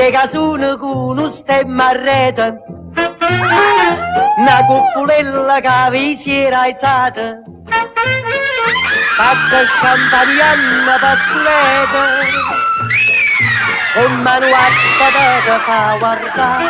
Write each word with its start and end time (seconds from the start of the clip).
Te 0.00 0.10
casune 0.10 0.78
con 0.78 1.18
un 1.18 1.30
stemma 1.30 1.88
a 1.88 1.92
rete, 1.92 2.62
una 4.38 4.64
cupolella 4.64 5.60
che 5.60 5.90
vi 5.90 6.16
si 6.16 6.32
era 6.32 6.62
alzata, 6.62 7.42
fatta 9.18 9.58
scampanianna 9.76 10.96
pazzolete, 11.02 12.02
con 13.92 14.12
mano 14.22 14.46
a 14.46 14.68
patata 14.98 15.58
fa 15.66 15.96
guardare. 15.98 16.64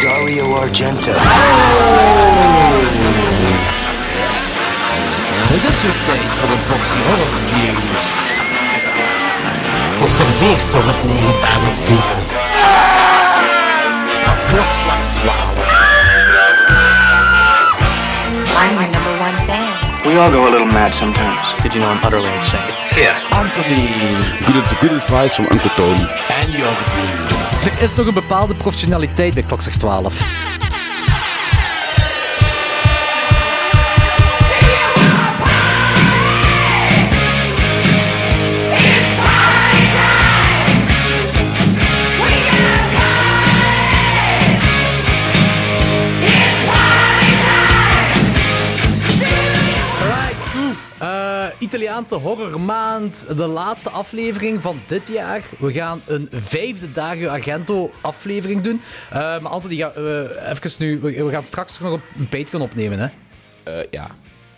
Dario 0.00 0.56
Argento. 0.56 1.10
Het 5.52 5.64
is 5.70 5.82
weer 5.82 5.98
tijd 6.06 6.30
voor 6.38 6.50
een 6.50 6.64
proxy 6.66 6.98
horror 7.06 8.29
reviews. 10.18 10.40
Geserveerd 10.40 10.72
door 10.72 10.82
het 10.84 11.04
legendarische 11.04 11.80
duo. 11.86 12.16
Van 14.22 14.34
klokslag 14.48 15.00
12. 15.12 15.88
I'm 18.62 18.74
your 18.74 18.90
number 18.90 19.12
one 19.20 19.36
fan. 19.46 20.12
We 20.12 20.18
all 20.18 20.30
go 20.30 20.46
a 20.46 20.50
little 20.50 20.66
mad 20.72 20.94
sometimes. 20.94 21.62
Did 21.62 21.72
you 21.72 21.80
know 21.84 21.90
I'm 21.92 22.04
utterly 22.04 22.32
insane? 22.34 22.68
It's 22.68 22.90
here. 22.90 23.14
Anthony 23.30 23.88
Good, 24.44 24.78
good 24.80 24.92
advice 24.92 25.34
from 25.34 25.46
Uncle 25.50 25.70
Tony. 25.74 26.06
en 26.42 26.50
Jordi. 26.50 27.08
Er 27.64 27.82
is 27.82 27.94
nog 27.94 28.06
een 28.06 28.14
bepaalde 28.14 28.54
professionaliteit 28.54 29.34
bij 29.34 29.42
klokslag 29.42 29.74
12. 29.74 30.58
Italiaanse 51.90 52.28
horrormaand, 52.28 53.36
de 53.36 53.46
laatste 53.46 53.90
aflevering 53.90 54.62
van 54.62 54.80
dit 54.86 55.08
jaar. 55.08 55.42
We 55.58 55.72
gaan 55.72 56.02
een 56.06 56.28
vijfde 56.32 56.92
Dario 56.92 57.28
Argento 57.28 57.90
aflevering 58.00 58.62
doen. 58.62 58.80
Eh, 59.10 59.18
maar 59.18 59.46
Anton, 59.46 59.70
die 59.70 59.78
gaat, 59.78 59.96
eh, 59.96 60.50
even 60.50 60.70
nu, 60.78 60.98
we, 61.00 61.24
we 61.24 61.30
gaan 61.30 61.44
straks 61.44 61.78
nog 61.80 61.92
op 61.92 62.00
een 62.18 62.28
Patreon 62.28 62.62
opnemen, 62.62 62.98
hè? 62.98 63.08
Eh, 63.62 63.86
ja. 63.90 64.06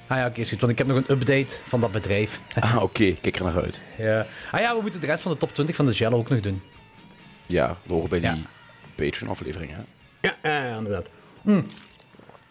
Ah 0.06 0.18
ja, 0.18 0.26
oké, 0.26 0.40
is 0.40 0.50
goed, 0.50 0.60
want 0.60 0.72
ik 0.72 0.78
heb 0.78 0.86
nog 0.86 0.96
een 0.96 1.10
update 1.10 1.58
van 1.64 1.80
dat 1.80 1.90
bedrijf. 1.92 2.40
Ah, 2.60 2.82
oké. 2.82 3.12
Kijk 3.20 3.36
er 3.36 3.44
naar 3.44 3.62
uit. 3.62 3.80
ja. 3.98 4.26
Ah 4.50 4.60
ja, 4.60 4.76
we 4.76 4.82
moeten 4.82 5.00
de 5.00 5.06
rest 5.06 5.22
van 5.22 5.32
de 5.32 5.38
top 5.38 5.54
20 5.54 5.76
van 5.76 5.86
de 5.86 5.92
Jello 5.92 6.16
ook 6.16 6.28
nog 6.28 6.40
doen. 6.40 6.62
Ja, 7.46 7.66
dat 7.66 7.76
horen 7.86 8.08
bij 8.08 8.20
die. 8.20 8.44
Patreon-aflevering, 8.94 9.72
hè. 9.72 10.30
Ja, 10.42 10.76
inderdaad. 10.76 11.08
Hm. 11.42 11.62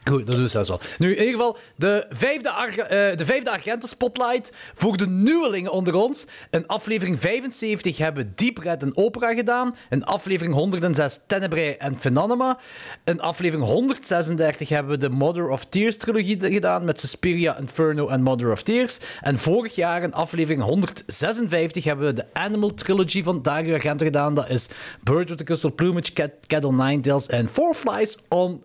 Goed, 0.04 0.26
dat 0.26 0.36
doen 0.36 0.44
we 0.44 0.50
zelfs 0.50 0.70
wel. 0.70 0.80
Nu, 0.98 1.12
in 1.12 1.18
ieder 1.18 1.32
geval, 1.32 1.58
de 1.76 2.06
vijfde, 2.10 2.50
eh, 2.50 3.18
de 3.18 3.26
vijfde 3.26 3.52
Argento 3.52 3.88
Spotlight 3.88 4.52
voor 4.74 4.98
de 4.98 5.08
nieuwelingen 5.08 5.72
onder 5.72 5.96
ons. 5.96 6.26
In 6.50 6.68
aflevering 6.68 7.20
75 7.20 7.98
hebben 7.98 8.24
we 8.24 8.32
Deep 8.36 8.58
Red 8.58 8.82
en 8.82 8.98
Opera 8.98 9.34
gedaan. 9.34 9.76
In 9.90 10.06
aflevering 10.06 10.54
106 10.54 11.20
Tenebrae 11.28 11.78
en 11.78 12.00
Phenanima. 12.00 12.58
In 13.04 13.22
aflevering 13.22 13.68
136 13.68 14.70
hebben 14.70 14.92
we 14.92 14.98
de 14.98 15.10
Mother 15.10 15.50
of 15.50 15.66
Tears 15.66 15.98
trilogie 15.98 16.40
gedaan 16.40 16.86
met 16.86 17.00
Suspiria, 17.00 17.58
Inferno 17.58 18.08
en 18.08 18.22
Mother 18.22 18.52
of 18.52 18.64
Tears. 18.64 19.00
En 19.22 19.38
vorig 19.38 19.76
jaar 19.76 20.04
in 20.04 20.14
aflevering 20.14 20.64
156 20.64 21.84
hebben 21.84 22.06
we 22.06 22.14
de 22.14 22.25
Animal 22.34 22.74
Trilogy 22.74 23.24
van 23.24 23.42
Dario 23.42 23.74
Argento 23.74 24.06
gedaan. 24.06 24.34
Dat 24.34 24.50
is 24.50 24.70
Bird 25.04 25.30
with 25.30 25.38
the 25.38 25.44
Crystal 25.44 25.74
Plumage, 25.74 26.14
Cat, 26.14 26.31
Cat 26.48 26.66
on 26.66 26.75
Nine 26.75 27.00
Tails 27.00 27.28
en 27.28 27.50
Four 27.50 27.75
Flies 27.75 28.18
on 28.28 28.64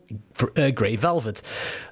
eh, 0.55 0.71
Grey 0.75 0.99
Velvet. 0.99 1.43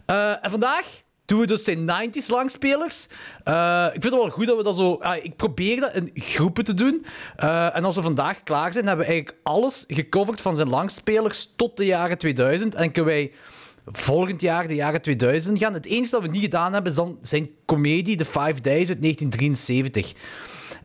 Eh, 0.06 0.44
en 0.44 0.50
vandaag 0.50 1.03
doen 1.25 1.41
we 1.41 1.47
dus 1.47 1.65
zijn 1.65 1.87
90s 1.87 2.27
langspelers. 2.27 3.06
Eh, 3.44 3.84
ik 3.87 4.03
vind 4.03 4.05
het 4.05 4.15
wel 4.15 4.31
goed 4.31 4.47
dat 4.47 4.56
we 4.56 4.62
dat 4.62 4.77
zo... 4.77 4.94
ah, 4.94 5.25
ik 5.25 5.37
probeer 5.37 5.81
dat 5.81 5.94
in 5.94 6.10
groepen 6.15 6.65
te 6.65 6.75
doen. 6.75 7.06
En 7.37 7.84
als 7.84 7.94
we 7.94 8.03
vandaag 8.03 8.43
klaar 8.43 8.72
zijn, 8.72 8.87
hebben 8.87 9.06
we 9.06 9.12
eigenlijk 9.12 9.41
alles 9.43 9.84
gecoverd 9.88 10.41
van 10.41 10.55
zijn 10.55 10.69
langspelers 10.69 11.53
tot 11.56 11.77
de 11.77 11.87
jaren 11.87 12.19
2000. 12.19 12.75
En 12.75 12.93
kunnen 12.93 13.12
wij 13.12 13.32
volgend 13.87 14.41
jaar 14.41 14.69
de 14.69 14.75
jaren 14.75 15.03
2000 15.03 15.59
gaan. 15.59 15.72
Het 15.72 15.87
enige 15.87 16.11
dat 16.11 16.22
we 16.22 16.28
niet 16.28 16.43
gedaan 16.43 16.72
hebben, 16.72 16.91
is 16.91 16.97
dan 16.97 17.19
zijn 17.22 17.49
comedie 17.65 18.16
The 18.16 18.25
Five 18.25 18.61
Days 18.61 18.88
uit 18.88 19.03
1973. 19.03 20.12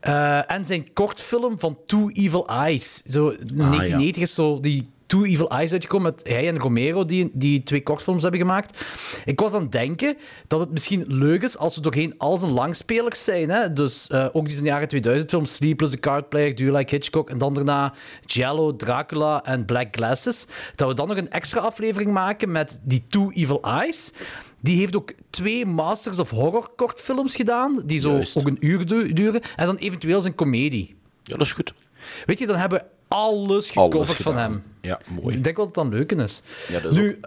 Eh, 0.00 0.50
en 0.50 0.66
zijn 0.66 0.92
kortfilm 0.92 1.58
van 1.58 1.78
Two 1.86 2.08
Evil 2.08 2.48
Eyes. 2.48 3.02
Zo, 3.06 3.28
in 3.28 3.56
1990 3.56 4.22
is 4.22 4.34
zo 4.34 4.60
die 4.60 4.90
Two 5.10 5.24
Evil 5.24 5.48
Eyes 5.50 5.72
uitgekomen 5.72 6.12
met 6.12 6.28
hij 6.28 6.48
en 6.48 6.58
Romero, 6.58 7.04
die, 7.04 7.30
die 7.32 7.62
twee 7.62 7.82
kortfilms 7.82 8.22
hebben 8.22 8.40
gemaakt. 8.40 8.84
Ik 9.24 9.40
was 9.40 9.52
aan 9.52 9.62
het 9.62 9.72
denken 9.72 10.16
dat 10.46 10.60
het 10.60 10.70
misschien 10.70 11.04
leuk 11.06 11.42
is 11.42 11.58
als 11.58 11.74
we 11.74 11.80
doorheen 11.80 12.14
al 12.18 12.36
zijn 12.38 12.52
langspelers 12.52 13.24
zijn. 13.24 13.50
Hè? 13.50 13.72
Dus 13.72 14.08
eh, 14.08 14.26
ook 14.32 14.44
die 14.44 14.54
zijn 14.54 14.66
jaren 14.66 14.88
2000 14.88 15.30
films, 15.30 15.54
Sleepless, 15.54 15.92
The 15.92 16.00
Card 16.00 16.28
Player, 16.28 16.54
Do 16.54 16.62
You 16.64 16.76
Like 16.76 16.94
Hitchcock, 16.94 17.30
en 17.30 17.38
dan 17.38 17.54
daarna 17.54 17.94
Jello, 18.24 18.76
Dracula 18.76 19.44
en 19.44 19.64
Black 19.64 19.88
Glasses. 19.96 20.46
Dat 20.74 20.88
we 20.88 20.94
dan 20.94 21.08
nog 21.08 21.16
een 21.16 21.30
extra 21.30 21.60
aflevering 21.60 22.12
maken 22.12 22.52
met 22.52 22.80
die 22.82 23.04
Two 23.08 23.30
Evil 23.30 23.62
Eyes. 23.62 24.12
Die 24.60 24.78
heeft 24.78 24.96
ook 24.96 25.12
twee 25.30 25.66
Masters 25.66 26.18
of 26.18 26.30
Horror 26.30 26.68
kortfilms 26.76 27.36
gedaan, 27.36 27.82
die 27.86 27.98
zo 27.98 28.10
Juist. 28.12 28.36
ook 28.38 28.46
een 28.46 28.56
uur 28.66 28.86
du- 28.86 29.12
duren. 29.12 29.40
En 29.56 29.66
dan 29.66 29.76
eventueel 29.76 30.20
zijn 30.20 30.34
comedie. 30.34 30.96
Ja, 31.22 31.36
dat 31.36 31.46
is 31.46 31.52
goed. 31.52 31.74
Weet 32.26 32.38
je, 32.38 32.46
dan 32.46 32.56
hebben 32.56 32.78
we 32.78 32.84
alles 33.10 33.66
gecoverd 33.70 33.94
Alles 33.94 34.12
van 34.12 34.36
hem. 34.36 34.62
Ja, 34.80 35.00
mooi. 35.20 35.36
Ik 35.36 35.44
denk 35.44 35.56
wel 35.56 35.64
dat 35.64 35.74
dat 35.74 35.92
leuk 35.92 36.12
is. 36.12 36.42
Ja, 36.68 36.80
dat 36.80 36.92
is 36.92 36.98
nu, 36.98 37.20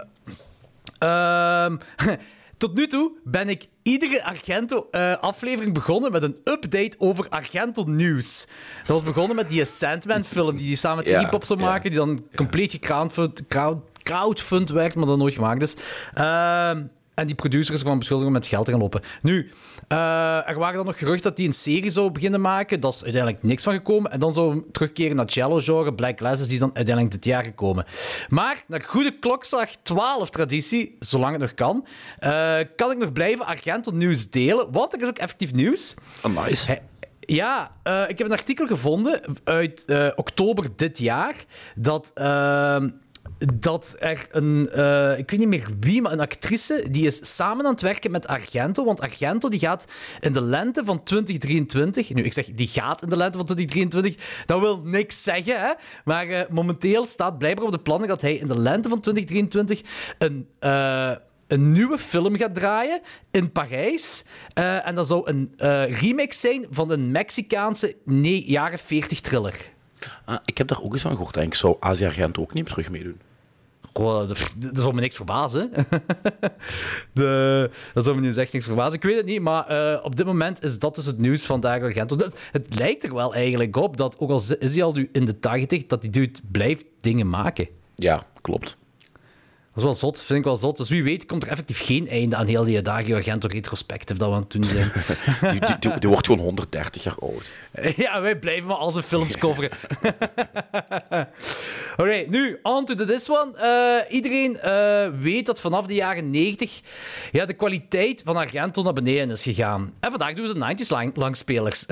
ehm, 0.97 1.77
tot 2.57 2.75
nu 2.75 2.87
toe 2.87 3.11
ben 3.23 3.49
ik 3.49 3.67
iedere 3.81 4.23
Argento-aflevering 4.23 5.73
begonnen 5.73 6.11
met 6.11 6.23
een 6.23 6.37
update 6.43 6.95
over 6.97 7.29
Argento-nieuws. 7.29 8.47
Dat 8.77 8.87
was 8.87 9.03
begonnen 9.03 9.35
met 9.35 9.49
die 9.49 9.65
Sandman-film 9.65 10.57
die 10.57 10.67
hij 10.67 10.75
samen 10.75 10.97
met 10.97 11.07
Ja, 11.07 11.19
Iggy 11.19 11.29
Pop 11.29 11.45
zou 11.45 11.59
maken, 11.59 11.89
die 11.89 11.99
dan 11.99 12.25
compleet 12.35 12.71
gecrowdfund 12.71 13.47
crowd, 13.47 13.77
crowdfund 14.03 14.69
werd, 14.69 14.95
maar 14.95 15.05
dan 15.05 15.17
nooit 15.17 15.33
gemaakt 15.33 15.61
is. 15.61 15.75
Ehm, 16.13 16.83
en 17.13 17.25
die 17.25 17.35
producer 17.35 17.73
is 17.73 17.79
ervan 17.79 17.99
beschuldigd 17.99 18.27
om 18.27 18.33
met 18.33 18.47
geld 18.47 18.65
te 18.65 18.71
gaan 18.71 18.79
lopen. 18.79 19.01
Nu, 19.21 19.51
eh, 19.87 20.49
er 20.49 20.59
waren 20.59 20.75
dan 20.75 20.85
nog 20.85 20.97
geruchten 20.97 21.29
dat 21.29 21.37
hij 21.37 21.47
een 21.47 21.53
serie 21.53 21.89
zou 21.89 22.11
beginnen 22.11 22.41
maken. 22.41 22.79
Dat 22.79 22.93
is 22.93 23.03
uiteindelijk 23.03 23.43
niks 23.43 23.63
van 23.63 23.73
gekomen. 23.73 24.11
En 24.11 24.19
dan 24.19 24.33
zou 24.33 24.51
hij 24.51 24.61
terugkeren 24.71 25.15
naar 25.15 25.25
Jello-genre, 25.25 25.93
Black 25.93 26.17
Glasses, 26.17 26.45
die 26.45 26.53
is 26.53 26.59
dan 26.59 26.71
uiteindelijk 26.73 27.15
dit 27.15 27.25
jaar 27.25 27.43
gekomen. 27.43 27.85
Maar, 28.29 28.63
naar 28.67 28.81
goede 28.81 29.19
klokslag 29.19 29.69
12-traditie, 29.75 30.95
zolang 30.99 31.31
het 31.31 31.41
nog 31.41 31.53
kan, 31.53 31.85
eh, 32.19 32.59
kan 32.75 32.91
ik 32.91 32.97
nog 32.97 33.11
blijven 33.11 33.45
Argento-nieuws 33.45 34.29
delen. 34.29 34.71
Want 34.71 34.93
er 34.93 35.01
is 35.01 35.07
ook 35.07 35.17
effectief 35.17 35.53
nieuws. 35.53 35.93
Ah, 36.21 36.45
nice. 36.45 36.81
Ja, 37.19 37.71
eh, 37.83 38.03
ik 38.07 38.17
heb 38.17 38.27
een 38.27 38.33
artikel 38.33 38.67
gevonden 38.67 39.21
uit 39.43 39.85
oktober 40.15 40.67
dit 40.75 40.97
jaar. 40.97 41.35
Dat, 41.75 42.11
ehm, 42.13 42.89
dat 43.53 43.95
er 43.99 44.27
een, 44.31 44.69
eh, 44.69 45.17
ik 45.17 45.29
weet 45.31 45.39
niet 45.39 45.47
meer 45.47 45.67
wie, 45.79 46.01
maar 46.01 46.11
een 46.11 46.19
actrice, 46.19 46.85
die 46.91 47.05
is 47.05 47.35
samen 47.35 47.65
aan 47.65 47.71
het 47.71 47.81
werken 47.81 48.11
met 48.11 48.27
Argento. 48.27 48.85
Want 48.85 49.01
Argento 49.01 49.49
die 49.49 49.59
gaat 49.59 49.85
in 50.19 50.33
de 50.33 50.41
lente 50.41 50.85
van 50.85 51.03
2023. 51.03 52.13
Nu, 52.13 52.23
ik 52.23 52.33
zeg 52.33 52.45
die 52.45 52.67
gaat 52.67 53.01
in 53.01 53.09
de 53.09 53.17
lente 53.17 53.37
van 53.37 53.45
2023. 53.45 54.45
Dat 54.45 54.59
wil 54.59 54.81
niks 54.83 55.23
zeggen, 55.23 55.61
hè? 55.61 55.71
Maar 56.05 56.27
eh, 56.27 56.49
momenteel 56.49 57.05
staat 57.05 57.37
blijkbaar 57.37 57.65
op 57.65 57.71
de 57.71 57.79
plannen 57.79 58.07
dat 58.07 58.21
hij 58.21 58.33
in 58.33 58.47
de 58.47 58.59
lente 58.59 58.89
van 58.89 58.99
2023 58.99 59.81
een. 60.17 60.47
eh, 60.59 61.11
een 61.47 61.71
nieuwe 61.71 61.97
film 61.97 62.35
gaat 62.37 62.55
draaien 62.55 63.01
in 63.31 63.51
Parijs. 63.51 64.23
En 64.53 64.95
dat 64.95 65.07
zou 65.07 65.29
een 65.29 65.53
eh, 65.57 65.99
remake 66.01 66.33
zijn 66.33 66.65
van 66.69 66.91
een 66.91 67.11
Mexicaanse 67.11 67.95
nee, 68.05 68.43
jaren 68.45 68.79
40 68.79 69.19
thriller. 69.19 69.71
Ah, 70.25 70.37
ik 70.45 70.57
heb 70.57 70.67
daar 70.67 70.81
ook 70.81 70.93
eens 70.93 71.01
van 71.01 71.11
gehoord. 71.11 71.37
En 71.37 71.43
ik 71.43 71.53
zou 71.53 71.75
Asia 71.79 72.07
Argento 72.07 72.41
ook 72.41 72.53
niet 72.53 72.65
terug 72.65 72.89
meedoen. 72.89 73.19
Goh, 73.93 74.27
dat, 74.27 74.37
zou 74.73 74.93
me 74.93 75.01
niks 75.01 75.15
verbazen. 75.15 75.71
De, 77.13 77.69
dat 77.93 78.03
zou 78.03 78.15
me 78.15 78.21
nu 78.21 78.33
echt 78.33 78.53
niks 78.53 78.65
verbazen. 78.65 78.93
Ik 78.93 79.03
weet 79.03 79.15
het 79.15 79.25
niet, 79.25 79.41
maar 79.41 79.67
eh, 79.67 80.05
op 80.05 80.15
dit 80.15 80.25
moment 80.25 80.63
is 80.63 80.79
dat 80.79 80.95
dus 80.95 81.05
het 81.05 81.17
nieuws 81.17 81.45
van. 81.45 81.59
Dat, 81.59 82.39
het 82.51 82.77
lijkt 82.77 83.03
er 83.03 83.13
wel 83.13 83.33
eigenlijk 83.33 83.75
op 83.75 83.97
dat, 83.97 84.19
ook 84.19 84.29
al 84.29 84.41
is 84.59 84.73
hij 84.73 84.83
al 84.83 84.93
nu 84.93 85.09
in 85.11 85.25
de 85.25 85.39
80, 85.39 85.85
dat 85.85 86.01
die 86.01 86.09
dude 86.09 86.39
blijft 86.51 86.85
dingen 87.01 87.29
maken. 87.29 87.67
Ja, 87.95 88.23
klopt. 88.41 88.77
Dat 89.73 89.83
is 89.83 89.89
wel 89.89 89.99
zot, 90.09 90.23
vind 90.23 90.39
ik 90.39 90.45
wel 90.45 90.55
zot. 90.55 90.77
Dus 90.77 90.89
wie 90.89 91.03
weet 91.03 91.25
komt 91.25 91.43
er 91.43 91.49
effectief 91.49 91.85
geen 91.85 92.09
einde 92.09 92.35
aan 92.35 92.45
heel 92.45 92.63
die 92.63 92.81
Dario 92.81 93.15
Argento 93.15 93.47
retrospective 93.51 94.19
dat 94.19 94.29
we 94.29 94.35
aan 94.35 94.41
het 94.41 94.51
doen 94.51 94.63
zijn. 94.63 94.91
Die, 95.51 95.59
die, 95.59 95.79
die, 95.79 95.99
die 95.99 96.09
wordt 96.09 96.25
gewoon 96.25 96.41
130 96.41 97.03
jaar 97.03 97.15
oud. 97.19 97.49
Ja, 98.03 98.21
wij 98.21 98.39
blijven 98.39 98.67
maar 98.67 98.77
al 98.77 98.91
zijn 98.91 99.03
films 99.03 99.37
coveren. 99.37 99.69
Oké, 101.97 102.25
nu, 102.29 102.59
on 102.63 102.85
to 102.85 102.95
the 102.95 103.05
this 103.05 103.29
one. 103.29 103.57
Eh, 103.57 104.13
iedereen 104.15 104.59
eh, 104.59 105.07
weet 105.19 105.45
dat 105.45 105.59
vanaf 105.59 105.85
de 105.85 105.93
jaren 105.93 106.29
90 106.29 106.81
ja, 107.31 107.45
de 107.45 107.53
kwaliteit 107.53 108.21
van 108.25 108.35
Argento 108.35 108.81
naar 108.81 108.93
beneden 108.93 109.29
is 109.29 109.43
gegaan. 109.43 109.93
En 109.99 110.09
vandaag 110.09 110.33
doen 110.33 110.47
we 110.47 110.53
de 110.53 110.83
90s 110.83 110.87
lang 110.87 111.15
langspelers. 111.15 111.85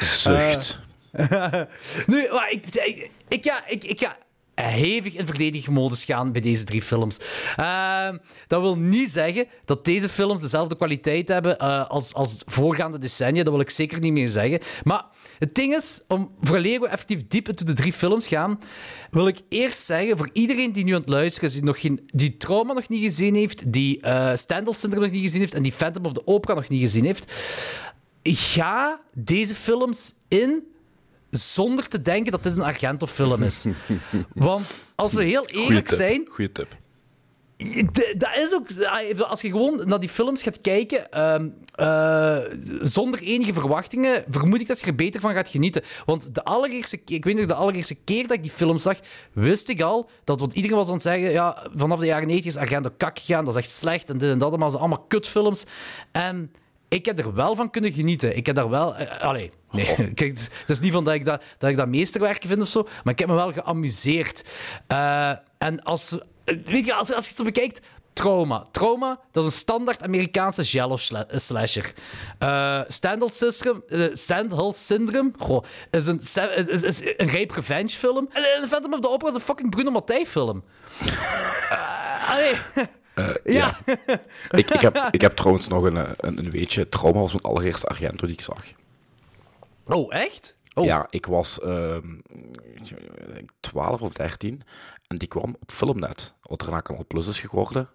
Zucht. 0.00 0.80
nu, 2.06 2.28
maar 2.30 2.50
ik, 2.50 2.66
ik, 2.66 3.10
ik, 3.28 3.44
ga, 3.44 3.66
ik, 3.66 3.84
ik 3.84 4.00
ga 4.00 4.16
hevig 4.54 5.14
in 5.14 5.26
verdedigingsmodus 5.26 6.04
gaan 6.04 6.32
bij 6.32 6.40
deze 6.40 6.64
drie 6.64 6.82
films. 6.82 7.20
Ehm, 7.56 8.18
dat 8.46 8.60
wil 8.60 8.78
niet 8.78 9.10
zeggen 9.10 9.46
dat 9.64 9.84
deze 9.84 10.08
films 10.08 10.40
dezelfde 10.40 10.76
kwaliteit 10.76 11.28
hebben 11.28 11.58
eh, 11.58 11.88
als, 11.88 12.14
als 12.14 12.42
voorgaande 12.46 12.98
decennia. 12.98 13.42
Dat 13.42 13.52
wil 13.52 13.62
ik 13.62 13.70
zeker 13.70 14.00
niet 14.00 14.12
meer 14.12 14.28
zeggen. 14.28 14.60
Maar 14.84 15.04
het 15.38 15.54
ding 15.54 15.74
is, 15.74 16.02
om 16.08 16.30
vooraleer 16.40 16.80
we 16.80 16.88
effectief 16.88 17.26
diep 17.28 17.48
into 17.48 17.64
de 17.64 17.72
drie 17.72 17.92
films 17.92 18.28
gaan, 18.28 18.58
wil 19.10 19.26
ik 19.26 19.40
eerst 19.48 19.80
zeggen, 19.80 20.16
voor 20.16 20.30
iedereen 20.32 20.72
die 20.72 20.84
nu 20.84 20.94
aan 20.94 21.00
het 21.00 21.08
luisteren 21.08 21.48
is, 21.48 21.54
die, 21.54 21.64
nog 21.64 21.80
geen, 21.80 22.00
die 22.06 22.36
Trauma 22.36 22.72
nog 22.72 22.88
niet 22.88 23.02
gezien 23.02 23.34
heeft, 23.34 23.72
die 23.72 24.00
uh, 24.04 24.30
Stendhal 24.34 24.74
Syndrome 24.74 25.04
nog 25.04 25.14
niet 25.14 25.22
gezien 25.22 25.40
heeft 25.40 25.54
en 25.54 25.62
die 25.62 25.72
Phantom 25.72 26.04
of 26.04 26.12
the 26.12 26.26
Opera 26.26 26.54
nog 26.54 26.68
niet 26.68 26.80
gezien 26.80 27.04
heeft, 27.04 27.32
ga 28.22 29.00
deze 29.14 29.54
films 29.54 30.14
in 30.28 30.71
zonder 31.38 31.88
te 31.88 32.02
denken 32.02 32.32
dat 32.32 32.42
dit 32.42 32.56
een 32.56 32.62
Argento-film 32.62 33.42
is. 33.42 33.66
Want 34.34 34.84
als 34.94 35.12
we 35.12 35.24
heel 35.24 35.46
eerlijk 35.46 35.88
zijn... 35.88 36.26
Goeie 36.30 36.52
tip. 36.52 36.76
Dat 38.16 38.36
is 38.36 38.54
ook... 38.54 38.66
Als 39.28 39.40
je 39.40 39.48
gewoon 39.48 39.80
naar 39.84 40.00
die 40.00 40.08
films 40.08 40.42
gaat 40.42 40.60
kijken, 40.60 41.10
ehm, 41.10 41.48
eh, 41.74 42.38
zonder 42.82 43.22
enige 43.22 43.52
verwachtingen, 43.52 44.24
vermoed 44.28 44.60
ik 44.60 44.66
dat 44.66 44.80
je 44.80 44.86
er 44.86 44.94
beter 44.94 45.20
van 45.20 45.32
gaat 45.32 45.48
genieten. 45.48 45.82
Want 46.04 46.34
de 46.34 46.44
allereerste 46.44 46.96
keer, 46.96 47.16
ik 47.16 47.24
weet 47.24 47.36
nog, 47.36 47.46
de 47.46 47.54
allereerste 47.54 47.94
keer 48.04 48.22
dat 48.22 48.36
ik 48.36 48.42
die 48.42 48.52
film 48.52 48.78
zag, 48.78 48.98
wist 49.32 49.68
ik 49.68 49.80
al 49.80 50.10
dat, 50.24 50.40
want 50.40 50.52
iedereen 50.52 50.76
was 50.76 50.86
aan 50.86 50.92
het 50.92 51.02
zeggen, 51.02 51.30
ja, 51.30 51.66
vanaf 51.74 51.98
de 51.98 52.06
jaren 52.06 52.26
90 52.26 52.50
is 52.50 52.56
Argento 52.56 52.90
kak 52.96 53.18
gegaan, 53.18 53.44
dat 53.44 53.54
is 53.54 53.60
echt 53.60 53.70
slecht 53.70 54.10
en 54.10 54.18
dit 54.18 54.30
en 54.30 54.38
dat, 54.38 54.56
maar 54.58 54.70
ze 54.70 54.78
allemaal 54.78 55.04
kutfilms. 55.08 55.64
En 56.12 56.52
ik 56.88 57.06
heb 57.06 57.18
er 57.18 57.34
wel 57.34 57.56
van 57.56 57.70
kunnen 57.70 57.92
genieten. 57.92 58.36
Ik 58.36 58.46
heb 58.46 58.54
daar 58.54 58.68
wel... 58.68 58.96
eh, 58.96 59.20
allee, 59.20 59.50
nee. 59.72 59.94
Kijk, 60.14 60.38
het 60.38 60.70
is 60.70 60.80
niet 60.80 60.92
van 60.92 61.04
dat 61.04 61.14
ik 61.14 61.24
dat, 61.24 61.42
dat 61.58 61.70
ik 61.70 61.76
dat 61.76 61.88
meesterwerk 61.88 62.42
vind 62.46 62.60
of 62.60 62.68
zo, 62.68 62.88
maar 63.04 63.12
ik 63.12 63.18
heb 63.18 63.28
me 63.28 63.34
wel 63.34 63.52
geamuseerd. 63.52 64.44
Eh, 64.86 65.30
en 65.58 65.82
als... 65.82 66.18
Weet 66.44 66.84
je, 66.84 66.94
als, 66.94 67.12
als 67.12 67.24
je 67.24 67.28
het 67.28 67.36
zo 67.36 67.44
bekijkt... 67.44 67.80
Trauma. 68.12 68.66
Trauma, 68.70 69.20
dat 69.30 69.44
is 69.44 69.52
een 69.52 69.58
standaard 69.58 70.02
Amerikaanse 70.02 70.62
jello 70.62 70.96
eh, 71.08 71.20
slasher. 71.38 71.92
Eh 72.38 72.80
Stendhal 72.88 73.28
Syndrome, 73.28 73.82
eh, 73.88 74.70
Syndrome 74.70 75.30
goh, 75.38 75.64
is, 75.90 76.06
een, 76.06 76.20
is, 76.82 77.00
een 77.16 77.30
rape 77.30 77.54
revenge 77.54 77.88
film. 77.88 78.28
En 78.32 78.42
eh, 78.42 78.68
Phantom 78.68 78.92
of 78.92 79.00
the 79.00 79.08
Opera 79.08 79.28
is 79.28 79.34
een 79.34 79.40
fucking 79.40 79.70
Bruno 79.70 79.90
Mattei 79.90 80.26
film. 80.26 80.62
Eh, 81.70 82.30
allee. 82.30 82.54
ja. 83.44 83.76
Ik, 84.50 84.70
ik, 84.70 84.80
heb, 84.80 85.08
ik 85.10 85.20
heb 85.20 85.32
trouwens 85.32 85.68
nog 85.68 85.84
een, 85.84 85.96
eh, 85.96 86.10
een, 86.16 86.38
een 86.38 86.50
weetje. 86.50 86.88
Trauma 86.88 87.20
was 87.20 87.32
mijn 87.32 87.44
allereerste 87.44 87.86
Argento 87.86 88.26
die 88.26 88.34
ik 88.34 88.40
zag. 88.40 88.64
Oh, 89.84 90.14
echt? 90.14 90.58
Oh. 90.74 90.84
Ja, 90.84 91.06
ik 91.10 91.26
was 91.26 91.60
ehm 91.60 92.18
12 93.60 94.02
of 94.02 94.12
13 94.12 94.62
en 95.06 95.16
die 95.16 95.28
kwam 95.28 95.56
op 95.60 95.70
Filmnet, 95.70 96.34
wat 96.40 96.60
daarna 96.60 96.82
Canal 96.82 97.06
Plus 97.06 97.26
is 97.26 97.40
geworden. 97.40 97.90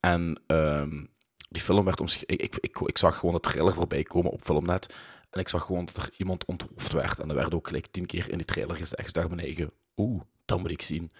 En 0.00 0.40
ehm, 0.46 1.04
die 1.48 1.62
film 1.62 1.84
werd 1.84 2.00
omschreven. 2.00 2.28
Ik, 2.28 2.40
ik, 2.40 2.56
ik, 2.60 2.80
ik 2.80 2.98
zag 2.98 3.18
gewoon 3.18 3.34
de 3.34 3.40
trailer 3.40 3.72
voorbij 3.72 4.02
komen 4.02 4.30
op 4.30 4.42
Filmnet. 4.42 4.94
En 5.30 5.40
ik 5.40 5.48
zag 5.48 5.64
gewoon 5.64 5.84
dat 5.84 5.96
er 5.96 6.10
iemand 6.16 6.44
onthoofd 6.44 6.92
werd. 6.92 7.18
En 7.18 7.28
er 7.28 7.34
werd 7.34 7.54
ook 7.54 7.66
gelijk 7.66 7.86
tien 7.86 8.06
keer 8.06 8.30
in 8.30 8.36
die 8.36 8.46
trailer 8.46 8.76
gezegd. 8.76 9.02
Dus 9.02 9.12
dacht 9.12 9.28
mijn 9.28 9.40
eigen, 9.40 9.70
oeh, 9.96 10.22
dat 10.44 10.60
moet 10.60 10.70
ik 10.70 10.82
zien. 10.82 11.12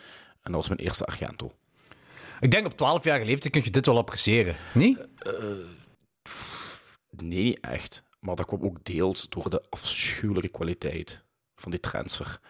En 0.43 0.53
dat 0.53 0.55
was 0.55 0.69
mijn 0.69 0.81
eerste 0.81 1.05
Argento. 1.05 1.53
Ik 2.41 2.51
denk 2.51 2.67
op 2.67 2.73
12-jarige 2.73 3.25
leeftijd 3.25 3.53
kun 3.53 3.63
je 3.65 3.71
dit 3.71 3.87
wel 3.87 3.99
appreciëren. 3.99 4.57
Niet? 4.75 5.07
Nee, 5.25 5.65
niet 7.17 7.61
echt. 7.61 8.03
Maar 8.19 8.37
dat 8.37 8.47
kwam 8.47 8.63
ook 8.63 8.85
deels 8.85 9.29
door 9.29 9.51
de 9.51 9.63
afschuwelijke 9.71 10.49
kwaliteit 10.49 11.25
van 11.57 11.71
die 11.71 11.81
transfer. 11.81 12.41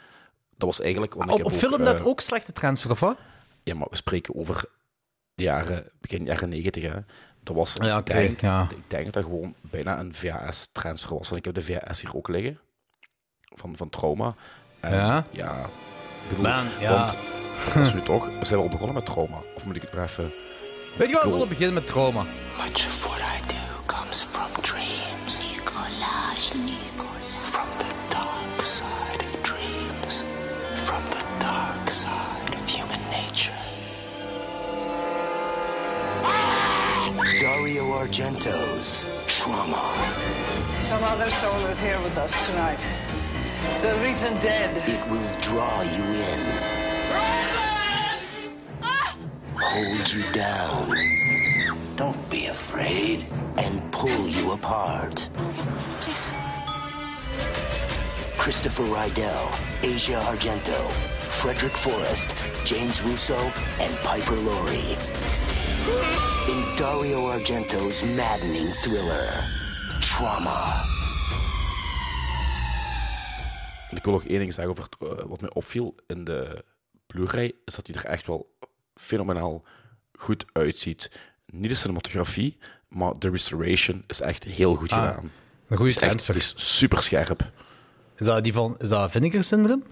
Dat 0.56 0.68
was 0.68 0.80
eigenlijk... 0.80 1.14
Want 1.14 1.30
ik 1.30 1.32
Op, 1.32 1.38
heb 1.38 1.52
op 1.52 1.58
film 1.58 1.82
net 1.82 2.00
eh, 2.00 2.06
ook 2.06 2.20
slechte 2.20 2.52
transfer, 2.52 2.90
of 2.90 3.00
wat? 3.00 3.18
Ja, 3.62 3.74
maar 3.74 3.86
we 3.90 3.96
spreken 3.96 4.34
over 4.34 4.64
de 5.34 5.42
jaren, 5.42 5.90
begin 6.00 6.24
jaren 6.24 6.48
90. 6.48 6.82
Hè. 6.82 6.94
Dat 7.42 7.56
was, 7.56 7.74
Ja, 7.80 7.98
ik, 7.98 8.06
denk, 8.06 8.40
ja. 8.40 8.68
ik 8.70 8.90
denk 8.90 9.04
dat 9.04 9.12
dat 9.12 9.24
gewoon 9.24 9.54
bijna 9.60 9.98
een 9.98 10.14
VHS-transfer 10.14 11.14
was. 11.14 11.28
Want 11.28 11.36
ik 11.36 11.44
heb 11.44 11.54
de 11.54 11.62
VHS 11.72 12.00
hier 12.00 12.16
ook 12.16 12.28
liggen. 12.28 12.60
Van, 13.40 13.76
van 13.76 13.88
Trauma. 13.88 14.34
En, 14.80 14.92
Ja? 14.92 15.26
Ja. 15.30 15.64
ik 15.64 16.28
bedoel, 16.28 16.44
Man, 16.44 16.66
ja. 16.80 16.90
Want 16.90 17.16
als, 17.74 17.94
nu 17.94 18.02
toch... 18.02 18.38
We 18.38 18.44
zijn 18.44 18.60
wel 18.60 18.68
begonnen 18.68 18.94
met 18.94 19.06
Trauma. 19.06 19.38
Of 19.54 19.64
moet 19.66 19.76
ik 19.76 19.82
het 19.82 19.92
nog 19.92 20.04
even... 20.04 20.32
Weet 20.96 21.08
je 21.08 21.14
wat, 21.14 21.22
we 21.22 21.30
zullen 21.30 21.48
beginnen 21.48 21.74
met 21.74 21.86
trauma. 21.86 22.22
Much 22.56 22.86
of 22.86 23.04
what 23.04 23.18
I 23.18 23.46
do 23.46 23.65
comes 23.86 24.22
from 24.22 24.50
dreams. 24.62 25.40
Nicolas, 25.40 26.54
Nicolas. 26.54 27.24
From 27.42 27.70
the 27.72 27.94
dark 28.10 28.62
side 28.62 29.22
of 29.22 29.42
dreams. 29.42 30.24
From 30.74 31.04
the 31.06 31.24
dark 31.38 31.88
side 31.90 32.54
of 32.54 32.68
human 32.68 33.00
nature. 33.10 33.52
Dario 37.40 37.84
Argento's 37.92 39.06
Trauma. 39.26 39.92
Some 40.74 41.02
other 41.04 41.30
soul 41.30 41.66
is 41.66 41.80
here 41.80 42.00
with 42.02 42.16
us 42.18 42.34
tonight. 42.46 42.84
The 43.82 44.00
reason 44.02 44.34
dead. 44.40 44.76
It 44.88 45.08
will 45.10 45.40
draw 45.40 45.82
you 45.82 46.04
in. 46.30 46.40
Hold 49.58 50.12
you 50.12 50.32
down. 50.32 51.45
Don't 51.96 52.30
be 52.30 52.46
afraid. 52.46 53.24
And 53.56 53.80
pull 53.90 54.28
you 54.28 54.52
apart. 54.52 55.30
Christopher 58.36 58.82
Rydell, 58.84 59.48
Asia 59.82 60.20
Argento, 60.20 60.90
Frederick 61.20 61.72
Forrest, 61.72 62.34
James 62.66 63.02
Russo, 63.02 63.38
and 63.80 63.92
Piper 64.04 64.36
Laurie. 64.36 64.96
In 66.52 66.76
Dario 66.76 67.30
Argento's 67.30 68.02
maddening 68.14 68.68
thriller, 68.82 69.26
Trauma. 70.00 70.84
Ik 73.90 74.04
wil 74.04 74.12
nog 74.12 74.24
één 74.24 74.38
ding 74.38 74.54
zeggen 74.54 74.72
over 74.72 74.88
eh, 74.98 75.24
wat 75.26 75.40
mij 75.40 75.50
opviel 75.52 75.94
in 76.06 76.24
de 76.24 76.64
Blu-ray, 77.06 77.52
is 77.64 77.74
dat 77.74 77.86
hij 77.86 77.96
er 77.96 78.04
echt 78.04 78.26
wel 78.26 78.56
fenomenaal 78.94 79.64
goed 80.12 80.44
uitziet. 80.52 81.10
Niet 81.52 81.70
de 81.70 81.76
cinematografie, 81.76 82.56
maar 82.88 83.12
de 83.18 83.30
restoration 83.30 84.04
is 84.06 84.20
echt 84.20 84.44
heel 84.44 84.74
goed 84.74 84.90
Ah, 84.92 84.98
gedaan. 85.08 85.30
Een 85.68 85.76
goede 85.76 85.92
Het 85.92 86.02
is, 86.02 86.08
echt, 86.08 86.10
transfer. 86.26 86.34
het 86.34 86.42
is 86.42 86.76
super 86.78 87.02
scherp. 87.02 87.50
Is 88.16 88.26
dat 88.26 88.42
die 88.44 88.52
van... 88.52 88.74
Is 88.78 88.88
dat 88.88 89.10
Vinegar 89.10 89.42
Syndrome? 89.42 89.82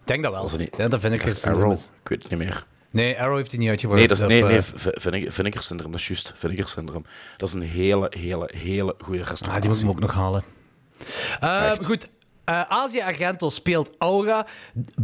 Ik 0.00 0.10
denk 0.10 0.22
dat 0.22 0.32
wel. 0.32 0.42
Het 0.44 0.58
niet? 0.58 0.66
Ik 0.66 0.76
denk 0.76 0.90
dat 0.90 1.00
Vinegar 1.00 1.34
Syndrome 1.34 1.72
is. 1.72 1.84
ik 2.02 2.08
weet 2.08 2.22
het 2.22 2.30
niet 2.30 2.40
meer. 2.40 2.66
Nee, 2.90 3.20
Arrow 3.20 3.36
heeft 3.36 3.50
hij 3.50 3.60
niet 3.60 3.68
uitgebracht. 3.68 3.98
Nee, 4.00 4.08
dat 4.08 4.16
is, 4.16 4.22
Op, 4.22 4.28
nee, 4.28 4.42
eh, 4.42 4.48
nee 4.48 4.62
Vinegar, 5.00 5.32
Vinegar 5.32 5.62
Syndrome, 5.62 5.92
dat 5.92 6.00
is 6.00 6.08
juist. 6.08 6.32
Vinegar 6.36 6.68
Syndrome. 6.68 7.04
Dat 7.36 7.48
is 7.48 7.54
een 7.54 7.62
hele, 7.62 8.12
hele, 8.18 8.50
hele 8.56 8.94
goede 8.98 9.20
Ah, 9.22 9.28
restauratie. 9.28 9.60
die 9.60 9.68
moet 9.70 9.78
ik 9.78 9.84
hem 9.84 9.90
ook 9.94 10.00
nog 10.00 10.12
halen. 10.14 10.44
Eh, 11.40 11.72
goed. 11.84 12.08
Eh 12.44 12.60
Asia 12.68 13.06
Argento 13.06 13.50
speelt 13.50 13.92
Aura. 13.98 14.46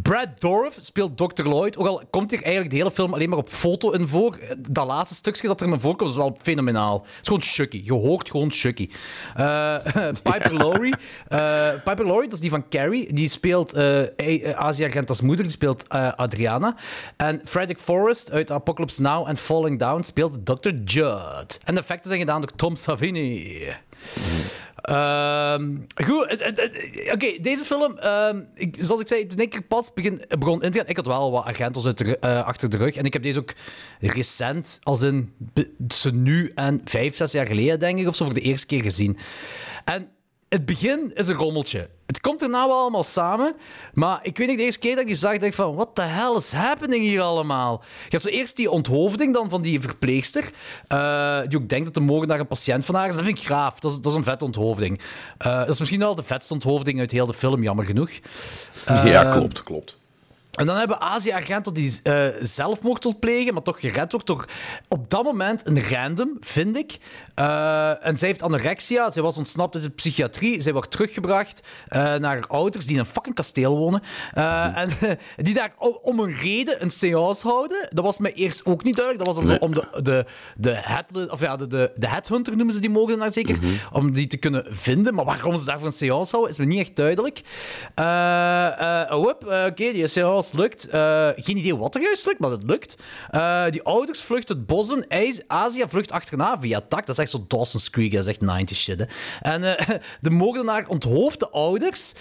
Brad 0.02 0.28
Dourif 0.40 0.74
speelt 0.80 1.16
Dr. 1.16 1.42
Lloyd. 1.48 1.76
Ook 1.76 1.86
al 1.86 2.02
komt 2.10 2.30
hier 2.30 2.40
eigenlijk 2.42 2.70
de 2.70 2.76
hele 2.76 2.90
film 2.90 3.14
alleen 3.14 3.28
maar 3.28 3.38
op 3.38 3.48
foto 3.48 3.90
in 3.90 4.06
voor. 4.08 4.34
eh, 4.36 4.56
Dat 4.58 4.86
laatste 4.86 5.14
stukje 5.14 5.46
dat 5.46 5.60
er 5.60 5.68
in 5.68 5.80
voorkomt 5.80 6.10
is 6.10 6.16
wel 6.16 6.38
fenomenaal. 6.42 7.00
Het 7.00 7.10
is 7.20 7.26
gewoon 7.26 7.42
Chucky. 7.42 7.80
Je 7.84 7.92
hoort 7.92 8.30
gewoon 8.30 8.52
Chucky. 8.52 8.88
Eh, 9.36 9.74
Piper 10.22 10.54
Laurie. 10.56 10.94
Piper 11.84 12.06
Laurie, 12.06 12.24
dat 12.24 12.32
is 12.32 12.40
die 12.40 12.50
van 12.50 12.68
Carrie. 12.68 13.12
Die 13.12 13.28
speelt 13.28 13.76
Asia 14.56 14.86
Argento's 14.86 15.20
moeder. 15.20 15.44
Die 15.44 15.54
speelt 15.54 15.88
Adriana. 16.16 16.74
En 17.16 17.40
Frederick 17.44 17.78
Forrest 17.80 18.30
uit 18.30 18.50
Apocalypse 18.50 19.02
Now 19.02 19.28
en 19.28 19.36
Falling 19.36 19.78
Down 19.78 20.02
speelt 20.02 20.46
Dr. 20.46 20.70
Judd. 20.84 21.60
En 21.64 21.74
de 21.74 21.80
effecten 21.80 22.08
zijn 22.08 22.20
gedaan 22.20 22.40
door 22.40 22.50
Tom 22.56 22.76
Savini. 22.76 23.68
Ehm, 24.82 25.76
goed, 26.04 26.52
oké, 27.12 27.38
deze 27.40 27.64
film, 27.64 27.98
ehm, 27.98 28.40
ik, 28.54 28.76
zoals 28.78 29.00
ik 29.00 29.08
zei, 29.08 29.26
toen 29.26 29.38
ik 29.38 29.54
er 29.54 29.62
pas 29.62 29.92
begin, 29.92 30.24
begon 30.38 30.62
in 30.62 30.70
te 30.70 30.78
gaan, 30.78 30.88
ik 30.88 30.96
had 30.96 31.06
wel 31.06 31.30
wat 31.30 31.44
Argentos 31.44 31.94
eh, 31.94 32.44
achter 32.44 32.70
de 32.70 32.76
rug. 32.76 32.96
En 32.96 33.04
ik 33.04 33.12
heb 33.12 33.22
deze 33.22 33.38
ook 33.38 33.54
recent, 34.00 34.78
als 34.82 35.02
in 35.02 35.32
tussen 35.86 36.22
nu 36.22 36.52
en 36.54 36.80
vijf, 36.84 37.16
zes 37.16 37.32
jaar 37.32 37.46
geleden, 37.46 37.78
denk 37.78 37.98
ik, 37.98 38.06
of 38.06 38.16
zo, 38.16 38.24
voor 38.24 38.34
de 38.34 38.40
eerste 38.40 38.66
keer 38.66 38.82
gezien. 38.82 39.18
En 39.84 40.08
het 40.50 40.64
begin 40.64 41.10
is 41.14 41.28
een 41.28 41.34
rommeltje. 41.36 41.88
Het 42.06 42.20
komt 42.20 42.42
er 42.42 42.50
nou 42.50 42.68
wel 42.68 42.78
allemaal 42.78 43.04
samen, 43.04 43.56
maar 43.92 44.20
ik 44.22 44.38
weet 44.38 44.48
niet, 44.48 44.58
de 44.58 44.64
eerste 44.64 44.80
keer 44.80 44.90
dat 44.90 45.00
ik 45.00 45.06
die 45.06 45.16
zag, 45.16 45.32
dacht 45.32 45.44
ik 45.44 45.54
van, 45.54 45.74
what 45.74 45.94
the 45.94 46.02
hell 46.02 46.34
is 46.34 46.52
happening 46.52 47.02
hier 47.02 47.20
allemaal? 47.20 47.82
Je 47.82 48.08
hebt 48.08 48.22
zo 48.22 48.28
eerst 48.28 48.56
die 48.56 48.70
onthoofding 48.70 49.34
dan 49.34 49.48
van 49.50 49.62
die 49.62 49.80
verpleegster, 49.80 50.50
eh, 50.88 51.40
die 51.46 51.58
ook 51.58 51.68
denkt 51.68 51.84
dat 51.84 51.94
de 51.94 52.00
moordenaar 52.00 52.40
een 52.40 52.46
patiënt 52.46 52.84
van 52.84 52.94
haar 52.94 53.08
is. 53.08 53.14
Dat 53.14 53.24
vind 53.24 53.38
ik 53.38 53.44
graaf, 53.44 53.80
dat 53.80 53.90
is, 53.90 53.96
dat 53.96 54.12
is 54.12 54.18
een 54.18 54.24
vette 54.24 54.44
onthoofding. 54.44 55.00
Eh, 55.38 55.58
dat 55.58 55.68
is 55.68 55.78
misschien 55.78 56.00
wel 56.00 56.14
de 56.14 56.22
vetste 56.22 56.52
onthoofding 56.52 56.98
uit 56.98 57.10
heel 57.10 57.26
de 57.26 57.34
film, 57.34 57.62
jammer 57.62 57.84
genoeg. 57.84 58.10
ja, 58.86 59.32
klopt, 59.32 59.62
klopt. 59.62 59.99
En 60.60 60.66
dan 60.66 60.76
hebben 60.76 61.00
Argento 61.00 61.72
die 61.72 62.00
eh, 62.02 62.24
zelfmoord 62.40 63.02
wil 63.04 63.18
plegen, 63.18 63.54
maar 63.54 63.62
toch 63.62 63.80
gered 63.80 64.12
wordt 64.12 64.26
door 64.26 64.44
op 64.88 65.10
dat 65.10 65.24
moment 65.24 65.66
een 65.66 65.82
random, 65.82 66.36
vind 66.40 66.76
ik. 66.76 66.98
Eh, 67.34 68.06
en 68.06 68.18
zij 68.18 68.28
heeft 68.28 68.42
anorexia, 68.42 69.10
zij 69.10 69.22
was 69.22 69.36
ontsnapt 69.36 69.74
uit 69.74 69.84
de 69.84 69.90
psychiatrie, 69.90 70.60
zij 70.60 70.72
wordt 70.72 70.90
teruggebracht 70.90 71.62
eh, 71.88 72.00
naar 72.00 72.22
haar 72.22 72.46
ouders 72.46 72.86
die 72.86 72.94
in 72.94 73.00
een 73.00 73.06
fucking 73.06 73.34
kasteel 73.34 73.76
wonen. 73.76 74.02
En 74.74 74.88
die 75.36 75.54
daar 75.54 75.72
om 76.02 76.20
een 76.20 76.34
reden 76.34 76.82
een 76.82 76.90
seance 76.90 77.46
houden. 77.48 77.88
Dat 77.90 78.04
was 78.04 78.18
mij 78.18 78.32
eerst 78.32 78.66
ook 78.66 78.84
niet 78.84 78.96
duidelijk. 78.96 79.26
Dat 79.26 79.34
was 79.34 79.46
dan 79.46 79.56
zo 79.56 79.64
om 79.64 79.74
de, 79.74 80.02
de, 80.02 80.24
de, 80.56 80.70
head, 80.74 81.30
of 81.30 81.40
ja, 81.40 81.56
de, 81.56 81.66
de, 81.66 81.92
de 81.96 82.08
headhunter 82.08 82.56
noemen 82.56 82.74
ze 82.74 82.80
die 82.80 82.90
moordenaar 82.90 83.32
zeker, 83.32 83.58
om 83.92 84.12
die 84.12 84.26
te 84.26 84.36
kunnen 84.36 84.66
vinden. 84.70 85.14
Maar 85.14 85.24
waarom 85.24 85.56
ze 85.56 85.64
daarvoor 85.64 85.86
een 85.86 85.92
seance 85.92 86.30
houden, 86.30 86.52
is 86.52 86.58
me 86.58 86.64
niet 86.64 86.80
echt 86.80 86.96
duidelijk. 86.96 87.40
Oké, 89.70 89.92
die 89.92 90.06
seance 90.06 90.49
lukt. 90.52 90.88
Eh, 90.88 91.28
geen 91.36 91.56
idee 91.56 91.76
wat 91.76 91.94
er 91.94 92.02
juist 92.02 92.26
lukt, 92.26 92.38
maar 92.38 92.50
het 92.50 92.62
lukt. 92.62 92.96
Eh, 93.30 93.64
die 93.70 93.82
ouders 93.82 94.22
vluchten 94.22 94.56
het 94.56 94.66
bos 94.66 94.90
in. 94.90 95.42
Azië 95.46 95.84
vlucht 95.88 96.12
achterna 96.12 96.60
via 96.60 96.80
tak. 96.80 97.06
Dat 97.06 97.08
is 97.08 97.22
echt 97.22 97.30
zo 97.30 97.44
Dawson's 97.48 97.90
Creek, 97.90 98.12
dat 98.12 98.20
is 98.20 98.26
echt 98.26 98.40
90 98.40 98.76
shit. 98.76 98.98
Hè. 98.98 99.04
En 99.40 99.78
eh, 99.78 99.96
de 100.20 100.30
moordenaar 100.30 100.88
onthoofdt 100.88 101.40
de 101.40 101.50
ouders. 101.50 102.12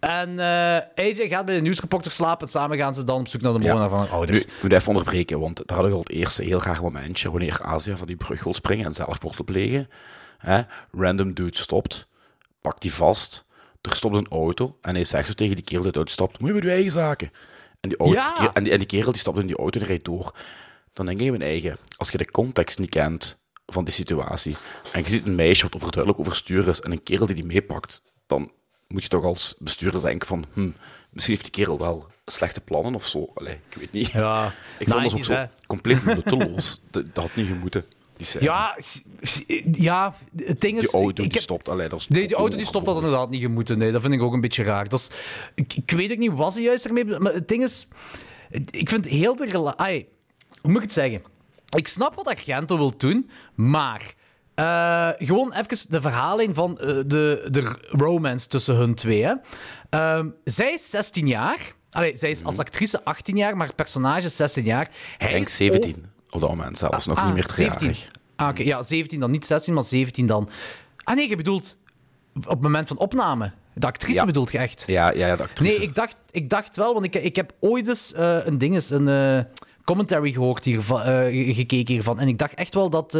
En 0.00 0.38
eh 0.38 1.06
Azië 1.08 1.28
gaat 1.28 1.44
bij 1.46 1.54
de 1.54 1.60
nieuwsreporter 1.60 2.10
slapen. 2.10 2.46
En 2.46 2.52
samen 2.52 2.78
gaan 2.78 2.94
ze 2.94 3.04
dan 3.04 3.20
op 3.20 3.28
zoek 3.28 3.40
naar 3.40 3.52
de 3.52 3.58
moordenaar 3.58 3.88
van 3.88 3.98
haar 3.98 4.08
Nu, 4.08 4.14
ouders. 4.14 4.44
ik 4.44 4.52
moet 4.62 4.72
even 4.72 4.88
onderbreken, 4.88 5.40
want 5.40 5.62
daar 5.66 5.76
had 5.76 5.86
ik 5.86 5.92
al 5.92 5.98
het 5.98 6.10
eerste 6.10 6.42
heel 6.42 6.58
graag 6.58 6.82
momentje 6.82 7.30
wanneer 7.30 7.58
Azië 7.62 7.96
van 7.96 8.06
die 8.06 8.16
brug 8.16 8.44
wil 8.44 8.54
springen 8.54 8.86
en 8.86 8.94
zelfmoord 8.94 9.36
wil 9.36 9.44
plegen. 9.44 9.88
Hè? 10.38 10.60
Random 10.92 11.34
dude 11.34 11.56
stopt, 11.56 12.08
pakt 12.60 12.82
die 12.82 12.94
vast, 12.94 13.46
er 13.80 13.96
stopt 13.96 14.16
een 14.16 14.28
auto 14.28 14.78
en 14.80 14.94
hij 14.94 15.04
zegt 15.04 15.26
zo 15.26 15.32
tegen 15.32 15.54
die 15.54 15.64
kerel 15.64 15.82
die 15.82 15.96
uit 15.96 16.10
stopt, 16.10 16.38
moet 16.38 16.48
je 16.48 16.54
met 16.54 16.62
je 16.62 16.70
eigen 16.70 16.92
zaken. 16.92 17.30
En 17.86 17.88
die, 17.88 17.98
auto, 17.98 18.14
Ja. 18.14 18.54
en, 18.54 18.62
die, 18.62 18.72
en 18.72 18.78
die 18.78 18.86
kerel 18.86 19.12
die 19.12 19.20
stapt 19.20 19.38
in 19.38 19.46
die 19.46 19.56
auto 19.56 19.80
en 19.80 19.86
rijdt 19.86 20.04
door. 20.04 20.34
Dan 20.92 21.06
denk 21.06 21.18
ik 21.18 21.24
in 21.24 21.30
mijn 21.30 21.42
eigen, 21.50 21.76
als 21.96 22.10
je 22.10 22.18
de 22.18 22.30
context 22.30 22.78
niet 22.78 22.90
kent 22.90 23.44
van 23.66 23.84
die 23.84 23.92
situatie 23.94 24.56
en 24.92 25.02
je 25.02 25.10
ziet 25.10 25.24
een 25.26 25.34
meisje 25.34 25.62
wat 25.62 25.74
overduidelijk 25.74 26.20
overstuur 26.26 26.68
is 26.68 26.80
en 26.80 26.90
een 26.92 27.02
kerel 27.02 27.26
die 27.26 27.34
die 27.34 27.44
meepakt, 27.44 28.02
dan 28.26 28.50
moet 28.88 29.02
je 29.02 29.08
toch 29.08 29.24
als 29.24 29.54
bestuurder 29.58 30.00
denken 30.02 30.26
van, 30.28 30.44
hm, 30.52 30.70
misschien 31.10 31.34
heeft 31.36 31.54
die 31.54 31.64
kerel 31.64 31.78
wel 31.78 32.06
slechte 32.26 32.60
plannen 32.60 32.94
of 32.94 33.06
zo. 33.06 33.30
Allee, 33.34 33.58
ik 33.68 33.76
weet 33.78 33.92
niet. 33.92 34.06
Ja, 34.10 34.46
Ik 34.78 34.88
vond 34.88 35.02
dat 35.02 35.12
ook 35.12 35.18
90s, 35.18 35.24
zo 35.26 35.32
hè. 35.32 35.44
compleet 35.66 36.04
nutteloos. 36.04 36.80
dat, 36.90 37.04
dat 37.14 37.24
had 37.24 37.34
niet 37.34 37.46
gemoeten. 37.46 37.84
Ja, 38.40 38.76
ja, 39.72 40.14
het 40.36 40.60
ding 40.60 40.76
is... 40.78 40.82
die 40.90 41.00
auto 41.00 41.22
die 41.22 41.32
heb- 41.32 41.42
stopt. 41.42 41.68
Allee, 41.68 41.88
dat 41.88 42.00
is 42.00 42.08
Nee, 42.08 42.26
die 42.26 42.36
auto 42.36 42.56
die 42.56 42.66
stopt 42.66 42.84
dat 42.86 42.94
ongelooflijk. 42.94 43.04
inderdaad 43.14 43.30
niet 43.30 43.40
gemoeten. 43.42 43.78
Nee, 43.78 43.92
dat 43.92 44.02
vind 44.02 44.14
ik 44.14 44.22
ook 44.22 44.32
een 44.32 44.40
beetje 44.40 44.62
raar. 44.62 44.88
Dat 44.88 44.98
is, 44.98 45.10
ik, 45.54 45.72
ik 45.74 45.90
weet 45.90 46.10
ook 46.12 46.18
niet 46.18 46.32
wat 46.32 46.52
ze 46.54 46.62
juist 46.62 46.84
ermee... 46.84 47.04
Maar 47.04 47.32
het 47.34 47.48
ding 47.48 47.62
is... 47.62 47.86
Ik 48.70 48.88
vind 48.88 49.04
heel 49.04 49.36
de... 49.36 49.76
Ai, 49.76 50.06
hoe 50.60 50.70
moet 50.70 50.76
ik 50.76 50.82
het 50.82 50.92
zeggen? 50.92 51.22
Ik 51.76 51.88
snap 51.88 52.14
wat 52.14 52.26
Argento 52.26 52.76
wil 52.76 52.96
doen, 52.96 53.30
maar... 53.54 54.14
eh, 54.54 55.10
gewoon 55.18 55.52
even 55.52 55.90
de 55.90 56.00
verhaling 56.00 56.54
van 56.54 56.78
eh, 56.80 56.86
de, 57.06 57.46
de 57.50 57.74
romance 57.88 58.48
tussen 58.48 58.74
hun 58.76 58.94
twee. 58.94 59.24
Hè. 59.24 59.34
Ehm, 59.90 60.28
zij 60.44 60.72
is 60.72 60.90
16 60.90 61.26
jaar. 61.26 61.58
Allee, 61.90 62.16
zij 62.16 62.30
is 62.30 62.44
als 62.44 62.58
actrice 62.58 63.04
18 63.04 63.36
jaar, 63.36 63.56
maar 63.56 63.66
het 63.66 63.76
personage 63.76 64.26
is 64.26 64.36
16 64.36 64.64
jaar. 64.64 64.88
Hij 65.18 65.32
denk 65.32 65.46
is 65.46 65.56
17 65.56 66.06
op 66.30 66.40
dat 66.40 66.50
moment 66.50 66.78
zelfs. 66.78 67.06
Nog 67.06 67.18
Ah, 67.18 67.24
niet 67.24 67.34
meer 67.34 67.48
17. 67.48 67.76
tweejarig. 67.78 68.10
Ah, 68.36 68.48
oké. 68.48 68.62
Ja, 68.62 68.82
17 68.82 69.20
dan. 69.20 69.30
Niet 69.30 69.46
16, 69.46 69.74
maar 69.74 69.82
17 69.82 70.26
dan. 70.26 70.48
Ah 71.04 71.16
nee, 71.16 71.28
je 71.28 71.36
bedoelt 71.36 71.76
op 72.34 72.48
het 72.48 72.60
moment 72.60 72.88
van 72.88 72.98
opname. 72.98 73.52
De 73.74 73.86
actrice 73.86 74.18
Ja. 74.18 74.24
bedoelt 74.24 74.52
je 74.52 74.58
echt? 74.58 74.84
Ja, 74.86 75.10
ja, 75.12 75.26
ja, 75.26 75.36
de 75.36 75.42
actrice. 75.42 75.78
Nee, 75.78 75.88
ik 75.88 75.94
dacht, 75.94 76.16
ik 76.30 76.50
dacht 76.50 76.76
wel, 76.76 76.92
want 76.92 77.04
ik, 77.04 77.14
ik 77.14 77.36
heb 77.36 77.52
ooit 77.60 77.88
eens 77.88 78.12
eh, 78.12 78.38
een 78.46 78.58
ding 78.58 78.90
een 78.90 79.08
eh, 79.08 79.44
commentary 79.84 80.32
gehoord 80.32 80.64
hiervan, 80.64 81.02
eh, 81.02 81.54
gekeken 81.54 81.94
hiervan. 81.94 82.18
En 82.20 82.28
ik 82.28 82.38
dacht 82.38 82.54
echt 82.54 82.74
wel 82.74 82.90
dat 82.90 83.12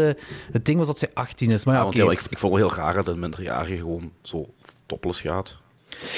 het 0.53 0.65
ding 0.65 0.79
was 0.79 0.87
dat 0.87 0.99
zij 0.99 1.11
18 1.15 1.51
is. 1.51 1.65
Maar 1.65 1.75
ja, 1.75 1.81
Ja, 1.81 1.87
want 1.87 1.97
ja, 1.97 2.11
ik, 2.11 2.21
ik 2.31 2.39
vond 2.39 2.53
het 2.53 2.63
heel 2.63 2.75
raar 2.75 2.95
dat 2.95 3.09
een 3.09 3.19
minderjarige 3.19 3.77
gewoon 3.77 4.13
zo 4.23 4.55
topless 4.87 5.21
gaat. 5.21 5.59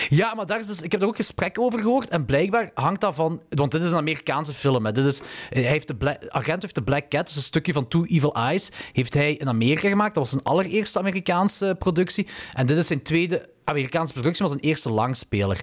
Ja, 0.09 0.35
maar 0.35 0.59
is 0.59 0.67
dus, 0.67 0.83
ik 0.83 0.93
heb 0.93 1.03
er 1.03 1.07
ook 1.07 1.17
gesprekken 1.17 1.63
over 1.63 1.81
gehoord. 1.81 2.09
En 2.09 2.25
blijkbaar 2.25 2.71
hangt 2.75 3.01
dat 3.01 3.15
van. 3.15 3.43
Want 3.49 3.73
dit 3.73 3.83
is 3.83 3.91
een 3.91 3.97
Amerikaanse 3.97 4.55
film. 4.55 4.87
Hè. 4.87 4.93
Dit 4.93 5.07
is, 5.07 5.21
hij 5.49 5.63
heeft 5.63 6.01
de 6.01 6.31
Agent 6.31 6.63
heeft 6.63 6.75
de 6.75 6.83
Black 6.83 7.09
Cat, 7.09 7.27
dus 7.27 7.37
een 7.37 7.43
stukje 7.43 7.73
van 7.73 7.89
Two 7.89 8.05
Evil 8.05 8.35
Eyes, 8.35 8.71
heeft 8.93 9.15
hij 9.15 9.35
in 9.35 9.49
Amerika 9.49 9.89
gemaakt. 9.89 10.15
Dat 10.15 10.23
was 10.23 10.33
zijn 10.33 10.43
allereerste 10.43 10.99
Amerikaanse 10.99 11.77
productie. 11.79 12.27
En 12.53 12.67
dit 12.67 12.77
is 12.77 12.87
zijn 12.87 13.03
tweede 13.03 13.49
Amerikaanse 13.69 14.13
productie, 14.13 14.43
maar 14.43 14.53
zijn 14.53 14.65
eerste 14.65 14.91
langspeler. 14.91 15.61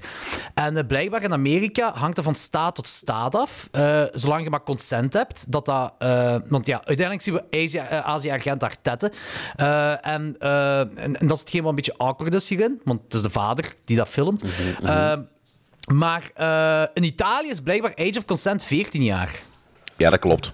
En 0.53 0.77
eh, 0.77 0.87
blijkbaar 0.87 1.23
in 1.23 1.33
Amerika 1.33 1.93
hangt 1.93 2.15
dat 2.15 2.25
van 2.25 2.35
staat 2.35 2.75
tot 2.75 2.87
staat 2.87 3.35
af. 3.35 3.67
eh, 3.71 4.03
zolang 4.13 4.43
je 4.43 4.49
maar 4.49 4.63
consent 4.63 5.13
hebt. 5.13 5.51
Dat 5.51 5.65
dat, 5.65 5.93
eh, 5.97 6.35
want 6.47 6.65
ja, 6.65 6.75
uiteindelijk 6.85 7.21
zien 7.21 7.33
we 7.33 7.63
Azië, 7.63 7.77
eh, 7.77 7.99
Azië 7.99 8.29
en, 10.01 10.35
en, 10.95 11.15
en 11.19 11.27
dat 11.27 11.31
is 11.31 11.39
hetgeen 11.39 11.61
wat 11.61 11.69
een 11.69 11.75
beetje 11.75 11.97
awkward 11.97 12.33
is 12.33 12.49
hierin. 12.49 12.81
Want 12.83 13.01
het 13.03 13.13
is 13.13 13.21
de 13.21 13.29
vader 13.29 13.75
die 13.85 13.97
dat 13.97 14.07
filmt. 14.07 14.43
Eh, 14.83 15.13
maar 15.93 16.29
eh, 16.33 16.83
in 16.93 17.03
Italië 17.03 17.49
is 17.49 17.59
blijkbaar 17.61 17.93
age 17.95 18.17
of 18.17 18.25
consent 18.25 18.63
14 18.63 19.03
jaar. 19.03 19.39
Ja, 19.97 20.09
dat 20.09 20.19
klopt. 20.19 20.53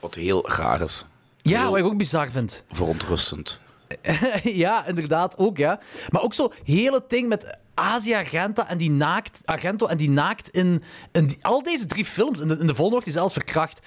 Wat 0.00 0.14
heel 0.14 0.48
raar 0.50 0.80
is. 0.80 1.04
Ja, 1.42 1.60
Heel 1.60 1.70
wat 1.70 1.78
ik 1.78 1.84
ook 1.84 1.96
bizar 1.96 2.30
vind. 2.30 2.64
Verontrustend. 2.70 3.60
ja, 4.64 4.86
inderdaad 4.86 5.38
ook, 5.38 5.56
ja. 5.56 5.80
Maar 6.10 6.22
ook 6.22 6.34
zo 6.34 6.52
heel 6.64 6.92
het 6.92 7.10
ding 7.10 7.28
met 7.28 7.58
Asia 7.74 8.18
Argento 8.18 8.62
en 8.62 8.78
die 8.78 8.90
naakt, 8.90 9.40
Argento 9.44 9.86
en 9.86 9.96
die 9.96 10.10
naakt 10.10 10.48
in, 10.48 10.82
in 11.12 11.26
die- 11.26 11.38
al 11.44 11.62
deze 11.62 11.86
drie 11.86 12.04
films. 12.04 12.40
In 12.40 12.48
de, 12.48 12.54
in 12.58 12.66
de 12.66 12.74
volgende 12.74 12.90
wordt 12.90 13.04
hij 13.04 13.12
zelfs 13.14 13.32
verkracht. 13.32 13.86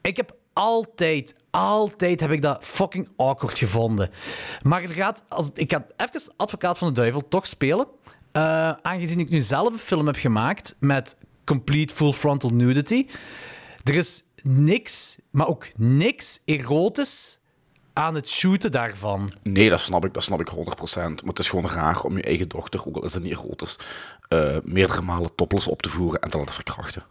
Ik 0.00 0.16
heb 0.16 0.36
altijd, 0.52 1.34
altijd 1.50 2.20
heb 2.20 2.30
ik 2.30 2.42
dat 2.42 2.64
fucking 2.64 3.08
awkward 3.16 3.58
gevonden. 3.58 4.10
Maar 4.62 4.82
er 4.82 4.88
gaat, 4.88 5.22
als, 5.28 5.50
ik 5.54 5.72
ga 5.72 5.86
even 5.96 6.32
advocaat 6.36 6.78
van 6.78 6.88
de 6.88 6.94
duivel 6.94 7.28
toch 7.28 7.46
spelen. 7.46 7.86
Eh, 8.32 8.72
aangezien 8.82 9.20
ik 9.20 9.28
nu 9.30 9.40
zelf 9.40 9.72
een 9.72 9.78
film 9.78 10.06
heb 10.06 10.16
gemaakt 10.16 10.76
met 10.80 11.16
complete 11.44 11.94
full 11.94 12.12
frontal 12.12 12.50
nudity. 12.50 13.06
Er 13.84 13.94
is 13.94 14.22
niks, 14.42 15.16
maar 15.30 15.46
ook 15.48 15.66
niks 15.76 16.40
erotisch 16.44 17.39
aan 18.00 18.14
het 18.14 18.28
shooten 18.28 18.70
daarvan. 18.70 19.32
Nee, 19.42 19.68
dat 19.70 19.80
snap 19.80 20.04
ik, 20.04 20.14
dat 20.14 20.22
snap 20.22 20.40
ik 20.40 20.48
100%. 20.50 20.54
Maar 20.94 21.14
het 21.24 21.38
is 21.38 21.48
gewoon 21.48 21.70
raar 21.70 22.00
om 22.00 22.16
je 22.16 22.22
eigen 22.22 22.48
dochter, 22.48 22.86
ook 22.86 22.96
al 22.96 23.04
is 23.04 23.14
het 23.14 23.22
niet 23.22 23.32
erotisch, 23.32 23.78
eh 24.28 24.56
meerdere 24.64 25.00
malen 25.02 25.34
topless 25.34 25.66
op 25.66 25.82
te 25.82 25.88
voeren 25.88 26.20
en 26.20 26.30
te 26.30 26.38
laten 26.38 26.54
verkrachten. 26.54 27.02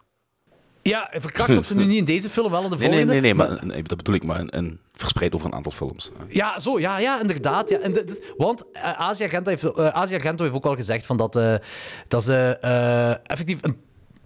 Ja, 0.82 1.08
verkracht 1.12 1.50
wordt 1.52 1.66
ze 1.66 1.74
nu 1.74 1.84
niet 1.90 1.98
in 1.98 2.04
deze 2.04 2.30
film, 2.30 2.50
wel 2.50 2.64
in 2.64 2.70
de 2.70 2.76
Nee, 2.76 2.88
nee, 2.88 2.98
volgende. 2.98 3.12
nee, 3.20 3.34
nee, 3.34 3.34
maar, 3.34 3.66
nee, 3.66 3.82
dat 3.82 3.96
bedoel 3.96 4.14
ik, 4.14 4.22
maar 4.24 4.40
een, 4.40 4.56
een, 4.56 4.80
verspreid 4.94 5.34
over 5.34 5.46
een 5.46 5.54
aantal 5.54 5.72
films. 5.72 6.10
Ja, 6.28 6.58
zo, 6.58 6.78
ja, 6.80 6.98
ja, 6.98 7.20
inderdaad. 7.20 7.68
Ja. 7.68 7.78
En 7.78 8.06
is- 8.06 8.20
want 8.36 8.64
uh, 8.72 8.82
Asia 9.00 9.24
Argento 9.24 9.50
heeft, 9.50 9.64
eh, 9.64 9.88
Asia 9.88 10.16
Argento 10.16 10.42
heeft 10.44 10.56
ook 10.56 10.64
al 10.66 10.74
gezegd 10.74 11.06
van 11.06 11.16
dat, 11.16 11.36
eh, 11.36 11.54
dat 12.08 12.22
ze 12.22 12.58
effectief 13.26 13.58
een 13.60 13.80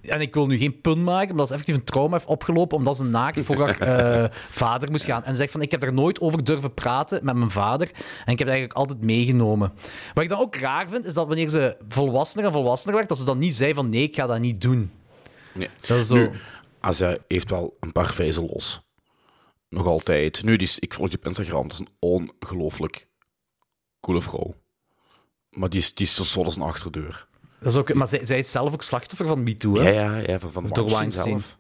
en 0.07 0.21
ik 0.21 0.35
wil 0.35 0.47
nu 0.47 0.59
geen 0.59 0.81
pun 0.81 1.05
maken, 1.05 1.29
maar 1.29 1.37
dat 1.37 1.47
ze 1.47 1.53
effectief 1.53 1.77
een 1.77 1.85
trauma 1.85 2.13
heeft 2.13 2.27
opgelopen 2.27 2.77
omdat 2.77 2.97
ze 2.97 3.05
naakt 3.05 3.41
voor 3.41 3.59
haar 3.59 3.81
eh, 4.23 4.31
vader 4.51 4.91
moest 4.91 5.05
gaan. 5.05 5.25
En 5.25 5.31
ze 5.31 5.37
zegt 5.37 5.53
van, 5.53 5.63
ik 5.63 5.71
heb 5.71 5.83
er 5.83 5.93
nooit 5.93 6.21
over 6.21 6.45
durven 6.45 6.75
praten 6.75 7.25
met 7.25 7.35
mijn 7.37 7.51
vader. 7.51 7.89
En 8.25 8.33
ik 8.33 8.39
heb 8.39 8.49
het 8.49 8.49
eigenlijk 8.49 8.73
altijd 8.73 9.05
meegenomen. 9.05 9.73
Wat 10.15 10.25
ik 10.25 10.31
dan 10.31 10.39
ook 10.39 10.57
raar 10.57 10.89
vind, 10.89 11.05
is 11.05 11.15
dat 11.15 11.27
wanneer 11.27 11.49
ze 11.49 11.77
volwassener 11.89 12.47
en 12.47 12.53
volwassener 12.53 12.97
werd, 12.97 13.09
dat 13.09 13.19
ze 13.19 13.25
dan 13.25 13.39
niet 13.39 13.55
zei 13.55 13.75
van, 13.75 13.89
nee, 13.89 14.03
ik 14.03 14.15
ga 14.15 14.27
dat 14.27 14.41
niet 14.41 14.61
doen. 14.61 14.91
Nee. 15.53 15.69
Dat 15.87 15.99
is 15.99 16.07
zo... 16.07 16.15
Nu, 16.15 16.31
Asia 16.81 17.17
heeft 17.29 17.51
wel 17.51 17.77
een 17.81 17.93
paar 17.93 18.13
vijzen 18.13 18.47
los. 18.47 18.83
Nog 19.69 19.87
altijd. 19.87 20.43
Nu, 20.43 20.57
die 20.57 20.67
is, 20.67 20.79
ik 20.79 20.95
volg 20.95 21.09
die 21.09 21.19
op 21.19 21.27
Instagram. 21.27 21.69
Dat 21.69 21.81
is 21.81 21.87
een 21.87 22.29
ongelooflijk 22.41 23.09
coole 24.01 24.21
vrouw. 24.21 24.55
Maar 25.51 25.69
die 25.69 25.81
is, 25.81 25.95
die 25.95 26.07
is 26.07 26.15
zo 26.15 26.23
zot 26.23 26.45
als 26.45 26.57
een 26.57 26.63
achterdeur. 26.63 27.29
Dat 27.65 27.73
is 27.73 27.79
ook, 27.79 27.95
maar 27.95 28.07
zij, 28.09 28.27
zij 28.27 28.39
is 28.39 28.51
zelf 28.51 28.73
ook 28.73 28.83
slachtoffer 28.83 29.27
van 29.27 29.43
MeToo, 29.43 29.75
Ja, 29.77 29.83
hè? 29.83 29.91
ja, 29.91 30.17
ja, 30.17 30.39
van, 30.39 30.53
van 30.53 30.63
Door 30.63 30.73
Weinstein 30.73 30.99
Weinstein. 30.99 31.29
zelf. 31.41 31.59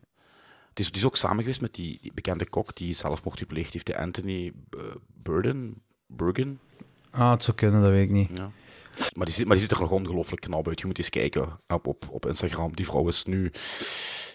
Die 0.75 0.87
is, 0.93 1.05
ook 1.05 1.17
samen 1.17 1.39
geweest 1.43 1.61
met 1.61 1.75
die, 1.75 1.99
die 2.03 2.13
bekende 2.15 2.49
kok 2.49 2.77
die 2.77 2.95
zelfmoord 2.95 3.39
gepleegd 3.39 3.73
heeft, 3.73 3.87
die 3.87 3.97
Anthony 3.99 4.53
eh, 4.71 4.81
Burden. 5.23 5.75
Burgen. 6.07 6.61
Ah, 7.11 7.31
het 7.31 7.45
zou 7.45 7.57
kunnen, 7.57 7.81
dat 7.81 7.91
weet 7.91 8.05
ik 8.05 8.11
niet. 8.11 8.31
Ja. 8.37 8.51
Maar 9.15 9.27
die, 9.27 9.35
ziet- 9.35 9.47
maar 9.47 9.57
die 9.57 9.65
ziet 9.65 9.75
er 9.75 9.81
nog 9.81 9.91
ongelooflijk 9.91 10.41
knap 10.41 10.69
uit. 10.69 10.81
Je 10.81 10.87
moet 10.87 10.99
eens 10.99 11.11
kijken 11.11 11.59
op, 11.69 11.87
op, 11.87 12.05
op 12.11 12.27
Instagram. 12.27 12.75
Die 12.77 12.87
vrouw 12.87 13.09
is 13.09 13.25
nu 13.25 13.51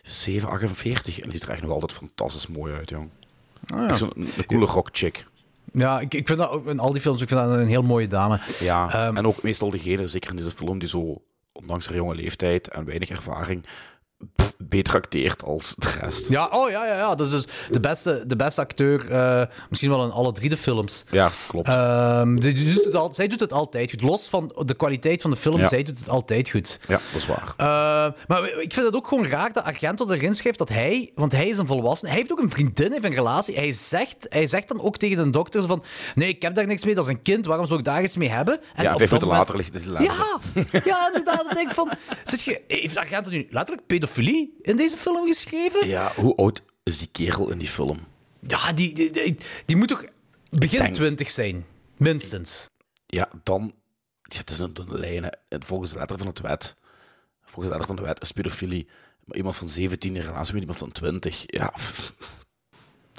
748 0.04 1.20
en 1.20 1.30
die 1.30 1.38
ziet 1.38 1.48
er 1.48 1.54
echt 1.54 1.62
nog 1.62 1.72
altijd 1.72 1.94
fantastisch 1.94 2.48
mooi 2.48 2.74
uit, 2.74 2.90
jong. 2.90 3.10
Ah, 3.74 3.96
zo'n- 3.96 4.12
een, 4.16 4.28
een 4.38 4.46
coole 4.46 4.66
rock 4.66 4.90
chick. 4.92 5.26
Ja, 5.74 6.00
ik, 6.00 6.14
ik 6.14 6.28
vind 6.28 6.40
dat 6.40 6.50
ook 6.50 6.68
in 6.68 6.80
al 6.80 6.92
die 6.92 7.02
films 7.02 7.22
ik 7.22 7.28
vind 7.28 7.40
dat 7.40 7.50
een 7.52 7.68
heel 7.68 7.84
mooie 7.84 8.08
dame. 8.08 8.40
Ja, 8.60 8.94
Ehm, 9.08 9.18
en 9.18 9.28
ook 9.28 9.44
meestal 9.44 9.70
degene, 9.70 10.08
zeker 10.08 10.30
in 10.30 10.36
deze 10.36 10.52
film, 10.52 10.80
die 10.80 10.88
zo, 10.88 11.22
ondanks 11.52 11.86
haar 11.88 11.96
jonge 11.96 12.16
leeftijd 12.16 12.68
en 12.68 12.86
weinig 12.86 13.10
ervaring, 13.10 13.66
pff, 14.36 14.54
beter 14.58 14.94
acteert 14.96 15.44
als 15.44 15.76
de 15.78 15.90
rest. 16.02 16.30
Ja, 16.30 16.48
oh 16.52 16.70
ja, 16.70 16.86
ja, 16.86 16.96
ja. 16.98 17.16
Dat 17.16 17.26
is 17.28 17.32
dus 17.32 17.48
de 17.72 17.80
beste, 17.80 18.24
de 18.28 18.36
beste 18.36 18.62
acteur, 18.62 19.12
eh, 19.12 19.42
misschien 19.70 19.90
wel 19.90 20.04
in 20.04 20.12
alle 20.12 20.32
drie 20.32 20.50
de 20.50 20.58
films. 20.58 21.04
Ja, 21.12 21.30
klopt. 21.48 21.68
Ehm, 21.68 22.42
zij, 22.42 22.54
doet 22.54 22.84
het 22.86 22.96
al, 22.96 23.10
zij 23.16 23.28
doet 23.28 23.40
het 23.40 23.54
altijd 23.54 23.92
goed. 23.92 24.02
Los 24.02 24.28
van 24.28 24.52
de 24.66 24.74
kwaliteit 24.74 25.22
van 25.22 25.32
de 25.32 25.38
film, 25.38 25.60
Ja. 25.60 25.68
zij 25.68 25.84
doet 25.84 26.00
het 26.00 26.10
altijd 26.10 26.50
goed. 26.50 26.80
ja, 26.88 27.00
dat 27.12 27.22
is 27.22 27.26
waar. 27.26 27.54
Eh, 27.58 28.14
maar 28.28 28.44
ik 28.60 28.74
vind 28.74 28.86
het 28.86 28.96
ook 28.96 29.08
gewoon 29.08 29.26
raar 29.28 29.54
dat 29.54 29.64
Argento 29.64 30.10
erin 30.10 30.34
schrijft 30.34 30.58
dat 30.58 30.70
hij, 30.70 31.12
want 31.16 31.32
hij 31.32 31.48
is 31.48 31.58
een 31.58 31.68
volwassene, 31.68 32.10
hij 32.10 32.20
heeft 32.20 32.32
ook 32.32 32.40
een 32.40 32.50
vriendin, 32.50 32.86
hij 32.86 32.94
heeft 33.02 33.06
een 33.06 33.18
relatie. 33.24 33.56
Hij 33.56 33.74
zegt, 33.74 34.26
hij 34.30 34.48
zegt 34.48 34.68
dan 34.68 34.82
ook 34.82 34.98
tegen 34.98 35.18
de 35.24 35.30
dokter 35.30 35.68
van: 35.68 35.84
Nee, 36.16 36.30
ik 36.30 36.42
heb 36.42 36.56
daar 36.56 36.66
niks 36.68 36.86
mee, 36.86 36.96
dat 36.96 37.04
is 37.04 37.10
een 37.10 37.22
kind, 37.22 37.46
waarom 37.46 37.66
zou 37.66 37.80
ik 37.80 37.86
daar 37.86 38.04
iets 38.04 38.18
mee 38.18 38.30
hebben? 38.30 38.60
En 38.76 38.84
ja, 38.84 38.96
vijf 38.96 39.12
minuten 39.12 39.28
moment- 39.28 39.38
later 39.50 39.56
ligt 39.56 39.74
het. 39.74 39.84
Ja, 39.84 40.40
ja, 40.86 41.08
inderdaad. 41.08 41.44
Dan 41.44 41.54
denk 41.54 41.68
ik 41.70 41.76
van: 41.76 41.90
zit 42.24 42.44
je, 42.44 42.62
Heeft 42.68 42.98
Argento 42.98 43.30
nu 43.30 43.48
letterlijk 43.50 43.88
pedofilie 43.88 44.08
in 44.62 44.76
deze 44.76 44.98
film 44.98 45.28
geschreven? 45.28 45.88
Ja, 45.88 46.12
hoe 46.16 46.36
oud 46.36 46.62
is 46.84 46.98
die 46.98 47.10
kerel 47.12 47.50
in 47.50 47.58
die 47.58 47.68
film? 47.68 48.00
Ja, 48.48 48.74
die, 48.74 48.94
die, 48.94 49.12
die, 49.12 49.38
die 49.66 49.76
moet 49.76 49.88
toch 49.88 50.06
begin 50.50 50.80
denk- 50.80 50.94
20 50.94 51.30
zijn, 51.30 51.66
minstens. 51.98 52.70
Ja, 53.06 53.30
dan... 53.44 53.74
Ja, 54.24 54.38
het 54.38 54.50
is 54.50 54.60
een 54.60 54.74
dunne 54.74 55.00
lijn. 55.00 55.38
Volgens 55.50 55.92
de 55.92 55.98
letter 55.98 56.18
van 56.18 56.28
het 56.28 56.40
wet... 56.40 56.76
Volgens 57.44 57.66
de 57.66 57.72
letter 57.72 57.96
van 57.96 57.96
de 57.96 58.02
wet 58.02 58.22
is 58.22 58.32
pedofilie. 58.32 58.88
Maar 59.26 59.38
iemand 59.38 59.56
van 59.56 59.70
17 59.70 60.16
in 60.16 60.22
relatie 60.22 60.54
met 60.54 60.62
iemand 60.62 60.80
van 60.80 60.92
20... 60.92 61.44
Ja, 61.46 61.74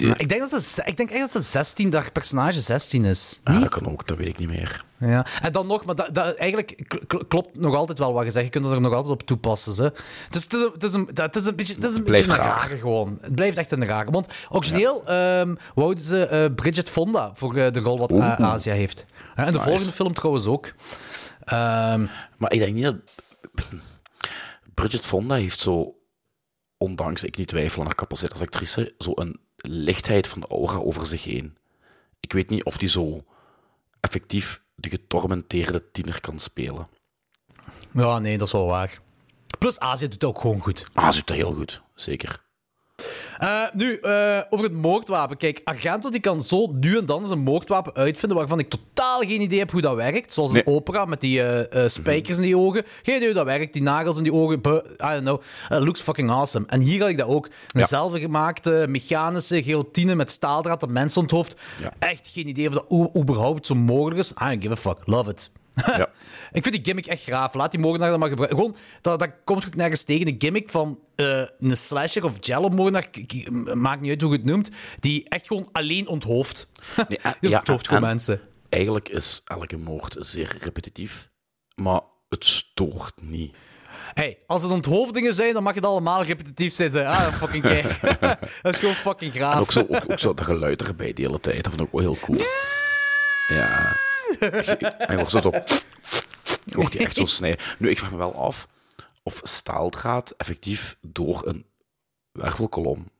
ik, 0.00 0.28
denk 0.28 0.50
dat 0.50 0.62
ze, 0.62 0.82
ik 0.84 0.96
denk 0.96 1.10
echt 1.10 1.32
dat 1.32 1.42
ze 1.44 1.50
16, 1.50 1.90
dat 1.90 2.12
personage 2.12 2.60
16 2.60 3.04
is. 3.04 3.40
ja, 3.44 3.58
dat 3.58 3.68
kan 3.68 3.88
ook. 3.90 4.06
Dat 4.08 4.16
weet 4.16 4.26
ik 4.28 4.38
niet 4.38 4.48
meer. 4.48 4.84
Ja. 4.98 5.26
En 5.42 5.52
dan 5.52 5.66
nog, 5.66 5.84
maar 5.84 5.94
dat, 5.94 6.14
dat, 6.14 6.34
eigenlijk 6.34 6.82
kl- 6.88 7.04
kl- 7.06 7.24
klopt 7.28 7.58
nog 7.60 7.74
altijd 7.74 7.98
wel 7.98 8.12
wat 8.12 8.24
je 8.24 8.30
zegt. 8.30 8.44
Je 8.44 8.50
kunt 8.50 8.64
het 8.64 8.74
er 8.74 8.80
nog 8.80 8.92
altijd 8.92 9.12
op 9.12 9.22
toepassen. 9.22 9.84
Hè. 9.84 9.90
Dus 10.30 10.42
het 10.42 10.52
is, 10.52 10.60
een- 10.62 10.70
het 10.72 10.82
is, 10.84 10.92
een, 10.94 11.08
het 11.14 11.36
is 11.36 11.44
een 11.46 11.56
beetje, 11.56 11.74
het 11.74 11.84
is 11.84 11.94
een, 11.94 12.04
beetje 12.04 12.30
een 12.30 12.36
rare 12.36 12.76
gewoon. 12.76 13.18
Het 13.20 13.34
blijft 13.34 13.56
echt 13.56 13.72
een 13.72 13.84
rare. 13.84 14.10
Want 14.10 14.32
origineel 14.48 15.06
ehm 15.06 15.54
wouden 15.74 16.04
ze 16.04 16.26
eh, 16.26 16.54
Bridget 16.54 16.88
Fonda 16.90 17.30
voor 17.34 17.56
eh, 17.56 17.72
de 17.72 17.80
rol 17.80 17.98
wat 17.98 18.12
Asia 18.12 18.74
heeft. 18.74 19.04
Ja, 19.08 19.34
en 19.36 19.46
de 19.46 19.52
Nice. 19.52 19.64
volgende 19.68 19.92
film 19.92 20.12
trouwens 20.12 20.46
ook. 20.46 20.72
Ehm, 21.44 22.06
Maar 22.38 22.52
ik 22.52 22.58
denk 22.58 22.74
niet 22.74 22.84
dat... 22.84 22.96
Bridget 24.74 25.04
Fonda 25.06 25.34
heeft 25.34 25.58
zo, 25.60 25.94
ondanks 26.78 27.24
ik 27.24 27.36
niet 27.36 27.48
twijfel 27.48 27.80
aan 27.80 27.86
haar 27.86 27.94
capaciteit 27.94 28.32
als 28.32 28.42
actrice, 28.42 28.94
zo 28.98 29.12
een 29.14 29.40
lichtheid 29.60 30.28
van 30.28 30.40
de 30.40 30.46
aura 30.46 30.76
over 30.76 31.06
zich 31.06 31.24
heen. 31.24 31.56
Ik 32.20 32.32
weet 32.32 32.50
niet 32.50 32.64
of 32.64 32.76
die 32.76 32.88
zo 32.88 33.24
effectief 34.00 34.62
de 34.74 34.88
getormenteerde 34.88 35.90
tiener 35.90 36.20
kan 36.20 36.38
spelen. 36.38 36.88
ja, 37.92 38.18
nee, 38.18 38.38
dat 38.38 38.46
is 38.46 38.52
wel 38.52 38.66
waar. 38.66 39.00
Plus, 39.58 39.78
Azië 39.78 40.04
doet 40.04 40.12
het 40.14 40.24
ook 40.24 40.40
gewoon 40.40 40.60
goed. 40.60 40.78
Ze 40.78 41.10
doet 41.10 41.26
dat 41.26 41.36
heel 41.36 41.52
goed. 41.52 41.82
Zeker. 41.94 42.42
Eh, 43.40 43.62
nu, 43.72 43.94
eh, 43.94 44.38
over 44.50 44.64
het 44.66 44.74
moordwapen. 44.74 45.36
Kijk, 45.36 45.60
Argento 45.64 46.10
die 46.10 46.20
kan 46.20 46.42
zo 46.42 46.66
nu 46.80 46.98
en 46.98 47.06
dan 47.06 47.20
eens 47.20 47.30
een 47.30 47.38
moordwapen 47.38 47.94
uitvinden 47.94 48.38
waarvan 48.38 48.58
ik 48.58 48.68
totaal 48.68 49.20
geen 49.20 49.40
idee 49.40 49.58
heb 49.58 49.70
hoe 49.70 49.80
dat 49.80 49.94
werkt. 49.94 50.32
Zoals 50.32 50.52
een 50.52 50.66
opera 50.66 51.04
met 51.04 51.20
die 51.20 51.42
eh, 51.42 51.88
spijkers 51.88 52.36
in 52.36 52.42
die 52.42 52.56
ogen. 52.56 52.84
Geen 53.02 53.14
idee 53.14 53.26
hoe 53.26 53.36
dat 53.36 53.44
werkt. 53.44 53.72
Die 53.72 53.82
nagels 53.82 54.16
in 54.16 54.22
die 54.22 54.32
ogen. 54.32 54.60
Buh, 54.60 54.84
I 54.84 55.20
don't 55.20 55.20
know. 55.20 55.40
Looks 55.68 56.00
fucking 56.00 56.30
awesome. 56.30 56.66
En 56.68 56.80
hier 56.80 57.00
had 57.00 57.08
ik 57.08 57.18
dat 57.18 57.28
ook. 57.28 57.46
Een 57.46 57.80
Ja. 57.80 57.86
zelfgemaakte 57.86 58.84
mechanische 58.88 59.62
guillotine 59.62 60.14
met 60.14 60.30
staaldraad 60.30 60.80
dat 60.80 60.88
mensen 60.90 61.20
onthoofd. 61.20 61.56
Ja. 61.80 61.92
Echt 61.98 62.28
geen 62.32 62.48
idee 62.48 62.68
of 62.68 62.74
dat 62.74 63.16
überhaupt 63.16 63.66
zo 63.66 63.74
mogelijk 63.74 64.20
is. 64.20 64.30
I 64.30 64.34
don't 64.44 64.62
give 64.62 64.72
a 64.72 64.76
fuck. 64.76 64.96
Love 65.04 65.30
it. 65.30 65.50
Ja. 65.86 66.08
Ik 66.52 66.62
vind 66.62 66.74
die 66.74 66.84
gimmick 66.84 67.06
echt 67.06 67.22
graaf. 67.22 67.54
Laat 67.54 67.70
die 67.70 67.80
moordenaar 67.80 68.10
dat 68.10 68.18
maar 68.18 68.28
gebruiken. 68.28 68.58
Gewoon, 68.58 68.76
dat, 69.00 69.18
dat 69.18 69.30
komt 69.44 69.66
ook 69.66 69.74
nergens 69.74 70.02
tegen. 70.02 70.26
De 70.26 70.34
gimmick 70.38 70.68
van 70.70 70.98
eh, 71.16 71.42
een 71.60 71.76
slasher 71.76 72.24
of 72.24 72.36
jello-moordenaar, 72.40 73.08
maakt 73.76 74.00
niet 74.00 74.10
uit 74.10 74.20
hoe 74.20 74.30
je 74.30 74.36
het 74.36 74.46
noemt, 74.46 74.70
die 75.00 75.28
echt 75.28 75.46
gewoon 75.46 75.68
alleen 75.72 76.08
onthoofd. 76.08 76.68
Nee, 77.08 77.18
en- 77.22 77.34
Die 77.40 77.50
ja, 77.50 77.58
onthoofd 77.58 77.86
gewoon 77.88 78.02
en- 78.02 78.08
mensen. 78.08 78.40
Eigenlijk 78.68 79.08
is 79.08 79.40
elke 79.44 79.76
moord 79.76 80.16
zeer 80.18 80.56
repetitief, 80.60 81.28
maar 81.74 82.00
het 82.28 82.44
stoort 82.44 83.12
niet. 83.22 83.54
Hey, 84.14 84.38
als 84.46 84.62
het 84.62 84.70
onthoofdingen 84.72 85.34
zijn, 85.34 85.54
dan 85.54 85.62
mag 85.62 85.74
het 85.74 85.84
allemaal 85.84 86.22
repetitief 86.24 86.74
zijn. 86.74 87.06
Ah, 87.06 87.34
fucking 87.34 87.62
kijk. 87.62 88.00
dat 88.62 88.72
is 88.74 88.78
gewoon 88.78 88.94
fucking 88.94 89.32
graaf. 89.32 89.54
En 89.54 89.60
ook 89.60 89.72
zo, 89.72 89.80
ook, 89.88 90.04
ook 90.10 90.18
zo 90.18 90.34
dat 90.34 90.44
geluid 90.44 90.82
erbij 90.82 91.12
de 91.12 91.22
hele 91.22 91.40
tijd, 91.40 91.64
dat 91.64 91.72
vond 91.72 91.80
ik 91.80 91.86
ook 91.94 92.02
wel 92.02 92.12
heel 92.12 92.20
cool. 92.22 92.38
Ja. 93.48 94.08
En 95.08 95.10
je 95.10 95.16
hoort 95.16 95.30
zo, 95.30 95.40
zo 95.40 95.50
je 96.64 96.74
hoort 96.76 96.92
die 96.92 97.00
echt 97.00 97.16
zo 97.16 97.24
snijden. 97.26 97.64
Nu, 97.78 97.90
ik 97.90 97.98
vraag 97.98 98.10
me 98.10 98.16
wel 98.16 98.34
af 98.34 98.68
of 99.22 99.40
staaldraad 99.42 100.30
effectief 100.36 100.96
door 101.00 101.46
een 101.46 101.66
wervelkolom... 102.32 103.10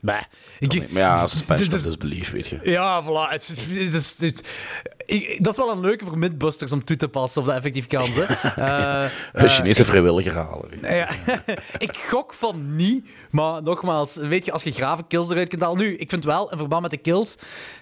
Bah. 0.00 0.22
Ik, 0.58 0.90
Maar 0.90 1.02
ja, 1.02 1.26
suspension 1.26 1.68
of 1.68 1.74
is- 1.74 1.82
disbelief, 1.92 2.30
weet 2.30 2.46
je. 2.46 2.60
Ja, 2.62 3.02
voilà. 3.04 3.30
Het, 3.30 3.48
het 3.48 3.94
is- 3.94 4.18
het 4.20 4.48
ik- 5.06 5.44
dat 5.44 5.52
is 5.52 5.58
wel 5.58 5.70
een 5.70 5.80
leuke 5.80 6.04
voor 6.04 6.18
Mythbusters 6.18 6.72
om 6.72 6.84
toe 6.84 6.96
te 6.96 7.08
passen, 7.08 7.40
of 7.40 7.46
dat 7.46 7.56
effectief 7.56 7.86
kan. 7.86 8.08
Hè. 8.10 8.22
Eh, 9.04 9.10
Een 9.32 9.48
Chinese 9.48 9.84
vrijwilliger 9.84 10.32
halen. 10.34 10.68
Ja, 10.82 11.08
ik 11.78 11.96
gok 11.96 12.34
van 12.34 12.76
niet, 12.76 13.06
maar 13.30 13.62
nogmaals, 13.62 14.16
weet 14.16 14.44
je, 14.44 14.52
als 14.52 14.62
je 14.62 14.70
grave 14.72 15.02
kills 15.08 15.30
eruit 15.30 15.48
kunt 15.48 15.62
halen. 15.62 15.78
Nu, 15.78 15.96
ik 15.96 16.10
vind 16.10 16.24
wel, 16.24 16.50
in 16.50 16.58
verband 16.58 16.82
met 16.82 16.90
de 16.90 16.96
kills, 16.96 17.36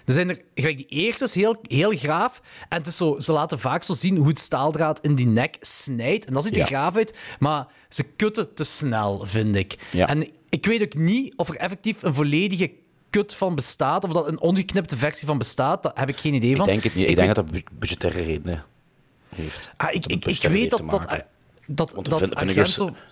er 0.05 0.13
zijn 0.13 0.29
er, 0.29 0.39
gelijk 0.55 0.77
die 0.77 0.85
eerste 0.87 1.23
is 1.23 1.35
heel, 1.35 1.55
heel 1.67 1.91
graaf. 1.91 2.41
En 2.69 2.77
het 2.77 2.87
is 2.87 2.97
zo, 2.97 3.15
ze 3.19 3.31
laten 3.31 3.59
vaak 3.59 3.83
zo 3.83 3.93
zien 3.93 4.17
hoe 4.17 4.27
het 4.27 4.39
staaldraad 4.39 4.99
in 4.99 5.15
die 5.15 5.27
nek 5.27 5.55
snijdt. 5.61 6.25
En 6.25 6.33
dat 6.33 6.43
ziet 6.43 6.53
er 6.53 6.59
Ja. 6.59 6.65
graaf 6.65 6.95
uit, 6.95 7.17
maar 7.39 7.67
ze 7.89 8.03
kutten 8.03 8.53
te 8.53 8.63
snel, 8.63 9.21
vind 9.25 9.55
ik. 9.55 9.75
Ja. 9.91 10.07
En 10.07 10.27
ik 10.49 10.65
weet 10.65 10.81
ook 10.81 10.93
niet 10.95 11.33
of 11.35 11.49
er 11.49 11.55
effectief 11.55 12.03
een 12.03 12.13
volledige 12.13 12.71
kut 13.13 13.33
van 13.35 13.55
bestaat, 13.55 14.03
of 14.03 14.11
dat 14.13 14.27
een 14.27 14.39
ongeknipte 14.39 14.97
versie 14.97 15.27
van 15.27 15.37
bestaat. 15.37 15.83
Daar 15.83 15.91
heb 15.95 16.09
ik 16.09 16.17
geen 16.17 16.33
idee 16.33 16.49
Ik 16.51 16.57
van. 16.57 16.65
denk 16.65 16.83
het 16.83 16.95
niet. 16.95 17.09
Ik 17.09 17.15
denk 17.15 17.35
dat 17.35 17.35
dat 17.35 17.51
bu- 17.51 17.63
budgettaire 17.79 18.21
redenen 18.23 18.63
heeft. 19.35 19.71
Ah, 19.77 19.93
ik, 19.93 20.05
ik, 20.05 20.25
ik 20.25 20.41
weet 20.41 20.69
dat 20.69 20.79
dat, 20.89 21.07
dat, 21.67 21.91
Want 21.93 22.09
dat. 22.09 22.31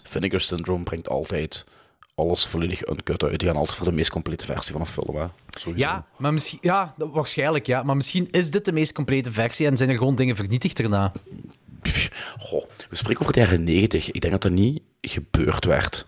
Vinegar 0.04 0.40
Syndrome 0.42 0.84
brengt 0.84 1.10
altijd 1.10 1.68
alles 2.16 2.46
volledig 2.46 2.88
uncut 2.90 3.24
uit. 3.24 3.40
Die 3.40 3.48
gaan 3.48 3.58
altijd 3.58 3.78
voor 3.78 3.88
de 3.88 3.94
meest 3.94 4.10
complete 4.10 4.46
versie 4.46 4.72
van 4.72 4.82
een 4.82 4.88
film. 4.88 5.16
Hè. 5.16 5.26
Sowieso. 5.50 5.88
Ja, 5.90 6.06
maar 6.18 6.34
misschien, 6.34 6.60
ja, 6.62 6.94
dat- 6.98 7.10
waarschijnlijk 7.12 7.66
ja. 7.66 7.84
Maar 7.84 7.96
misschien 7.96 8.28
is 8.32 8.52
dit 8.52 8.66
de 8.66 8.72
meest 8.72 8.92
complete 8.94 9.32
versie 9.32 9.68
en 9.68 9.78
zijn 9.78 9.90
er 9.90 9.98
gewoon 9.98 10.16
dingen 10.16 10.36
vernietigd 10.36 10.78
daarna. 10.78 11.12
Goh, 12.38 12.64
we 12.90 12.96
spreken 12.96 13.22
over 13.22 13.34
de 13.34 13.40
jaren 13.40 13.64
90. 13.64 14.12
Ik 14.12 14.22
denk 14.22 14.34
dat 14.34 14.42
dat 14.42 14.52
niet 14.52 14.82
gebeurd 15.02 15.66
werd. 15.66 16.08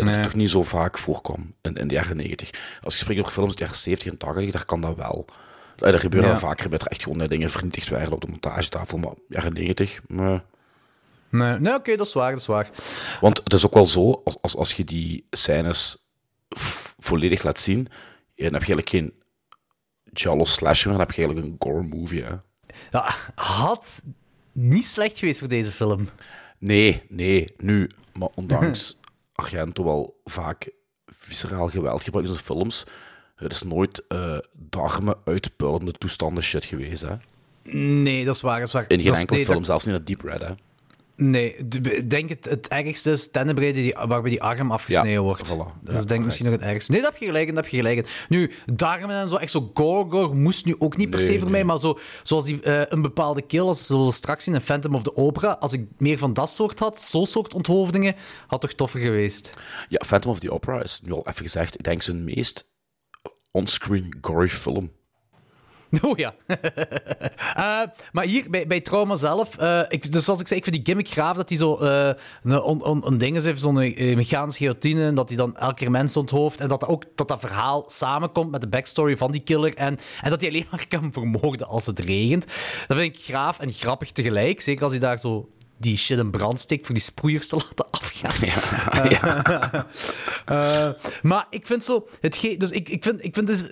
Dat 0.00 0.14
Nee. 0.14 0.22
toch 0.22 0.34
niet 0.34 0.50
zo 0.50 0.62
vaak 0.62 0.98
voorkwam 0.98 1.54
in, 1.62 1.74
in 1.74 1.88
de 1.88 1.94
jaren 1.94 2.16
90. 2.16 2.50
Als 2.80 2.94
je 2.94 3.00
spreekt 3.00 3.20
over 3.20 3.32
films 3.32 3.48
uit 3.48 3.58
de 3.58 3.64
jaren 3.64 3.78
70 3.78 4.08
en 4.12 4.16
80, 4.18 4.50
daar 4.50 4.64
kan 4.64 4.80
dat 4.80 4.96
wel. 4.96 5.24
Ah, 5.28 5.92
Dat 5.92 6.00
gebeurde 6.00 6.26
Ja. 6.26 6.38
vaker 6.38 6.70
dat 6.70 6.80
er 6.82 6.86
echt 6.88 7.02
gewoon 7.02 7.20
eh, 7.20 7.28
dingen 7.28 7.50
vernietigd 7.50 7.88
werden 7.88 8.12
op 8.12 8.20
de 8.20 8.26
montagetafel. 8.28 8.98
Maar 8.98 9.12
jaren 9.28 9.52
90, 9.52 10.00
meh. 10.06 10.38
Nee, 11.28 11.58
nee 11.58 11.74
oké, 11.74 11.96
dat 11.96 12.06
is 12.06 12.12
waar, 12.12 12.30
dat 12.30 12.40
is 12.40 12.46
waar. 12.46 12.68
Want 13.20 13.40
het 13.44 13.52
is 13.52 13.66
ook 13.66 13.74
wel 13.74 13.86
zo, 13.86 14.20
als, 14.24 14.36
als, 14.40 14.56
als 14.56 14.72
je 14.72 14.84
die 14.84 15.26
scènes 15.30 15.96
volledig 16.98 17.42
laat 17.42 17.58
zien, 17.60 17.82
dan 18.36 18.52
heb 18.52 18.62
je 18.64 18.74
eigenlijk 18.74 18.88
geen 18.88 19.12
Jallo 20.12 20.44
slasher, 20.44 20.88
maar 20.88 20.98
dan 20.98 21.06
heb 21.06 21.16
je 21.16 21.22
eigenlijk 21.24 21.52
een 21.52 21.68
gore 21.68 21.82
movie. 21.82 22.24
Hè. 22.24 22.34
Ja, 22.90 23.14
had 23.34 24.02
niet 24.52 24.84
slecht 24.84 25.18
geweest 25.18 25.38
voor 25.38 25.48
deze 25.48 25.72
film. 25.72 26.08
Nee, 26.58 27.02
nee, 27.08 27.52
nu. 27.56 27.90
Maar 28.12 28.28
ondanks 28.34 28.96
Argento 29.34 29.84
wel 29.84 30.20
vaak 30.24 30.70
visceraal 31.06 31.68
geweld 31.68 32.02
gebruikt 32.02 32.28
in 32.28 32.34
zijn 32.34 32.46
films, 32.46 32.84
het 33.36 33.52
is 33.52 33.62
nooit 33.62 34.06
eh 34.08 34.38
darmen 34.58 35.16
uitpuilende 35.24 35.92
toestanden 35.92 36.42
shit 36.42 36.64
geweest. 36.64 37.02
Hè. 37.02 37.14
Nee, 38.02 38.24
dat 38.24 38.34
is 38.34 38.40
waar, 38.40 38.58
dat 38.58 38.66
is 38.66 38.72
waar. 38.72 38.82
In 38.88 38.96
geen 38.96 39.04
Dat 39.06 39.14
is- 39.14 39.20
enkele 39.20 39.44
film, 39.44 39.64
zelfs 39.64 39.84
niet 39.84 39.94
naar 39.94 40.04
Deep 40.04 40.20
Red. 40.20 40.40
Hè. 40.40 40.54
Nee, 41.16 41.68
denk 42.06 42.28
het, 42.28 42.44
het 42.44 42.68
ergste 42.68 43.10
is 43.10 43.30
Tenebrae 43.30 43.72
die, 43.72 43.94
waarbij 44.06 44.30
die 44.30 44.42
arm 44.42 44.70
afgesneden 44.70 45.10
Ja, 45.10 45.20
wordt. 45.20 45.48
voilà. 45.52 45.56
Dat 45.56 45.66
Ja, 45.84 45.90
is 45.90 45.92
denk 45.92 46.06
correct. 46.06 46.24
misschien 46.24 46.46
nog 46.50 46.54
het 46.54 46.62
ergste. 46.68 46.92
Nee, 46.92 47.00
dat 47.00 47.10
heb 47.12 47.20
je 47.20 47.26
gelijk 47.26 47.46
dat 47.46 47.56
heb 47.56 47.66
je 47.66 47.76
gelijk 47.76 47.96
in. 47.98 48.04
Nu, 48.28 48.50
darmen 48.74 49.10
en 49.16 49.28
zo, 49.28 49.36
echt 49.36 49.50
zo 49.50 49.70
gore, 49.74 50.10
gore, 50.10 50.34
moest 50.34 50.64
nu 50.64 50.74
ook 50.78 50.96
niet 50.96 51.10
per 51.10 51.18
Nee, 51.18 51.28
se 51.28 51.32
voor 51.34 51.42
nee. 51.42 51.50
mij, 51.50 51.64
maar 51.64 51.78
zo, 51.78 51.98
zoals 52.22 52.44
die, 52.44 52.62
eh, 52.62 52.82
een 52.88 53.02
bepaalde 53.02 53.42
kill, 53.42 53.60
als 53.60 53.88
we 53.88 54.12
straks 54.12 54.44
zien 54.44 54.54
in 54.54 54.60
Phantom 54.60 54.94
of 54.94 55.02
the 55.02 55.16
Opera, 55.16 55.50
als 55.52 55.72
ik 55.72 55.86
meer 55.98 56.18
van 56.18 56.32
dat 56.32 56.50
soort 56.50 56.78
had, 56.78 57.00
zo'n 57.00 57.26
soort 57.26 57.54
onthoofdingen, 57.54 58.14
had 58.46 58.60
toch 58.60 58.72
toffer 58.72 59.00
geweest. 59.00 59.54
Ja, 59.88 60.00
Phantom 60.06 60.30
of 60.30 60.38
the 60.38 60.52
Opera 60.52 60.82
is 60.82 61.00
nu 61.02 61.12
al 61.12 61.26
even 61.28 61.42
gezegd, 61.42 61.74
ik 61.74 61.82
denk 61.84 62.02
zijn 62.02 62.24
meest 62.24 62.72
onscreen 63.50 64.16
gory 64.20 64.48
film. 64.48 64.90
Oh 66.02 66.18
ja. 66.18 66.34
Eh, 67.54 67.80
maar 68.12 68.24
hier, 68.24 68.66
bij, 68.66 68.80
Trauma 68.80 69.14
zelf, 69.14 69.56
eh, 69.56 69.80
ik, 69.88 70.12
dus 70.12 70.24
zoals 70.24 70.40
ik 70.40 70.46
zei, 70.46 70.58
ik 70.58 70.64
vind 70.64 70.76
die 70.76 70.84
gimmick 70.84 71.08
graaf 71.08 71.36
dat 71.36 71.48
hij 71.48 71.58
zo 71.58 71.76
eh, 71.76 72.10
een, 72.42 73.06
een 73.06 73.18
ding 73.18 73.36
is, 73.36 73.60
zo'n 73.60 73.74
mechanische 73.74 74.58
guillotine, 74.58 75.06
en 75.06 75.14
dat 75.14 75.28
hij 75.28 75.38
dan 75.38 75.56
elke 75.56 75.74
keer 75.74 75.90
mensen 75.90 76.20
onthoofd, 76.20 76.60
en 76.60 76.68
dat 76.68 76.80
dat 76.80 76.88
ook 76.88 77.04
dat 77.14 77.28
dat 77.28 77.40
verhaal 77.40 77.84
samenkomt 77.86 78.50
met 78.50 78.60
de 78.60 78.68
backstory 78.68 79.16
van 79.16 79.32
die 79.32 79.40
killer, 79.40 79.74
en, 79.76 79.98
en 80.20 80.30
dat 80.30 80.40
hij 80.40 80.50
alleen 80.50 80.66
maar 80.70 80.86
kan 80.88 81.12
vermoorden 81.12 81.66
als 81.66 81.86
het 81.86 81.98
regent. 81.98 82.46
Dat 82.86 82.96
vind 82.96 83.16
ik 83.16 83.22
graaf 83.22 83.58
en 83.58 83.72
grappig 83.72 84.12
tegelijk, 84.12 84.60
zeker 84.60 84.82
als 84.82 84.92
hij 84.92 85.00
daar 85.00 85.18
zo 85.18 85.48
die 85.76 85.96
shit 85.96 86.18
in 86.18 86.30
brand 86.30 86.60
steekt 86.60 86.86
voor 86.86 86.94
die 86.94 87.04
sproeiers 87.04 87.48
te 87.48 87.56
laten 87.56 87.86
afgaan. 87.90 88.32
Ja, 88.40 89.08
ja. 89.10 89.86
Eh, 90.44 90.90
maar 91.22 91.46
ik 91.50 91.66
vind 91.66 91.84
zo... 91.84 92.08
Het 92.20 92.36
ge- 92.36 92.56
dus 92.56 92.70
ik, 92.70 92.88
ik, 92.88 93.02
vind, 93.02 93.24
ik, 93.24 93.34
vind 93.34 93.46
dus, 93.46 93.64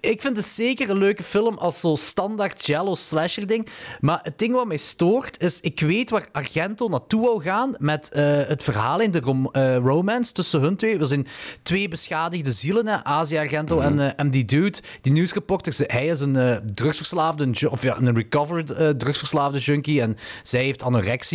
ik 0.00 0.20
vind 0.20 0.36
het 0.36 0.46
zeker 0.46 0.90
een 0.90 0.98
leuke 0.98 1.22
film 1.22 1.58
als 1.58 1.80
zo 1.80 1.94
standaard 1.94 2.66
Jello 2.66 2.94
slasher 2.94 3.46
ding. 3.46 3.68
Maar 4.00 4.20
het 4.22 4.38
ding 4.38 4.54
wat 4.54 4.66
mij 4.66 4.76
stoort 4.76 5.42
is... 5.42 5.60
Ik 5.60 5.80
weet 5.80 6.10
waar 6.10 6.28
Argento 6.32 6.88
naartoe 6.88 7.20
wou 7.20 7.42
gaan 7.42 7.74
met 7.78 8.10
eh, 8.10 8.24
het 8.46 8.62
verhaal 8.62 9.00
in 9.00 9.10
de 9.10 9.20
rom- 9.20 9.48
eh, 9.52 9.76
romance 9.76 10.32
tussen 10.32 10.60
hun 10.60 10.76
twee. 10.76 10.98
Er 10.98 11.06
zijn 11.06 11.26
twee 11.62 11.88
beschadigde 11.88 12.52
zielen, 12.52 12.86
hè, 12.86 13.04
Asia 13.04 13.40
Argento 13.40 13.80
en, 13.80 13.98
eh, 13.98 14.10
en 14.16 14.30
die 14.30 14.44
dude, 14.44 14.78
die 15.00 15.12
nieuwsreporter. 15.12 15.74
Hij 15.86 16.06
is 16.06 16.20
een 16.20 16.36
eh, 16.36 16.56
drugsverslaafde, 16.74 17.44
een 17.44 17.70
of 17.70 17.82
ja, 17.82 17.96
een 17.98 18.14
recovered 18.14 18.70
eh, 18.70 18.88
drugsverslaafde 18.88 19.58
junkie 19.58 20.00
en 20.00 20.16
zij 20.42 20.62
heeft 20.64 20.82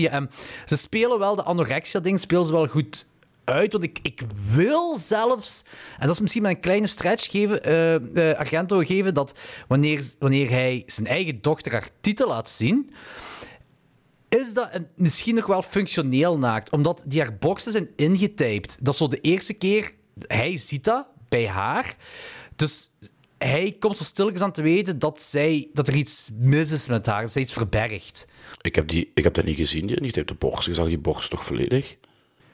En 0.10 0.30
ze 0.66 0.78
spelen 0.78 1.20
wel 1.20 1.36
de 1.36 1.44
anorexia-ding, 1.44 2.20
spelen 2.20 2.46
ze 2.46 2.52
wel 2.52 2.68
goed 2.68 3.06
uit. 3.44 3.72
Want 3.72 3.84
ik, 3.84 4.00
ik 4.02 4.22
wil 4.52 4.98
zelfs, 4.98 5.64
en 6.00 6.06
dat 6.06 6.16
is 6.16 6.22
misschien 6.22 6.42
maar 6.42 6.52
een 6.52 6.60
kleine 6.60 6.88
stretch, 6.88 7.32
geven, 7.32 7.64
eh, 7.64 8.38
Argento 8.38 8.80
geven 8.80 9.14
dat 9.14 9.40
wanneer, 9.68 10.04
wanneer 10.20 10.50
hij 10.50 10.84
zijn 10.86 11.08
eigen 11.08 11.42
dochter 11.42 11.72
haar 11.72 11.90
titel 12.02 12.28
laat 12.28 12.50
zien, 12.50 12.90
is 14.30 14.54
dat 14.54 14.70
misschien 14.96 15.36
nog 15.36 15.46
wel 15.46 15.62
functioneel 15.62 16.38
naakt. 16.38 16.72
Omdat 16.72 17.04
die 17.06 17.22
haar 17.22 17.38
borsten 17.38 17.72
zijn 17.72 17.90
ingetyped. 17.96 18.78
Dat 18.82 18.94
is 18.94 19.00
zo 19.00 19.08
de 19.08 19.22
eerste 19.22 19.54
keer, 19.54 19.94
hij 20.28 20.58
ziet 20.58 20.84
dat 20.84 21.08
bij 21.30 21.48
haar. 21.48 21.96
Dus 22.56 22.90
hij 23.38 23.76
komt 23.80 23.98
zo 23.98 24.04
stilletjes 24.04 24.42
aan 24.42 24.52
te 24.52 24.62
weten 24.62 25.00
dat, 25.00 25.22
zij, 25.22 25.70
dat 25.74 25.88
er 25.88 25.94
iets 25.94 26.32
mis 26.38 26.72
is 26.72 26.88
met 26.88 27.06
haar, 27.06 27.22
dat 27.22 27.32
zij 27.32 27.42
iets 27.42 27.54
verbergt. 27.54 28.28
Ik, 28.62 28.76
heb 28.76 28.88
die, 28.88 29.12
ik 29.14 29.24
heb 29.24 29.34
dat 29.34 29.46
niet 29.46 29.56
gezien, 29.56 29.88
die, 29.88 30.12
de 30.26 30.34
borst. 30.38 30.68
Ik 30.68 30.74
zag 30.74 30.88
die 30.88 30.98
borst 30.98 31.30
toch 31.30 31.44
volledig? 31.46 31.96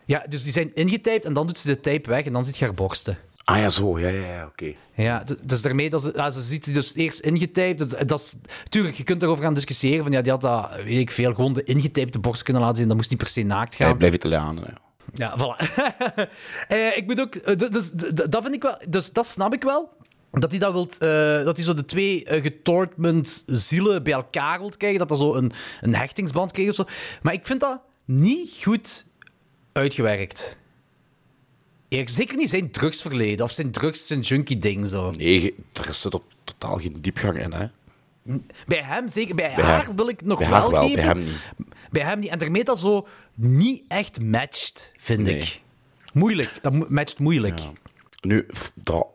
Ja, 0.06 0.26
dus 0.30 0.44
die 0.44 0.52
zijn 0.52 0.72
ingetyped 0.76 1.26
en 1.26 1.34
dan 1.34 1.48
doet 1.48 1.58
ze 1.58 1.68
de 1.68 1.80
type 1.80 2.10
weg 2.10 2.26
en 2.26 2.34
dan 2.34 2.46
ziet 2.46 2.58
je 2.58 2.66
haar 2.66 2.74
borsten. 2.74 3.18
Ah 3.44 3.58
ja, 3.58 3.70
zo. 3.70 4.00
Ja, 4.00 4.08
ja, 4.08 4.26
ja, 4.34 4.46
oké. 4.46 4.74
Ja, 4.96 5.24
dus 5.44 5.62
daarmee 5.62 5.90
dat 5.90 6.02
ze, 6.02 6.12
ja, 6.16 6.30
ze 6.30 6.42
ziet 6.42 6.64
die 6.64 6.74
dus 6.74 6.96
eerst 6.96 7.20
ingetyped. 7.20 7.78
Dat, 7.78 8.08
dat 8.10 8.20
is, 8.20 8.36
tuurlijk, 8.70 8.96
je 8.96 9.04
kunt 9.04 9.24
erover 9.24 9.44
gaan 9.44 9.54
discussiëren. 9.54 10.04
Van, 10.04 10.12
ja, 10.12 10.22
die 10.22 10.32
had 10.32 10.42
dat, 10.42 10.76
weet 10.84 10.98
ik 10.98 11.12
veel, 11.12 11.34
gewoon 11.34 11.54
de 11.54 11.64
ingetypte 11.64 12.20
borst 12.20 12.44
kunnen 12.44 12.62
laten 12.62 12.78
zien. 12.78 12.88
Dat 12.88 12.98
moest 12.98 13.10
niet 13.10 13.20
per 13.20 13.28
se 13.28 13.42
naakt 13.42 13.76
gaan. 13.76 13.88
Hij 13.88 13.98
blijft 13.98 14.16
Italiaan, 14.16 14.56
ja. 14.56 14.74
Ja, 15.14 15.36
voilà. 15.38 15.66
Eh, 16.68 16.98
ik 16.98 17.06
moet 17.06 17.22
ook... 17.22 17.36
eh, 17.36 17.56
Dus, 17.58 17.92
dat 17.92 18.42
vind 18.44 18.54
ik 18.54 18.62
wel... 18.62 18.78
Dus 18.90 19.12
dat 19.12 19.26
snap 19.26 19.54
ik 19.54 19.64
wel. 19.64 19.90
Dat 20.32 20.52
hij 20.52 20.60
dat 20.60 20.74
wilt... 20.74 20.98
eh, 20.98 21.08
dat 21.44 21.56
hij 21.58 21.66
zo 21.66 21.74
de 21.74 21.86
twee 21.86 22.24
eh, 22.26 22.42
getorment 22.42 23.44
zielen 23.46 24.04
bij 24.04 24.14
elkaar 24.14 24.60
wilt 24.60 24.78
krijgen. 24.78 25.00
Dat 25.00 25.10
dat 25.10 25.18
zo 25.18 25.34
een, 25.36 25.52
een 25.82 25.96
hechtingsband 25.96 26.52
krijgt 26.52 26.80
of 26.80 26.88
zo. 26.88 26.94
Maar 27.22 27.34
ik 27.34 27.46
vind 27.46 27.60
dat 27.60 27.80
niet 28.06 28.60
goed 28.64 29.06
uitgewerkt. 29.74 30.58
Eerlijk, 31.90 32.10
zeker 32.10 32.38
niet 32.38 32.50
zijn 32.50 32.72
drugsverleden 32.72 33.46
of 33.46 33.52
zijn 33.52 33.72
drugs, 33.72 34.08
zijn 34.08 34.20
junkie-ding 34.20 34.88
zo. 34.88 35.12
Nee, 35.12 35.56
er 35.74 35.94
zit 35.94 36.14
op 36.14 36.24
totaal 36.44 36.78
geen 36.78 36.98
diepgang 37.02 37.40
in, 37.40 37.54
hè. 37.54 37.68
Bij 38.68 38.82
hem 38.84 39.08
zeker. 39.08 39.36
Bij, 39.36 39.54
Bij 39.56 39.64
haar 39.64 39.86
haar- 39.86 39.96
wil 39.96 40.08
ik 40.08 40.22
nog 40.22 40.40
bij 40.40 40.50
wel 40.50 40.60
haar 40.60 40.70
wel, 40.72 40.82
geven. 40.82 40.96
bij 40.96 41.06
hem 41.06 41.24
niet. 41.24 41.54
Bij 41.92 42.02
hem 42.04 42.20
niet. 42.20 42.30
En 42.30 42.40
daarmee 42.40 42.64
dat 42.64 42.80
zo 42.80 43.08
niet 43.36 43.84
echt 43.88 44.22
matcht, 44.22 44.92
vind 44.98 45.20
Nee. 45.22 45.36
ik. 45.38 45.62
Moeilijk. 46.14 46.60
Dat 46.64 46.90
matcht 46.90 47.20
moeilijk. 47.20 47.60
Nu, 48.22 48.46
dat 48.76 49.08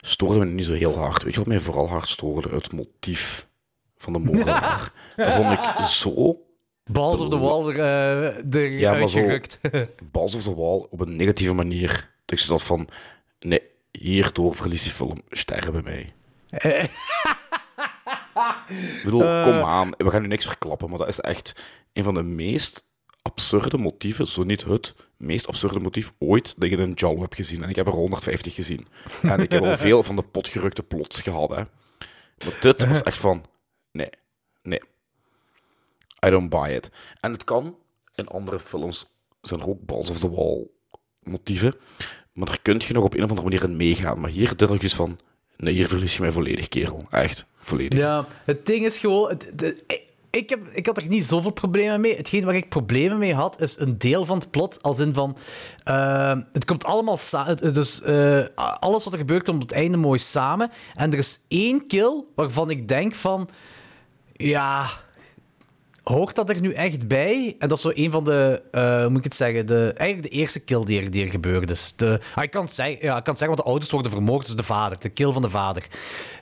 stoorde 0.00 0.38
me 0.38 0.44
niet 0.44 0.64
zo 0.66 0.72
heel 0.72 0.96
hard. 0.98 1.22
Weet 1.22 1.32
je 1.32 1.38
wat 1.38 1.48
mij 1.48 1.58
vooral 1.60 1.88
hard 1.88 2.08
stoorde? 2.08 2.48
Het 2.48 2.72
motief 2.72 3.46
van 3.96 4.12
de 4.12 4.18
moordenaar. 4.18 4.92
dat 5.16 5.34
vond 5.34 5.52
ik 5.52 5.84
zo 5.86 6.42
Balls 6.90 7.20
of 7.20 7.28
the 7.28 7.38
wall 7.38 7.68
er, 7.68 7.78
eh 7.78 8.54
er 8.54 8.70
Ja, 8.70 8.90
maar 8.94 9.08
zo- 9.08 9.18
uitgerukt. 9.18 9.60
balls 10.12 10.34
of 10.34 10.42
the 10.42 10.54
wall 10.54 10.86
op 10.90 11.00
een 11.00 11.16
negatieve 11.16 11.52
manier. 11.54 12.10
Dat 12.24 12.40
ik 12.40 12.46
had 12.46 12.62
van, 12.62 12.88
nee, 13.40 13.60
hierdoor 13.92 14.54
verliest 14.54 14.82
die 14.82 14.92
film 14.92 15.22
sterren 15.30 15.72
bij 15.72 15.82
mij. 15.82 16.12
ik 18.68 19.00
bedoel, 19.04 19.22
Eh. 19.24 19.42
kom 19.42 19.52
aan, 19.68 19.90
we 19.96 20.10
gaan 20.10 20.22
nu 20.22 20.28
niks 20.28 20.46
verklappen, 20.46 20.88
maar 20.90 20.98
dat 20.98 21.08
is 21.08 21.20
echt 21.20 21.60
een 21.92 22.04
van 22.04 22.14
de 22.14 22.22
meest 22.22 22.86
absurde 23.22 23.78
motieven, 23.78 24.26
zo 24.26 24.42
niet 24.44 24.64
het 24.64 24.94
meest 25.18 25.46
absurde 25.46 25.80
motief 25.80 26.12
ooit 26.18 26.54
dat 26.60 26.70
je 26.70 26.78
een 26.78 26.92
Jaw 26.92 27.20
hebt 27.20 27.34
gezien. 27.34 27.62
En 27.62 27.68
ik 27.68 27.76
heb 27.76 27.86
er 27.86 27.92
150 27.92 28.54
gezien. 28.54 28.86
En 29.22 29.40
ik 29.40 29.50
heb 29.52 29.62
al 29.62 29.76
veel 29.76 30.02
van 30.02 30.16
de 30.16 30.22
potgerukte 30.22 30.82
plots 30.82 31.20
gehad, 31.20 31.50
hè. 31.50 31.62
Maar 32.44 32.56
dit 32.60 32.86
was 32.86 33.02
echt 33.02 33.18
van, 33.18 33.44
nee, 33.92 34.10
nee. 34.62 34.80
I 36.26 36.30
don't 36.30 36.48
buy 36.50 36.70
it. 36.70 36.90
En 37.20 37.32
het 37.32 37.44
kan, 37.44 37.76
in 38.14 38.26
andere 38.28 38.60
films 38.60 39.06
zijn 39.40 39.60
er 39.60 39.68
ook 39.68 39.84
balls 39.86 40.10
of 40.10 40.18
the 40.18 40.30
wall 40.30 40.66
motieven, 41.22 41.74
maar 42.32 42.46
daar 42.46 42.62
kun 42.62 42.80
je 42.86 42.92
nog 42.92 43.04
op 43.04 43.14
een 43.14 43.22
of 43.24 43.28
andere 43.30 43.48
manier 43.48 43.64
in 43.64 43.76
meegaan. 43.76 44.20
Maar 44.20 44.30
hier, 44.30 44.56
dit 44.56 44.70
ik 44.70 44.80
dus 44.80 44.94
van, 44.94 45.18
nee, 45.56 45.74
hier 45.74 45.88
verlies 45.88 46.14
je 46.16 46.22
mij 46.22 46.32
volledig, 46.32 46.68
kerel. 46.68 47.06
Echt, 47.10 47.46
volledig. 47.58 47.98
Ja, 47.98 48.26
het 48.44 48.66
ding 48.66 48.84
is 48.84 48.98
gewoon... 48.98 49.28
Het, 49.28 49.50
de- 49.54 50.06
ik- 50.38 50.50
heb, 50.50 50.60
ik 50.72 50.86
had 50.86 50.96
er 50.96 51.08
niet 51.08 51.24
zoveel 51.24 51.50
problemen 51.50 52.00
mee. 52.00 52.16
Hetgeen 52.16 52.44
waar 52.44 52.54
ik 52.54 52.68
problemen 52.68 53.18
mee 53.18 53.34
had, 53.34 53.60
is 53.60 53.78
een 53.78 53.98
deel 53.98 54.24
van 54.24 54.38
het 54.38 54.50
plot. 54.50 54.82
Als 54.82 54.98
in 54.98 55.14
van... 55.14 55.36
eh, 55.84 56.36
het 56.52 56.64
komt 56.64 56.84
allemaal 56.84 57.16
samen. 57.16 57.56
Dus 57.74 58.02
eh, 58.02 58.44
alles 58.80 59.04
wat 59.04 59.12
er 59.12 59.18
gebeurt, 59.18 59.44
komt 59.44 59.62
op 59.62 59.68
het 59.68 59.76
einde 59.78 59.96
mooi 59.98 60.18
samen. 60.18 60.70
En 60.94 61.12
er 61.12 61.18
is 61.18 61.40
één 61.48 61.86
kill 61.86 62.24
waarvan 62.34 62.70
ik 62.70 62.88
denk 62.88 63.14
van... 63.14 63.48
Ja... 64.32 64.86
Hoort 66.08 66.34
dat 66.34 66.48
er 66.48 66.60
nu 66.60 66.72
echt 66.72 67.08
bij? 67.08 67.56
En 67.58 67.68
dat 67.68 67.76
is 67.76 67.82
zo 67.82 67.90
een 67.94 68.10
van 68.10 68.24
de, 68.24 68.62
eh, 68.70 69.00
hoe 69.00 69.08
moet 69.08 69.18
ik 69.18 69.24
het 69.24 69.36
zeggen, 69.36 69.66
de, 69.66 69.92
eigenlijk 69.96 70.30
de 70.32 70.38
eerste 70.38 70.60
kill 70.60 70.84
die 70.84 71.00
er, 71.00 71.10
die 71.10 71.24
er 71.24 71.30
gebeurd 71.30 71.70
is. 71.70 71.92
De, 71.96 72.20
ah, 72.34 72.42
ik, 72.42 72.50
kan 72.50 72.64
het 72.64 72.74
zeggen, 72.74 72.94
ja, 72.94 73.16
ik 73.16 73.24
kan 73.24 73.34
het 73.34 73.38
zeggen, 73.38 73.46
want 73.46 73.58
de 73.58 73.64
ouders 73.64 73.90
worden 73.90 74.10
vermoord, 74.10 74.46
dus 74.46 74.54
de 74.54 74.62
vader, 74.62 75.00
de 75.00 75.08
kill 75.08 75.32
van 75.32 75.42
de 75.42 75.50
vader. 75.50 75.86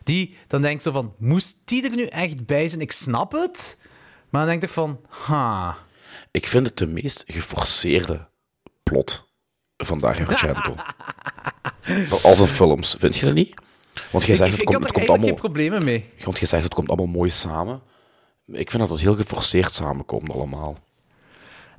Die, 0.02 0.36
dan 0.46 0.62
denk 0.62 0.74
ik 0.74 0.80
zo 0.80 0.90
van, 0.90 1.14
moest 1.18 1.56
die 1.64 1.84
er 1.84 1.96
nu 1.96 2.04
echt 2.04 2.46
bij 2.46 2.68
zijn? 2.68 2.80
Ik 2.80 2.92
snap 2.92 3.32
het, 3.32 3.78
maar 4.30 4.40
dan 4.40 4.50
denk 4.50 4.62
ik 4.62 4.68
van, 4.68 5.00
ha. 5.08 5.76
Ik 6.30 6.48
vind 6.48 6.66
het 6.66 6.78
de 6.78 6.86
meest 6.86 7.24
geforceerde 7.26 8.28
plot 8.82 9.28
van 9.88 9.98
Dario 9.98 10.26
Argento. 10.26 10.74
Als 12.22 12.40
in 12.40 12.46
films, 12.46 12.96
vind 12.98 13.16
je 13.16 13.26
dat 13.26 13.34
niet? 13.34 13.54
Want 14.10 14.24
jij 14.24 14.34
Ik, 14.34 14.40
zegt, 14.40 14.52
ik, 14.52 14.58
het 14.58 14.60
ik 14.60 14.66
komt, 14.66 14.84
het 14.84 14.92
komt 14.92 15.08
allemaal... 15.08 15.26
geen 15.26 15.36
problemen 15.36 15.84
mee. 15.84 16.04
Want 16.24 16.38
je 16.38 16.46
zegt, 16.46 16.64
het 16.64 16.74
komt 16.74 16.88
allemaal 16.88 17.06
mooi 17.06 17.30
samen. 17.30 17.82
Ik 18.46 18.70
vind 18.70 18.82
dat 18.82 18.90
het 18.90 19.00
heel 19.00 19.16
geforceerd 19.16 19.72
samenkomt 19.72 20.30
allemaal. 20.30 20.76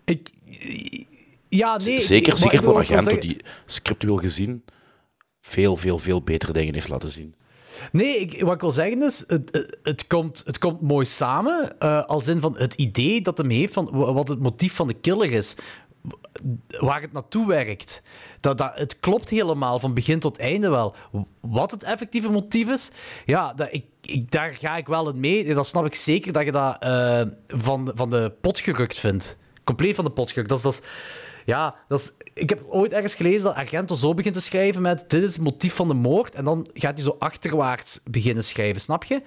Ik, 0.05 0.29
ja, 1.49 1.77
nee. 1.77 1.99
zeker 1.99 2.37
zeker 2.37 2.63
voor 2.63 2.75
Argento, 2.75 3.03
zeggen- 3.03 3.21
die 3.21 3.41
scriptueel 3.65 4.17
gezien 4.17 4.63
veel, 5.41 5.75
veel, 5.75 5.97
veel 5.97 6.21
betere 6.21 6.53
dingen 6.53 6.73
heeft 6.73 6.89
laten 6.89 7.09
zien. 7.09 7.35
Nee, 7.91 8.17
ik, 8.19 8.41
wat 8.41 8.53
ik 8.53 8.61
wil 8.61 8.71
zeggen 8.71 9.01
is, 9.01 9.23
het, 9.27 9.67
het, 9.83 10.07
komt, 10.07 10.41
het 10.45 10.57
komt 10.57 10.81
mooi 10.81 11.05
samen. 11.05 11.79
eh 11.79 12.03
als 12.05 12.27
in 12.27 12.39
van 12.41 12.57
het 12.57 12.73
idee 12.73 13.21
dat 13.21 13.37
hem 13.37 13.49
heeft 13.49 13.73
van 13.73 13.89
wa- 13.91 14.13
wat 14.13 14.27
het 14.27 14.39
motief 14.39 14.73
van 14.75 14.87
de 14.87 14.93
killer 14.93 15.31
is. 15.31 15.55
Waar 16.79 17.01
het 17.01 17.11
naartoe 17.11 17.47
werkt. 17.47 18.01
Dat, 18.39 18.57
dat, 18.57 18.71
het 18.75 18.99
klopt 18.99 19.29
helemaal 19.29 19.79
van 19.79 19.93
begin 19.93 20.19
tot 20.19 20.37
einde 20.37 20.69
wel. 20.69 20.95
Wat 21.41 21.71
het 21.71 21.83
effectieve 21.83 22.29
motief 22.29 22.69
is, 22.69 22.91
ja, 23.25 23.53
dat, 23.53 23.67
ik, 23.71 23.85
ik, 24.07 24.31
daar 24.31 24.49
ga 24.49 24.77
ik 24.77 24.87
wel 24.87 25.09
in 25.09 25.19
mee. 25.19 25.53
Dat 25.53 25.67
snap 25.67 25.85
ik 25.85 25.95
zeker 25.95 26.31
dat 26.31 26.45
je 26.45 26.51
dat 26.51 26.77
eh, 26.79 27.21
van, 27.47 27.91
van 27.95 28.09
de 28.09 28.33
pot 28.41 28.59
gerukt 28.59 28.97
vindt. 28.99 29.37
Compleet 29.63 29.95
van 29.95 30.05
de 30.05 30.11
pot 30.11 30.31
gerukt. 30.31 30.49
Dat 30.49 30.57
is, 30.57 30.63
dat 30.63 30.73
is, 30.73 30.81
ja, 31.45 31.75
dat 31.87 31.99
is, 31.99 32.11
ik 32.33 32.49
heb 32.49 32.65
ooit 32.67 32.91
ergens 32.91 33.15
gelezen 33.15 33.43
dat 33.43 33.55
Argento 33.55 33.95
zo 33.95 34.13
begint 34.13 34.33
te 34.33 34.41
schrijven 34.41 34.81
met 34.81 35.09
dit 35.09 35.23
is 35.23 35.35
het 35.35 35.43
motief 35.43 35.73
van 35.73 35.87
de 35.87 35.93
moord. 35.93 36.35
En 36.35 36.43
dan 36.43 36.67
gaat 36.73 36.93
hij 36.95 37.03
zo 37.03 37.15
achterwaarts 37.19 37.99
beginnen 38.03 38.43
schrijven, 38.43 38.81
snap 38.81 39.03
je? 39.03 39.21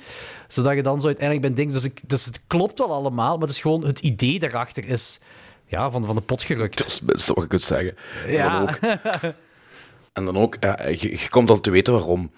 Zodat 0.48 0.74
je 0.74 0.82
dan 0.82 1.00
zo 1.00 1.06
uiteindelijk 1.06 1.46
bent 1.46 1.56
denken... 1.56 1.74
Dus, 1.74 1.84
ik, 1.84 2.08
dus 2.08 2.24
het 2.24 2.40
klopt 2.46 2.78
wel 2.78 2.92
allemaal, 2.92 3.32
maar 3.32 3.46
het 3.46 3.56
is 3.56 3.60
gewoon 3.60 3.84
het 3.84 4.00
idee 4.00 4.38
daarachter 4.38 4.86
is 4.88 5.20
ja, 5.66 5.90
van, 5.90 6.06
van 6.06 6.14
de 6.14 6.20
pot 6.20 6.42
gerukt. 6.42 6.78
Dat 6.78 6.86
is 6.86 6.94
het 6.94 7.06
minste 7.06 7.34
wat 7.34 7.46
kunt 7.46 7.62
zeggen. 7.62 7.96
En 8.26 8.32
Ja. 8.32 8.58
dan 8.58 8.68
ook, 8.68 8.78
en 10.12 10.24
dan 10.24 10.38
ook 10.38 10.56
ja, 10.60 10.88
je, 10.88 11.10
je 11.10 11.28
komt 11.28 11.50
al 11.50 11.60
te 11.60 11.70
weten 11.70 11.92
waarom 11.92 12.30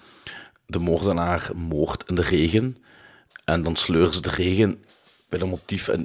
de 0.65 0.79
moordenaar 0.79 1.49
moordt 1.55 2.09
in 2.09 2.15
de 2.15 2.21
regen. 2.21 2.77
En 3.45 3.63
dan 3.63 3.75
sleuren 3.75 4.13
ze 4.13 4.21
de 4.21 4.29
regen 4.29 4.83
bij 5.29 5.39
dat 5.39 5.47
motief. 5.49 5.87
En, 5.87 6.03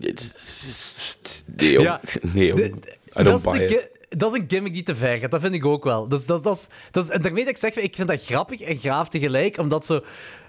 nee, 1.57 1.73
jong. 1.73 1.83
Ja. 1.85 2.01
Nee. 2.23 2.53
De- 2.55 2.75
dat, 3.13 3.35
is 3.35 3.43
de 3.43 3.91
dat 4.09 4.35
een 4.35 4.45
gimmick 4.49 4.73
die 4.73 4.83
te 4.83 4.95
ver 4.97 5.19
gaat. 5.19 5.31
Dat 5.31 5.41
vind 5.41 5.55
ik 5.55 5.65
ook 5.65 5.85
wel. 5.85 6.09
Dus, 6.09 6.27
dat, 6.27 6.43
dat 6.43 6.57
is, 6.57 6.69
dat 6.91 7.05
is, 7.05 7.11
en 7.11 7.23
daarmee 7.23 7.43
dat 7.45 7.53
ik 7.53 7.59
zeg, 7.59 7.75
ik 7.75 7.95
vind 7.97 8.09
dat 8.09 8.25
grappig 8.25 8.61
en 8.61 8.79
graaf 8.79 9.09
tegelijk, 9.09 9.59
omdat 9.59 9.87
ze, 9.87 10.03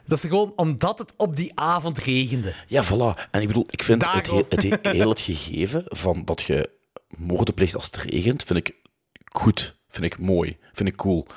dat 0.05 0.19
ze 0.19 0.27
gewoon, 0.27 0.53
omdat 0.55 0.99
het 0.99 1.13
op 1.17 1.35
die 1.35 1.51
avond 1.55 1.97
regende. 1.97 2.53
Ja, 2.67 2.85
voilà. 2.85 3.29
En 3.31 3.41
ik 3.41 3.47
bedoel, 3.47 3.65
ik 3.69 3.83
vind 3.83 4.05
het, 4.05 4.25
Daarom. 4.25 4.45
he- 4.49 4.55
het 4.55 4.81
he- 4.83 4.91
heel 4.91 5.09
het 5.09 5.21
gegeven 5.21 5.83
van 5.87 6.25
dat 6.25 6.41
je 6.41 6.69
moorden 7.17 7.53
pleegt 7.53 7.75
als 7.75 7.85
het 7.85 7.95
regent, 7.97 8.43
vind 8.43 8.59
ik 8.67 8.75
goed. 9.31 9.75
Vind 9.89 10.05
ik 10.05 10.19
mooi. 10.19 10.57
Vind 10.73 10.89
ik 10.89 10.95
cool. 10.95 11.27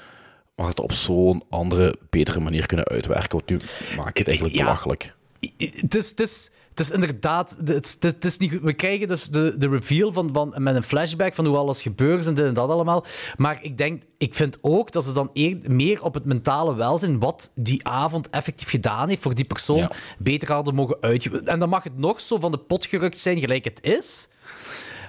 Maar 0.63 0.71
het 0.71 0.81
op 0.81 0.93
zo'n 0.93 1.43
andere, 1.51 1.95
betere 2.11 2.41
manier 2.41 2.67
kunnen 2.67 2.87
uitwerken. 2.87 3.31
Want 3.31 3.49
nu 3.51 3.57
maak 3.97 4.13
je 4.13 4.19
het 4.19 4.27
eigenlijk 4.29 4.57
Ja. 4.57 4.65
belachelijk. 4.65 5.15
het 5.57 5.95
is, 5.95 6.11
het 6.11 6.21
is, 6.21 6.51
het 6.71 6.81
is 6.81 6.91
inderdaad. 6.91 7.57
Het 7.65 7.97
het 8.01 8.25
is 8.25 8.39
niet. 8.39 8.61
We 8.61 8.73
krijgen 8.73 9.09
dus 9.09 9.29
de, 9.29 9.55
de 9.59 9.69
reveal 9.69 10.13
van, 10.13 10.31
van, 10.33 10.55
met 10.59 10.75
een 10.77 10.83
flashback 10.83 11.35
van 11.35 11.47
hoe 11.47 11.57
alles 11.57 11.83
gebeurt 11.83 12.27
en 12.27 12.35
dit 12.35 12.45
en 12.47 12.55
dat 12.55 12.71
allemaal. 12.71 13.05
Maar 13.37 13.59
ik 13.63 13.77
denk, 13.79 14.03
ik 14.19 14.35
vind 14.35 14.59
ook 14.61 14.93
dat 14.93 15.05
ze 15.05 15.13
dan 15.13 15.31
eer, 15.33 15.57
meer 15.67 16.03
op 16.03 16.15
het 16.15 16.25
mentale 16.25 16.75
welzijn, 16.75 17.19
wat 17.19 17.51
die 17.55 17.89
avond 17.89 18.31
effectief 18.31 18.71
gedaan 18.71 19.09
heeft 19.09 19.23
voor 19.23 19.35
die 19.35 19.45
persoon, 19.45 19.77
Ja. 19.77 19.91
beter 20.19 20.53
hadden 20.53 20.75
mogen 20.75 20.97
uitgeven. 21.01 21.47
En 21.47 21.59
dan 21.59 21.69
mag 21.69 21.83
het 21.85 21.99
nog 21.99 22.21
zo 22.21 22.39
van 22.39 22.53
de 22.53 22.59
pot 22.59 22.87
gerukt 22.87 23.21
zijn, 23.21 23.39
gelijk 23.39 23.65
het 23.65 23.83
is. 23.83 24.29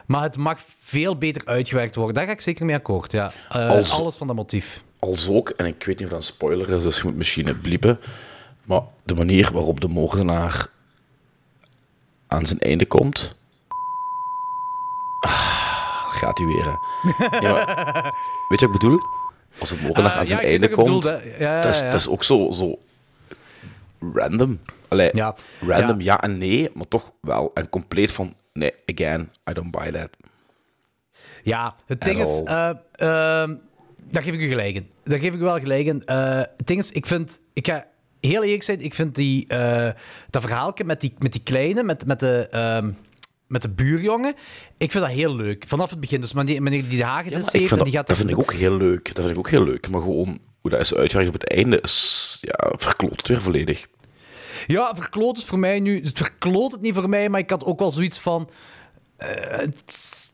Maar 0.07 0.21
het 0.23 0.37
mag 0.37 0.59
veel 0.79 1.17
beter 1.17 1.45
uitgewerkt 1.45 1.95
worden. 1.95 2.13
Daar 2.15 2.25
ga 2.25 2.31
ik 2.31 2.41
zeker 2.41 2.65
mee 2.65 2.75
akkoord. 2.75 3.11
Ja. 3.11 3.33
Eh, 3.49 3.69
Als- 3.69 3.91
Alles 3.99 4.15
van 4.15 4.27
dat 4.27 4.35
motief. 4.35 4.83
Als 5.03 5.27
ook, 5.29 5.49
en 5.49 5.65
ik 5.65 5.83
weet 5.83 5.95
niet 5.99 6.03
of 6.07 6.09
dat 6.13 6.19
een 6.19 6.25
spoiler 6.25 6.69
is, 6.69 6.83
dus 6.83 6.97
je 6.97 7.03
moet 7.03 7.15
misschien 7.15 7.47
het 7.47 7.61
bliepen, 7.61 7.99
maar 8.63 8.81
de 9.03 9.15
manier 9.15 9.49
waarop 9.53 9.81
de 9.81 9.87
moordenaar 9.87 10.65
aan 12.27 12.45
zijn 12.45 12.59
einde 12.59 12.85
komt... 12.85 13.35
Ah, 15.19 15.31
gaat 16.11 16.37
hij 16.37 16.47
weer, 16.47 16.63
hè. 16.63 17.39
Ja, 17.39 17.53
maar 17.53 17.65
weet 18.49 18.59
je 18.59 18.65
wat 18.67 18.75
ik 18.75 18.81
bedoel? 18.81 18.99
Als 19.59 19.69
het 19.69 19.81
moordenaar 19.81 20.11
Eh, 20.11 20.17
aan 20.17 20.25
zijn 20.25 20.39
einde 20.39 20.69
komt. 20.69 21.15
Ja, 21.39 21.61
dat, 21.61 21.73
is, 21.73 21.79
dat 21.79 21.93
is 21.93 22.07
ook 22.07 22.23
zo, 22.23 22.51
zo 22.51 22.79
random. 24.13 24.59
Allee, 24.87 25.09
Ja. 25.13 25.35
random 25.67 26.01
Ja. 26.01 26.21
en 26.21 26.37
nee, 26.37 26.69
maar 26.73 26.87
toch 26.87 27.11
wel. 27.19 27.51
En 27.53 27.69
compleet 27.69 28.11
van, 28.11 28.33
nee, 28.53 28.73
again, 28.85 29.31
I 29.49 29.53
don't 29.53 29.71
buy 29.71 29.91
that. 29.91 30.09
Ja, 31.43 31.75
het 31.85 32.01
ding 32.01 32.19
is... 32.19 32.41
daar 34.11 34.23
geef 34.23 34.33
ik 34.33 34.41
u 34.41 34.47
gelijk 34.47 34.75
in. 34.75 34.89
Daar 35.03 35.19
geef 35.19 35.33
ik 35.33 35.39
u 35.39 35.43
wel 35.43 35.59
gelijk 35.59 35.85
in. 35.85 36.03
Eh, 36.05 36.37
het 36.37 36.67
ding 36.67 36.79
is, 36.79 36.91
ik 36.91 37.05
vind... 37.05 37.39
Ik 37.53 37.67
ga 37.67 37.85
heel 38.19 38.43
eerlijk 38.43 38.63
zijn, 38.63 38.81
ik 38.81 38.93
vind 38.93 39.15
die, 39.15 39.47
eh, 39.47 39.91
dat 40.29 40.41
verhaaltje 40.41 40.83
met 40.83 41.01
die, 41.01 41.13
met 41.19 41.31
die 41.31 41.43
kleine, 41.43 41.83
met, 41.83 42.05
met, 42.05 42.19
de, 42.19 42.47
ehm, 42.51 42.91
met 43.47 43.61
de 43.61 43.69
buurjongen, 43.69 44.35
ik 44.77 44.91
vind 44.91 45.03
dat 45.03 45.13
heel 45.13 45.35
leuk. 45.35 45.65
Vanaf 45.67 45.89
het 45.89 45.99
begin. 45.99 46.21
Dus 46.21 46.31
wanneer 46.31 46.61
die 46.63 46.97
de 46.97 47.03
hagedis 47.03 47.31
Ja, 47.31 47.37
heeft 47.37 47.53
ik 47.53 47.59
vind 47.59 47.71
en 47.71 47.77
dat, 47.77 47.85
die 47.85 47.95
gaat... 47.95 48.07
dat 48.07 48.17
vind 48.17 48.29
ik 48.29 48.39
ook 48.39 48.53
heel 48.53 48.77
leuk. 48.77 49.05
Dat 49.15 49.25
vind 49.25 49.29
ik 49.29 49.37
ook 49.37 49.49
heel 49.49 49.63
leuk. 49.63 49.89
Maar 49.89 50.01
gewoon 50.01 50.39
hoe 50.61 50.71
dat 50.71 50.81
is 50.81 50.95
uitgewerkt 50.95 51.33
op 51.33 51.41
het 51.41 51.49
einde, 51.49 51.81
is, 51.81 52.37
ja, 52.41 52.73
verkloot 52.75 53.17
het 53.17 53.27
weer 53.27 53.41
volledig. 53.41 53.87
Ja, 54.67 54.95
verkloot 54.95 55.37
is 55.37 55.43
voor 55.43 55.59
mij 55.59 55.79
nu... 55.79 56.03
Het 56.03 56.17
verkloot 56.17 56.71
het 56.71 56.81
niet 56.81 56.93
voor 56.93 57.09
mij, 57.09 57.29
maar 57.29 57.39
ik 57.39 57.49
had 57.49 57.65
ook 57.65 57.79
wel 57.79 57.91
zoiets 57.91 58.19
van... 58.19 58.49
eh, 59.17 59.57
het 59.57 60.31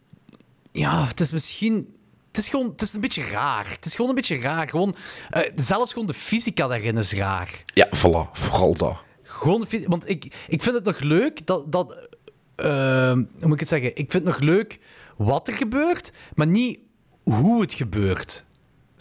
ja, 0.72 1.08
het 1.08 1.20
is 1.20 1.32
misschien... 1.32 1.96
Het 2.40 2.48
is 2.48 2.54
gewoon... 2.54 2.72
Het 2.72 2.82
is 2.82 2.94
een 2.94 3.02
beetje 3.02 3.24
raar. 3.24 3.70
Het 3.70 3.86
is 3.86 3.96
gewoon 3.96 4.10
een 4.10 4.16
beetje 4.16 4.40
raar. 4.40 4.70
Gewoon... 4.70 4.96
eh, 5.30 5.52
zelfs 5.56 5.94
gewoon 5.94 6.08
de 6.08 6.14
fysica 6.14 6.68
daarin 6.68 6.98
is 6.98 7.14
raar. 7.14 7.64
Ja, 7.66 7.88
voilà, 7.88 8.32
vooral 8.32 8.74
dat. 8.74 8.98
Gewoon... 9.22 9.68
Want 9.88 10.10
ik, 10.10 10.26
ik 10.48 10.64
vind 10.64 10.76
het 10.76 10.86
nog 10.86 11.00
leuk 11.00 11.46
dat... 11.46 11.72
dat 11.72 12.08
eh, 12.56 13.12
hoe 13.12 13.28
moet 13.40 13.54
ik 13.54 13.60
het 13.60 13.68
zeggen? 13.68 13.90
Ik 13.90 14.12
vind 14.12 14.14
het 14.14 14.24
nog 14.24 14.40
leuk 14.40 14.80
wat 15.18 15.48
er 15.48 15.54
gebeurt, 15.54 16.14
maar 16.36 16.48
niet 16.48 16.80
hoe 17.24 17.62
het 17.62 17.74
gebeurt. 17.74 18.46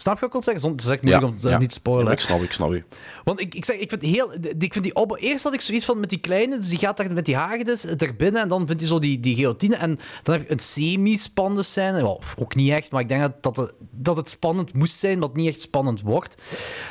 Snap 0.00 0.20
je 0.20 0.26
wat 0.28 0.34
ik 0.36 0.42
zeggen? 0.42 0.60
Zonder- 0.62 0.78
Het 0.80 0.88
is 0.88 0.92
echt 0.94 1.02
moeilijk 1.02 1.44
om 1.54 1.58
niet 1.60 1.68
te 1.68 1.74
spoilen. 1.74 2.04
Ja, 2.06 2.12
ik 2.12 2.20
snap, 2.20 2.40
ik 2.40 2.52
snap 2.52 2.72
je. 2.72 2.82
Want 3.24 3.40
ik, 3.40 3.54
ik, 3.54 3.64
zeg, 3.64 3.76
ik 3.76 3.88
vind 3.90 4.02
heel... 4.02 4.32
Ik 4.58 4.72
vind 4.72 4.84
die 4.84 4.94
opbouw... 4.94 5.16
Eerst 5.16 5.44
had 5.44 5.52
ik 5.52 5.60
zoiets 5.60 5.84
van 5.84 6.00
met 6.00 6.08
die 6.10 6.18
kleine, 6.18 6.58
dus 6.58 6.68
die 6.68 6.78
gaat 6.78 6.96
daar 6.96 7.12
met 7.12 7.24
die 7.24 7.36
hagedis 7.36 7.84
er 7.84 8.16
binnen 8.16 8.42
en 8.42 8.48
dan 8.48 8.66
vindt 8.66 8.80
hij 8.80 8.90
zo 8.90 8.98
die, 8.98 9.20
die 9.20 9.34
guillotine 9.34 9.76
en 9.76 9.98
dan 10.22 10.34
heb 10.34 10.44
ik 10.44 10.50
een 10.50 10.58
semi-spannende 10.58 11.62
scène. 11.62 12.18
Ook 12.38 12.54
niet 12.54 12.70
echt, 12.70 12.90
maar 12.90 13.00
ik 13.00 13.08
denk 13.08 13.20
dat, 13.20 13.42
dat, 13.42 13.56
het, 13.56 13.72
dat 13.90 14.16
het 14.16 14.28
spannend 14.30 14.74
moest 14.74 14.98
zijn, 14.98 15.20
wat 15.20 15.36
niet 15.36 15.48
echt 15.48 15.60
spannend 15.60 16.00
wordt. 16.00 16.42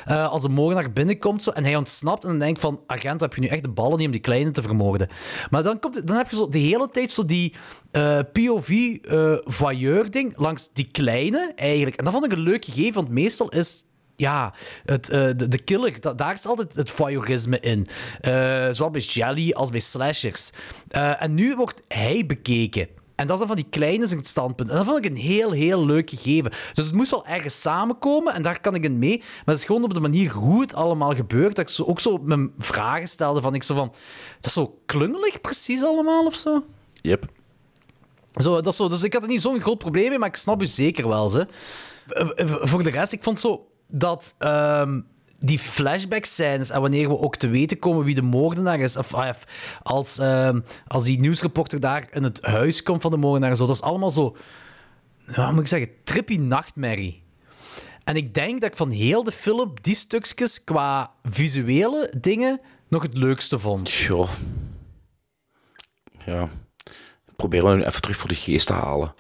Eh, 0.06 0.30
als 0.30 0.42
de 0.42 0.50
moordenaar 0.50 0.92
binnenkomt 0.94 1.44
zo, 1.44 1.50
en 1.52 1.64
hij 1.64 1.76
ontsnapt 1.76 2.24
en 2.24 2.30
dan 2.30 2.40
denk 2.40 2.56
ik 2.56 2.62
van, 2.62 2.80
agent, 2.88 3.22
heb 3.22 3.34
je 3.34 3.42
nu 3.42 3.48
echt 3.48 3.64
de 3.64 3.70
ballen 3.70 3.98
niet 3.98 4.06
om 4.06 4.12
die 4.12 4.22
kleine 4.22 4.52
te 4.52 4.62
vermoorden? 4.62 5.08
Maar 5.50 5.64
dan, 5.64 5.80
komt, 5.80 6.08
dan 6.08 6.18
heb 6.18 6.30
je 6.30 6.36
zo 6.36 6.50
de 6.50 6.58
hele 6.58 6.90
tijd 6.90 7.12
zo 7.12 7.26
die 7.26 7.54
eh, 7.98 8.20
POV-voyeur-ding 8.34 10.34
langs 10.36 10.70
die 10.74 10.90
kleine, 10.92 11.52
eigenlijk. 11.56 11.96
En 11.96 12.04
dat 12.04 12.14
vond 12.14 12.26
ik 12.26 12.32
een 12.32 12.40
leuk 12.40 12.66
gegeven, 12.66 12.94
want 12.94 13.10
meestal 13.10 13.50
is 13.50 13.84
ja, 14.16 14.54
het, 14.86 15.10
eh, 15.10 15.28
de, 15.36 15.48
de 15.48 15.60
killer, 15.64 16.02
da- 16.02 16.14
daar 16.14 16.34
is 16.34 16.46
altijd 16.46 16.76
het 16.76 16.90
voyeurisme 16.90 17.60
in. 17.60 17.88
Eh, 18.22 18.68
zowel 18.72 18.92
bij 18.92 19.02
Jelly 19.02 19.52
als 19.52 19.70
bij 19.70 19.80
slashers. 19.80 20.52
Eh, 20.88 21.22
en 21.24 21.34
nu 21.34 21.56
wordt 21.56 21.82
hij 21.88 22.26
bekeken. 22.26 22.88
En 23.16 23.26
dat 23.28 23.34
is 23.34 23.40
dan 23.40 23.48
van 23.48 23.56
die 23.56 23.70
kleine 23.70 24.06
zijn 24.06 24.26
standpunt. 24.26 24.70
En 24.70 24.76
dat 24.76 24.86
vond 24.86 25.06
ik 25.06 25.12
een 25.12 25.18
heel, 25.18 25.52
heel 25.52 25.86
leuk 25.86 26.10
gegeven. 26.10 26.52
Dus 26.74 26.86
het 26.86 26.94
moest 26.96 27.12
wel 27.12 27.26
ergens 27.26 27.62
samenkomen 27.62 28.34
en 28.34 28.42
daar 28.42 28.62
kan 28.62 28.76
ik 28.76 28.84
in 28.84 29.00
mee. 29.00 29.18
Maar 29.18 29.28
het 29.46 29.58
is 29.58 29.66
gewoon 29.66 29.84
op 29.84 29.94
de 29.94 30.00
manier 30.00 30.32
hoe 30.32 30.62
het 30.62 30.74
allemaal 30.74 31.16
gebeurt. 31.16 31.56
Dat 31.56 31.70
ik 31.70 31.76
zo, 31.76 31.84
ook 31.84 32.00
zo 32.00 32.18
mijn 32.18 32.52
vragen 32.58 33.08
stelde 33.08 33.42
van, 33.42 33.56
ik 33.56 33.64
zo 33.64 33.76
van... 33.76 33.88
Dat 34.36 34.46
is 34.46 34.54
zo 34.54 34.80
klungelig 34.86 35.42
precies 35.42 35.84
allemaal 35.84 36.26
of 36.26 36.36
zo? 36.36 36.64
Yep. 37.02 37.26
Zo, 38.38 38.62
dat 38.62 38.76
zo. 38.76 38.88
Dus 38.88 39.04
ik 39.04 39.14
had 39.14 39.22
er 39.22 39.28
niet 39.28 39.42
zo'n 39.42 39.62
groot 39.62 39.78
probleem 39.78 40.10
mee, 40.10 40.20
maar 40.20 40.28
ik 40.28 40.36
snap 40.36 40.62
u 40.62 40.66
zeker 40.66 41.08
wel. 41.08 41.30
Ze. 41.30 41.48
Eh, 42.08 42.30
eh, 42.36 42.56
Voor 42.62 42.84
de 42.84 42.90
rest, 42.90 43.14
ik 43.14 43.24
vond 43.24 43.40
zo 43.40 43.68
dat 43.88 44.36
ehm, 44.38 45.02
die 45.40 45.60
flashback-scènes 45.60 46.70
en 46.70 46.82
wanneer 46.82 47.08
we 47.08 47.20
ook 47.20 47.36
te 47.36 47.48
weten 47.48 47.80
komen 47.80 48.06
wie 48.06 48.16
de 48.16 48.22
moordenaar 48.22 48.80
is, 48.80 48.98
of, 48.98 49.14
ah, 49.14 49.36
als, 49.84 50.20
ehm, 50.20 50.60
als 50.88 51.04
die 51.04 51.20
nieuwsreporter 51.20 51.80
daar 51.80 52.08
in 52.12 52.24
het 52.24 52.42
huis 52.42 52.84
komt 52.84 53.02
van 53.02 53.12
de 53.12 53.18
moordenaar, 53.18 53.56
zo, 53.56 53.66
dat 53.66 53.76
is 53.76 53.82
allemaal 53.82 54.10
zo, 54.10 54.36
wat 55.26 55.52
moet 55.52 55.60
ik 55.60 55.68
zeggen, 55.68 55.90
trippy 56.04 56.38
nachtmerrie. 56.38 57.24
En 58.04 58.16
ik 58.16 58.34
denk 58.34 58.62
dat 58.62 58.70
ik 58.70 58.78
van 58.78 58.90
heel 58.90 59.24
de 59.24 59.32
film 59.32 59.74
die 59.82 59.96
stukjes 59.96 60.64
qua 60.64 61.12
visuele 61.24 62.14
dingen 62.20 62.60
nog 62.88 63.02
het 63.02 63.18
leukste 63.18 63.60
vond. 63.60 63.92
Ja. 63.92 64.26
Ja. 66.26 66.50
Proberen 67.38 67.78
we 67.78 67.86
even 67.86 68.02
terug 68.02 68.18
voor 68.18 68.30
de 68.30 68.36
geest 68.36 68.68
te 68.68 68.74
halen. 68.74 69.14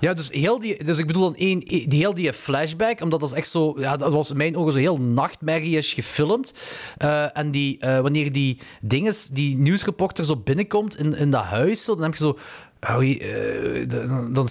Ja, 0.00 0.14
dus, 0.14 0.30
heel 0.30 0.60
die, 0.60 0.84
dus 0.84 0.98
ik 0.98 1.06
bedoel 1.06 1.22
dan 1.22 1.36
één, 1.36 1.60
die 1.60 1.86
heel 1.88 2.14
die 2.14 2.32
flashback, 2.32 3.00
omdat 3.00 3.20
dat 3.20 3.28
is 3.28 3.34
echt 3.34 3.48
zo, 3.48 3.74
ja, 3.78 3.96
dat 3.96 4.12
was 4.12 4.30
in 4.30 4.36
mijn 4.36 4.56
ogen 4.56 4.72
zo 4.72 4.78
heel 4.78 5.00
nachtmerrieus 5.00 5.92
gefilmd. 5.92 6.54
Eh, 6.96 7.36
en 7.36 7.50
die, 7.50 7.78
eh, 7.78 8.00
wanneer 8.00 8.32
die 8.32 8.58
dinges, 8.80 9.28
die 9.28 9.58
nieuwsreporter 9.58 10.24
zo 10.24 10.36
binnenkomt 10.36 10.98
in, 10.98 11.16
in 11.16 11.30
dat 11.30 11.42
huis, 11.42 11.84
dan 11.84 12.02
heb 12.02 12.12
je 12.12 12.18
zo. 12.18 12.38
eh, 12.80 13.88
dan 14.32 14.48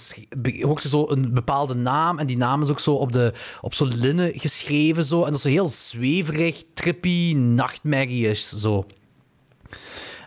hoort 0.62 0.84
je 0.84 0.90
zo 0.90 1.10
een 1.10 1.34
bepaalde 1.34 1.74
naam 1.74 2.20
en 2.20 2.26
die 2.26 2.38
naam 2.38 2.62
is 2.62 2.70
ook 2.70 2.80
zo 2.80 2.94
op, 2.94 3.12
de, 3.12 3.34
op 3.62 3.74
zo'n 3.74 3.98
linnen 3.98 4.32
geschreven. 4.40 5.04
Zo, 5.04 5.20
en 5.20 5.26
dat 5.26 5.36
is 5.36 5.42
zo 5.42 5.50
heel 5.50 5.70
zweverig, 5.70 6.64
trippy, 6.74 7.34
nachtmerrieus. 7.34 8.50
Zo. 8.50 8.86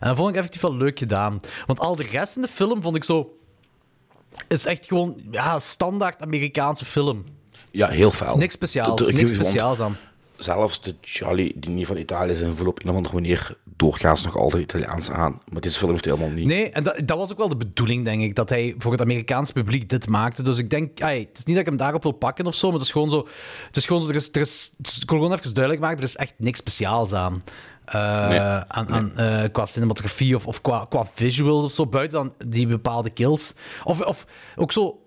En 0.07 0.13
dat 0.13 0.21
vond 0.21 0.31
ik 0.31 0.37
effectief 0.37 0.63
wel 0.63 0.77
leuk 0.77 0.99
gedaan. 0.99 1.41
Want 1.67 1.81
al 1.81 1.97
de 1.97 2.03
rest 2.03 2.37
in 2.37 2.43
de 2.43 2.49
film 2.49 2.83
vond 2.83 2.97
ik 2.97 3.05
zo 3.05 3.37
is 4.49 4.65
echt 4.65 4.87
gewoon 4.87 5.21
ja, 5.31 5.59
standaard 5.59 6.23
Amerikaanse 6.23 6.85
film. 6.85 7.25
Ja, 7.71 7.89
heel 7.89 8.11
fel. 8.11 8.37
Niks 8.37 8.55
speciaals, 8.55 9.11
niks 9.13 9.35
speciaals 9.35 9.81
aan. 9.81 9.97
Zelfs 10.37 10.81
de 10.81 10.95
Charlie, 11.01 11.53
die 11.57 11.71
niet 11.71 11.87
van 11.87 11.97
Italië 11.97 12.35
zijn, 12.35 12.55
voelen 12.55 12.69
op 12.69 12.83
een 12.83 12.91
of 12.91 12.97
andere 12.97 13.15
manier 13.15 13.57
doorgaans 13.77 14.25
nog 14.25 14.37
altijd 14.37 14.63
Italiaans 14.63 15.11
aan. 15.11 15.39
Maar 15.53 15.61
deze 15.61 15.79
film 15.79 15.91
heeft 15.91 16.05
helemaal 16.05 16.29
niet. 16.29 16.47
Nee, 16.47 16.71
en 16.71 16.83
dat, 16.83 17.01
dat 17.05 17.19
was 17.19 17.33
ook 17.33 17.39
wel 17.39 17.49
de 17.49 17.57
bedoeling, 17.57 18.05
denk 18.05 18.23
ik, 18.23 18.35
dat 18.35 18.49
hij 18.49 18.75
voor 18.79 18.93
het 18.93 19.01
Amerikaans 19.01 19.53
publiek 19.53 19.89
dit 19.89 20.09
maakte. 20.09 20.43
Dus 20.43 20.59
ik 20.59 20.71
denk, 20.71 20.99
het 20.99 21.39
is 21.39 21.45
niet 21.45 21.57
dat 21.57 21.65
ik 21.65 21.67
hem 21.67 21.77
daarop 21.77 22.03
wil 22.03 22.13
pakken 22.13 22.47
of 22.47 22.55
zo, 22.55 22.67
maar 22.67 22.77
het 22.77 22.87
is 22.87 22.93
gewoon 22.93 23.11
zo. 23.11 23.27
Het 23.67 23.77
is 23.77 23.87
gewoon 23.87 24.03
zo 24.03 24.09
er 24.09 24.15
is, 24.15 24.29
er 24.33 24.41
is, 24.41 24.73
ik 24.79 25.11
wil 25.11 25.19
gewoon 25.19 25.33
even 25.33 25.55
duidelijk 25.55 25.85
maken, 25.85 25.99
er 25.99 26.05
is 26.05 26.17
echt 26.17 26.35
niks 26.39 26.59
speciaals 26.59 27.13
aan. 27.13 27.43
Eh, 27.85 28.29
Nee. 28.29 28.41
aan, 28.41 28.91
aan 28.91 29.17
eh, 29.17 29.43
qua 29.53 29.67
cinematografie 29.67 30.35
of, 30.35 30.47
of 30.47 30.61
qua, 30.61 30.87
qua 30.89 31.05
visuals 31.15 31.65
of 31.65 31.73
zo, 31.73 31.87
buiten 31.87 32.19
dan 32.19 32.51
die 32.51 32.67
bepaalde 32.67 33.11
kills. 33.11 33.55
Of, 33.85 34.01
of 34.01 34.27
ook 34.57 34.73
zo 34.73 35.01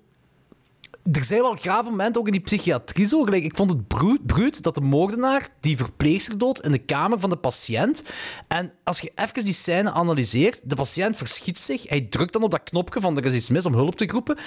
er 1.11 1.23
zijn 1.23 1.41
wel 1.41 1.55
grave 1.55 1.89
momenten, 1.89 2.21
ook 2.21 2.27
in 2.27 2.33
die 2.33 2.41
psychiatrie 2.41 3.07
zo. 3.07 3.23
Gelijk, 3.23 3.43
ik 3.43 3.55
vond 3.55 3.71
het 3.71 3.87
bruut, 3.87 4.25
bruut 4.25 4.63
dat 4.63 4.75
de 4.75 4.81
moordenaar 4.81 5.49
die 5.59 5.77
verpleegster 5.77 6.37
doodt 6.37 6.63
in 6.63 6.71
de 6.71 6.77
kamer 6.77 7.19
van 7.19 7.29
de 7.29 7.37
patiënt. 7.37 8.03
En 8.47 8.73
als 8.83 8.99
je 8.99 9.11
even 9.15 9.43
die 9.43 9.53
scène 9.53 9.91
analyseert, 9.91 10.61
de 10.63 10.75
patiënt 10.75 11.17
verschiet 11.17 11.57
zich. 11.57 11.89
Hij 11.89 12.01
drukt 12.01 12.33
dan 12.33 12.43
op 12.43 12.51
dat 12.51 12.63
knopje 12.63 13.01
van 13.01 13.17
er 13.17 13.25
is 13.25 13.33
iets 13.33 13.49
mis 13.49 13.65
om 13.65 13.73
hulp 13.73 13.95
te 13.95 14.07
roepen. 14.07 14.37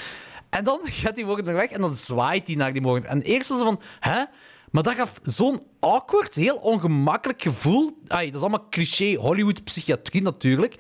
En 0.50 0.64
dan 0.64 0.80
gaat 1.00 1.14
die 1.14 1.24
moordenaar 1.24 1.54
weg 1.54 1.70
en 1.70 1.80
dan 1.80 1.94
zwaait 1.94 2.46
hij 2.46 2.56
naar 2.56 2.72
die 2.72 2.82
moordenaar. 2.82 3.16
En 3.16 3.22
eerst 3.22 3.50
is 3.50 3.58
ze 3.58 3.64
van, 3.64 3.80
hè? 4.00 4.24
Maar 4.70 4.82
dat 4.82 4.94
gaf 4.94 5.20
zo'n 5.22 5.60
awkward, 5.80 6.34
heel 6.34 6.56
ongemakkelijk 6.56 7.42
gevoel. 7.42 7.98
Dat 8.04 8.20
is 8.20 8.40
allemaal 8.40 8.66
cliché 8.70 9.14
Hollywood-psychiatrie 9.14 10.22
natuurlijk. 10.22 10.74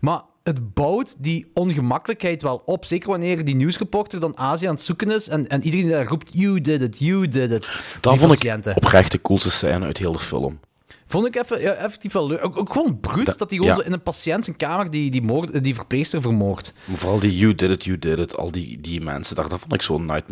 Maar 0.00 0.22
het 0.42 0.74
bouwt 0.74 1.14
die 1.18 1.50
ongemakkelijkheid 1.54 2.42
wel 2.42 2.62
op. 2.64 2.84
Zeker 2.84 3.08
wanneer 3.08 3.44
die 3.44 3.54
nieuwsreporter 3.54 4.20
dan 4.20 4.38
Azië 4.38 4.66
aan 4.66 4.74
het 4.74 4.82
zoeken 4.82 5.10
is 5.10 5.28
en, 5.28 5.48
en 5.48 5.62
iedereen 5.62 5.88
daar 5.88 6.06
roept, 6.06 6.30
you 6.32 6.60
did 6.60 6.82
it, 6.82 6.98
you 6.98 7.28
did 7.28 7.50
it. 7.50 7.70
Dat 8.00 8.12
die 8.12 8.20
vond 8.20 8.32
patiënten. 8.38 8.70
ik 8.70 8.76
oprecht 8.76 9.12
de 9.12 9.20
coolste 9.20 9.50
scène 9.50 9.84
uit 9.86 9.98
heel 9.98 10.12
de 10.12 10.18
film. 10.18 10.60
Vond 11.06 11.26
ik 11.26 11.36
even, 11.36 11.60
ja, 11.60 11.72
effectief 11.72 12.12
wel 12.12 12.26
leuk. 12.26 12.44
Ook, 12.44 12.56
ook 12.56 12.72
gewoon 12.72 13.00
bruut 13.00 13.26
Dat- 13.26 13.38
dat 13.38 13.50
hij 13.50 13.58
gewoon 13.58 13.74
ja. 13.74 13.80
zo 13.80 13.86
in 13.86 13.92
een 13.92 14.02
patiënt 14.02 14.44
zijn 14.44 14.56
kamer 14.56 14.90
die, 14.90 15.10
die, 15.10 15.22
moord, 15.22 15.62
die 15.64 15.74
verpleegster 15.74 16.20
vermoordt. 16.22 16.72
Vooral 16.94 17.18
die 17.20 17.36
you 17.36 17.54
did 17.54 17.70
it, 17.70 17.84
you 17.84 17.98
did 17.98 18.18
it, 18.18 18.36
al 18.36 18.50
die, 18.50 18.80
die 18.80 19.00
mensen, 19.00 19.36
daar, 19.36 19.48
dat 19.48 19.60
vond 19.60 19.72
ik 19.72 19.82
zo 19.82 19.98
night, 19.98 20.24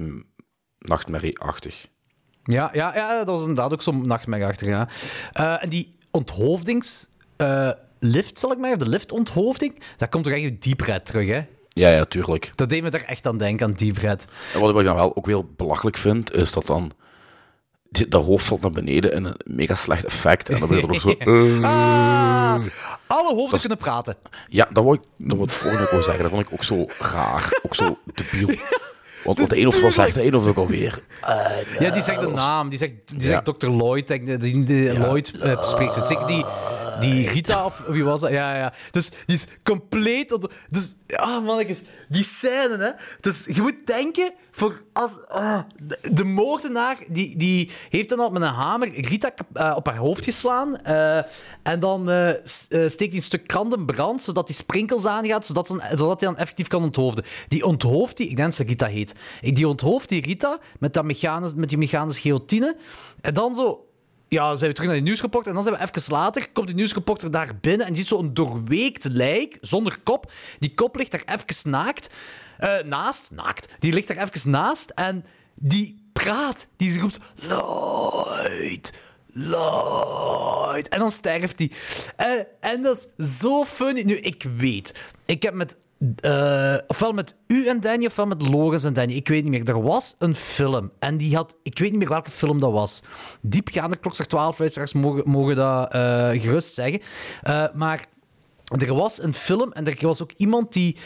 nachtmerrie-achtig. 0.79 1.87
Ja, 2.45 2.71
ja, 2.73 2.95
ja, 2.95 3.17
dat 3.17 3.27
was 3.29 3.41
inderdaad 3.41 3.73
ook 3.73 3.83
zo'n 3.83 4.07
nachtmerrie 4.07 4.47
achter. 4.47 4.69
Ja. 4.69 4.89
Eh, 5.33 5.63
en 5.63 5.69
die 5.69 5.95
onthoofdings... 6.11 7.09
eh, 7.37 7.71
lift, 8.01 8.39
zal 8.39 8.53
ik 8.53 8.59
maar, 8.59 8.79
de 8.79 8.89
liftonthoofding, 8.89 9.83
dat 9.97 10.09
komt 10.09 10.25
toch 10.25 10.33
echt 10.33 10.43
uit 10.43 10.63
Deep 10.63 10.81
Red 10.81 11.07
terug, 11.07 11.29
hè? 11.29 11.43
Ja, 11.69 11.89
ja, 11.89 12.05
tuurlijk. 12.05 12.53
Dat 12.55 12.69
deed 12.69 12.83
me 12.83 12.91
daar 12.91 13.01
echt 13.03 13.27
aan 13.27 13.39
denken, 13.39 13.67
aan 13.67 13.73
Deep 13.73 13.97
Red. 13.97 14.25
En 14.55 14.61
wat 14.61 14.79
ik 14.79 14.85
dan 14.85 14.95
wel 14.95 15.17
ook 15.17 15.27
heel 15.27 15.51
belachelijk 15.57 15.97
vind, 15.97 16.33
is 16.33 16.53
dat 16.53 16.67
dan 16.67 16.93
dat 18.09 18.25
hoofd 18.25 18.45
valt 18.45 18.61
naar 18.61 18.71
beneden 18.71 19.13
in 19.13 19.25
een 19.25 19.41
mega 19.45 19.75
slecht 19.75 20.05
effect. 20.05 20.49
En 20.49 20.59
dan 20.59 20.69
ben 20.69 20.77
je 20.77 20.83
er 20.83 20.89
nog 20.89 21.01
zo... 21.01 21.09
eh. 21.19 21.63
Ah, 21.63 22.65
alle 23.07 23.35
hoofden 23.35 23.61
kunnen 23.61 23.79
praten. 23.79 24.17
Ja, 24.49 24.69
dat 24.73 24.85
wou 24.85 24.97
ik, 24.97 25.03
dat 25.17 25.39
ik 25.39 25.51
volgende 25.51 25.85
ook 25.85 25.91
wel 25.91 26.03
zeggen. 26.03 26.23
Dat 26.23 26.33
vond 26.33 26.47
ik 26.47 26.53
ook 26.53 26.65
zo 26.65 26.87
raar. 26.99 27.59
Ook 27.63 27.75
zo 27.75 27.99
debiel. 28.15 28.57
Want 29.25 29.39
wat 29.39 29.51
de 29.51 29.59
een 29.59 29.67
of 29.67 29.81
wat 29.81 29.93
zegt 29.95 30.15
de 30.15 30.25
een 30.25 30.35
of 30.35 30.47
ook 30.47 30.57
alweer. 30.57 30.99
Ja, 31.79 31.91
die 31.91 32.03
zegt 32.03 32.21
de 32.21 32.29
naam. 32.29 32.69
Die 32.69 32.79
zegt, 32.79 32.93
die 33.05 33.23
zegt 33.23 33.45
Dr. 33.45 33.67
Lloyd. 33.67 34.09
Die, 34.41 34.99
Lloyd 34.99 35.33
eh, 35.41 35.65
spreekt 35.65 35.95
zo. 35.95 36.05
Zeker 36.05 36.27
die, 36.27 36.45
die 37.01 37.29
Rita, 37.29 37.65
of 37.65 37.83
wie 37.89 38.05
was 38.05 38.21
dat? 38.21 38.31
Ja, 38.31 38.57
ja. 38.57 38.73
Dus 38.91 39.11
die 39.27 39.37
is 39.37 39.47
compleet... 39.63 40.39
Dus, 40.69 40.95
ah, 41.17 41.45
mannetjes. 41.45 41.83
Die 42.09 42.25
scène, 42.25 42.77
hè. 42.77 42.91
Dus 43.21 43.47
je 43.53 43.63
moet 43.63 43.87
denken... 43.87 44.33
Voor 44.53 44.83
als, 44.93 45.27
ah, 45.29 45.61
de, 45.83 45.99
de 46.13 46.25
moordenaar, 46.25 46.99
die, 47.09 47.37
die 47.37 47.71
heeft 47.89 48.09
dan 48.09 48.21
al 48.21 48.31
met 48.31 48.43
een 48.43 48.49
hamer 48.49 49.01
Rita 49.01 49.33
eh, 49.53 49.73
op 49.77 49.87
haar 49.87 49.97
hoofd 49.97 50.25
geslaan. 50.25 50.83
eh, 50.83 51.17
en 51.63 51.81
dan 51.81 52.11
eh, 52.11 52.31
steekt 52.45 52.99
hij 52.99 53.13
een 53.13 53.23
stuk 53.23 53.47
krant 53.47 53.75
in 53.75 53.87
brand, 53.87 54.23
zodat 54.23 54.47
die 54.47 54.57
sprinkels 54.57 55.07
aangaat, 55.07 55.47
zodat, 55.47 55.67
ze, 55.67 55.81
zodat 55.95 56.21
hij 56.21 56.29
dan 56.29 56.39
effectief 56.39 56.67
kan 56.67 56.83
onthoofden. 56.83 57.25
Die 57.49 57.65
onthooft 57.65 58.17
die... 58.17 58.29
Ik 58.29 58.37
denk 58.37 58.49
dat 58.49 58.57
ze 58.57 58.65
Rita 58.65 58.87
heet. 58.87 59.15
Die 59.41 59.69
onthooft 59.69 60.09
die 60.09 60.21
Rita 60.21 60.59
met, 60.79 60.95
dat 60.95 61.05
mechanisch, 61.05 61.55
met 61.55 61.69
die 61.69 61.79
mechanische 61.79 62.21
guillotine. 62.21 62.77
En 63.21 63.35
dan 63.35 63.55
zo... 63.55 63.85
Ja, 64.31 64.55
zijn 64.55 64.69
we 64.71 64.75
terug 64.75 64.89
naar 64.89 64.99
die 64.99 65.07
nieuwsreporter. 65.07 65.49
En 65.49 65.55
dan 65.55 65.63
zijn 65.63 65.77
we 65.77 65.99
even 65.99 66.13
later, 66.13 66.51
komt 66.53 66.67
die 66.67 66.77
nieuwsreporter 66.77 67.31
daar 67.31 67.57
binnen 67.61 67.87
en 67.87 67.97
ziet 67.97 68.07
zo'n 68.07 68.35
doorweekt 68.35 69.05
lijk, 69.05 69.59
zonder 69.61 69.99
kop. 70.03 70.33
Die 70.59 70.75
kop 70.75 70.97
ligt 70.97 71.11
daar 71.11 71.23
even 71.27 71.71
naakt. 71.71 72.11
eh, 72.59 72.79
naast, 72.85 73.31
naakt. 73.31 73.75
Die 73.79 73.93
ligt 73.93 74.09
daar 74.09 74.17
even 74.17 74.51
naast 74.51 74.91
en 74.91 75.25
die 75.55 76.05
praat. 76.13 76.67
Die 76.77 77.01
roept, 77.01 77.19
Lloyd, 77.35 78.93
Lloyd. 79.27 80.89
En 80.89 80.99
dan 80.99 81.11
sterft 81.11 81.59
hij. 81.59 81.71
Eh, 82.17 82.43
en 82.61 82.83
dat 82.83 83.09
is 83.17 83.41
zo 83.41 83.65
funny. 83.65 84.03
Nu, 84.03 84.17
ik 84.17 84.47
weet, 84.57 84.95
ik 85.27 85.43
heb 85.43 85.55
met... 85.55 85.77
eh, 86.21 86.77
ofwel 86.87 87.13
met 87.13 87.37
u 87.47 87.67
en 87.67 87.81
Danny, 87.81 88.07
ofwel 88.07 88.27
met 88.27 88.43
Lorenz 88.49 88.85
en 88.85 88.93
Danny. 88.93 89.13
Ik 89.13 89.29
weet 89.29 89.43
niet 89.43 89.51
meer. 89.51 89.69
Er 89.69 89.83
was 89.83 90.15
een 90.19 90.35
film. 90.35 90.91
En 90.99 91.17
die 91.17 91.37
had... 91.37 91.57
Ik 91.63 91.79
weet 91.79 91.91
niet 91.91 91.99
meer 91.99 92.09
welke 92.09 92.31
film 92.31 92.61
dat 92.61 92.73
was. 92.73 93.03
Diepgaande 93.41 93.97
Klokster 93.97 94.27
12 94.27 94.59
luisteraars 94.59 94.93
mogen, 94.93 95.23
mogen 95.31 95.57
dat 95.57 95.93
eh, 95.93 96.31
gerust 96.31 96.75
zeggen. 96.75 97.01
Eh, 97.43 97.65
maar 97.75 98.07
er 98.65 98.95
was 98.95 99.23
een 99.23 99.35
film 99.35 99.73
en 99.73 99.87
er 99.87 99.97
was 100.01 100.23
ook 100.23 100.33
iemand 100.37 100.73
die... 100.73 100.97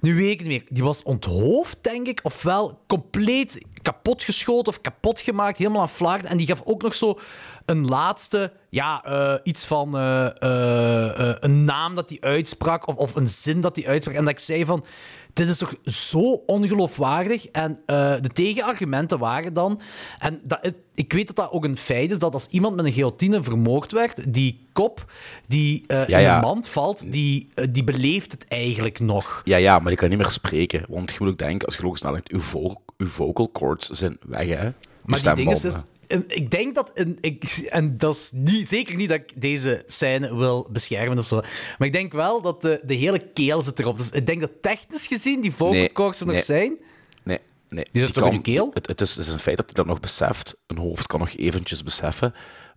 Nu 0.00 0.14
weet 0.14 0.32
ik 0.32 0.38
niet 0.38 0.48
meer. 0.48 0.64
Die 0.68 0.82
was 0.82 1.02
onthoofd, 1.02 1.78
denk 1.80 2.06
ik. 2.06 2.20
Ofwel 2.22 2.80
compleet 2.86 3.64
kapotgeschoten 3.82 4.72
of 4.72 4.80
kapot 4.80 5.20
gemaakt. 5.20 5.58
Helemaal 5.58 5.80
aan 5.80 5.88
flaarden. 5.88 6.30
En 6.30 6.36
die 6.36 6.46
gaf 6.46 6.62
ook 6.64 6.82
nog 6.82 6.94
zo 6.94 7.18
een 7.66 7.86
laatste... 7.86 8.52
Ja, 8.70 9.04
eh, 9.04 9.34
iets 9.42 9.64
van... 9.64 9.96
eh, 9.96 10.42
eh, 10.42 11.36
een 11.40 11.64
naam 11.64 11.94
dat 11.94 12.08
hij 12.08 12.18
uitsprak. 12.20 12.86
Of, 12.86 12.96
of 12.96 13.14
een 13.14 13.28
zin 13.28 13.60
dat 13.60 13.76
hij 13.76 13.86
uitsprak. 13.86 14.16
En 14.16 14.24
dat 14.24 14.32
ik 14.32 14.38
zei 14.38 14.64
van... 14.64 14.84
Dit 15.32 15.48
is 15.48 15.58
toch 15.58 15.74
zo 15.84 16.42
ongeloofwaardig? 16.46 17.46
En 17.46 17.78
de 17.86 18.30
tegenargumenten 18.32 19.18
waren 19.18 19.52
dan... 19.52 19.80
En 20.18 20.40
dat, 20.42 20.72
ik 20.94 21.12
weet 21.12 21.26
dat 21.26 21.36
dat 21.36 21.50
ook 21.50 21.64
een 21.64 21.76
feit 21.76 22.10
is, 22.10 22.18
dat 22.18 22.32
als 22.32 22.46
iemand 22.46 22.76
met 22.76 22.84
een 22.84 22.92
guillotine 22.92 23.42
vermoord 23.42 23.92
werd, 23.92 24.32
die 24.32 24.66
kop 24.72 25.12
die 25.46 25.84
Ja, 25.86 26.06
in 26.06 26.20
ja. 26.20 26.40
de 26.40 26.46
mand 26.46 26.68
valt, 26.68 27.12
die, 27.12 27.48
die 27.70 27.84
beleeft 27.84 28.32
het 28.32 28.44
eigenlijk 28.48 29.00
nog. 29.00 29.40
Ja, 29.44 29.56
ja, 29.56 29.78
maar 29.78 29.88
die 29.88 29.96
kan 29.96 30.08
niet 30.08 30.18
meer 30.18 30.30
spreken. 30.30 30.84
Want 30.88 31.10
je 31.10 31.16
moet 31.20 31.28
ook 31.28 31.38
denken, 31.38 31.66
als 31.66 31.76
je 31.76 31.82
logisch 31.82 32.02
nadenkt, 32.02 32.30
uw, 32.30 32.40
vo 32.40 32.74
uw 32.96 33.06
vocal 33.06 33.50
cords 33.52 33.88
zijn 33.88 34.18
weg, 34.26 34.46
hè. 34.46 34.70
Maar 35.06 35.22
die 35.22 35.34
ding 35.34 35.50
is. 35.50 35.82
En 36.08 36.24
ik 36.26 36.50
denk 36.50 36.74
dat, 36.74 36.90
een, 36.94 37.18
ik, 37.20 37.44
en 37.68 37.96
dat 37.96 38.14
is 38.14 38.30
niet, 38.34 38.68
zeker 38.68 38.96
niet 38.96 39.08
dat 39.08 39.18
ik 39.18 39.40
deze 39.40 39.82
scène 39.86 40.36
wil 40.36 40.68
beschermen 40.70 41.18
of 41.18 41.26
zo, 41.26 41.40
maar 41.78 41.86
ik 41.86 41.92
denk 41.92 42.12
wel 42.12 42.40
dat 42.40 42.62
de, 42.62 42.80
de 42.84 42.94
hele 42.94 43.18
keel 43.32 43.62
zit 43.62 43.78
erop. 43.78 43.98
Dus 43.98 44.10
ik 44.10 44.26
denk 44.26 44.40
dat 44.40 44.50
technisch 44.60 45.06
gezien 45.06 45.40
die 45.40 45.52
Nee, 45.58 45.92
cords 45.92 46.20
er 46.20 46.26
nog 46.26 46.40
zijn. 46.40 46.76
Nee, 47.22 47.38
nee. 47.68 47.86
Die 47.92 48.04
zit 48.04 48.14
toch 48.14 48.32
in 48.32 48.42
keel? 48.42 48.70
Het, 48.74 48.86
het, 48.86 49.00
is, 49.00 49.16
het 49.16 49.26
is 49.26 49.32
een 49.32 49.40
feit 49.40 49.56
dat 49.56 49.66
hij 49.66 49.74
dat 49.74 49.86
nog 49.86 50.00
beseft. 50.00 50.56
Een 50.66 50.78
hoofd 50.78 51.06
kan 51.06 51.20
nog 51.20 51.36
eventjes 51.36 51.82
beseffen. 51.82 52.34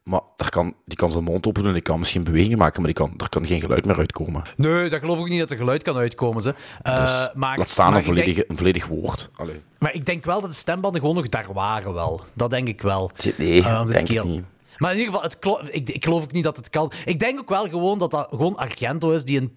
Maar 0.09 0.19
daar 0.37 0.49
kan, 0.49 0.73
die 0.85 0.97
kan 0.97 1.11
zijn 1.11 1.23
mond 1.23 1.47
open 1.47 1.63
doen, 1.63 1.73
die 1.73 1.81
kan 1.81 1.99
misschien 1.99 2.23
bewegingen 2.23 2.57
maken, 2.57 2.81
maar 2.81 2.93
die 2.93 3.03
kan, 3.05 3.13
er 3.17 3.29
kan 3.29 3.45
geen 3.45 3.59
geluid 3.59 3.85
meer 3.85 3.97
uitkomen. 3.97 4.41
Nee, 4.57 4.89
dat 4.89 4.99
geloof 4.99 5.19
ik 5.19 5.29
niet 5.29 5.39
dat 5.39 5.51
er 5.51 5.57
geluid 5.57 5.83
kan 5.83 5.95
uitkomen. 5.97 6.41
Ze. 6.41 6.53
Dus 6.83 7.29
maar, 7.33 7.57
laat 7.57 7.69
staan 7.69 7.91
maar 7.91 7.97
een, 7.99 8.03
denk- 8.05 8.17
volledige, 8.17 8.45
een 8.47 8.57
volledig 8.57 8.87
woord. 8.87 9.29
Allee. 9.35 9.61
Maar 9.79 9.93
ik 9.93 10.05
denk 10.05 10.25
wel 10.25 10.41
dat 10.41 10.49
de 10.49 10.55
stembanden 10.55 11.01
gewoon 11.01 11.15
nog 11.15 11.29
daar 11.29 11.53
waren 11.53 11.93
wel. 11.93 12.21
Dat 12.33 12.49
denk 12.49 12.67
ik 12.67 12.81
wel. 12.81 13.11
Nee, 13.37 13.61
Eh, 13.63 13.85
denk 13.87 14.07
de 14.07 14.13
ik 14.13 14.23
niet. 14.23 14.43
Maar 14.77 14.91
in 14.91 14.97
ieder 14.97 15.13
geval, 15.13 15.27
het 15.29 15.39
klo- 15.39 15.59
ik, 15.71 15.89
ik 15.89 16.03
geloof 16.03 16.23
ook 16.23 16.31
niet 16.31 16.43
dat 16.43 16.55
het 16.57 16.69
kan. 16.69 16.91
Ik 17.05 17.19
denk 17.19 17.39
ook 17.39 17.49
wel 17.49 17.67
gewoon 17.67 17.97
dat 17.99 18.11
dat 18.11 18.27
gewoon 18.29 18.55
Argento 18.57 19.11
is 19.11 19.23
die 19.23 19.39
een 19.41 19.51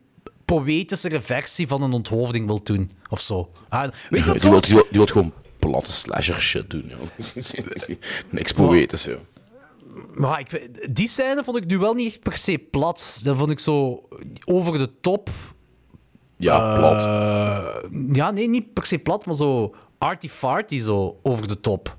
poëtischere 0.45 1.21
versie 1.21 1.67
van 1.69 1.83
een 1.83 1.93
onthoofding 1.93 2.47
wil 2.47 2.63
doen. 2.63 2.91
Of 3.09 3.21
zo. 3.21 3.51
Ah, 3.69 3.81
weet 3.83 3.91
je 3.91 3.99
wat 4.11 4.23
die, 4.23 4.23
wil, 4.25 4.35
trouwens? 4.35 4.65
die, 4.67 4.75
wil, 4.75 4.85
die 4.91 4.99
wil 4.99 5.07
gewoon 5.07 5.33
platte 5.59 5.93
slasher 5.93 6.41
shit 6.41 6.71
doen. 6.71 6.93
Niks 8.31 8.53
poëtisch, 8.53 9.05
joh. 9.05 9.17
Maar 10.15 10.41
ik, 10.41 10.71
die 10.95 11.09
scène 11.09 11.45
vond 11.45 11.57
ik 11.57 11.67
nu 11.67 11.79
wel 11.79 11.95
niet 11.95 12.07
echt 12.09 12.21
per 12.21 12.37
se 12.37 12.59
plat. 12.71 13.21
Dat 13.25 13.37
vond 13.37 13.51
ik 13.51 13.59
zo 13.59 14.09
over 14.45 14.79
de 14.79 15.01
top. 15.01 15.31
Ja, 16.37 16.75
plat. 16.75 17.05
Eh, 17.05 17.91
ja, 18.13 18.31
nee, 18.31 18.49
niet 18.49 18.73
per 18.73 18.87
se 18.87 18.99
plat, 18.99 19.27
maar 19.27 19.35
zo 19.35 19.75
arty-farty 19.99 20.79
zo 20.79 21.19
over 21.23 21.49
de 21.49 21.61
top. 21.61 21.97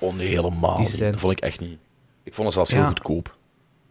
Oh 0.00 0.14
nee, 0.14 0.26
helemaal 0.28 0.76
Die 0.76 0.86
niet. 0.86 0.98
Dat 0.98 1.20
vond 1.20 1.32
ik 1.32 1.40
echt 1.40 1.60
niet. 1.60 1.78
Ik 2.22 2.34
vond 2.34 2.46
het 2.46 2.54
zelfs 2.54 2.70
heel 2.72 2.86
goedkoop. 2.86 3.36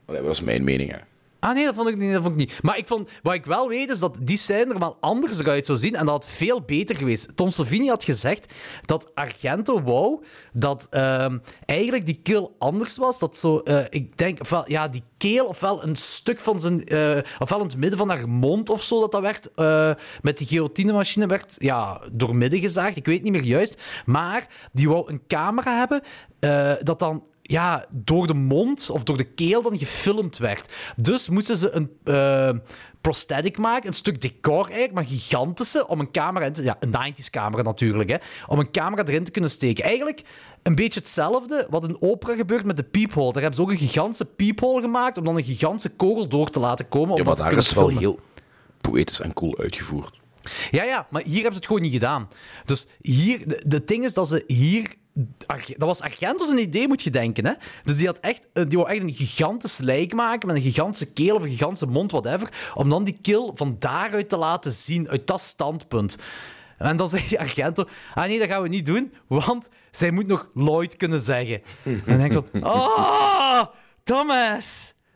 Allee, 0.05 0.21
dat 0.21 0.31
is 0.31 0.41
mijn 0.41 0.63
mening, 0.63 0.91
hè. 0.91 0.97
Ah 1.39 1.53
nee, 1.53 1.65
dat 1.65 1.75
vond 1.75 1.87
ik 1.87 1.97
niet. 1.97 2.13
Dat 2.13 2.21
vond 2.21 2.33
ik 2.33 2.47
niet. 2.47 2.63
Maar 2.63 2.77
ik 2.77 2.87
vond, 2.87 3.09
wat 3.23 3.33
ik 3.33 3.45
wel 3.45 3.67
weet 3.67 3.89
is 3.89 3.99
dat 3.99 4.17
die 4.21 4.37
scène 4.37 4.73
er 4.73 4.79
wel 4.79 4.97
anders 4.99 5.39
eruit 5.39 5.65
zou 5.65 5.77
zien 5.77 5.95
en 5.95 6.05
dat 6.05 6.23
had 6.23 6.33
veel 6.33 6.61
beter 6.61 6.95
geweest. 6.95 7.35
Tom 7.35 7.49
Savini 7.49 7.87
had 7.87 8.03
gezegd 8.03 8.53
dat 8.85 9.15
Argento 9.15 9.81
wou 9.81 10.23
dat 10.53 10.87
ehm, 10.89 11.37
eigenlijk 11.65 12.05
die 12.05 12.19
kill 12.23 12.47
anders 12.59 12.97
was. 12.97 13.19
Dat 13.19 13.37
zo, 13.37 13.59
eh, 13.59 13.85
ik 13.89 14.17
denk, 14.17 14.39
ofwel, 14.39 14.63
ja, 14.71 14.87
die 14.87 15.03
keel 15.17 15.45
ofwel 15.45 15.83
een 15.83 15.95
stuk 15.95 16.39
van 16.39 16.59
zijn, 16.59 16.85
eh, 16.85 17.17
ofwel 17.39 17.59
in 17.59 17.65
het 17.65 17.77
midden 17.77 17.99
van 17.99 18.09
haar 18.09 18.29
mond 18.29 18.69
of 18.69 18.83
zo, 18.83 18.99
dat 18.99 19.11
dat 19.11 19.21
werd, 19.21 19.53
eh, 19.55 19.91
met 20.21 20.37
die 20.37 20.47
guillotinemachine 20.47 21.25
werd, 21.25 21.55
ja, 21.57 22.01
doormidden 22.11 22.59
gezaagd. 22.59 22.95
Ik 22.95 23.05
weet 23.05 23.23
niet 23.23 23.31
meer 23.31 23.43
juist. 23.43 23.81
Maar 24.05 24.47
die 24.71 24.89
wou 24.89 25.11
een 25.11 25.21
camera 25.27 25.77
hebben 25.77 26.01
dat 26.83 26.99
dan 26.99 27.23
ja, 27.51 27.85
door 27.89 28.27
de 28.27 28.33
mond 28.33 28.89
of 28.89 29.03
door 29.03 29.17
de 29.17 29.23
keel 29.33 29.61
dan 29.61 29.77
gefilmd 29.77 30.37
werd. 30.37 30.73
Dus 30.95 31.29
moesten 31.29 31.57
ze 31.57 31.71
een 31.71 31.91
eh, 32.03 32.49
prosthetic 33.01 33.57
maken, 33.57 33.87
een 33.87 33.93
stuk 33.93 34.21
decor 34.21 34.63
eigenlijk, 34.65 34.93
maar 34.93 35.05
gigantische, 35.05 35.87
om 35.87 35.99
een 35.99 36.11
camera 36.11 36.45
in 36.45 36.53
te... 36.53 36.63
Ja, 36.63 36.77
een 36.79 37.13
90s 37.13 37.29
camera 37.29 37.61
natuurlijk, 37.61 38.09
hè. 38.09 38.15
Om 38.47 38.59
een 38.59 38.71
camera 38.71 39.03
erin 39.05 39.23
te 39.23 39.31
kunnen 39.31 39.49
steken. 39.49 39.83
Eigenlijk 39.83 40.21
een 40.63 40.75
beetje 40.75 40.99
hetzelfde 40.99 41.67
wat 41.69 41.87
in 41.87 42.01
opera 42.01 42.35
gebeurt 42.35 42.65
met 42.65 42.77
de 42.77 42.83
peephole. 42.83 43.33
Daar 43.33 43.41
hebben 43.41 43.59
ze 43.59 43.61
ook 43.61 43.71
een 43.71 43.87
gigantische 43.87 44.25
peephole 44.25 44.81
gemaakt 44.81 45.17
om 45.17 45.23
dan 45.23 45.37
een 45.37 45.43
gigantische 45.43 45.89
kogel 45.89 46.27
door 46.27 46.49
te 46.49 46.59
laten 46.59 46.89
komen. 46.89 47.11
Om 47.11 47.17
Ja, 47.17 47.23
dat 47.23 47.37
maar 47.37 47.49
daar 47.49 47.57
is 47.57 47.65
het 47.65 47.75
wel 47.75 47.83
filmen. 47.85 48.03
heel 48.03 48.19
poëtisch 48.81 49.19
en 49.19 49.33
cool 49.33 49.57
uitgevoerd. 49.57 50.19
Ja, 50.71 50.83
ja, 50.83 51.07
maar 51.09 51.21
hier 51.21 51.33
hebben 51.33 51.51
ze 51.51 51.57
het 51.57 51.65
gewoon 51.65 51.81
niet 51.81 51.91
gedaan. 51.93 52.27
Dus 52.65 52.87
hier, 53.01 53.47
de, 53.47 53.63
de 53.65 53.83
ding 53.85 54.03
is 54.03 54.13
dat 54.13 54.27
ze 54.27 54.43
hier. 54.47 54.93
Dat 55.77 55.87
was 55.87 56.01
Argento's 56.01 56.49
een 56.49 56.57
idee, 56.57 56.87
moet 56.87 57.01
je 57.01 57.09
denken. 57.09 57.45
Hè? 57.45 57.53
Dus 57.83 57.97
die, 57.97 58.05
had 58.07 58.19
echt, 58.19 58.47
eh, 58.53 58.63
die 58.67 58.77
wou 58.77 58.89
echt 58.89 59.01
een 59.01 59.13
gigantisch 59.13 59.77
lijk 59.77 60.13
maken 60.13 60.47
met 60.47 60.55
een 60.55 60.61
gigantische 60.61 61.13
keel 61.13 61.35
of 61.35 61.43
een 61.43 61.49
gigantische 61.49 61.85
mond, 61.85 62.11
whatever. 62.11 62.71
Om 62.75 62.89
dan 62.89 63.03
die 63.03 63.17
keel 63.21 63.51
van 63.55 63.75
daaruit 63.79 64.29
te 64.29 64.37
laten 64.37 64.71
zien, 64.71 65.09
uit 65.09 65.27
dat 65.27 65.41
standpunt. 65.41 66.17
En 66.77 66.97
dan 66.97 67.09
zei 67.09 67.35
Argento: 67.37 67.85
Ah 68.13 68.25
nee, 68.25 68.39
dat 68.39 68.47
gaan 68.47 68.61
we 68.61 68.67
niet 68.67 68.85
doen, 68.85 69.13
want 69.27 69.69
zij 69.91 70.11
moet 70.11 70.27
nog 70.27 70.49
Lloyd 70.53 70.95
kunnen 70.95 71.19
zeggen. 71.19 71.61
en 71.83 72.03
dan 72.05 72.17
denk 72.17 72.33
ik 72.33 72.43
van: 72.51 72.63
Oh! 72.75 73.63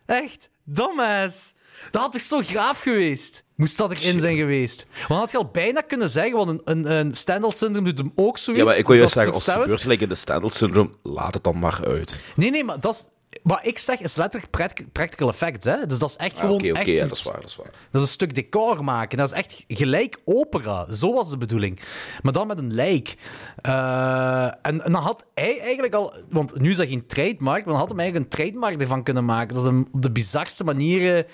Echt, 0.06 0.50
Thomas! 0.72 1.54
Dat 1.90 2.02
had 2.02 2.12
toch 2.12 2.20
zo 2.20 2.40
graaf 2.40 2.80
geweest? 2.80 3.43
Moest 3.54 3.78
dat 3.78 3.92
erin 3.92 4.20
zijn 4.20 4.36
geweest? 4.36 4.86
Want 5.08 5.20
had 5.20 5.30
je 5.30 5.36
al 5.36 5.48
bijna 5.52 5.80
kunnen 5.80 6.10
zeggen, 6.10 6.36
want 6.36 6.48
een, 6.50 6.60
een, 6.64 6.90
een 6.90 7.14
Stendhal-syndroom 7.14 7.84
doet 7.84 7.98
hem 7.98 8.12
ook 8.14 8.38
zoiets. 8.38 8.62
Ja, 8.62 8.68
maar 8.68 8.78
ik 8.78 8.86
wil 8.86 8.96
juist 8.96 9.12
zeggen, 9.12 9.32
als 9.32 9.46
het 9.46 9.80
gebeurt 9.80 10.00
in 10.02 10.08
de 10.08 10.14
Stendhal-syndroom, 10.14 10.94
laat 11.02 11.34
het 11.34 11.44
dan 11.44 11.58
maar 11.58 11.80
uit. 11.86 12.20
Nee, 12.36 12.50
nee, 12.50 12.64
maar 12.64 12.80
dat 12.80 12.94
is... 12.94 13.06
Wat 13.42 13.58
ik 13.62 13.78
zeg 13.78 14.00
is 14.00 14.16
letterlijk 14.16 14.50
pract- 14.50 14.92
practical 14.92 15.28
effects, 15.28 15.64
hè? 15.64 15.86
Dus 15.86 15.98
dat 15.98 16.08
is 16.08 16.16
echt 16.16 16.34
Ah, 16.34 16.40
gewoon... 16.40 16.54
Oké, 16.54 16.70
oké, 16.70 16.90
ja, 16.90 17.06
dat 17.06 17.16
is 17.16 17.22
waar, 17.24 17.40
dat 17.40 17.50
is 17.50 17.56
waar. 17.56 17.66
Dat 17.66 18.00
is 18.00 18.00
een 18.00 18.12
stuk 18.12 18.34
decor 18.34 18.84
maken. 18.84 19.18
Dat 19.18 19.30
is 19.32 19.36
echt 19.36 19.64
gelijk 19.68 20.20
opera. 20.24 20.92
Zo 20.92 21.12
was 21.12 21.30
de 21.30 21.36
bedoeling. 21.36 21.80
Maar 22.22 22.32
dan 22.32 22.46
met 22.46 22.58
een 22.58 22.74
lijk. 22.74 23.16
Eh, 23.56 24.44
en, 24.44 24.84
en 24.84 24.92
dan 24.92 25.02
had 25.02 25.24
hij 25.34 25.60
eigenlijk 25.60 25.94
al... 25.94 26.14
Want 26.30 26.58
nu 26.60 26.70
is 26.70 26.76
dat 26.76 26.88
geen 26.88 27.06
trademark, 27.06 27.64
maar 27.64 27.74
dan 27.74 27.82
had 27.82 27.90
hij 27.90 27.98
eigenlijk 27.98 28.32
een 28.32 28.38
trademark 28.38 28.80
ervan 28.80 29.02
kunnen 29.02 29.24
maken. 29.24 29.54
Dat 29.54 29.64
hem 29.64 29.88
op 29.92 30.02
de 30.02 30.10
bizarste 30.12 30.64
manieren 30.64 31.26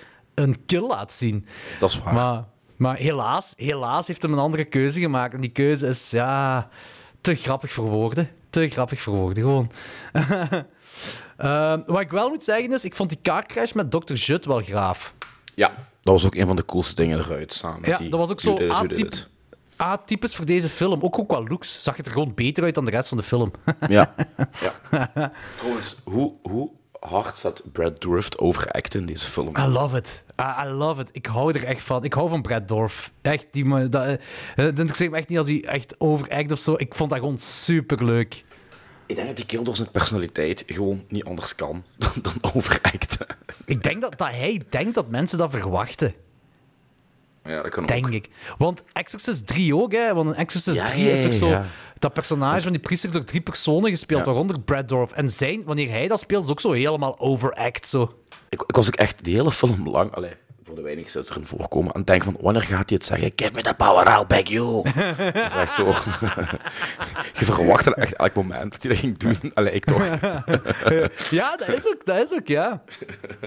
een 0.43 0.65
kill 0.67 0.87
laat 0.87 1.13
zien. 1.13 1.47
Dat 1.79 1.91
is 1.91 2.01
waar. 2.03 2.15
Maar, 2.15 2.45
maar 2.77 2.97
helaas, 2.97 3.55
helaas 3.57 4.07
heeft 4.07 4.23
hem 4.23 4.33
een 4.33 4.39
andere 4.39 4.65
keuze 4.65 5.01
gemaakt. 5.01 5.35
En 5.35 5.41
die 5.41 5.51
keuze 5.51 5.87
is, 5.87 6.11
ja, 6.11 6.69
te 7.21 7.35
grappig 7.35 7.73
voor 7.73 7.89
woorden. 7.89 8.31
Te 8.51 8.69
grappig 8.69 9.01
voor 9.01 9.15
woorden, 9.15 9.43
gewoon. 9.43 9.71
Ehm, 11.37 11.81
wat 11.87 12.01
ik 12.01 12.11
wel 12.11 12.29
moet 12.29 12.45
zeggen 12.45 12.73
is, 12.73 12.85
ik 12.85 12.95
vond 12.95 13.09
die 13.09 13.19
car 13.23 13.47
crash 13.47 13.73
met 13.73 13.91
Dr. 13.91 14.13
Jut 14.13 14.45
wel 14.45 14.61
graaf. 14.61 15.15
Ja, 15.55 15.75
dat 16.01 16.13
was 16.13 16.25
ook 16.25 16.35
een 16.35 16.47
van 16.47 16.57
de 16.57 16.65
coolste 16.65 16.95
dingen 16.95 17.19
eruit 17.19 17.53
samen. 17.53 17.89
Ja, 17.89 17.97
die 17.99 18.09
dat 18.11 18.19
was 18.21 18.31
ook 18.31 18.41
zo 18.41 18.55
You 18.55 18.59
Did 18.59 18.71
It, 18.71 18.77
You 18.77 18.89
Did 18.89 18.99
atyp- 18.99 19.13
It. 19.13 19.29
atypisch 19.77 20.37
voor 20.37 20.45
deze 20.47 20.69
film. 20.69 21.01
Ook, 21.03 21.19
ook 21.19 21.29
qua 21.29 21.41
looks 21.43 21.83
zag 21.83 21.97
het 21.97 22.07
er 22.07 22.13
gewoon 22.13 22.35
beter 22.35 22.65
uit 22.65 22.75
dan 22.75 22.85
de 22.85 22.91
rest 22.91 23.09
van 23.09 23.17
de 23.17 23.23
film. 23.23 23.51
Ja. 23.89 24.15
ja. 24.91 25.33
Trouwens, 25.59 25.97
hoe, 26.05 26.35
hoe 26.43 26.71
hard 27.01 27.37
staat 27.37 27.63
Brad 27.73 28.01
Dourif 28.01 28.29
overact 28.37 28.95
in 28.95 29.07
deze 29.07 29.27
film? 29.27 29.57
I 29.57 29.67
love 29.67 29.97
it. 29.97 30.25
I, 30.41 30.67
I 30.67 30.69
love 30.69 31.01
it. 31.01 31.09
Ik 31.13 31.27
hou 31.27 31.53
er 31.53 31.65
echt 31.65 31.83
van. 31.83 32.05
Ik 32.05 32.13
hou 32.13 32.29
van 32.29 32.43
Brad 32.43 32.69
Dorf. 32.69 33.13
Echt, 33.23 33.47
die 33.51 33.89
dat, 33.89 34.05
eh, 34.07 34.17
dat 34.57 34.79
interesseert 34.79 35.11
me 35.11 35.17
echt 35.17 35.29
niet 35.29 35.39
als 35.39 35.49
hij 35.49 35.65
echt 35.65 35.95
overact 35.99 36.53
of 36.53 36.59
zo. 36.59 36.75
Ik 36.77 36.95
vond 36.95 37.11
dat 37.11 37.19
gewoon 37.19 37.39
super 37.39 38.05
leuk. 38.05 38.45
Ik 39.07 39.17
denk 39.17 39.29
dat 39.29 39.37
die 39.37 39.47
kerel 39.47 39.65
door 39.65 39.77
zijn 39.77 39.91
personaliteit 39.91 40.63
gewoon 40.67 41.05
niet 41.09 41.25
anders 41.25 41.55
kan 41.55 41.85
dan, 41.99 42.13
dan 42.23 42.53
overacten. 42.55 43.27
Ik 43.65 43.83
denk 43.83 44.01
dat, 44.01 44.19
dat 44.19 44.31
hij 44.31 44.63
denkt 44.69 44.95
dat 44.95 45.09
mensen 45.09 45.39
dat 45.39 45.51
verwachten. 45.51 46.15
Ja, 47.45 47.63
dat 47.63 47.71
kan 47.71 47.87
Denk 47.87 48.07
ook. 48.07 48.13
ik. 48.13 48.29
Want 48.59 48.83
Exorcist 48.93 49.47
3 49.47 49.77
ook, 49.77 49.93
hè? 49.93 50.15
Want 50.15 50.29
in 50.31 50.35
Exorcist 50.37 50.79
Ja, 50.79 50.85
3 50.85 51.05
ja, 51.05 51.11
is 51.11 51.21
toch 51.21 51.33
zo. 51.35 51.49
ja. 51.49 51.65
Dat 51.99 52.13
personage 52.13 52.61
van 52.63 52.73
die 52.73 52.81
priester 52.81 53.13
door 53.13 53.25
drie 53.25 53.41
personen 53.41 53.91
gespeeld, 53.91 54.25
waaronder 54.25 54.61
Brad 54.61 54.89
Dorf. 54.89 55.13
En 55.13 55.31
zijn, 55.31 55.65
wanneer 55.65 55.91
hij 55.91 56.09
dat 56.09 56.21
speelt, 56.21 56.45
is 56.45 56.51
ook 56.51 56.61
zo 56.61 56.73
helemaal 56.73 57.19
overact. 57.19 57.89
Zo. 57.89 58.15
Ik, 58.49 58.63
ik 58.67 58.77
was 58.77 58.87
ook 58.87 58.95
echt 58.95 59.25
die 59.25 59.35
hele 59.35 59.51
film 59.53 59.89
lang, 59.89 60.15
allee, 60.15 60.33
voor 60.65 60.75
de 60.75 60.83
weinige 60.83 61.11
zes 61.11 61.31
erin 61.31 61.47
voorkomen, 61.47 61.93
aan 61.95 61.99
het 61.99 62.07
denken 62.07 62.33
van 62.33 62.37
wanneer 62.43 62.63
gaat 62.63 62.89
hij 62.89 62.99
het 62.99 63.05
zeggen? 63.05 63.33
Give 63.37 63.55
me 63.55 63.63
the 63.63 63.75
power, 63.75 64.07
I'll 64.19 64.27
beg 64.27 64.49
you. 64.49 64.83
dat 65.33 65.47
is 65.47 65.55
echt 65.55 65.75
zo. 65.75 65.87
Je 67.39 67.45
verwachtte 67.45 67.95
echt 67.95 68.15
elk 68.15 68.35
moment 68.35 68.73
dat 68.73 68.83
hij 68.83 68.91
dat 68.93 69.01
ging 69.01 69.19
doen. 69.19 69.37
Allee, 69.55 69.73
ik 69.73 69.85
toch. 69.85 70.05
Ja, 71.31 71.57
dat 71.57 71.69
is 71.69 71.87
ook, 71.87 72.05
dat 72.05 72.17
is 72.19 72.33
ook, 72.33 72.47
ja. 72.47 72.83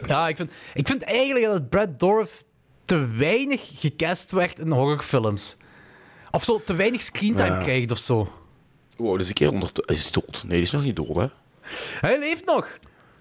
Ja, 0.05 0.27
ik 0.27 0.35
vind, 0.37 0.51
ik 0.73 0.87
vind 0.87 1.03
eigenlijk 1.03 1.45
dat 1.45 1.69
Brad 1.69 1.99
Dorf 1.99 2.43
te 2.85 3.07
weinig 3.07 3.71
gecast 3.75 4.31
werd 4.31 4.59
in 4.59 4.71
horrorfilms. 4.71 5.57
Of 6.31 6.43
zo, 6.43 6.61
te 6.65 6.75
weinig 6.75 7.01
screentime 7.01 7.47
Ja. 7.49 7.57
krijgt 7.57 7.91
of 7.91 7.97
zo. 7.97 8.27
Wow, 8.97 9.17
dus 9.17 9.27
een 9.27 9.33
keer 9.33 9.51
onder... 9.51 9.69
Hij 9.73 9.95
is 9.95 10.11
dood. 10.11 10.43
Nee, 10.47 10.53
die 10.53 10.61
is 10.61 10.71
nog 10.71 10.83
niet 10.83 10.95
dood, 10.95 11.15
hè? 11.15 11.25
Hij 12.01 12.19
leeft 12.19 12.45
nog. 12.45 12.77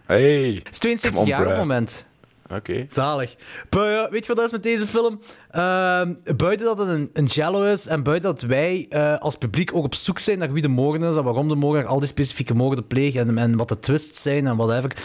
Hey. 0.06 0.52
Het 0.64 0.68
is 0.70 0.78
72 0.78 1.10
Come 1.10 1.20
on, 1.22 1.26
jaar 1.26 1.40
op 1.40 1.48
het 1.48 1.56
moment. 1.58 2.04
Oké. 2.50 2.86
Zalig. 2.88 3.34
Maar 3.70 3.90
ja, 3.90 4.10
weet 4.10 4.20
je 4.20 4.26
wat 4.26 4.36
dat 4.36 4.46
is 4.46 4.52
met 4.52 4.62
deze 4.62 4.86
film? 4.86 5.20
Ehm, 5.50 6.14
buiten 6.36 6.66
dat 6.66 6.78
het 6.78 6.88
een, 6.88 7.10
een 7.12 7.24
jello 7.24 7.62
is 7.64 7.86
en 7.86 8.02
buiten 8.02 8.30
dat 8.30 8.40
wij 8.42 8.86
eh, 8.88 9.18
als 9.18 9.36
publiek 9.36 9.74
ook 9.74 9.84
op 9.84 9.94
zoek 9.94 10.18
zijn 10.18 10.38
naar 10.38 10.52
wie 10.52 10.62
de 10.62 10.68
moordenaar 10.68 11.10
is 11.10 11.16
en 11.16 11.24
waarom 11.24 11.48
de 11.48 11.54
moordenaar 11.54 11.90
al 11.90 11.98
die 11.98 12.08
specifieke 12.08 12.54
moorden 12.54 12.86
pleegt 12.86 13.16
en, 13.16 13.38
en 13.38 13.56
wat 13.56 13.68
de 13.68 13.78
twists 13.78 14.22
zijn 14.22 14.46
en 14.46 14.56
whatever, 14.56 14.96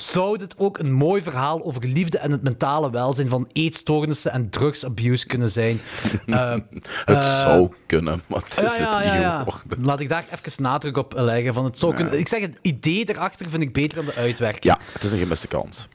zou 0.00 0.38
dit 0.38 0.54
ook 0.58 0.78
een 0.78 0.92
mooi 0.92 1.22
verhaal 1.22 1.64
over 1.64 1.86
liefde 1.86 2.18
en 2.18 2.30
het 2.30 2.42
mentale 2.42 2.90
welzijn 2.90 3.28
van 3.28 3.48
eetstoornissen 3.52 4.32
en 4.32 4.50
drugsabuse 4.50 5.26
kunnen 5.26 5.48
zijn. 5.48 5.80
Ehm, 6.26 6.60
Het 7.04 7.16
eh, 7.16 7.40
zou 7.40 7.68
kunnen, 7.86 8.22
maar 8.26 8.42
het 8.48 8.64
is 8.64 8.78
ja, 8.78 8.98
het 8.98 9.04
ja, 9.04 9.44
niet. 9.44 9.86
Laat 9.86 10.00
ik 10.00 10.08
daar 10.08 10.24
even 10.32 10.62
nadruk 10.62 10.96
op 10.96 11.12
leggen. 11.16 11.54
Van 11.54 11.64
het 11.64 11.78
zou 11.78 11.94
kunnen... 11.94 12.18
Ik 12.18 12.28
zeg, 12.28 12.40
het 12.40 12.58
idee 12.62 13.04
erachter 13.04 13.50
vind 13.50 13.62
ik 13.62 13.72
beter 13.72 13.96
dan 13.96 14.04
de 14.04 14.14
uitwerking. 14.14 14.64
Ja, 14.64 14.78
het 14.92 15.04
is 15.04 15.12
een 15.12 15.18
gemiste 15.18 15.48
kans. 15.48 15.88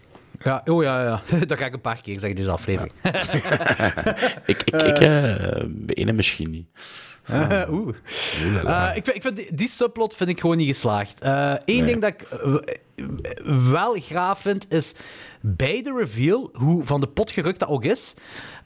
Ja, 0.43 0.61
oh 0.65 0.83
ja, 0.83 1.03
ja. 1.03 1.21
Dat 1.45 1.57
ga 1.57 1.65
ik 1.65 1.73
een 1.73 1.81
paar 1.81 2.01
keer 2.01 2.19
zeggen, 2.19 2.35
deze 2.39 2.51
aflevering. 2.51 2.93
Ik, 4.45 4.61
ik, 4.63 4.81
ik 4.81 4.99
eh, 4.99 5.63
bij 5.67 5.95
ene 5.95 6.13
misschien 6.13 6.49
niet. 6.51 6.67
Oeh. 7.69 7.95
Eh, 8.65 8.91
ik, 8.95 9.03
vind- 9.03 9.15
ik 9.15 9.21
vind 9.21 9.35
die, 9.35 9.55
die 9.55 9.67
subplot 9.67 10.15
vind 10.15 10.29
ik 10.29 10.39
gewoon 10.39 10.57
niet 10.57 10.67
geslaagd. 10.67 11.19
Eén 11.23 11.59
Nee. 11.65 11.83
ding 11.83 12.01
dat 12.01 12.09
ik 12.13 12.21
eh, 12.21 13.05
wel 13.71 13.93
graaf 13.99 14.39
vind, 14.39 14.65
is 14.73 14.95
bij 15.41 15.81
de 15.83 15.93
reveal, 15.97 16.49
hoe 16.53 16.83
van 16.83 16.99
de 17.01 17.07
pot 17.07 17.31
gerukt 17.31 17.59
dat 17.59 17.69
ook 17.69 17.83
is. 17.85 18.13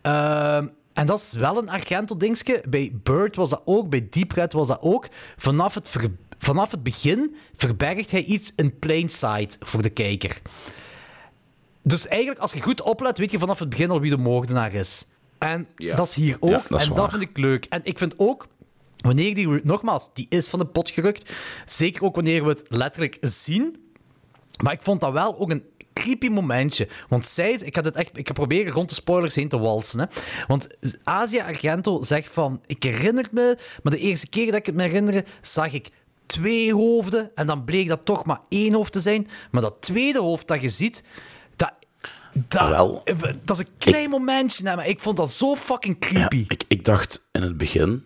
ehm, 0.01 0.67
en 0.93 1.05
dat 1.05 1.19
is 1.19 1.33
wel 1.33 1.57
een 1.57 1.69
Argento-dingetje. 1.69 2.63
Bij 2.69 2.91
Bird 3.03 3.35
was 3.35 3.49
dat 3.49 3.61
ook, 3.65 3.89
bij 3.89 4.07
Deep 4.09 4.31
Red 4.31 4.53
was 4.53 4.67
dat 4.67 4.79
ook. 4.81 5.07
Vanaf 5.37 5.73
het, 5.73 5.89
ver- 5.89 6.11
vanaf 6.39 6.71
het 6.71 6.83
begin 6.83 7.35
verbergt 7.55 8.11
hij 8.11 8.23
iets 8.23 8.53
in 8.55 8.79
plain 8.79 9.09
sight 9.09 9.57
voor 9.59 9.81
de 9.81 9.89
kijker. 9.89 10.39
Dus 11.87 12.07
eigenlijk, 12.07 12.39
als 12.39 12.53
je 12.53 12.61
goed 12.61 12.81
oplet, 12.81 13.17
weet 13.17 13.31
je 13.31 13.39
vanaf 13.39 13.59
het 13.59 13.69
begin 13.69 13.89
al 13.89 13.99
wie 13.99 14.09
de 14.09 14.17
moordenaar 14.17 14.73
is. 14.73 15.05
En 15.37 15.67
Ja. 15.75 15.95
dat 15.95 16.07
is 16.07 16.15
hier 16.15 16.37
ook. 16.39 16.49
Ja, 16.49 16.63
dat 16.69 16.79
is 16.79 16.85
en 16.87 16.93
waar. 16.93 17.01
dat 17.01 17.09
vind 17.09 17.21
ik 17.21 17.37
leuk. 17.37 17.65
En 17.65 17.79
ik 17.83 17.97
vind 17.97 18.13
ook, 18.17 18.47
wanneer 18.97 19.35
die, 19.35 19.47
nogmaals, 19.63 20.09
die 20.13 20.25
is 20.29 20.47
van 20.47 20.59
de 20.59 20.65
pot 20.65 20.89
gerukt. 20.89 21.33
Zeker 21.65 22.03
ook 22.03 22.15
wanneer 22.15 22.43
we 22.43 22.49
het 22.49 22.63
letterlijk 22.67 23.17
zien. 23.21 23.77
Maar 24.63 24.73
ik 24.73 24.83
vond 24.83 25.01
dat 25.01 25.11
wel 25.11 25.39
ook 25.39 25.49
een 25.51 25.63
creepy 25.93 26.27
momentje. 26.27 26.87
Want 27.09 27.25
zij, 27.25 27.51
ik 27.51 27.75
ga 27.75 27.81
dit 27.81 27.95
echt, 27.95 28.17
ik 28.17 28.27
ga 28.27 28.33
proberen 28.33 28.73
rond 28.73 28.89
de 28.89 28.95
spoilers 28.95 29.35
heen 29.35 29.49
te 29.49 29.59
walsen. 29.59 29.99
Hè. 29.99 30.05
Want 30.47 30.67
Asia 31.03 31.45
Argento 31.45 32.01
zegt 32.01 32.29
van, 32.33 32.61
ik 32.65 32.83
herinner 32.83 33.25
me, 33.31 33.57
maar 33.83 33.93
de 33.93 33.99
eerste 33.99 34.27
keer 34.29 34.45
dat 34.45 34.55
ik 34.55 34.65
het 34.65 34.75
me 34.75 34.81
herinner, 34.83 35.25
zag 35.41 35.73
ik 35.73 35.89
twee 36.25 36.73
hoofden. 36.73 37.31
En 37.35 37.47
dan 37.47 37.63
bleek 37.63 37.87
dat 37.87 38.05
toch 38.05 38.25
maar 38.25 38.39
één 38.49 38.73
hoofd 38.73 38.91
te 38.91 38.99
zijn. 38.99 39.27
Maar 39.51 39.61
dat 39.61 39.75
tweede 39.79 40.19
hoofd 40.19 40.47
dat 40.47 40.61
je 40.61 40.69
ziet, 40.69 41.03
dat, 41.55 41.73
dat, 42.33 42.67
Wel. 42.67 43.03
dat 43.43 43.59
is 43.59 43.65
een 43.65 43.77
klein 43.77 44.09
momentje. 44.09 44.63
maar 44.63 44.87
ik 44.87 44.99
vond 44.99 45.17
dat 45.17 45.31
zo 45.31 45.55
fucking 45.55 45.95
Ja, 45.99 46.07
creepy. 46.09 46.45
ik, 46.47 46.63
ik 46.67 46.85
dacht 46.85 47.27
in 47.31 47.41
het 47.41 47.57
begin, 47.57 48.05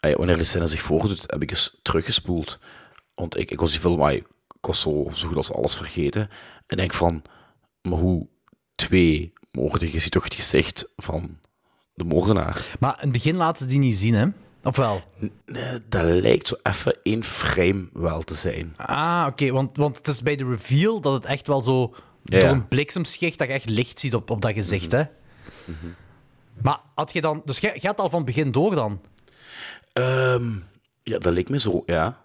wanneer 0.00 0.36
de 0.36 0.44
scène 0.44 0.66
zich 0.66 0.80
voordoet, 0.80 1.24
heb 1.26 1.42
ik 1.42 1.50
eens 1.50 1.78
teruggespoeld. 1.82 2.58
Want 3.14 3.38
ik, 3.38 3.50
ik 3.50 3.60
was 3.60 3.70
die 3.70 3.80
film, 3.80 4.08
ik 4.08 4.24
was 4.60 4.80
zo, 4.80 5.08
zo 5.14 5.28
goed 5.28 5.36
als 5.36 5.52
alles 5.52 5.74
vergeten. 5.76 6.28
En 6.66 6.76
denk 6.76 6.92
van, 6.92 7.22
maar 7.82 7.98
hoe 7.98 8.26
twee 8.74 9.32
moorden, 9.50 9.92
je 9.92 9.98
ziet 9.98 10.12
toch 10.12 10.24
het 10.24 10.34
gezicht 10.34 10.88
van 10.96 11.38
de 11.94 12.04
moordenaar. 12.04 12.64
Maar 12.80 12.94
in 12.94 13.00
het 13.02 13.12
begin 13.12 13.36
laten 13.36 13.62
ze 13.62 13.68
die 13.68 13.78
niet 13.78 13.96
zien, 13.96 14.14
hè? 14.14 14.26
Of 14.64 14.76
wel? 14.76 15.02
Nee, 15.46 15.78
dat 15.88 16.04
lijkt 16.04 16.46
zo 16.46 16.54
even 16.62 16.96
één 17.02 17.24
frame 17.24 17.88
wel 17.92 18.22
te 18.22 18.34
zijn. 18.34 18.74
Ah, 18.76 19.26
oké. 19.28 19.50
want, 19.50 19.76
want 19.76 19.96
het 19.96 20.08
is 20.08 20.22
bij 20.22 20.36
de 20.36 20.44
reveal 20.44 21.00
dat 21.00 21.12
het 21.12 21.24
echt 21.24 21.46
wel 21.46 21.62
zo... 21.62 21.94
Ja, 22.24 22.40
door 22.40 22.48
een 22.48 22.68
bliksemschicht 22.68 23.38
dat 23.38 23.48
je 23.48 23.54
echt 23.54 23.68
licht 23.68 23.98
ziet 23.98 24.14
op, 24.14 24.30
op 24.30 24.40
dat 24.42 24.52
gezicht, 24.52 24.92
hè? 24.92 25.02
Maar 26.62 26.80
had 26.94 27.12
je 27.12 27.20
dan... 27.20 27.42
Dus 27.44 27.58
jij 27.58 27.78
had 27.80 27.98
al 28.00 28.08
van 28.08 28.18
het 28.18 28.26
begin 28.26 28.50
door 28.50 28.74
dan? 28.74 29.00
Ehm, 29.92 30.50
ja, 31.02 31.18
dat 31.18 31.32
leek 31.32 31.48
me 31.48 31.58
zo, 31.58 31.82
ja. 31.86 32.20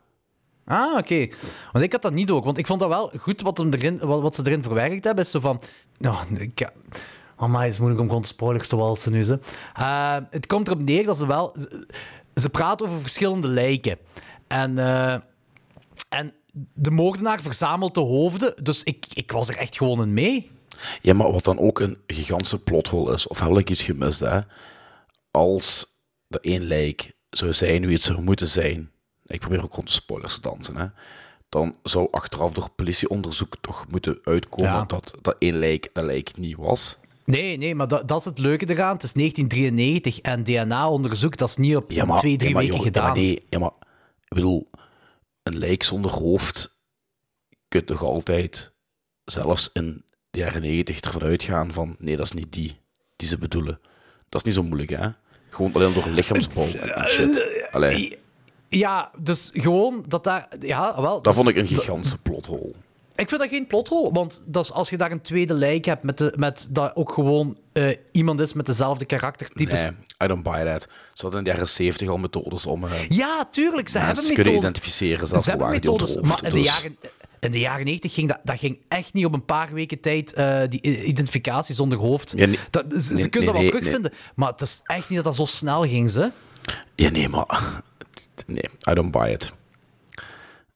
Ah, 0.66 0.98
oké. 0.98 1.28
Want 1.72 1.86
ik 1.86 1.92
had 1.92 2.02
dat 2.02 2.14
niet 2.14 2.32
ook. 2.32 2.44
Want 2.44 2.58
ik 2.58 2.68
vond 2.68 2.80
dat 2.80 2.90
wel 2.90 3.12
goed 3.20 3.42
wat, 3.42 3.58
hem 3.58 3.74
erin, 3.74 4.00
wat, 4.00 4.22
wat 4.22 4.36
ze 4.36 4.42
erin 4.46 4.64
verwerkt 4.64 5.04
hebben. 5.04 5.24
Is 5.24 5.32
zo 5.32 5.40
van... 5.40 5.62
Nou, 5.98 6.18
ik... 6.36 6.70
Oh, 7.38 7.50
maar 7.50 7.64
het 7.64 7.72
is 7.72 7.78
moeilijk 7.78 8.02
om 8.02 8.08
gewoon 8.08 8.24
spoilers 8.24 8.68
te 8.68 8.76
walsen 8.76 9.12
nu, 9.12 9.24
ze. 9.24 9.40
Eh, 9.74 10.18
het 10.30 10.46
komt 10.48 10.68
erop 10.68 10.84
neer 10.84 11.04
dat 11.06 11.18
ze 11.18 11.28
wel... 11.28 11.54
Ze, 11.60 11.88
ze 12.36 12.50
praten 12.50 12.86
over 12.86 13.00
verschillende 13.02 13.48
lijken. 13.48 13.98
En... 14.48 14.78
eh, 14.78 15.16
en 16.10 16.34
de 16.74 16.92
moordenaar 16.92 17.42
verzamelt 17.42 17.94
de 17.94 18.00
hoofden. 18.02 18.54
Dus 18.64 18.84
ik, 18.84 19.06
ik 19.14 19.32
was 19.32 19.50
er 19.50 19.58
echt 19.58 19.78
gewoon 19.78 20.02
in 20.02 20.14
mee. 20.14 20.52
Ja, 21.02 21.14
maar 21.14 21.32
wat 21.32 21.44
dan 21.44 21.60
ook 21.60 21.80
een 21.80 21.98
gigantische 22.08 22.60
plothol 22.60 23.14
is, 23.14 23.28
of 23.28 23.40
heb 23.40 23.58
ik 23.58 23.70
iets 23.70 23.84
gemist, 23.84 24.20
hè? 24.20 24.40
Als 25.32 25.86
de 26.28 26.40
één 26.40 26.64
lijk 26.64 27.16
zou 27.30 27.54
zijn 27.54 27.82
wie 27.86 27.94
het 27.94 28.02
zou 28.02 28.22
moeten 28.22 28.48
zijn, 28.48 28.92
ik 29.26 29.40
probeer 29.40 29.64
ook 29.64 29.74
rond 29.74 29.88
de 29.88 29.94
spoilers 29.94 30.36
te 30.36 30.42
dansen, 30.42 30.76
hè? 30.76 30.86
Dan 31.50 31.76
zou 31.84 32.08
achteraf 32.12 32.52
door 32.52 32.70
politieonderzoek 32.70 33.56
toch 33.62 33.86
moeten 33.90 34.20
uitkomen 34.24 34.72
Ja. 34.72 34.84
dat 34.86 35.14
dat 35.22 35.36
één 35.40 35.60
lijk 35.60 35.90
dat 35.94 36.04
lijk 36.04 36.38
niet 36.38 36.56
was. 36.58 36.98
Nee, 37.26 37.58
nee, 37.58 37.76
maar 37.76 37.88
dat, 37.88 38.08
dat 38.08 38.20
is 38.20 38.26
het 38.26 38.38
leuke 38.38 38.70
eraan. 38.70 38.94
Het 38.94 39.04
is 39.04 39.14
1993 39.14 40.20
en 40.20 40.44
DNA-onderzoek, 40.44 41.38
dat 41.38 41.50
is 41.50 41.58
niet 41.58 41.76
op 41.76 41.92
Ja, 41.92 42.06
maar, 42.06 42.18
twee, 42.18 42.38
drie 42.38 42.50
ja, 42.50 42.56
maar, 42.56 42.64
weken 42.64 42.78
joh, 42.78 42.86
gedaan. 42.86 43.04
Ja, 43.04 43.10
maar 43.12 43.20
nee, 43.20 43.46
ja, 43.50 43.60
maar 43.60 43.72
ik 44.28 44.36
bedoel, 44.36 44.70
een 45.48 45.58
lijk 45.58 45.84
zonder 45.84 46.12
hoofd 46.12 46.76
kun 47.68 47.80
je 47.80 47.86
toch 47.86 48.04
altijd, 48.04 48.74
zelfs 49.26 49.70
in 49.74 50.06
de 50.30 50.40
jaren 50.40 50.62
90, 50.62 51.00
ervan 51.02 51.22
uitgaan 51.22 51.72
van 51.74 51.96
nee, 52.00 52.16
dat 52.18 52.26
is 52.26 52.32
niet 52.32 52.54
die 52.54 52.80
die 53.16 53.28
ze 53.28 53.38
bedoelen. 53.38 53.80
Dat 54.30 54.40
is 54.40 54.44
niet 54.44 54.54
zo 54.54 54.64
moeilijk, 54.64 54.90
hè? 54.90 55.08
Gewoon 55.50 55.74
alleen 55.74 55.94
door 55.94 56.08
lichaamsbouw 56.10 56.68
en 56.74 57.10
shit. 57.10 57.68
Allee, 57.72 58.18
Ja, 58.70 59.12
dus 59.20 59.50
gewoon 59.54 60.06
dat 60.08 60.24
daar... 60.24 60.48
Ja, 60.60 61.02
wel... 61.02 61.22
dat 61.22 61.36
vond 61.36 61.48
is- 61.48 61.54
ik 61.56 61.60
een 61.62 61.68
gigantische 61.78 62.22
plothol. 62.22 62.76
Ik 63.18 63.30
vind 63.30 63.42
dat 63.42 63.50
geen 63.50 63.68
plothol, 63.68 64.14
want 64.14 64.42
dat 64.46 64.64
is 64.64 64.72
als 64.72 64.90
je 64.90 64.98
daar 64.98 65.12
een 65.12 65.22
tweede 65.22 65.54
lijk 65.54 65.86
hebt 65.86 66.04
met, 66.04 66.18
de, 66.18 66.34
met 66.36 66.68
dat 66.70 66.96
ook 66.96 67.12
gewoon 67.14 67.58
eh, 67.74 67.96
iemand 68.12 68.40
is 68.40 68.54
met 68.54 68.66
dezelfde 68.66 69.06
karaktertypes. 69.06 69.84
Nee, 69.84 69.92
I 70.24 70.28
don't 70.28 70.44
buy 70.44 70.64
that. 70.66 70.82
Ze 71.14 71.22
hadden 71.22 71.40
in 71.40 71.46
de 71.46 71.52
jaren 71.52 71.68
70 71.68 72.08
al 72.08 72.18
methodes 72.18 72.66
om 72.66 72.84
eh, 72.84 73.08
Ja, 73.08 73.48
tuurlijk, 73.52 73.90
ze 73.90 74.00
hebben 74.00 74.24
te 74.24 74.34
kunnen 74.34 74.56
identificeren, 74.56 75.28
zelfs 75.28 75.44
Ze 75.44 75.50
hebben 75.50 75.68
die 75.72 75.80
methodes, 75.80 76.16
maar 76.16 76.44
in 76.44 76.50
de 76.50 76.56
Dus- 76.56 76.66
jaren... 76.66 76.98
in 77.40 77.52
de 77.52 77.60
jaren 77.60 77.86
90 77.86 78.14
ging 78.14 78.28
dat, 78.28 78.40
dat 78.44 78.60
ging 78.60 78.80
echt 78.88 79.14
niet 79.14 79.26
op 79.26 79.34
een 79.34 79.46
paar 79.46 79.74
weken 79.74 80.00
tijd, 80.00 80.34
eh, 80.34 80.60
die 80.70 80.82
identificatie 80.82 81.76
zonder 81.76 81.98
hoofd. 82.00 82.34
Ja, 82.38 82.46
nee. 82.46 82.60
dat, 82.70 82.86
ze 83.04 83.14
Nee, 83.14 83.30
kunnen 83.30 83.54
dat 83.54 83.62
wel 83.62 83.70
terugvinden, 83.70 84.12
maar 84.36 84.52
het 84.52 84.62
is 84.62 84.82
echt 84.84 85.10
niet 85.10 85.24
dat 85.24 85.26
dat 85.26 85.36
zo 85.36 85.56
snel 85.56 85.82
ging, 85.84 86.10
ze. 86.12 86.32
Ja, 86.96 87.10
nee, 87.10 87.30
maar... 87.30 87.46
Nee, 88.48 88.70
I 88.90 88.94
don't 88.94 89.12
buy 89.12 89.30
it. 89.32 89.54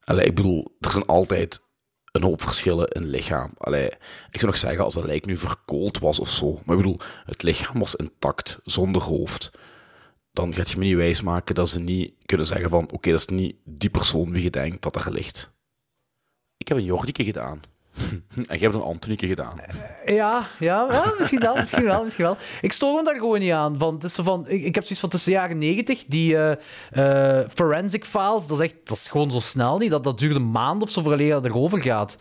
Allee, 0.04 0.26
ik 0.26 0.36
bedoel, 0.36 0.76
er 0.80 0.90
zijn 0.92 1.06
altijd 1.06 1.62
een 2.12 2.24
hoop 2.24 2.42
verschillen 2.42 2.88
in 2.88 3.06
lichaam. 3.06 3.52
Allee, 3.58 3.86
ik 4.32 4.40
zou 4.40 4.46
nog 4.46 4.58
zeggen, 4.58 4.84
als 4.84 4.94
dat 4.94 5.04
lijk 5.04 5.26
nu 5.26 5.38
verkoold 5.38 6.00
was 6.00 6.20
of 6.20 6.30
zo. 6.30 6.52
Maar 6.66 6.76
ik 6.78 6.82
bedoel, 6.82 7.00
het 7.26 7.44
lichaam 7.44 7.80
was 7.80 7.96
intact, 7.96 8.60
zonder 8.64 9.02
hoofd. 9.02 9.52
Dan 10.32 10.54
gaat 10.54 10.70
je 10.70 10.78
me 10.78 10.84
niet 10.84 10.96
wijsmaken 10.96 11.56
dat 11.56 11.70
ze 11.70 11.80
niet 11.80 12.14
kunnen 12.26 12.48
zeggen 12.48 12.70
van... 12.70 12.92
Oké, 12.92 13.12
dat 13.12 13.20
is 13.20 13.28
niet 13.28 13.56
die 13.64 13.90
persoon 13.90 14.32
wie 14.32 14.44
je 14.44 14.50
denkt 14.50 14.82
dat 14.82 14.96
er 14.96 15.12
ligt. 15.12 15.54
Ik 16.58 16.68
heb 16.68 16.78
een 16.78 16.84
Jordike 16.84 17.24
gedaan. 17.24 17.62
en 18.36 18.44
jij 18.46 18.58
hebt 18.58 18.74
een 18.74 18.82
Antonieke 18.82 19.28
gedaan. 19.28 19.62
Ja, 20.06 20.48
ja, 20.60 20.88
ja, 20.90 21.14
misschien 21.18 21.40
wel, 21.40 21.56
misschien 21.56 21.84
wel, 21.84 22.04
misschien 22.04 22.26
wel. 22.26 22.38
Ik 22.62 22.72
stoor 22.72 22.96
me 22.96 23.04
daar 23.04 23.16
gewoon 23.16 23.40
niet 23.40 23.52
aan. 23.52 23.78
Van, 23.78 23.94
het 23.94 24.04
is 24.04 24.14
zo 24.14 24.24
van, 24.24 24.48
ik, 24.48 24.64
ik 24.64 24.76
heb 24.76 24.84
zoiets 24.84 25.00
van 25.00 25.10
tussen 25.10 25.32
de 25.32 25.38
jaren 25.38 25.58
90, 25.58 26.04
die 26.06 26.38
eh, 26.38 27.40
eh, 27.40 27.50
forensic 27.54 28.06
files, 28.06 28.48
dat 28.48 28.60
is, 28.60 28.66
echt, 28.66 28.76
dat 28.84 28.98
is 28.98 29.08
gewoon 29.08 29.32
zo 29.32 29.40
snel 29.40 29.78
niet. 29.78 29.92
Dat, 29.92 30.04
dat 30.04 30.20
duurt 30.20 30.36
een 30.36 30.52
maand 30.52 30.82
of 30.82 30.90
zo 30.90 31.02
voordat 31.02 31.30
dat 31.30 31.46
erover 31.46 31.82
gaat. 31.82 32.18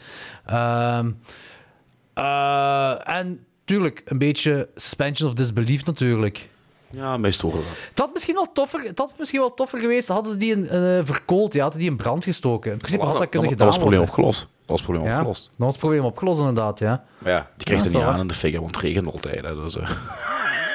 Eh, 2.14 3.08
en 3.16 3.44
tuurlijk, 3.64 4.02
een 4.04 4.18
beetje 4.18 4.68
suspension 4.74 5.28
of 5.28 5.34
disbelief 5.34 5.84
natuurlijk. 5.84 6.48
Ja, 6.90 7.16
mij 7.16 7.30
storen 7.30 7.58
wel. 7.58 7.68
Het 7.88 7.98
had 7.98 8.12
misschien 8.12 8.34
wel 8.34 8.52
toffer, 8.52 8.82
het 8.82 8.98
had 8.98 9.14
misschien 9.18 9.40
wel 9.40 9.54
toffer 9.54 9.78
geweest, 9.78 10.08
hadden 10.08 10.32
ze 10.32 10.38
die 10.38 10.68
eh 10.68 10.98
verkoold, 11.04 11.54
ja, 11.54 11.62
hadden 11.62 11.80
die 11.80 11.90
in 11.90 11.96
brand 11.96 12.24
gestoken. 12.24 12.72
In 12.72 12.78
principe 12.78 13.04
had 13.04 13.18
dat 13.18 13.28
kunnen 13.28 13.48
dat, 13.48 13.50
gedaan 13.50 13.66
was 13.66 13.76
het 13.76 13.84
probleem 13.84 14.06
opgelost. 14.08 14.48
Dat 14.70 14.78
was 14.78 14.80
het 14.80 14.90
probleem 14.90 15.04
Ja, 15.08 15.16
opgelost. 15.16 15.44
dat 15.44 15.52
was 15.58 15.68
het 15.68 15.78
probleem 15.78 16.04
opgelost 16.04 16.38
inderdaad, 16.38 16.78
ja. 16.78 17.04
Maar 17.18 17.32
ja, 17.32 17.50
die 17.56 17.64
kreeg 17.66 17.78
Ja, 17.78 17.84
er 17.84 17.90
niet 17.90 18.02
is 18.02 18.08
aan 18.08 18.20
in 18.20 18.26
de 18.26 18.34
figure, 18.34 18.60
want 18.62 18.74
het 18.74 18.84
regende 18.84 19.10
altijd. 19.10 19.40
Hè, 19.44 19.56
dus, 19.56 19.76
eh 19.76 19.90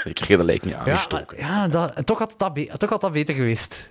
die 0.03 0.13
kreeg 0.13 0.37
de 0.37 0.43
lijk 0.43 0.63
niet 0.63 0.73
Ja, 0.73 0.79
aangestoken. 0.79 1.37
maar- 1.41 1.49
ja 1.49 1.67
dat, 1.67 2.05
toch, 2.05 2.19
had 2.19 2.35
dat 2.37 2.79
toch 2.79 2.89
had 2.89 3.01
dat 3.01 3.11
beter 3.11 3.35
geweest. 3.35 3.89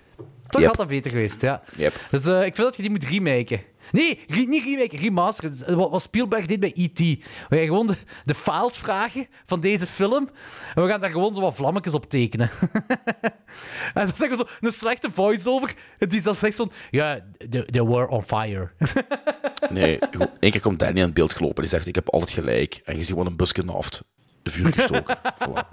Toch 0.48 0.60
Yep. 0.60 0.70
had 0.70 0.78
dat 0.78 0.88
beter 0.88 1.10
geweest, 1.10 1.40
ja. 1.40 1.62
Yep. 1.76 1.94
Dus 2.10 2.26
eh, 2.26 2.36
ik 2.44 2.54
vind 2.54 2.56
dat 2.66 2.76
je 2.76 2.82
die 2.82 2.90
moet 2.90 3.04
remaken. 3.04 3.60
Nee, 3.92 4.24
re- 4.26 4.44
niet 4.48 4.62
remaken, 4.62 4.98
remasteren. 4.98 5.76
Wat, 5.76 6.02
Spielberg 6.02 6.46
deed 6.46 6.60
bij 6.60 6.72
E.T. 6.74 6.98
We 6.98 7.56
gaan 7.56 7.58
gewoon 7.66 7.86
de, 7.86 7.94
de 8.24 8.34
files 8.34 8.78
vragen 8.78 9.26
van 9.46 9.60
deze 9.60 9.86
film. 9.86 10.28
En 10.74 10.82
we 10.82 10.88
gaan 10.88 11.00
daar 11.00 11.10
gewoon 11.10 11.34
zo 11.34 11.40
wat 11.40 11.54
vlammetjes 11.54 11.94
op 11.94 12.10
tekenen. 12.10 12.50
en 13.94 14.06
dan 14.06 14.14
zeggen 14.14 14.30
we 14.30 14.36
zo 14.36 14.46
een 14.60 14.72
slechte 14.72 15.08
voice-over. 15.12 15.74
Die 15.98 16.22
dan 16.22 16.34
zegt 16.34 16.56
zo... 16.56 16.66
Ja, 16.90 17.20
they, 17.50 17.64
they 17.64 17.82
were 17.84 18.08
on 18.08 18.22
fire. 18.24 18.70
Nee, 19.70 19.98
één 20.40 20.50
keer 20.50 20.60
komt 20.60 20.78
Danny 20.78 20.98
aan 21.00 21.04
het 21.06 21.14
beeld 21.14 21.34
gelopen. 21.34 21.60
Die 21.60 21.70
zegt, 21.70 21.86
ik 21.86 21.94
heb 21.94 22.08
altijd 22.10 22.30
gelijk. 22.30 22.80
En 22.84 22.92
je 22.94 22.98
ziet 23.00 23.08
gewoon 23.08 23.26
een 23.26 23.36
busje 23.36 23.62
naft. 23.64 24.04
De 24.42 24.50
vuur 24.50 24.72
gestoken. 24.72 25.16
Voilà. 25.48 25.68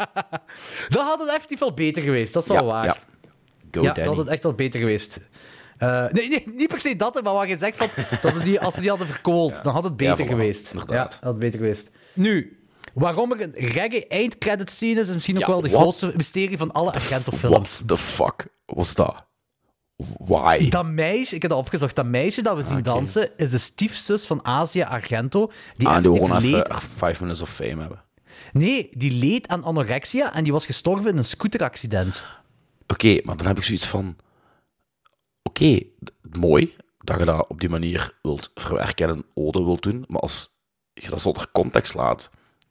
dat 0.90 1.04
had 1.04 1.20
het 1.20 1.30
effectief 1.30 1.60
wel 1.60 1.74
beter 1.74 2.02
geweest. 2.02 2.34
Dat 2.34 2.44
is 2.44 2.50
wel 2.50 2.58
Ja, 2.58 2.64
waar. 2.64 2.86
ja. 2.86 2.96
Go 3.72 3.82
ja, 3.82 3.94
dat 3.94 4.06
had 4.06 4.18
het 4.18 4.28
echt 4.28 4.44
wel 4.44 4.54
beter 4.54 4.80
geweest. 4.80 5.20
Nee, 6.12 6.30
nee, 6.30 6.44
niet 6.56 6.68
per 6.68 6.80
se 6.80 6.96
dat, 6.96 7.24
maar 7.24 7.34
wat 7.34 7.48
je 7.48 7.58
zegt, 7.58 7.78
van, 7.78 7.88
dat 8.22 8.34
ze 8.34 8.44
die, 8.44 8.60
als 8.60 8.74
ze 8.74 8.80
die 8.82 8.90
hadden 8.90 9.08
verkoold, 9.08 9.64
dan 9.64 9.74
had 9.74 9.84
het 9.84 9.98
beter 9.98 10.26
voilà, 10.26 10.28
geweest. 10.30 10.72
inderdaad. 10.72 11.12
Ja, 11.14 11.18
had 11.22 11.30
het 11.32 11.40
beter 11.40 11.60
geweest. 11.60 11.92
Nu, 12.14 12.60
waarom 12.94 13.32
er 13.32 13.42
een 13.42 13.52
reggae 13.54 14.08
eindcredit 14.08 14.72
scene 14.72 15.00
is, 15.00 15.08
is 15.08 15.14
misschien 15.14 15.36
ook 15.36 15.42
Ja, 15.42 15.48
wel 15.48 15.62
de 15.62 15.70
what? 15.70 15.82
grootste 15.82 16.14
mysterie 16.16 16.58
van 16.58 16.72
alle 16.72 16.92
Argento-films. 16.92 17.74
What 17.80 17.88
the 17.88 17.98
fuck 17.98 18.48
was 18.66 18.96
dat? 18.96 19.26
Why? 20.18 20.70
Dat 20.70 20.86
meisje, 20.86 21.36
ik 21.36 21.42
heb 21.42 21.52
dat 21.52 21.60
opgezocht, 21.60 21.96
dat 21.96 22.06
meisje 22.06 22.42
dat 22.42 22.56
we 22.56 22.62
zien 22.62 22.74
oké. 22.74 22.84
dansen, 22.84 23.30
is 23.38 23.52
de 23.52 23.58
stiefzus 23.58 24.26
van 24.26 24.46
Asia 24.46 24.88
Argento, 24.88 25.52
die 25.78 25.88
ah, 25.88 26.02
die 26.02 26.14
gewoon 26.14 26.36
even 26.36 26.50
leed... 26.50 26.70
er 26.70 26.82
five 26.96 27.16
minutes 27.20 27.42
of 27.42 27.50
fame 27.50 27.80
hebben. 27.80 28.02
Nee, 28.54 28.90
die 28.92 29.12
leed 29.12 29.48
aan 29.48 29.64
anorexia 29.64 30.34
en 30.34 30.44
die 30.44 30.54
was 30.54 30.66
gestorven 30.66 31.12
in 31.12 31.18
een 31.18 31.26
scooteraccident. 31.26 32.26
Oké, 32.88 33.20
maar 33.24 33.38
dan 33.38 33.48
heb 33.48 33.58
ik 33.58 33.64
zoiets 33.64 33.88
van... 33.88 34.16
Oké, 35.44 35.80
mooi 36.22 36.76
dat 36.98 37.20
je 37.20 37.26
dat 37.26 37.48
op 37.48 37.60
die 37.60 37.70
manier 37.70 38.18
wilt 38.22 38.52
verwerken 38.56 39.10
en 39.10 39.16
een 39.16 39.26
ode 39.34 39.64
wilt 39.64 39.84
doen, 39.84 40.06
maar 40.08 40.22
als 40.22 40.50
je 40.94 41.10
dat 41.10 41.22
zonder 41.22 41.48
context 41.52 41.94
laat, 41.94 42.30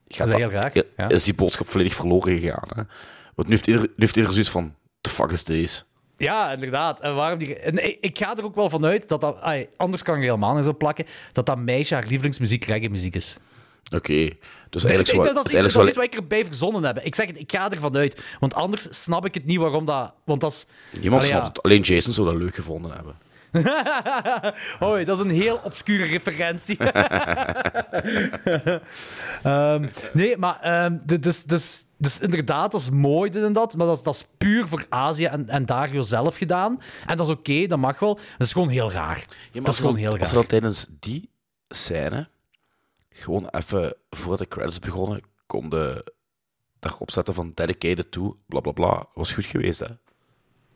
gaat 0.09 0.29
Dat 0.29 0.53
raar, 0.53 0.73
ja. 0.97 1.09
is 1.09 1.25
die 1.25 1.35
boodschap 1.35 1.69
volledig 1.69 1.95
verloren 1.95 2.39
gegaan. 2.39 2.69
Hè? 2.75 2.83
Want 3.35 3.49
nu 3.49 3.55
heeft 3.55 3.67
ieder, 3.67 3.83
nu 3.83 3.93
heeft 3.97 4.17
ieder 4.17 4.33
zoiets 4.33 4.51
van, 4.51 4.75
the 5.01 5.11
fuck 5.11 5.31
is 5.31 5.45
deze? 5.45 5.83
Ja, 6.21 6.53
inderdaad. 6.53 7.01
En 7.01 7.15
waarom 7.15 7.39
die... 7.39 7.59
en 7.59 7.85
ik, 7.85 7.97
ik 8.01 8.19
ga 8.19 8.37
er 8.37 8.45
ook 8.45 8.55
wel 8.55 8.71
vanuit 8.71 9.09
dat 9.09 9.21
dat... 9.21 9.41
ai, 9.41 9.67
anders 9.77 10.03
kan 10.03 10.19
je 10.19 10.25
helemaal 10.25 10.55
niet 10.55 10.65
zo 10.65 10.75
plakken. 10.77 11.07
Dat 11.33 11.47
dat 11.47 11.59
meisje 11.59 11.95
haar 11.95 12.07
lievelingsmuziek 12.07 12.65
reggae-muziek 12.65 13.15
is. 13.15 13.37
Oké, 13.95 14.29
dus 14.71 14.85
eigenlijk 14.85 15.27
zo... 15.27 15.35
dat, 15.35 15.47
is, 15.47 15.53
dat 15.53 15.83
is 15.83 15.87
iets 15.87 15.97
wat 15.97 16.05
ik 16.05 16.15
erbij 16.15 16.45
verzonnen 16.45 16.85
heb. 16.85 16.99
Ik 16.99 17.15
zeg 17.15 17.27
het, 17.27 17.39
ik 17.39 17.53
ga 17.53 17.71
ervan 17.71 17.97
uit. 17.97 18.25
Want 18.41 18.55
anders 18.55 19.03
snap 19.03 19.27
ik 19.27 19.35
het 19.35 19.45
niet 19.45 19.59
waarom 19.59 19.85
dat... 19.85 20.13
Want 20.25 20.41
dat 20.41 20.51
is... 20.51 20.67
Niemand 21.01 21.25
snapt 21.25 21.43
ja. 21.43 21.49
het. 21.49 21.63
Alleen 21.63 21.81
Jason 21.81 22.13
zou 22.13 22.27
dat 22.27 22.37
leuk 22.37 22.55
gevonden 22.55 22.93
hebben. 22.93 23.15
Hoi, 24.79 25.05
dat 25.05 25.17
is 25.17 25.25
een 25.25 25.31
heel 25.31 25.61
obscure 25.65 26.05
referentie. 26.05 26.77
Ehm, 29.43 29.87
nee, 30.13 30.37
maar 30.37 30.91
dit 31.05 31.27
is, 31.27 31.45
dus, 31.45 31.85
dus 32.01 32.21
inderdaad, 32.21 32.73
dat 32.73 32.81
is 32.81 32.91
mooi 32.91 33.31
dit 33.31 33.43
en 33.43 33.53
dat. 33.53 33.77
Maar 33.77 33.87
dat 33.87 33.97
is, 33.97 34.03
dat 34.03 34.15
is 34.15 34.27
puur 34.39 34.69
voor 34.69 34.87
Azië 34.89 35.25
en, 35.25 35.49
en 35.49 35.67
Dario 35.67 36.03
zelf 36.03 36.37
gedaan. 36.37 36.79
En 37.07 37.17
dat 37.17 37.27
is 37.27 37.33
oké, 37.33 37.67
dat 37.67 37.79
mag 37.79 37.99
wel. 37.99 38.15
Dat 38.15 38.47
is 38.47 38.53
gewoon 38.53 38.69
heel 38.69 38.91
raar. 38.93 39.25
Ja, 39.53 39.61
dat 39.61 39.75
is 39.75 39.81
gewoon 39.81 39.97
heel 39.97 40.11
dan- 40.11 40.21
Als 40.21 40.29
raar. 40.29 40.39
dan 40.39 40.47
tijdens 40.47 40.89
die 41.01 41.31
scène 41.69 42.29
gewoon 43.11 43.49
even 43.51 43.95
voor 44.11 44.37
de 44.37 44.49
credits 44.49 44.79
begonnen, 44.79 45.21
konden 45.47 46.03
daarop 46.79 47.11
zetten 47.11 47.35
van 47.35 47.53
dedicated 47.55 48.11
to, 48.11 48.37
bla 48.47 48.61
bla 48.61 48.73
bla, 48.73 49.07
was 49.15 49.33
goed 49.33 49.45
geweest, 49.45 49.79
hè? 49.81 49.87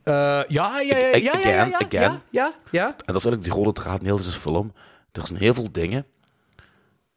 Eh, 0.03 0.49
ja, 0.49 0.81
ja, 0.81 0.81
ja, 0.81 0.97
ja, 0.99 1.11
Ag- 1.13 1.17
ja, 1.23 1.33
ja, 1.33 1.39
again, 1.39 1.69
ja, 1.71 1.75
again. 1.79 1.89
ja, 1.91 2.21
ja, 2.31 2.53
ja. 2.71 2.87
En 2.87 2.95
dat 3.13 3.17
is 3.17 3.25
eigenlijk 3.25 3.45
de 3.45 3.51
rode 3.61 3.73
draad 3.73 4.01
in 4.01 4.07
heel 4.07 4.17
deze 4.17 4.33
film. 4.33 4.73
Er 5.13 5.27
zijn 5.27 5.39
heel 5.39 5.55
veel 5.55 5.73
dingen 5.73 6.07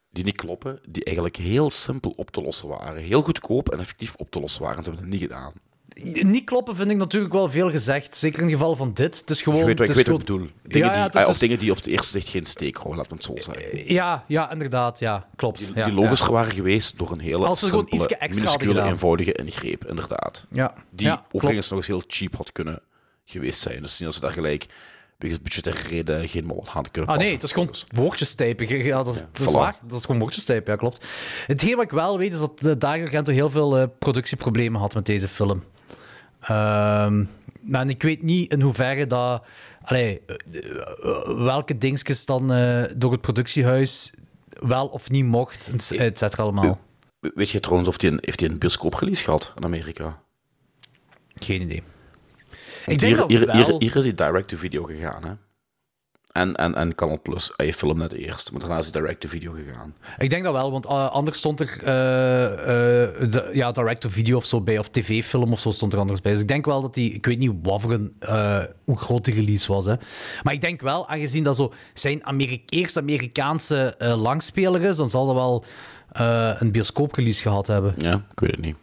die 0.10 0.24
niet 0.24 0.36
kloppen, 0.36 0.80
die 0.90 1.04
eigenlijk 1.04 1.36
heel 1.36 1.70
simpel 1.70 2.14
op 2.16 2.30
te 2.32 2.42
lossen 2.42 2.68
waren. 2.68 3.02
Heel 3.02 3.22
goedkoop 3.22 3.70
en 3.70 3.80
effectief 3.80 4.16
op 4.16 4.32
te 4.32 4.40
lossen 4.40 4.62
waren. 4.62 4.78
En 4.78 4.84
ze 4.84 4.90
hebben 4.90 5.10
het 5.10 5.20
niet 5.20 5.30
gedaan. 5.30 5.54
Niet 6.32 6.44
kloppen 6.44 6.76
vind 6.76 6.92
ik 6.92 6.98
natuurlijk 6.98 7.34
wel 7.34 7.50
veel 7.50 7.70
gezegd. 7.70 8.16
Zeker 8.16 8.42
in 8.42 8.48
het 8.48 8.54
geval 8.58 8.76
van 8.76 8.94
dit. 8.94 9.20
Het 9.20 9.30
is 9.30 9.42
gewoon... 9.42 9.60
Je 9.60 9.66
weet 9.66 9.80
wat 9.80 9.90
ik, 9.90 9.96
weet 9.96 10.08
wat 10.08 10.20
ik 10.20 10.26
bedoel. 10.26 10.48
Dingen 10.64 10.88
Ja, 10.88 10.96
ja, 10.96 11.08
die, 11.10 11.22
ah, 11.22 11.28
of 11.28 11.34
is- 11.34 11.40
dingen 11.40 11.60
die 11.60 11.72
op 11.72 11.78
het 11.78 11.86
eerste 11.88 12.12
zicht 12.12 12.30
geen 12.30 12.46
steek 12.46 12.76
houden, 12.76 12.98
laat 12.98 13.10
me 13.10 13.16
het 13.16 13.24
zo 13.26 13.34
zeggen. 13.52 13.94
Ja, 13.94 14.24
ja, 14.28 14.52
inderdaad. 14.52 15.00
Ja, 15.00 15.28
klopt. 15.36 15.58
Die, 15.60 15.68
ja, 15.76 15.86
die 15.86 15.94
logischer 15.94 16.32
waren 16.32 16.52
geweest 16.52 16.98
door 16.98 17.12
een 17.12 17.20
hele 17.20 17.46
Als 17.46 17.60
simpele, 17.66 18.08
extra 18.18 18.44
minuscule, 18.44 18.82
eenvoudige 18.82 19.32
ingreep, 19.32 19.86
inderdaad. 19.86 20.46
Ja, 20.52 20.74
Die 20.90 21.08
klopt. 21.08 21.24
overigens 21.32 21.70
nog 21.70 21.78
eens 21.78 21.88
heel 21.88 22.04
cheap 22.08 22.36
had 22.36 22.52
kunnen 22.52 22.82
geweest 23.26 23.60
zijn. 23.62 23.82
Dus 23.82 23.98
niet 23.98 24.06
als 24.08 24.16
ze 24.16 24.22
daar 24.22 24.32
gelijk 24.32 24.66
wegens 25.18 25.42
budgettaire 25.42 25.88
reden 25.88 26.28
geen 26.28 26.46
mol 26.46 26.64
hadden 26.68 26.92
kunnen 26.92 27.12
Ah 27.12 27.18
nee, 27.18 27.34
het 27.34 27.44
is 27.44 27.52
gewoon 27.52 27.68
Dus- 27.68 27.86
woordjes 27.96 28.34
typen. 28.34 28.84
Ja, 28.84 29.04
dat, 29.04 29.16
is- 29.16 29.26
dat 29.32 29.40
is 29.48 29.50
voilà. 29.54 29.58
waar. 29.58 29.76
Dat 29.88 29.98
is 30.00 30.06
gewoon 30.06 30.20
woordjes 30.20 30.46
typen, 30.46 30.72
ja, 30.74 30.80
klopt. 30.80 31.08
Hetgeen 31.48 31.76
wat 31.76 31.84
ik 31.84 31.92
wel 31.92 32.18
weet, 32.18 32.34
is 32.34 32.40
dat 32.40 32.66
uh, 32.66 32.74
Dario 32.78 33.04
Argento 33.04 33.32
heel 33.34 33.50
veel 33.50 33.78
eh, 33.78 33.88
productieproblemen 34.00 34.80
had 34.80 34.94
met 34.94 35.06
deze 35.06 35.28
film. 35.28 35.64
Ehm, 36.42 37.26
maar 37.62 37.90
ik 37.90 38.02
weet 38.04 38.22
niet 38.24 38.52
in 38.52 38.62
hoeverre 38.62 39.08
dat... 39.08 39.44
Allee, 39.84 40.22
eh, 40.26 40.36
welke 41.38 41.78
dingetjes 41.78 42.26
dan 42.26 42.48
door 42.98 43.12
het 43.12 43.22
productiehuis 43.22 44.12
wel 44.50 44.88
of 44.88 45.10
niet 45.10 45.26
mocht, 45.26 45.70
et- 45.74 45.92
et 45.92 46.18
cetera 46.18 46.44
allemaal. 46.44 46.80
We- 47.20 47.32
Weet 47.36 47.50
je 47.50 47.60
trouwens 47.60 47.90
of 47.90 47.98
die 47.98 48.12
een, 48.12 48.18
heeft 48.22 48.40
hij 48.40 48.50
een 48.50 48.58
bioscooprelease 48.58 49.24
gehad 49.24 49.54
in 49.56 49.64
Amerika? 49.64 50.20
Geen 51.36 51.62
idee. 51.62 51.84
Ik 52.88 53.00
denk 53.00 53.02
hier, 53.02 53.18
dat 53.18 53.30
hier, 53.30 53.46
wel. 53.46 53.56
hier, 53.56 53.76
hier 53.78 53.96
is 53.96 54.04
hij 54.04 54.16
direct-to-video 54.16 54.84
gegaan, 54.84 55.24
hè? 55.24 55.32
En, 56.32 56.56
en, 56.56 56.76
en 56.76 56.96
Canal 56.96 57.22
Plus, 57.22 57.54
hij 57.56 57.74
film 57.74 57.98
net 57.98 58.14
eerst, 58.14 58.52
maar 58.52 58.60
daarna 58.60 58.78
is 58.78 58.90
hij 58.90 59.02
direct-to-video 59.02 59.52
gegaan. 59.52 59.96
Ik 60.18 60.30
denk 60.30 60.44
dat 60.44 60.54
wel, 60.54 60.72
want 60.72 60.86
uh, 60.86 61.10
anders 61.10 61.38
stond 61.38 61.60
er 61.60 61.78
uh, 61.80 61.84
uh, 61.84 63.32
de, 63.32 63.50
ja, 63.54 63.72
direct-to-video 63.72 64.38
of 64.38 64.46
zo 64.46 64.62
bij, 64.62 64.78
of 64.78 64.90
tv-film 64.90 65.52
of 65.52 65.60
zo 65.60 65.72
stond 65.72 65.94
er 65.94 66.00
anders 66.00 66.22
bij. 66.22 66.32
Dus 66.32 66.42
ik 66.42 66.48
denk 66.48 66.66
wel 66.66 66.82
dat 66.82 66.94
die, 66.94 67.14
ik 67.14 67.26
weet 67.26 67.40
niet 67.40 67.52
wat 67.62 67.82
voor 67.82 67.92
een, 67.92 68.16
uh, 68.22 68.64
hoe 68.86 68.98
groot 68.98 69.26
die 69.26 69.34
release 69.34 69.74
was. 69.74 69.86
Hè. 69.86 69.96
Maar 70.44 70.54
ik 70.54 70.62
denk 70.62 70.82
wel, 70.82 71.10
aangezien 71.10 71.44
dat 71.44 71.56
zo 71.56 71.74
zijn 71.94 72.26
Ameri 72.26 72.64
eerste 72.66 73.00
Amerikaanse 73.00 73.96
langspeler 74.00 74.82
is, 74.82 74.98
dan 74.98 75.10
zal 75.10 75.26
dat 75.26 75.36
wel 75.36 75.66
een 76.60 76.72
bioscoop-release 76.72 77.42
gehad 77.42 77.68
hebben. 77.68 77.94
Ja, 77.98 78.14
ik 78.32 78.40
weet 78.40 78.52
het 78.52 78.62
niet. 78.62 78.76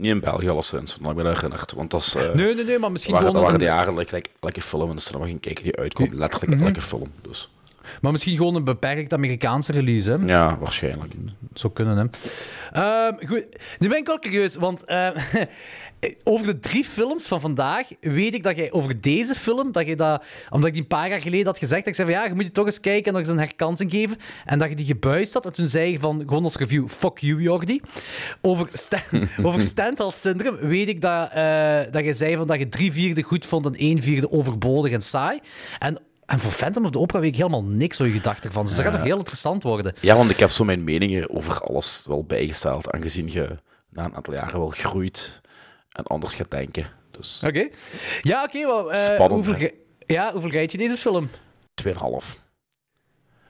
Niet 0.00 0.10
in 0.10 0.20
België 0.20 0.48
alleszins, 0.48 0.96
want 1.00 1.18
ik 1.18 1.22
ben 1.24 1.32
herinnerd. 1.34 1.72
Want 1.72 1.90
dat 1.90 2.00
is, 2.00 2.16
uh, 2.16 2.22
nee, 2.34 2.54
nee, 2.54 2.64
nee, 2.64 2.78
maar 2.78 2.92
misschien 2.92 3.12
waren, 3.14 3.28
gewoon... 3.28 3.42
waren 3.44 3.58
de 3.58 3.64
jaren 3.64 3.94
dat 3.94 4.02
ik 4.02 4.10
like, 4.12 4.30
elke 4.40 4.62
film 4.62 4.90
in 4.90 4.96
de 4.96 5.02
cinema 5.02 5.24
ging 5.24 5.40
kijken 5.40 5.64
die 5.64 5.76
uitkwam. 5.76 6.08
Letterlijk 6.14 6.54
Mhm. 6.54 6.66
elke 6.66 6.80
film, 6.80 7.12
dus... 7.22 7.50
Maar 8.00 8.12
misschien 8.12 8.36
gewoon 8.36 8.54
een 8.54 8.64
beperkt 8.64 9.12
Amerikaanse 9.12 9.72
release, 9.72 10.10
hè? 10.10 10.16
Ja, 10.26 10.58
waarschijnlijk. 10.58 11.12
Zou 11.54 11.72
kunnen, 11.72 11.96
hè. 11.96 12.04
Ehm, 12.72 13.26
goed, 13.26 13.46
nu 13.78 13.88
ben 13.88 13.98
ik 13.98 14.06
wel 14.06 14.18
curieus, 14.18 14.56
want 14.56 14.84
eh, 14.84 15.08
over 16.24 16.46
de 16.46 16.58
drie 16.58 16.84
films 16.84 17.28
van 17.28 17.40
vandaag 17.40 17.88
weet 18.00 18.34
ik 18.34 18.42
dat 18.42 18.56
jij 18.56 18.72
over 18.72 19.00
deze 19.00 19.34
film, 19.34 19.72
dat 19.72 19.86
je 19.86 19.96
dat, 19.96 20.24
omdat 20.50 20.66
ik 20.66 20.72
die 20.72 20.82
een 20.82 20.88
paar 20.88 21.08
jaar 21.08 21.20
geleden 21.20 21.46
had 21.46 21.58
gezegd, 21.58 21.84
dat 21.84 21.88
ik 21.88 21.94
zei 21.94 22.12
van 22.12 22.20
ja, 22.20 22.26
je 22.26 22.34
moet 22.34 22.44
je 22.44 22.52
toch 22.52 22.66
eens 22.66 22.80
kijken 22.80 23.06
en 23.06 23.12
nog 23.12 23.20
eens 23.20 23.30
een 23.30 23.38
herkansing 23.38 23.90
geven. 23.90 24.16
En 24.44 24.58
dat 24.58 24.68
je 24.68 24.74
die 24.74 24.86
gebuist 24.86 25.34
had. 25.34 25.46
En 25.46 25.52
toen 25.52 25.66
zei 25.66 25.92
je 25.92 25.98
van, 25.98 26.20
gewoon 26.20 26.44
als 26.44 26.56
review, 26.56 26.88
fuck 26.88 27.18
you, 27.18 27.42
Jordi. 27.42 27.80
Over, 28.40 28.68
Sta 28.72 29.02
over 29.42 29.62
Stendhal 29.62 30.10
Syndrome 30.10 30.66
weet 30.66 30.88
ik 30.88 31.00
dat, 31.00 31.30
eh, 31.30 31.80
dat 31.90 32.04
je 32.04 32.12
zei 32.12 32.36
van 32.36 32.46
dat 32.46 32.58
je 32.58 32.68
drie 32.68 32.92
vierde 32.92 33.22
goed 33.22 33.46
vond 33.46 33.66
en 33.66 33.74
één 33.74 34.02
vierde 34.02 34.30
overbodig 34.30 34.92
en 34.92 35.02
saai. 35.02 35.40
En 35.78 35.98
en 36.26 36.38
voor 36.38 36.52
Phantom 36.52 36.84
of 36.84 36.90
the 36.90 36.98
Opera 36.98 37.20
weet 37.20 37.28
ik 37.28 37.36
helemaal 37.36 37.64
niks 37.64 37.98
wat 37.98 38.06
je 38.06 38.12
gedacht 38.12 38.44
ervan. 38.44 38.64
Dus 38.64 38.74
dat 38.76 38.84
gaat 38.84 38.92
nog 38.92 39.02
heel 39.02 39.16
interessant 39.16 39.62
worden. 39.62 39.94
Ja, 40.00 40.16
want 40.16 40.30
ik 40.30 40.36
heb 40.36 40.50
zo 40.50 40.64
mijn 40.64 40.84
meningen 40.84 41.30
over 41.30 41.60
alles 41.60 42.04
wel 42.08 42.24
bijgesteld, 42.24 42.90
aangezien 42.90 43.32
je 43.32 43.56
na 43.88 44.04
een 44.04 44.14
aantal 44.14 44.34
jaren 44.34 44.58
wel 44.58 44.68
groeit 44.68 45.39
en 46.00 46.06
anders 46.06 46.34
gaat 46.34 46.50
denken. 46.50 46.86
Dus 47.10 47.42
Oké. 47.46 47.68
Ja, 48.22 48.42
oké. 48.44 48.66
wel, 48.66 48.92
eh, 48.92 49.04
Spannend, 49.04 49.46
hoeveel, 49.46 49.70
ja, 50.06 50.32
hoeveel 50.32 50.50
rijdt 50.50 50.72
je 50.72 50.78
deze 50.78 50.96
film? 50.96 51.28
2,5. 51.74 52.38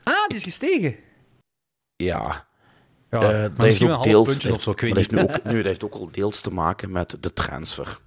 Ah, 0.03 0.27
die 0.29 0.37
is 0.37 0.43
gestegen. 0.43 0.97
Ja. 1.97 2.49
Ja, 3.11 3.19
Eh, 3.21 3.29
maar 3.29 3.49
dat 3.51 3.65
heeft 3.67 3.83
ook 3.83 4.03
deels, 4.03 4.39
zo, 4.41 4.49
heeft- 4.49 4.67
niet. 4.83 4.89
dat 4.89 4.97
heeft 4.97 5.11
nu 5.11 5.21
ook, 5.21 5.45
nu, 5.45 5.57
dat 5.57 5.65
heeft 5.65 5.85
ook 5.85 5.95
al 5.95 6.09
deels 6.11 6.41
te 6.41 6.53
maken 6.53 6.91
met 6.91 7.17
de 7.21 7.33
transfer. 7.33 7.99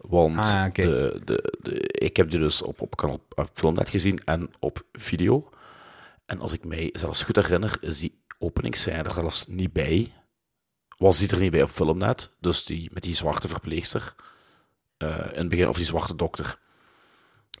Want 0.00 0.44
Ah, 0.54 0.64
oké. 0.68 0.82
de, 0.82 1.20
de, 1.24 1.54
de, 1.60 1.80
ik 1.88 2.16
heb 2.16 2.30
die 2.30 2.38
dus 2.38 2.62
op, 2.62 2.80
op, 2.80 2.96
kanaal, 2.96 3.20
op 3.34 3.50
Filmnet 3.52 3.88
gezien 3.88 4.20
en 4.24 4.50
op 4.60 4.82
video. 4.92 5.48
En 6.26 6.40
als 6.40 6.52
ik 6.52 6.64
mij 6.64 6.88
zelfs 6.92 7.22
goed 7.22 7.36
herinner, 7.36 7.76
is 7.80 8.00
die 8.00 8.20
openingsscène 8.38 9.02
er 9.02 9.12
zelfs 9.12 9.46
niet 9.46 9.72
bij. 9.72 10.12
Was 11.02 11.18
die 11.18 11.28
er 11.28 11.40
niet 11.40 11.50
bij 11.50 11.62
op 11.62 11.70
Filmnet. 11.70 12.30
Dus 12.40 12.64
die, 12.64 12.90
met 12.92 13.02
die 13.02 13.14
zwarte 13.14 13.48
verpleegster 13.48 14.14
eh, 14.96 15.08
in 15.08 15.38
het 15.38 15.48
begin, 15.48 15.68
of 15.68 15.76
die 15.76 15.84
zwarte 15.84 16.16
dokter, 16.16 16.58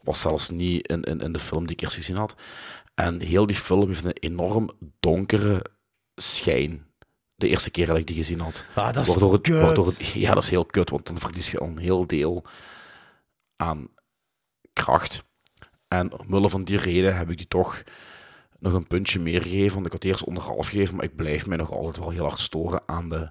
was 0.02 0.20
zelfs 0.20 0.50
niet 0.50 0.86
in, 0.86 1.02
in, 1.02 1.20
in 1.20 1.32
de 1.32 1.38
film 1.38 1.66
die 1.66 1.76
ik 1.76 1.82
eerst 1.82 1.96
gezien 1.96 2.16
had. 2.16 2.34
En 2.94 3.20
heel 3.20 3.46
die 3.46 3.56
film 3.56 3.86
heeft 3.86 4.04
een 4.04 4.12
enorm 4.12 4.70
donkere 5.00 5.64
schijn. 6.16 6.86
De 7.34 7.48
eerste 7.48 7.70
keer 7.70 7.86
dat 7.86 7.96
ik 7.96 8.06
die 8.06 8.16
gezien 8.16 8.40
had. 8.40 8.64
Ah, 8.74 8.92
dat 8.92 9.02
is 9.02 9.08
waardoor 9.08 9.32
het, 9.32 9.42
kut. 9.42 9.62
waardoor 9.62 9.86
het, 9.86 10.06
ja, 10.06 10.34
dat 10.34 10.42
is 10.42 10.50
heel 10.50 10.64
kut, 10.64 10.90
want 10.90 11.06
dan 11.06 11.18
verlies 11.18 11.50
je 11.50 11.58
al 11.58 11.66
een 11.66 11.78
heel 11.78 12.06
deel 12.06 12.44
aan 13.56 13.88
kracht. 14.72 15.24
En 15.88 16.18
omwille 16.18 16.48
van 16.48 16.64
die 16.64 16.78
reden 16.78 17.16
heb 17.16 17.30
ik 17.30 17.36
die 17.36 17.48
toch 17.48 17.82
nog 18.62 18.72
een 18.72 18.86
puntje 18.86 19.20
meer 19.20 19.42
gegeven. 19.42 19.74
Want 19.74 19.86
ik 19.86 19.92
had 19.92 20.04
eerst 20.04 20.24
onder 20.24 20.42
half 20.42 20.68
gegeven, 20.68 20.96
maar 20.96 21.04
ik 21.04 21.16
blijf 21.16 21.46
mij 21.46 21.56
nog 21.56 21.70
altijd 21.72 21.98
wel 21.98 22.10
heel 22.10 22.24
hard 22.24 22.38
storen 22.38 22.80
aan 22.86 23.08
de, 23.08 23.30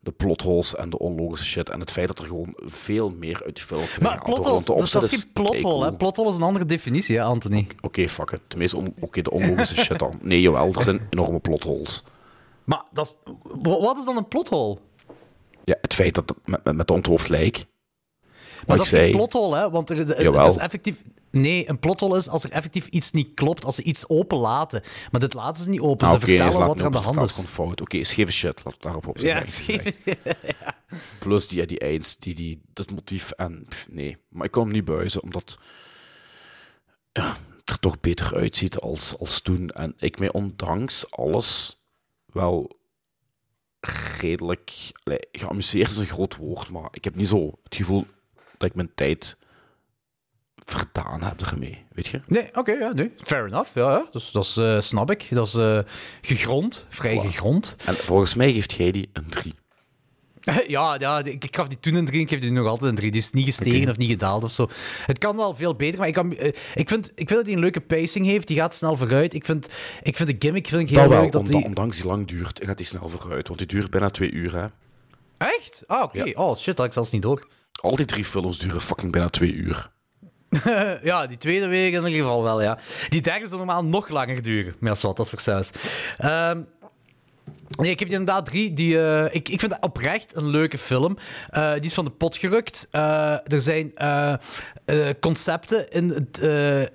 de 0.00 0.10
plotholes 0.12 0.74
en 0.76 0.90
de 0.90 0.98
onlogische 0.98 1.46
shit. 1.46 1.68
En 1.68 1.80
het 1.80 1.90
feit 1.90 2.08
dat 2.08 2.18
er 2.18 2.24
gewoon 2.24 2.52
veel 2.56 3.10
meer 3.10 3.42
uit 3.44 3.54
die 3.54 3.64
film 3.64 3.82
Maar 4.00 4.22
plotholes, 4.22 4.64
dus 4.64 4.90
dat 4.90 5.02
is 5.02 5.10
geen 5.10 5.32
plothole, 5.32 5.84
hè? 5.84 5.92
Plothole 5.94 6.28
is 6.28 6.36
een 6.36 6.42
andere 6.42 6.64
definitie, 6.64 7.16
hè, 7.16 7.22
Anthony? 7.22 7.66
Oké, 7.80 8.08
fuck 8.08 8.30
it. 8.30 8.40
Tenminste, 8.48 8.92
oké, 9.00 9.22
de 9.22 9.30
onlogische 9.30 9.76
shit 9.76 9.98
dan. 9.98 10.18
Nee, 10.22 10.40
jawel, 10.40 10.72
er 10.72 10.82
zijn 10.84 11.06
enorme 11.10 11.38
plotholes. 11.38 12.04
Maar 12.64 12.82
dat 12.92 13.06
is, 13.06 13.32
wa- 13.42 13.80
wat 13.80 13.98
is 13.98 14.04
dan 14.04 14.16
een 14.16 14.28
plothole? 14.28 14.76
Ja, 15.64 15.76
het 15.80 15.94
feit 15.94 16.14
dat 16.14 16.28
het 16.28 16.38
met, 16.46 16.64
met, 16.64 16.76
met 16.76 16.86
de 16.86 16.92
onthoofd 16.92 17.28
lijk. 17.28 17.66
Maar 18.66 18.76
dat 18.76 18.86
is 18.86 18.92
geen 18.92 19.00
zei, 19.00 19.10
plothole, 19.12 19.56
hè? 19.56 19.70
Want 19.70 19.90
er, 19.90 19.98
er- 19.98 20.36
het 20.38 20.46
is 20.46 20.56
effectief... 20.56 20.96
Nee, 21.30 21.68
een 21.68 21.78
plothole 21.78 22.16
is 22.16 22.28
als 22.28 22.44
er 22.44 22.50
effectief 22.50 22.86
iets 22.86 23.12
niet 23.12 23.28
klopt, 23.34 23.64
als 23.64 23.74
ze 23.74 23.82
iets 23.82 24.08
open 24.08 24.38
laten. 24.38 24.82
Maar 25.10 25.20
dit 25.20 25.34
laten 25.34 25.62
ze 25.62 25.68
niet 25.70 25.80
open. 25.80 26.06
Ah, 26.06 26.12
ze 26.12 26.20
vertellen 26.20 26.66
wat 26.66 26.78
er 26.78 26.84
aan 26.84 26.92
de 26.92 26.98
hand 26.98 27.20
is. 27.28 27.42
fout. 27.46 27.80
Oké, 27.80 28.04
scheve 28.04 28.32
shit, 28.32 28.64
laat 28.64 28.72
het 28.72 28.82
daarop 28.82 29.06
op 29.06 29.18
Ja, 29.18 29.46
zijn. 29.46 29.94
Plus 31.18 31.48
die, 31.48 31.66
die 31.66 31.78
einds, 31.78 32.16
die, 32.18 32.34
die, 32.34 32.60
dat 32.72 32.90
motief 32.90 33.30
en... 33.30 33.66
pff, 33.68 33.86
nee, 33.90 34.16
maar 34.28 34.44
ik 34.46 34.50
kon 34.50 34.62
hem 34.64 34.72
niet 34.72 34.84
buizen, 34.84 35.22
omdat 35.22 35.58
ja, 37.12 37.36
het 37.60 37.70
er 37.70 37.78
toch 37.78 38.00
beter 38.00 38.34
uitziet 38.34 38.78
als, 38.78 39.18
als 39.18 39.40
toen. 39.40 39.70
En 39.70 39.94
ik 39.98 40.18
mij 40.18 40.32
ondanks 40.32 41.10
alles 41.10 41.76
wel 42.26 42.70
redelijk... 44.18 44.72
allee, 45.02 45.20
geamuseerd 45.32 45.90
is 45.90 45.96
een 45.96 46.06
groot 46.06 46.36
woord, 46.36 46.70
maar 46.70 46.88
ik 46.90 47.04
heb 47.04 47.14
niet 47.14 47.28
zo 47.28 47.50
het 47.64 47.74
gevoel 47.76 48.06
dat 48.64 48.70
ik 48.72 48.76
mijn 48.76 48.94
tijd 48.94 49.36
verdaan 50.64 51.22
heb 51.22 51.40
ermee, 51.40 51.84
weet 51.92 52.06
je? 52.06 52.20
Nee, 52.26 52.48
oké, 52.52 52.72
ja, 52.72 52.92
nee. 52.92 53.12
Fair 53.16 53.46
enough, 53.46 53.74
ja. 53.74 53.90
ja. 53.90 54.08
Dus, 54.10 54.32
dat 54.32 54.44
is, 54.44 54.56
eh, 54.56 54.80
snap 54.80 55.10
ik. 55.10 55.26
Dat 55.30 55.46
is 55.46 55.54
eh, 55.54 55.78
gegrond, 56.20 56.86
vrij 56.88 57.18
gegrond. 57.18 57.76
En 57.84 57.94
volgens 57.94 58.34
mij 58.34 58.52
geeft 58.52 58.72
jij 58.72 58.90
die 58.90 59.10
een 59.12 59.28
3. 59.28 59.54
Ja, 60.66 60.96
ja 60.98 61.24
ik, 61.24 61.46
gaf 61.50 61.68
die 61.68 61.80
toen 61.80 61.94
een 61.94 62.04
3, 62.04 62.20
ik 62.20 62.28
geef 62.28 62.40
die 62.40 62.52
nog 62.52 62.66
altijd 62.66 62.90
een 62.90 62.96
3. 62.96 63.10
Die 63.10 63.20
is 63.20 63.30
niet 63.30 63.44
gestegen 63.44 63.90
of 63.90 63.96
niet 63.96 64.10
gedaald 64.10 64.44
of 64.44 64.50
zo. 64.50 64.68
Het 65.06 65.18
kan 65.18 65.36
wel 65.36 65.54
veel 65.54 65.74
beter, 65.74 65.98
maar 65.98 66.08
ik, 66.08 66.14
kan, 66.14 66.36
eh, 66.36 66.46
ik, 66.74 66.88
vind, 66.88 67.06
ik 67.14 67.28
vind 67.28 67.28
dat 67.28 67.44
hij 67.44 67.54
een 67.54 67.60
leuke 67.60 67.80
pacing 67.80 68.26
heeft. 68.26 68.46
Die 68.46 68.56
gaat 68.56 68.74
snel 68.74 68.96
vooruit. 68.96 69.34
Ik 69.34 69.44
vind, 69.44 69.68
ik 70.02 70.16
vind 70.16 70.28
de 70.28 70.36
gimmick 70.38 70.66
vind 70.66 70.82
ik 70.82 70.88
heel 70.88 70.98
Dat 70.98 71.08
wel, 71.08 71.20
leuk. 71.20 71.32
Dat 71.32 71.46
die... 71.46 71.64
ondanks 71.64 71.96
die 71.96 72.06
lang 72.06 72.26
duurt, 72.26 72.60
gaat 72.64 72.76
die 72.76 72.86
snel 72.86 73.08
vooruit. 73.08 73.46
Want 73.46 73.58
die 73.58 73.68
duurt 73.68 73.90
bijna 73.90 74.10
twee 74.10 74.30
uur, 74.30 74.54
hè. 74.56 74.66
Echt? 75.36 75.84
Ah, 75.86 76.02
oké. 76.02 76.30
Oh, 76.34 76.56
shit, 76.56 76.66
dat 76.66 76.76
had 76.76 76.86
ik 76.86 76.92
zelfs 76.92 77.10
niet 77.10 77.22
door. 77.22 77.48
Al 77.80 77.96
die 77.96 78.06
drie 78.06 78.24
films 78.24 78.58
duren 78.58 78.80
fucking 78.80 79.12
bijna 79.12 79.28
twee 79.28 79.52
uur. 79.52 79.92
Ja, 81.02 81.26
die 81.26 81.36
tweede 81.36 81.66
week 81.66 81.92
in 81.92 82.06
ieder 82.06 82.12
geval 82.12 82.42
wel, 82.42 82.62
ja. 82.62 82.78
Die 83.08 83.20
derde 83.20 83.46
zal 83.46 83.56
normaal 83.56 83.84
nog 83.84 84.08
langer 84.08 84.42
duren. 84.42 84.76
Wat, 84.78 85.00
dat 85.00 85.18
is 85.18 85.30
voor 85.30 85.40
saus. 85.40 85.70
Ehm, 86.16 86.60
Nee, 87.68 87.90
ik 87.90 87.98
heb 87.98 88.08
inderdaad 88.08 88.46
drie. 88.46 88.72
Die, 88.72 89.00
eh, 89.00 89.34
ik, 89.34 89.48
ik 89.48 89.60
vind 89.60 89.72
dat 89.72 89.82
oprecht 89.82 90.36
een 90.36 90.46
leuke 90.46 90.78
film. 90.78 91.16
Eh, 91.50 91.72
die 91.72 91.84
is 91.84 91.94
van 91.94 92.04
de 92.04 92.10
pot 92.10 92.36
gerukt. 92.36 92.88
Eh, 92.90 93.52
er 93.52 93.60
zijn 93.60 93.92
concepten 95.20 95.90
in, 95.90 96.08
het, 96.08 96.38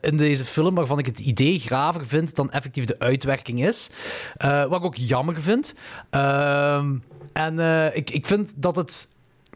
in 0.02 0.18
deze 0.18 0.46
film 0.46 0.76
waarvan 0.76 1.00
ik 1.00 1.06
het 1.06 1.20
idee 1.20 1.60
graver 1.60 2.06
vind 2.06 2.36
dan 2.36 2.52
effectief 2.52 2.86
de 2.86 3.00
uitwerking 3.00 3.66
is. 3.66 3.90
Wat 4.38 4.76
ik 4.76 4.84
ook 4.84 4.96
jammer 4.96 5.42
vind. 5.42 5.76
Ehm, 6.10 6.98
en 7.34 7.60
ik, 7.94 8.10
ik 8.10 8.26
vind 8.26 8.54
dat 8.56 8.76
het 8.76 9.08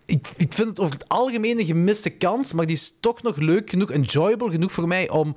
ik, 0.06 0.28
ik 0.38 0.54
vind 0.54 0.70
het 0.70 0.80
over 0.80 0.93
het 0.93 1.10
algemeen 1.10 1.60
een 1.60 1.66
gemiste 1.66 2.10
kans, 2.10 2.54
maar 2.54 2.66
die 2.66 2.76
is 2.76 2.97
toch 2.99 3.22
nog 3.22 3.36
leuk 3.36 3.70
genoeg, 3.70 3.91
enjoyable 3.91 4.49
genoeg 4.49 4.72
voor 4.72 4.88
mij 4.88 5.10
om, 5.10 5.36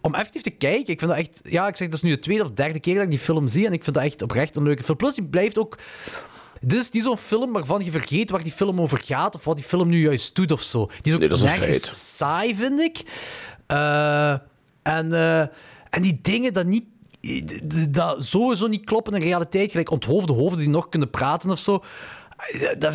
om 0.00 0.14
effectief 0.14 0.42
te 0.42 0.50
kijken. 0.50 0.92
Ik 0.92 0.98
vind 0.98 1.10
dat 1.10 1.20
echt, 1.20 1.40
ja, 1.44 1.68
ik 1.68 1.76
zeg, 1.76 1.88
dat 1.88 1.96
is 1.96 2.02
nu 2.02 2.10
de 2.10 2.18
tweede 2.18 2.42
of 2.42 2.50
derde 2.50 2.80
keer 2.80 2.94
dat 2.94 3.04
ik 3.04 3.10
die 3.10 3.18
film 3.18 3.48
zie 3.48 3.66
en 3.66 3.72
ik 3.72 3.84
vind 3.84 3.96
dat 3.96 4.04
echt 4.04 4.22
oprecht 4.22 4.56
een 4.56 4.62
leuke 4.62 4.82
film. 4.82 4.96
Plus, 4.96 5.14
die 5.14 5.24
blijft 5.24 5.58
ook. 5.58 5.78
Dit 6.60 6.80
is 6.80 6.90
niet 6.90 7.02
zo'n 7.02 7.18
film 7.18 7.52
waarvan 7.52 7.84
je 7.84 7.90
vergeet 7.90 8.30
waar 8.30 8.42
die 8.42 8.52
film 8.52 8.80
over 8.80 8.98
gaat 9.04 9.34
of 9.34 9.44
wat 9.44 9.56
die 9.56 9.64
film 9.64 9.88
nu 9.88 10.00
juist 10.00 10.34
doet 10.34 10.52
of 10.52 10.62
zo. 10.62 10.86
Die 10.86 10.96
is 11.02 11.12
ook 11.12 11.18
Nee, 11.18 11.28
dat 11.28 11.38
is 11.38 11.44
nergens 11.44 12.16
saai, 12.16 12.54
vind 12.54 12.80
ik. 12.80 13.02
Eh, 13.66 14.30
en, 14.82 15.12
eh, 15.12 15.40
en 15.90 16.02
die 16.02 16.18
dingen 16.22 16.52
dat 16.52 16.66
niet 16.66 16.84
dat 17.88 18.24
sowieso 18.24 18.66
niet 18.66 18.84
kloppen 18.84 19.12
in 19.12 19.20
de 19.20 19.26
realiteit, 19.26 19.70
gelijk 19.70 19.90
onthoofde 19.90 20.32
hoofden 20.32 20.58
die 20.58 20.68
nog 20.68 20.88
kunnen 20.88 21.10
praten 21.10 21.50
of 21.50 21.58
zo. 21.58 21.82
Dat, 22.78 22.94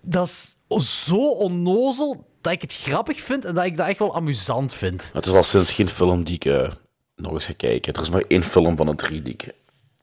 dat 0.00 0.28
is 0.68 1.06
zo 1.06 1.30
onnozel 1.30 2.26
dat 2.40 2.52
ik 2.52 2.60
het 2.60 2.74
grappig 2.74 3.20
vind 3.20 3.44
en 3.44 3.54
dat 3.54 3.64
ik 3.64 3.76
dat 3.76 3.86
echt 3.86 3.98
wel 3.98 4.14
amusant 4.14 4.74
vind. 4.74 5.10
Het 5.12 5.26
is 5.26 5.32
al 5.32 5.42
sinds 5.42 5.72
geen 5.72 5.88
film 5.88 6.24
die 6.24 6.34
ik 6.34 6.44
eh, 6.44 6.70
nog 7.16 7.32
eens 7.32 7.44
ga 7.44 7.52
kijken. 7.56 7.92
Er 7.92 8.02
is 8.02 8.10
maar 8.10 8.24
één 8.28 8.42
film 8.42 8.76
van 8.76 8.86
de 8.86 8.94
drie 8.94 9.22
die 9.22 9.32
ik 9.32 9.54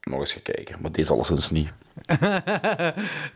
nog 0.02 0.20
eens 0.20 0.32
ga 0.32 0.40
kijken. 0.44 0.78
Maar 0.82 0.92
deze 0.92 1.14
alleszins 1.14 1.50
niet. 1.50 1.70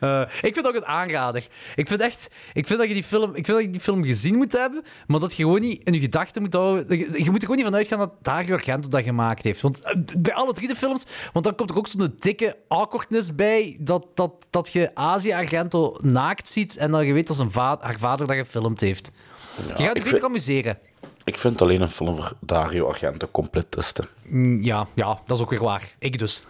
Eh, 0.00 0.20
ik 0.42 0.54
vind 0.54 0.66
ook 0.66 0.74
het 0.74 0.84
aanrader. 0.84 1.46
Ik 1.74 1.88
vind 1.88 2.00
echt, 2.00 2.30
ik 2.52 2.66
vind 2.66 2.78
dat 2.78 2.88
je 2.88 2.94
die 2.94 3.04
film, 3.04 3.28
ik 3.34 3.44
vind 3.44 3.46
dat 3.46 3.60
je 3.60 3.70
die 3.70 3.80
film 3.80 4.04
gezien 4.04 4.36
moet 4.36 4.52
hebben, 4.52 4.82
maar 5.06 5.20
dat 5.20 5.34
je 5.34 5.42
gewoon 5.42 5.60
niet 5.60 5.80
in 5.84 5.92
je 5.92 6.00
gedachten 6.00 6.42
moet 6.42 6.52
houden. 6.54 6.98
Je, 6.98 7.24
je 7.24 7.30
moet 7.30 7.34
er 7.34 7.40
gewoon 7.40 7.56
niet 7.56 7.64
van 7.64 7.74
uitgaan 7.74 7.98
dat 7.98 8.12
Dario 8.22 8.54
Argento 8.54 8.88
dat 8.88 9.02
gemaakt 9.02 9.42
heeft. 9.44 9.60
Want 9.60 9.80
eh, 9.84 9.94
bij 10.18 10.34
alle 10.34 10.52
drie 10.52 10.68
de 10.68 10.76
films, 10.76 11.06
want 11.32 11.44
dan 11.44 11.54
komt 11.54 11.70
er 11.70 11.76
ook 11.76 11.86
zo'n 11.88 12.14
dikke 12.18 12.56
awkwardness 12.68 13.34
bij 13.34 13.76
dat, 13.80 14.06
dat, 14.14 14.46
dat 14.50 14.72
je 14.72 14.90
Azië 14.94 15.32
Argento 15.32 15.96
naakt 16.02 16.48
ziet 16.48 16.76
en 16.76 16.90
dan 16.90 17.06
je 17.06 17.12
weet 17.12 17.26
dat 17.26 17.36
zijn 17.36 17.50
va 17.50 17.78
haar 17.80 17.98
vader 17.98 18.26
dat 18.26 18.36
gefilmd 18.36 18.80
heeft. 18.80 19.10
je 19.56 19.62
gaat 19.68 19.78
je 19.78 19.86
beter 19.92 20.06
vind- 20.06 20.24
amuseren. 20.24 20.78
Ik 21.24 21.38
vind 21.38 21.62
alleen 21.62 21.80
een 21.80 21.88
film 21.88 22.16
voor 22.16 22.32
Dario 22.40 22.86
Argento 22.88 23.28
completisten. 23.30 24.04
Mm, 24.26 24.62
Ja, 24.62 24.86
ja, 24.94 25.18
dat 25.26 25.36
is 25.36 25.42
ook 25.42 25.50
weer 25.50 25.62
waar. 25.62 25.94
Ik 25.98 26.18
dus. 26.18 26.44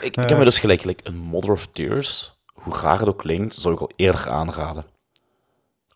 Ik, 0.00 0.16
ik 0.16 0.28
heb 0.28 0.38
me 0.38 0.44
dus 0.44 0.58
gelijk, 0.58 0.80
gelijk 0.80 1.00
een 1.02 1.16
Mother 1.16 1.50
of 1.50 1.66
Tears, 1.66 2.34
hoe 2.54 2.74
graag 2.74 3.00
het 3.00 3.08
ook 3.08 3.18
klinkt, 3.18 3.54
zou 3.54 3.74
ik 3.74 3.80
al 3.80 3.90
eerder 3.96 4.30
aanraden. 4.30 4.84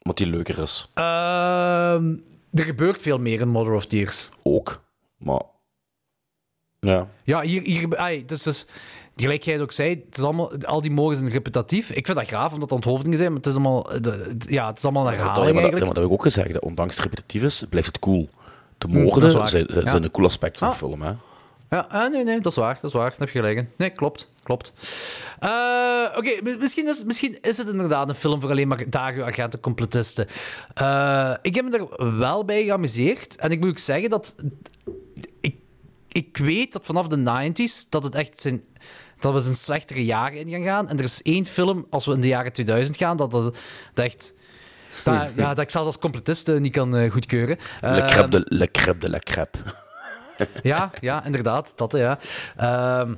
Omdat 0.02 0.16
die 0.16 0.26
leuker 0.26 0.58
is. 0.62 0.90
Ehm, 0.94 2.14
er 2.52 2.64
gebeurt 2.64 3.02
veel 3.02 3.18
meer 3.18 3.40
in 3.40 3.48
Mother 3.48 3.72
of 3.74 3.86
Tears. 3.86 4.28
Ook. 4.42 4.80
Maar... 5.18 5.42
Ja. 6.80 7.08
Ja, 7.24 7.40
hier, 7.40 7.62
hier 7.62 7.96
ai, 7.96 8.24
dus, 8.24 8.42
dus, 8.42 8.66
gelijk 9.16 9.42
jij 9.42 9.52
het 9.54 9.62
ook 9.62 9.72
zei, 9.72 9.88
het 10.06 10.18
is 10.18 10.22
allemaal, 10.24 10.50
al 10.64 10.80
die 10.80 10.90
mogen 10.90 11.16
zijn 11.16 11.30
repetitief. 11.30 11.90
Ik 11.90 12.06
vind 12.06 12.18
dat 12.18 12.26
graaf, 12.26 12.52
omdat 12.52 12.70
het 12.70 12.72
onthoofdingen 12.84 13.18
zijn, 13.18 13.28
maar 13.28 13.38
het 13.38 13.46
is 13.46 13.54
allemaal, 13.54 13.82
de- 14.00 14.36
ja, 14.38 14.66
het 14.68 14.78
is 14.78 14.84
allemaal 14.84 15.06
een 15.06 15.12
Ja, 15.12 15.18
maar 15.18 15.26
herhaling 15.28 15.54
dat, 15.54 15.64
ja, 15.64 15.70
maar 15.70 15.80
dat 15.86 15.96
heb 15.96 16.04
ik 16.04 16.10
ook 16.12 16.22
gezegd. 16.22 16.52
hè. 16.52 16.58
Ondanks 16.58 16.94
het 16.94 17.04
repetitief 17.04 17.42
is, 17.42 17.64
blijft 17.70 17.86
het 17.88 17.98
cool. 17.98 18.28
De 18.78 18.86
dat 18.88 18.90
moorden 18.90 19.36
waar. 19.38 19.48
zijn, 19.48 19.66
zijn, 19.68 19.84
Ja. 19.84 19.90
zijn 19.90 20.02
een 20.02 20.10
cool 20.10 20.26
aspect 20.26 20.58
van 20.58 20.66
Ah. 20.68 20.72
de 20.74 20.78
film, 20.80 21.02
hè. 21.02 21.12
Ja, 21.70 21.86
ah, 21.90 22.10
nee, 22.12 22.24
nee, 22.24 22.40
dat 22.40 22.52
is 22.52 22.58
waar. 22.58 22.74
Dat 22.74 22.84
is 22.84 22.92
waar. 22.92 23.10
Daar 23.10 23.18
heb 23.18 23.28
je 23.28 23.38
gelijk. 23.38 23.66
Nee, 23.76 23.90
klopt. 23.90 24.30
Klopt. 24.42 24.72
Eh, 25.38 25.50
Oké, 26.16 26.30
mi- 26.42 26.56
misschien, 26.58 26.88
is, 26.88 27.04
misschien 27.04 27.38
is 27.42 27.56
het 27.58 27.68
inderdaad 27.68 28.08
een 28.08 28.14
film 28.14 28.40
voor 28.40 28.50
alleen 28.50 28.68
maar 28.68 28.84
Dario 28.90 29.22
Argento 29.24 29.58
completisten. 29.58 30.26
Eh, 30.74 31.32
ik 31.42 31.54
heb 31.54 31.64
me 31.70 31.86
er 31.98 32.18
wel 32.18 32.44
bij 32.44 32.64
geamuseerd. 32.64 33.36
En 33.36 33.50
ik 33.50 33.60
moet 33.60 33.68
ook 33.68 33.78
zeggen 33.78 34.10
dat... 34.10 34.34
Ik, 35.40 35.54
ik 36.08 36.36
weet 36.36 36.72
dat 36.72 36.86
vanaf 36.86 37.06
de 37.08 37.16
90s 37.16 37.88
dat 37.88 38.04
het 38.04 38.14
echt 38.14 38.40
zijn... 38.40 38.62
Dat 39.18 39.32
we 39.32 39.40
zijn 39.40 39.54
slechtere 39.54 40.04
jaren 40.04 40.38
in 40.38 40.48
gaan 40.48 40.62
gaan. 40.62 40.88
En 40.88 40.98
er 40.98 41.04
is 41.04 41.22
één 41.22 41.46
film, 41.46 41.86
als 41.90 42.06
we 42.06 42.12
in 42.12 42.20
de 42.20 42.26
jaren 42.26 42.52
2000 42.52 42.96
gaan, 42.96 43.16
dat, 43.16 43.30
dat, 43.30 43.58
dat 43.94 44.04
echt... 44.04 44.34
Dat, 45.04 45.14
ja, 45.36 45.48
dat 45.48 45.64
ik 45.64 45.70
zelfs 45.70 45.86
als 45.86 45.98
completist 45.98 46.58
niet 46.58 46.72
kan 46.72 46.96
eh, 46.96 47.10
goedkeuren. 47.10 47.58
Le 47.80 48.04
crêpe 48.04 48.28
de 48.28 48.44
le 48.48 48.68
crêpe 48.70 48.98
de 48.98 49.10
la 49.10 49.20
crêpe. 49.30 49.58
ja, 50.62 50.90
ja, 51.00 51.24
inderdaad. 51.24 51.72
Dat, 51.76 51.92
ja. 51.92 52.18
Ehm, 52.56 53.14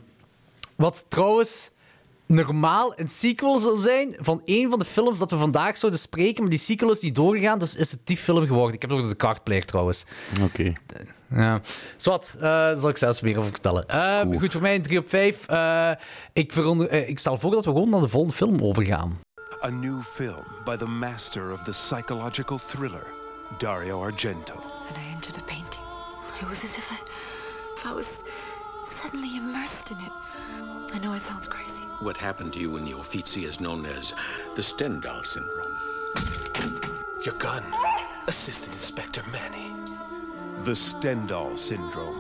wat 0.77 1.05
trouwens 1.09 1.71
normaal 2.27 2.93
een 2.97 3.09
sequel 3.09 3.59
zou 3.59 3.77
zijn 3.77 4.17
van 4.19 4.43
een 4.45 4.71
van 4.71 4.79
de 4.79 4.85
films 4.85 5.19
dat 5.19 5.31
we 5.31 5.37
vandaag 5.37 5.77
zouden 5.77 6.01
spreken, 6.01 6.41
maar 6.41 6.51
die 6.51 6.59
sequel 6.59 6.91
is 6.91 7.01
niet 7.01 7.15
doorgegaan, 7.15 7.59
dus 7.59 7.75
is 7.75 7.91
het 7.91 8.01
die 8.05 8.17
film 8.17 8.47
geworden. 8.47 8.75
Ik 8.75 8.81
heb 8.81 8.91
het 8.91 8.99
over 8.99 9.11
de 9.11 9.17
cardplayer 9.17 9.65
trouwens. 9.65 10.05
Oké. 10.43 10.73
Ja. 11.31 11.61
Zwat, 11.97 12.33
eh, 12.37 12.41
daar 12.41 12.77
zal 12.77 12.89
ik 12.89 12.97
zelfs 12.97 13.21
meer 13.21 13.39
over 13.39 13.51
vertellen. 13.51 13.87
Ehm, 13.89 14.27
Goed. 14.27 14.39
goed, 14.39 14.53
voor 14.53 14.61
mij 14.61 14.75
een 14.75 14.83
3 14.83 14.99
op 14.99 15.09
5. 15.09 15.47
Eh, 15.47 15.91
ik, 16.33 16.53
veronder, 16.53 16.93
ik 16.93 17.19
stel 17.19 17.39
voor 17.39 17.51
dat 17.51 17.65
we 17.65 17.71
gewoon 17.71 17.91
naar 17.91 18.01
de 18.01 18.09
volgende 18.09 18.35
film 18.37 18.63
overgaan. 18.63 19.19
A 19.65 19.71
new 19.71 20.03
film 20.03 20.45
by 20.65 20.77
the 20.77 20.87
master 20.87 21.53
of 21.53 21.63
the 21.63 21.71
psychological 21.71 22.59
thriller, 22.69 23.07
Dario 23.59 24.01
Argento. 24.03 24.55
And 24.89 24.97
I 24.97 25.13
entered 25.15 25.35
the 25.35 25.45
painting. 25.45 25.85
It 26.41 26.49
was 26.49 26.65
as 26.65 26.77
if 26.77 26.91
I, 26.91 26.95
if 27.77 27.85
I 27.85 27.95
was 27.95 28.09
suddenly 28.85 29.37
immersed 29.37 29.91
in 29.91 29.97
it. 29.97 30.13
I 30.95 30.99
know 30.99 31.15
it 31.15 31.23
sounds 31.23 31.49
crazy. 31.49 31.85
What 32.01 32.17
happened 32.17 32.53
to 32.53 32.59
you 32.61 32.77
in 32.79 32.85
the 32.85 32.95
Uffizi 32.95 33.45
is 33.45 33.57
known 33.57 33.87
as 33.99 34.15
the 34.55 34.63
Stendhal 34.63 35.25
syndrome. 35.25 35.77
Your 37.25 37.35
gun, 37.39 37.63
Assistant 38.27 38.73
Inspector 38.75 39.23
Manny. 39.33 39.78
The 40.65 40.75
Stendhal 40.75 41.57
Syndrome. 41.57 42.17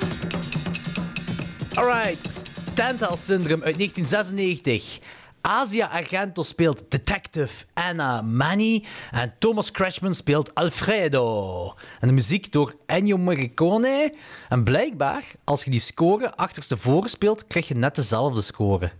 Alright, 1.74 2.45
Stendhal 2.72 3.16
Syndrome 3.16 3.64
uit 3.64 3.76
1996. 3.78 4.99
Asia 5.41 5.86
Argento 5.86 6.43
speelt 6.43 6.84
detective 6.89 7.64
Anna 7.74 8.22
Manny 8.22 8.84
en 9.11 9.34
Thomas 9.39 9.70
Kretschmann 9.70 10.14
speelt 10.14 10.55
Alfredo. 10.55 11.74
En 12.01 12.09
de 12.09 12.14
muziek 12.14 12.53
door 12.53 12.74
Ennio 12.86 13.16
Morricone. 13.16 14.14
En 14.49 14.64
blijkbaar, 14.64 15.24
als 15.45 15.64
je 15.64 15.70
die 15.70 15.80
score 15.80 16.36
achterstevoren 16.36 17.11
speelt, 17.11 17.47
krijg 17.47 17.68
je 17.68 17.74
net 17.74 17.95
dezelfde 17.95 18.43
score. 18.43 18.91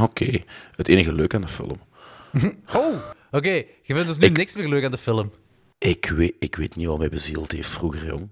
Oké. 0.00 0.42
Het 0.76 0.88
enige 0.88 1.12
leuk 1.12 1.34
aan 1.34 1.40
de 1.40 1.48
film. 1.48 1.78
Oh, 2.74 2.94
oké. 3.30 3.50
Je 3.82 3.94
vindt 3.94 4.06
dus 4.06 4.18
nu 4.18 4.26
Ik- 4.26 4.36
niks 4.36 4.56
meer 4.56 4.68
leuk 4.68 4.84
aan 4.84 4.90
de 4.90 4.98
film. 4.98 5.30
Ik 5.78 6.06
weet, 6.08 6.34
ik 6.38 6.56
weet 6.56 6.76
niet 6.76 6.86
wat 6.86 6.98
mij 6.98 7.08
bezield 7.08 7.52
heeft 7.52 7.68
vroeger, 7.68 8.06
jong. 8.06 8.28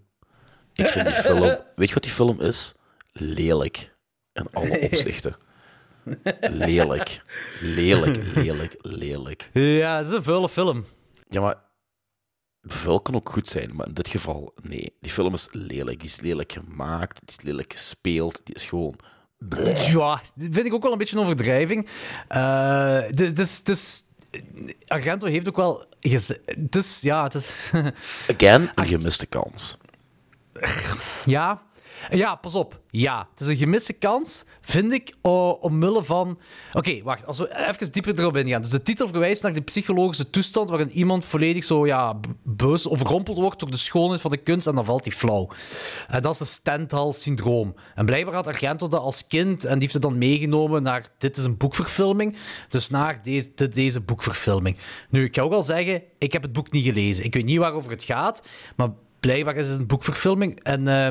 Ik 0.74 0.88
vind 0.88 1.06
die 1.06 1.14
film... 1.28 1.40
Weet 1.76 1.88
je 1.88 1.94
wat 1.94 2.02
die 2.02 2.12
film 2.12 2.40
is? 2.40 2.74
Lelijk. 3.12 3.94
In 4.32 4.46
alle 4.52 4.80
opzichten. 4.90 5.36
Lelijk. 6.40 7.22
Lelijk, 7.60 8.34
lelijk, 8.34 8.74
lelijk. 8.80 9.50
Ja, 9.52 9.96
het 9.96 10.06
is 10.06 10.12
een 10.12 10.22
vuile 10.22 10.48
film. 10.48 10.84
Ja, 11.28 11.40
maar... 11.40 11.62
Vuil 12.66 13.00
kan 13.00 13.14
ook 13.14 13.28
goed 13.28 13.48
zijn, 13.48 13.74
maar 13.74 13.86
in 13.86 13.94
dit 13.94 14.08
geval, 14.08 14.54
nee. 14.62 14.96
Die 15.00 15.10
film 15.10 15.32
is 15.32 15.48
lelijk. 15.52 15.98
Die 15.98 16.08
is 16.08 16.20
lelijk 16.20 16.52
gemaakt, 16.52 17.20
die 17.24 17.36
is 17.36 17.44
lelijk 17.44 17.72
gespeeld, 17.72 18.40
die 18.44 18.54
is 18.54 18.64
gewoon... 18.64 18.94
Ja, 19.74 20.20
dat 20.34 20.46
vind 20.50 20.66
ik 20.66 20.74
ook 20.74 20.82
wel 20.82 20.92
een 20.92 20.98
beetje 20.98 21.16
een 21.16 21.22
overdrijving. 21.22 21.88
Eh, 22.28 23.02
dus, 23.34 23.62
dus, 23.62 24.04
Argento 24.86 25.26
heeft 25.26 25.48
ook 25.48 25.56
wel... 25.56 25.86
Het 26.00 26.76
is, 26.76 27.00
ja, 27.00 27.22
het 27.22 27.34
is... 27.34 27.70
Again, 28.28 28.70
een 28.74 28.86
gemiste 28.86 29.26
kans. 29.26 29.78
Ja. 31.24 31.62
Ja, 32.10 32.34
pas 32.34 32.54
op. 32.54 32.80
Ja, 32.90 33.28
het 33.30 33.40
is 33.40 33.46
een 33.46 33.56
gemiste 33.56 33.92
kans, 33.92 34.44
vind 34.60 34.92
ik, 34.92 35.14
o- 35.22 35.48
omwille 35.50 36.04
van... 36.04 36.38
Oké, 36.72 37.02
wacht. 37.02 37.26
Als 37.26 37.38
we 37.38 37.66
even 37.68 37.92
dieper 37.92 38.18
erop 38.18 38.36
ingaan. 38.36 38.60
Dus 38.60 38.70
de 38.70 38.82
titel 38.82 39.08
verwijst 39.08 39.42
naar 39.42 39.52
de 39.52 39.60
psychologische 39.60 40.30
toestand 40.30 40.68
waarin 40.68 40.90
iemand 40.90 41.24
volledig 41.24 41.64
zo, 41.64 41.86
ja, 41.86 42.12
b- 42.12 42.26
boos 42.42 42.88
overrompeld 42.88 43.36
wordt 43.38 43.60
door 43.60 43.70
de 43.70 43.76
schoonheid 43.76 44.20
van 44.20 44.30
de 44.30 44.36
kunst 44.36 44.66
en 44.66 44.74
dan 44.74 44.84
valt 44.84 45.04
hij 45.04 45.14
flauw. 45.14 45.48
En 46.08 46.22
dat 46.22 46.32
is 46.32 46.38
de 46.38 46.44
Stendhal-syndroom. 46.44 47.74
En 47.94 48.06
blijkbaar 48.06 48.34
had 48.34 48.46
Argento 48.46 48.88
dat 48.88 49.00
als 49.00 49.26
kind 49.26 49.64
en 49.64 49.72
die 49.72 49.80
heeft 49.80 49.92
het 49.92 50.02
dan 50.02 50.18
meegenomen 50.18 50.82
naar... 50.82 51.08
Dit 51.18 51.36
is 51.36 51.44
een 51.44 51.56
boekverfilming, 51.56 52.36
dus 52.68 52.90
naar 52.90 53.22
deze, 53.22 53.50
de- 53.54 53.68
deze 53.68 54.00
boekverfilming. 54.00 54.76
Nu, 55.10 55.24
ik 55.24 55.34
ga 55.34 55.42
ook 55.42 55.52
al 55.52 55.62
zeggen, 55.62 56.02
ik 56.18 56.32
heb 56.32 56.42
het 56.42 56.52
boek 56.52 56.70
niet 56.70 56.84
gelezen. 56.84 57.24
Ik 57.24 57.34
weet 57.34 57.44
niet 57.44 57.58
waarover 57.58 57.90
het 57.90 58.02
gaat, 58.02 58.48
maar 58.76 58.88
blijkbaar 59.24 59.56
is 59.56 59.68
het 59.68 59.78
een 59.78 59.86
boekverfilming. 59.86 60.62
En... 60.62 60.88
eh, 60.88 61.10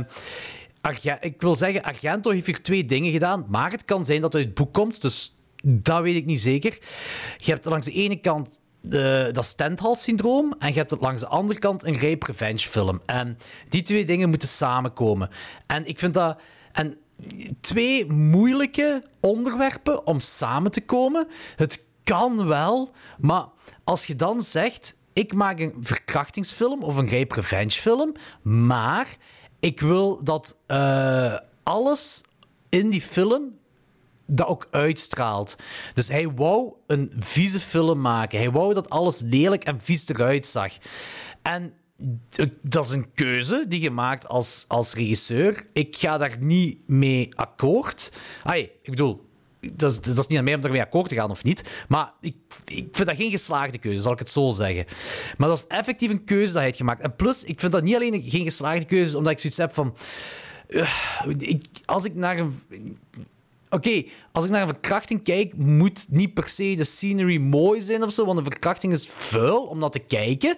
Arge- 0.81 1.17
ik 1.21 1.41
wil 1.41 1.55
zeggen, 1.55 1.83
Argento 1.83 2.31
heeft 2.31 2.45
hier 2.45 2.61
twee 2.61 2.85
dingen 2.85 3.11
gedaan, 3.11 3.45
maar 3.49 3.71
het 3.71 3.85
kan 3.85 4.05
zijn 4.05 4.21
dat 4.21 4.33
het 4.33 4.41
uit 4.41 4.49
het 4.49 4.65
boek 4.65 4.73
komt, 4.73 5.01
dus 5.01 5.35
dat 5.63 6.01
weet 6.01 6.15
ik 6.15 6.25
niet 6.25 6.39
zeker. 6.39 6.77
Je 7.37 7.51
hebt 7.51 7.65
langs 7.65 7.85
de 7.85 7.91
ene 7.91 8.15
kant 8.15 8.59
de, 8.81 9.29
dat 9.31 9.45
Stendhal-syndroom 9.45 10.55
en 10.59 10.67
je 10.67 10.73
hebt 10.73 10.95
langs 10.99 11.21
de 11.21 11.27
andere 11.27 11.59
kant 11.59 11.85
een 11.85 11.99
rape 11.99 12.25
revenge 12.25 12.57
film. 12.57 13.01
En 13.05 13.37
die 13.69 13.81
twee 13.81 14.05
dingen 14.05 14.29
moeten 14.29 14.47
samenkomen. 14.47 15.29
En 15.67 15.85
ik 15.85 15.99
vind 15.99 16.13
dat... 16.13 16.39
En 16.71 16.97
twee 17.61 18.05
moeilijke 18.11 19.03
onderwerpen 19.19 20.05
om 20.07 20.19
samen 20.19 20.71
te 20.71 20.81
komen. 20.81 21.27
Het 21.55 21.83
kan 22.03 22.47
wel, 22.47 22.91
maar 23.19 23.45
als 23.83 24.05
je 24.05 24.15
dan 24.15 24.41
zegt... 24.41 25.01
Ik 25.13 25.33
maak 25.33 25.59
een 25.59 25.73
verkrachtingsfilm 25.79 26.83
of 26.83 26.97
een 26.97 27.09
rape 27.09 27.35
revenge 27.35 27.69
film, 27.71 28.11
maar 28.41 29.15
ik 29.59 29.79
wil 29.79 30.23
dat 30.23 30.57
eh, 30.67 31.37
alles 31.63 32.21
in 32.69 32.89
die 32.89 33.01
film 33.01 33.57
dat 34.25 34.47
ook 34.47 34.67
uitstraalt. 34.71 35.55
Dus 35.93 36.07
hij 36.07 36.31
wou 36.31 36.73
een 36.87 37.11
vieze 37.19 37.59
film 37.59 38.01
maken. 38.01 38.39
Hij 38.39 38.51
wou 38.51 38.73
dat 38.73 38.89
alles 38.89 39.21
lelijk 39.21 39.63
en 39.63 39.79
vies 39.81 40.07
eruit 40.09 40.45
zag. 40.45 40.71
En 41.41 41.73
d- 42.29 42.47
dat 42.61 42.85
is 42.85 42.91
een 42.91 43.11
keuze 43.13 43.65
die 43.67 43.79
je 43.81 43.91
maakt 43.91 44.27
als, 44.27 44.65
als 44.67 44.93
regisseur. 44.93 45.63
Ik 45.73 45.95
ga 45.95 46.17
daar 46.17 46.35
niet 46.39 46.87
mee 46.87 47.29
akkoord. 47.35 48.11
Ai, 48.43 48.61
ik 48.61 48.89
bedoel, 48.89 49.25
dat 49.73 49.91
is, 49.91 50.01
dat 50.01 50.17
is 50.17 50.27
niet 50.27 50.37
aan 50.37 50.43
mij 50.43 50.55
om 50.55 50.61
daarmee 50.61 50.81
akkoord 50.81 51.09
te 51.09 51.15
gaan 51.15 51.29
of 51.29 51.43
niet. 51.43 51.85
Maar 51.87 52.11
ik, 52.21 52.35
ik 52.65 52.87
vind 52.91 53.07
dat 53.07 53.17
geen 53.17 53.31
geslaagde 53.31 53.77
keuze, 53.77 53.99
zal 53.99 54.11
ik 54.11 54.19
het 54.19 54.29
zo 54.29 54.51
zeggen. 54.51 54.85
Maar 55.37 55.47
dat 55.47 55.57
is 55.57 55.67
effectief 55.67 56.09
een 56.09 56.23
keuze 56.23 56.45
dat 56.45 56.53
hij 56.53 56.63
heeft 56.63 56.77
gemaakt. 56.77 57.01
En 57.01 57.15
plus, 57.15 57.43
ik 57.43 57.59
vind 57.59 57.71
dat 57.71 57.83
niet 57.83 57.95
alleen 57.95 58.21
geen 58.21 58.43
geslaagde 58.43 58.85
keuze, 58.85 59.17
omdat 59.17 59.31
ik 59.31 59.39
zoiets 59.39 59.59
heb 59.59 59.73
van... 59.73 59.95
eh, 60.67 60.89
ik, 61.37 61.65
als 61.85 62.05
ik 62.05 62.15
naar 62.15 62.39
een 62.39 62.97
Oké, 63.73 64.03
als 64.31 64.45
ik 64.45 64.51
naar 64.51 64.61
een 64.61 64.67
verkrachting 64.67 65.23
kijk, 65.23 65.55
moet 65.55 66.05
niet 66.09 66.33
per 66.33 66.49
se 66.49 66.75
de 66.75 66.83
scenery 66.83 67.37
mooi 67.37 67.81
zijn 67.81 68.03
of 68.03 68.13
zo, 68.13 68.25
want 68.25 68.37
een 68.37 68.43
verkrachting 68.43 68.93
is 68.93 69.07
vuil 69.07 69.63
om 69.63 69.79
dat 69.79 69.91
te 69.91 69.99
kijken. 69.99 70.57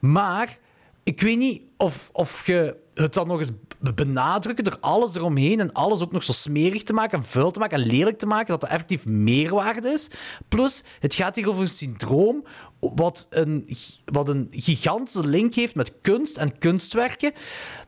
Maar 0.00 0.58
ik 1.02 1.20
weet 1.20 1.38
niet 1.38 1.62
of, 1.76 2.10
of 2.12 2.46
je 2.46 2.76
het 2.94 3.14
dan 3.14 3.26
nog 3.26 3.38
eens 3.38 3.50
benadrukken 3.94 4.64
door 4.64 4.78
alles 4.80 5.14
eromheen 5.14 5.60
en 5.60 5.72
alles 5.72 6.00
ook 6.02 6.12
nog 6.12 6.22
zo 6.22 6.32
smerig 6.32 6.82
te 6.82 6.92
maken 6.92 7.18
en 7.18 7.24
vuil 7.24 7.50
te 7.50 7.58
maken 7.58 7.80
en 7.80 7.86
lelijk 7.86 8.18
te 8.18 8.26
maken, 8.26 8.46
dat 8.46 8.62
er 8.62 8.68
effectief 8.68 9.06
meerwaarde 9.06 9.88
is. 9.88 10.10
Plus, 10.48 10.82
het 11.00 11.14
gaat 11.14 11.36
hier 11.36 11.48
over 11.48 11.62
een 11.62 11.68
syndroom 11.68 12.44
wat 12.80 13.26
een, 13.30 13.68
wat 14.04 14.28
een 14.28 14.46
gigantische 14.50 15.26
link 15.26 15.54
heeft 15.54 15.74
met 15.74 15.98
kunst 16.00 16.36
en 16.36 16.58
kunstwerken. 16.58 17.32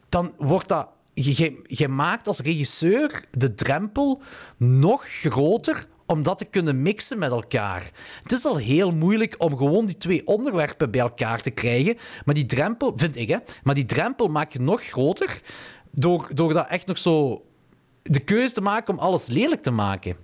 Dan 0.09 0.33
wordt 0.39 0.69
dat 0.69 0.89
je, 1.15 1.43
je- 1.43 1.63
je 1.67 1.89
maakt 1.89 2.27
als 2.27 2.41
regisseur 2.41 3.25
de 3.31 3.55
drempel 3.55 4.23
nog 4.57 5.07
groter 5.09 5.87
om 6.07 6.23
dat 6.23 6.39
te 6.39 6.45
kunnen 6.45 6.83
mixen 6.83 7.19
met 7.19 7.31
elkaar. 7.31 7.91
Het 8.23 8.33
is 8.33 8.45
al 8.45 8.57
heel 8.57 8.91
moeilijk 8.91 9.35
om 9.39 9.57
gewoon 9.57 9.87
die 9.87 9.99
twee 9.99 10.27
onderwerpen 10.27 10.91
bij 10.91 11.01
elkaar 11.01 11.41
te 11.41 11.51
krijgen. 11.51 11.97
Maar 12.25 12.35
die 12.35 12.47
drempel, 12.47 12.93
vind 12.97 13.17
ik, 13.17 13.29
hè, 13.29 13.37
maar 13.63 13.75
die 13.75 13.85
drempel 13.85 14.29
maak 14.29 14.53
je 14.53 14.61
nog 14.61 14.83
groter 14.83 15.41
door, 15.95 16.29
dat 16.35 16.69
echt 16.69 16.87
nog 16.87 16.99
zo 16.99 17.45
de 18.03 18.21
keuze 18.21 18.55
te 18.55 18.61
maken 18.61 18.95
om 18.95 19.01
alles 19.01 19.27
lelijk 19.27 19.63
te 19.63 19.71
maken. 19.71 20.17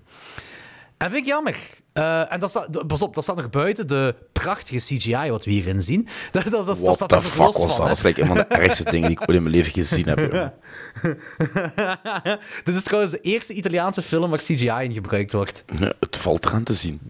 En 0.96 1.10
vind 1.10 1.22
ik 1.22 1.28
jammer. 1.28 1.56
Eh, 1.92 2.32
en 2.32 2.40
dat 2.40 2.50
staat, 2.50 2.86
pas 2.86 3.02
op, 3.02 3.14
dat 3.14 3.22
staat 3.22 3.36
nog 3.36 3.50
buiten 3.50 3.86
de 3.88 4.14
prachtige 4.42 4.76
CGI 4.76 5.30
wat 5.30 5.44
we 5.44 5.50
hierin 5.50 5.82
zien. 5.82 6.08
Dat, 6.32 6.42
dat, 6.42 6.66
dat, 6.66 6.66
dat 6.66 6.78
What 6.78 7.24
fuck 7.24 7.38
los 7.38 7.56
was 7.56 7.56
van, 7.56 7.66
dat? 7.68 7.78
hè. 7.78 7.84
Dat 7.86 7.96
is 7.96 8.02
like 8.02 8.20
een 8.20 8.26
van 8.26 8.36
de 8.36 8.44
ergste 8.44 8.90
dingen 8.90 9.08
die 9.08 9.18
ik 9.20 9.20
ooit 9.20 9.36
in 9.38 9.42
mijn 9.42 9.54
leven 9.54 9.72
gezien 9.72 10.06
heb. 10.06 10.18
Dit 12.64 12.74
is 12.74 12.82
trouwens 12.82 13.12
de 13.12 13.20
eerste 13.20 13.54
Italiaanse 13.54 14.02
film 14.02 14.30
waar 14.30 14.38
CGI 14.38 14.66
in 14.82 14.92
gebruikt 14.92 15.32
wordt. 15.32 15.64
Het 16.00 16.16
valt 16.16 16.46
eraan 16.46 16.62
te 16.62 16.74
zien. 16.74 17.00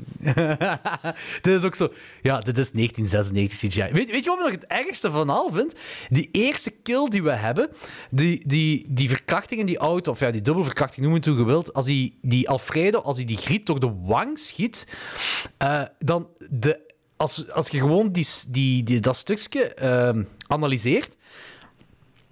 dit 1.40 1.46
is 1.46 1.64
ook 1.64 1.74
zo... 1.74 1.92
Ja, 2.22 2.38
dit 2.38 2.58
is 2.58 2.70
1996 2.70 3.58
CGI. 3.58 3.92
Weet, 3.92 4.10
weet 4.10 4.24
je 4.24 4.30
wat 4.30 4.38
ik 4.38 4.44
nog 4.44 4.54
het 4.54 4.66
ergste 4.66 5.10
van 5.10 5.30
al 5.30 5.50
vind? 5.52 5.74
Die 6.08 6.28
eerste 6.32 6.70
kill 6.70 7.08
die 7.08 7.22
we 7.22 7.32
hebben, 7.32 7.68
die, 8.10 8.42
die, 8.46 8.86
die 8.88 9.08
verkrachting 9.08 9.60
in 9.60 9.66
die 9.66 9.78
auto, 9.78 10.10
of 10.10 10.20
ja, 10.20 10.30
die 10.30 10.42
dubbelverkrachting, 10.42 11.06
noem 11.06 11.14
het 11.14 11.24
hoe 11.24 11.36
je 11.36 11.44
wilt, 11.44 11.72
als 11.72 11.84
die, 11.84 12.18
die 12.22 12.48
Alfredo, 12.48 12.98
als 12.98 13.16
hij 13.16 13.24
die 13.26 13.36
griet 13.36 13.66
door 13.66 13.80
de 13.80 13.92
wang 14.02 14.38
schiet, 14.38 14.86
eh, 15.58 15.82
dan 15.98 16.28
de... 16.50 16.88
Als, 17.20 17.50
als 17.50 17.68
je 17.68 17.78
gewoon 17.78 18.12
die, 18.12 18.26
die, 18.48 18.82
die, 18.82 19.00
dat 19.00 19.16
stukje 19.16 19.74
ehm, 19.74 20.24
analyseert, 20.46 21.16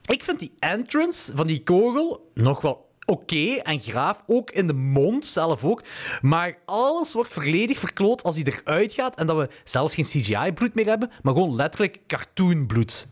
ik 0.05 0.25
vind 0.25 0.39
die 0.39 0.53
entrance 0.59 1.37
van 1.37 1.47
die 1.47 1.63
kogel 1.63 2.31
nog 2.35 2.61
wel 2.61 2.89
oké 3.05 3.55
en 3.55 3.81
graaf. 3.81 4.23
Ook 4.27 4.51
in 4.51 4.67
de 4.67 4.73
mond 4.73 5.27
zelf 5.27 5.65
ook. 5.65 5.83
Maar 6.21 6.59
alles 6.65 7.15
wordt 7.15 7.33
volledig 7.33 7.79
verkloot 7.79 8.23
als 8.23 8.35
hij 8.35 8.45
eruit 8.45 8.93
gaat. 8.93 9.17
En 9.17 9.27
dat 9.27 9.37
we 9.37 9.49
zelfs 9.65 9.95
geen 9.95 10.05
CGI-bloed 10.05 10.75
meer 10.75 10.87
hebben, 10.87 11.11
maar 11.23 11.33
gewoon 11.33 11.55
letterlijk 11.55 12.01
cartoonbloed. 12.07 13.07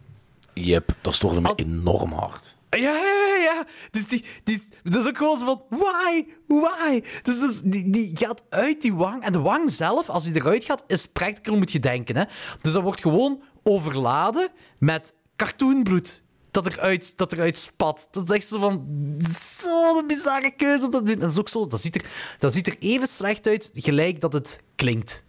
Yep, 0.52 0.94
dat 1.00 1.14
stoorde 1.14 1.40
me 1.40 1.52
enorm 1.56 2.12
hard. 2.12 2.55
Ja, 2.80 2.94
ja, 2.94 3.36
ja. 3.42 3.66
Dus 3.90 4.06
die, 4.06 4.24
die, 4.44 4.62
dat 4.82 5.02
is 5.02 5.08
ook 5.08 5.16
gewoon 5.16 5.38
zo 5.38 5.44
van, 5.44 5.62
why, 5.78 6.26
why? 6.46 7.02
Dus, 7.22 7.40
dus 7.40 7.60
die, 7.60 7.90
die 7.90 8.16
gaat 8.16 8.42
uit 8.48 8.82
die 8.82 8.94
wang. 8.94 9.22
En 9.22 9.32
de 9.32 9.40
wang 9.40 9.70
zelf, 9.70 10.08
als 10.08 10.24
die 10.24 10.34
eruit 10.34 10.64
gaat, 10.64 10.84
is 10.86 11.06
practical, 11.06 11.56
moet 11.56 11.72
je 11.72 11.80
denken. 11.80 12.16
Hè? 12.16 12.24
Dus 12.60 12.72
dat 12.72 12.82
wordt 12.82 13.00
gewoon 13.00 13.42
overladen 13.62 14.48
met 14.78 15.14
cartoonbloed. 15.36 16.22
Dat 16.56 16.66
eruit, 16.66 17.16
dat 17.16 17.32
eruit 17.32 17.58
spat. 17.58 18.08
Dat 18.10 18.30
is 18.30 18.36
echt 18.36 18.46
zo 18.46 18.58
van... 18.60 18.86
Zo'n 19.18 20.06
bizarre 20.06 20.50
keuze 20.50 20.84
om 20.84 20.90
dat 20.90 21.06
te 21.06 21.12
doen. 21.12 21.14
En 21.14 21.20
dat 21.20 21.30
is 21.30 21.38
ook 21.38 21.48
zo... 21.48 21.66
Dat 21.66 21.80
ziet 21.80 21.94
er, 21.94 22.04
dat 22.38 22.52
ziet 22.52 22.66
er 22.66 22.76
even 22.78 23.06
slecht 23.06 23.46
uit, 23.46 23.70
gelijk 23.74 24.20
dat 24.20 24.32
het 24.32 24.60
klinkt. 24.74 25.24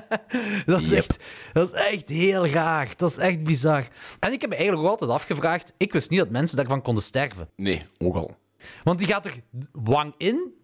dat, 0.66 0.80
is 0.80 0.88
Yep. 0.88 0.98
echt, 0.98 1.24
dat 1.52 1.66
is 1.66 1.72
echt 1.72 2.08
heel 2.08 2.46
raar. 2.46 2.88
Dat 2.96 3.10
is 3.10 3.16
echt 3.16 3.42
bizar. 3.44 3.84
En 4.20 4.32
ik 4.32 4.40
heb 4.40 4.50
me 4.50 4.56
eigenlijk 4.56 4.84
ook 4.84 4.90
altijd 4.90 5.10
afgevraagd... 5.10 5.72
Ik 5.76 5.92
wist 5.92 6.10
niet 6.10 6.18
dat 6.18 6.30
mensen 6.30 6.56
daarvan 6.56 6.82
konden 6.82 7.02
sterven. 7.04 7.48
Nee, 7.56 7.82
ook 7.98 8.14
al. 8.14 8.36
Want 8.82 8.98
die 8.98 9.08
gaat 9.08 9.26
er 9.26 9.40
wang 9.72 10.14
in, 10.16 10.54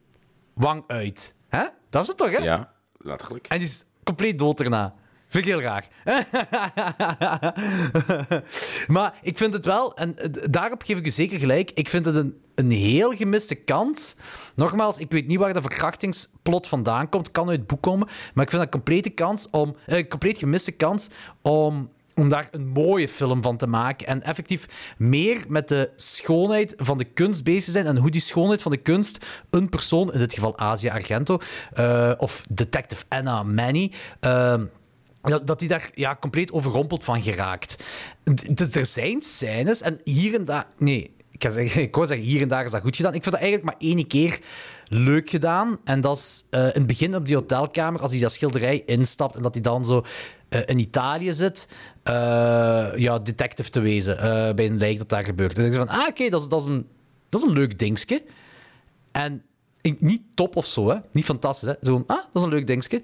wang 0.55 0.85
uit. 0.87 1.35
Hè? 1.49 1.65
Dat 1.91 2.03
is 2.03 2.09
het 2.09 2.17
toch, 2.17 2.31
hè? 2.31 2.39
Ja, 2.39 2.73
letterlijk. 2.99 3.47
En 3.47 3.59
die 3.59 3.67
is 3.67 3.85
compleet 4.05 4.39
dood 4.39 4.59
daarna. 4.59 4.95
Vind 5.29 5.47
ik 5.47 5.51
heel 5.53 5.61
raar. 5.61 5.89
maar 8.87 9.15
ik 9.23 9.39
vind 9.39 9.53
het 9.53 9.65
wel, 9.65 9.97
en 9.97 10.19
eh, 10.19 10.29
daarop 10.51 10.83
geef 10.83 10.99
ik 10.99 11.07
u 11.07 11.11
zeker 11.11 11.39
gelijk, 11.39 11.71
ik 11.75 11.89
vind 11.89 12.05
het 12.05 12.15
een, 12.15 12.35
een 12.55 12.71
heel 12.71 13.13
gemiste 13.13 13.55
kans. 13.55 14.17
Nogmaals, 14.55 14.99
ik 14.99 15.11
weet 15.11 15.27
niet 15.27 15.39
waar 15.39 15.53
de 15.53 15.61
verkrachtingsplot 15.61 16.67
vandaan 16.67 17.09
komt. 17.09 17.31
kan 17.31 17.49
uit 17.49 17.59
het 17.59 17.67
boek 17.67 17.83
komen. 17.83 18.07
Maar 18.35 18.45
ik 18.45 18.51
vind 18.51 18.63
dat 18.63 18.63
een 18.63 18.81
complete 18.81 19.11
kans 19.11 19.49
om... 19.51 19.77
eh, 19.87 19.97
Een 19.99 20.09
compleet 20.09 20.39
gemiste 20.39 20.73
kans 20.73 21.09
om 21.43 21.91
om 22.15 22.29
daar 22.29 22.49
een 22.51 22.69
mooie 22.69 23.09
film 23.09 23.43
van 23.43 23.57
te 23.57 23.67
maken. 23.67 24.07
En 24.07 24.23
effectief 24.23 24.67
meer 24.97 25.45
met 25.49 25.69
de 25.69 25.91
schoonheid 25.97 26.75
van 26.77 26.99
de 26.99 27.05
kunst 27.05 27.45
bezig 27.45 27.73
zijn. 27.73 27.87
En 27.87 27.97
hoe 27.97 28.11
die 28.11 28.21
schoonheid 28.21 28.63
van 28.63 28.73
de 28.73 28.79
kunst 28.79 29.27
een 29.51 29.69
persoon, 29.69 30.13
in 30.13 30.19
dit 30.19 30.35
geval 30.35 30.59
Asia 30.59 30.93
Argento, 30.95 31.39
eh, 31.73 32.13
of 32.17 32.45
Detective 32.51 33.05
Anna 33.09 33.43
Manny. 33.43 33.93
Dat, 35.29 35.47
dat 35.47 35.59
die 35.59 35.69
daar 35.69 35.91
ja, 35.95 36.17
compleet 36.21 36.53
overrompeld 36.53 37.05
van 37.05 37.23
geraakt. 37.23 37.85
Dus 38.51 38.75
er 38.75 38.87
zijn 38.87 39.23
scènes, 39.23 39.83
en 39.83 40.01
hier 40.05 40.35
en 40.35 40.45
daar... 40.45 40.67
Nee, 40.79 41.11
ik, 41.31 41.39
kan 41.39 41.51
zeggen, 41.51 41.83
ik 41.89 41.95
wou 41.95 42.07
zeggen, 42.07 42.27
hier 42.27 42.43
en 42.43 42.49
daar 42.49 42.65
is 42.65 42.71
dat 42.71 42.83
goed 42.83 42.97
gedaan. 42.97 43.15
Ik 43.15 43.23
vind 43.23 43.35
dat 43.35 43.45
eigenlijk 43.45 43.73
maar 43.73 43.89
één 43.89 44.07
keer 44.07 44.41
leuk 44.89 45.31
gedaan. 45.31 45.79
En 45.85 46.01
dat 46.01 46.17
is 46.17 46.45
eh, 46.51 46.61
in 46.61 46.71
het 46.73 46.87
begin 46.87 47.15
op 47.15 47.27
die 47.27 47.37
hotelkamer, 47.37 48.01
als 48.01 48.13
hij 48.13 48.21
dat 48.21 48.33
schilderij 48.33 48.83
instapt 48.87 49.37
en 49.37 49.43
dat 49.43 49.55
hij 49.55 49.63
dan 49.63 49.85
zo 49.85 50.05
eh, 50.49 50.61
in 50.67 50.79
Italië 50.79 51.33
zit, 51.33 51.69
eh, 52.03 52.15
ja, 52.97 53.19
detective 53.19 53.71
te 53.71 53.81
wezen 53.81 54.17
bij 54.57 54.67
een 54.67 54.79
lijk 54.79 54.99
dat 54.99 55.09
daar 55.09 55.25
gebeurt. 55.25 55.57
En 55.57 55.63
dan 55.63 55.71
denk 55.71 55.89
van, 55.89 55.99
ah, 55.99 56.09
oké, 56.09 56.29
dat, 56.29 56.41
is, 56.41 56.49
dat, 56.49 56.61
is 56.61 56.67
een, 56.67 56.87
dat 57.29 57.41
is 57.41 57.47
een 57.47 57.55
leuk 57.55 57.79
dingetje. 57.79 58.23
En 59.13 59.43
niet 59.83 60.23
top 60.35 60.57
of 60.57 60.67
zo, 60.67 60.89
hè. 60.89 60.97
Niet 61.13 61.25
fantastisch, 61.25 61.69
hè. 61.69 61.75
Zo 61.83 62.05
ah, 62.07 62.17
dat 62.17 62.29
is 62.35 62.43
een 62.43 62.49
leuk 62.49 62.67
dingetje. 62.67 63.03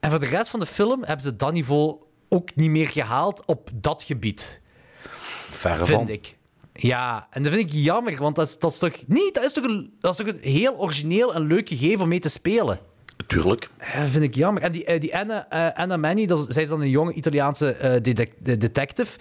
En 0.00 0.10
voor 0.10 0.18
de 0.20 0.26
rest 0.26 0.50
van 0.50 0.60
de 0.60 0.66
film 0.66 1.00
hebben 1.04 1.24
ze 1.24 1.36
dat 1.36 1.52
niveau 1.52 1.96
ook 2.28 2.54
niet 2.54 2.70
meer 2.70 2.86
gehaald 2.88 3.42
op 3.46 3.70
dat 3.74 4.02
gebied. 4.02 4.60
Verre 5.50 5.84
Vind 5.86 5.98
van. 5.98 6.08
ik. 6.08 6.36
Ja, 6.72 7.26
en 7.30 7.42
dat 7.42 7.52
vind 7.52 7.72
ik 7.72 7.76
jammer, 7.82 8.16
want 8.16 8.36
dat 8.36 8.46
is, 8.46 8.58
dat 8.58 8.70
is 8.70 8.78
toch... 8.78 8.92
Nee, 9.06 9.32
dat 9.32 9.44
is 9.44 9.52
toch, 9.52 9.64
een, 9.64 9.92
dat 10.00 10.10
is 10.18 10.24
toch 10.24 10.34
een 10.34 10.40
heel 10.52 10.76
origineel 10.78 11.34
en 11.34 11.46
leuk 11.46 11.68
gegeven 11.68 12.00
om 12.00 12.08
mee 12.08 12.18
te 12.18 12.28
spelen. 12.28 12.78
Tuurlijk. 13.26 13.70
Dat 13.98 14.08
vind 14.08 14.24
ik 14.24 14.34
jammer. 14.34 14.62
En 14.62 14.72
die, 14.72 14.84
eh, 14.84 15.00
die 15.00 15.16
Anna, 15.16 15.48
eh, 15.48 15.78
Anna 15.82 15.96
Manny, 15.96 16.26
dat 16.26 16.38
is, 16.38 16.44
zij 16.46 16.62
is 16.62 16.68
dan 16.68 16.80
een 16.80 16.88
jonge 16.90 17.12
Italiaanse 17.12 17.72
eh, 17.72 18.00
detec- 18.02 18.34
de- 18.38 18.56
detective. 18.56 19.18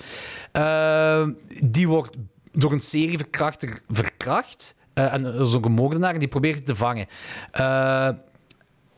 Eh, 0.51 1.27
die 1.63 1.87
wordt 1.87 2.15
door 2.51 2.71
een 2.71 2.79
serie 2.79 3.17
verkrachter 3.17 3.81
verkracht. 3.89 4.75
Eh, 4.93 5.13
en 5.13 5.25
is 5.25 5.53
ook 5.55 5.65
een 5.65 5.71
moordenaar 5.71 6.13
en 6.13 6.19
die 6.19 6.27
probeert 6.27 6.55
het 6.55 6.65
te 6.65 6.75
vangen. 6.75 7.07
Eh, 7.51 8.09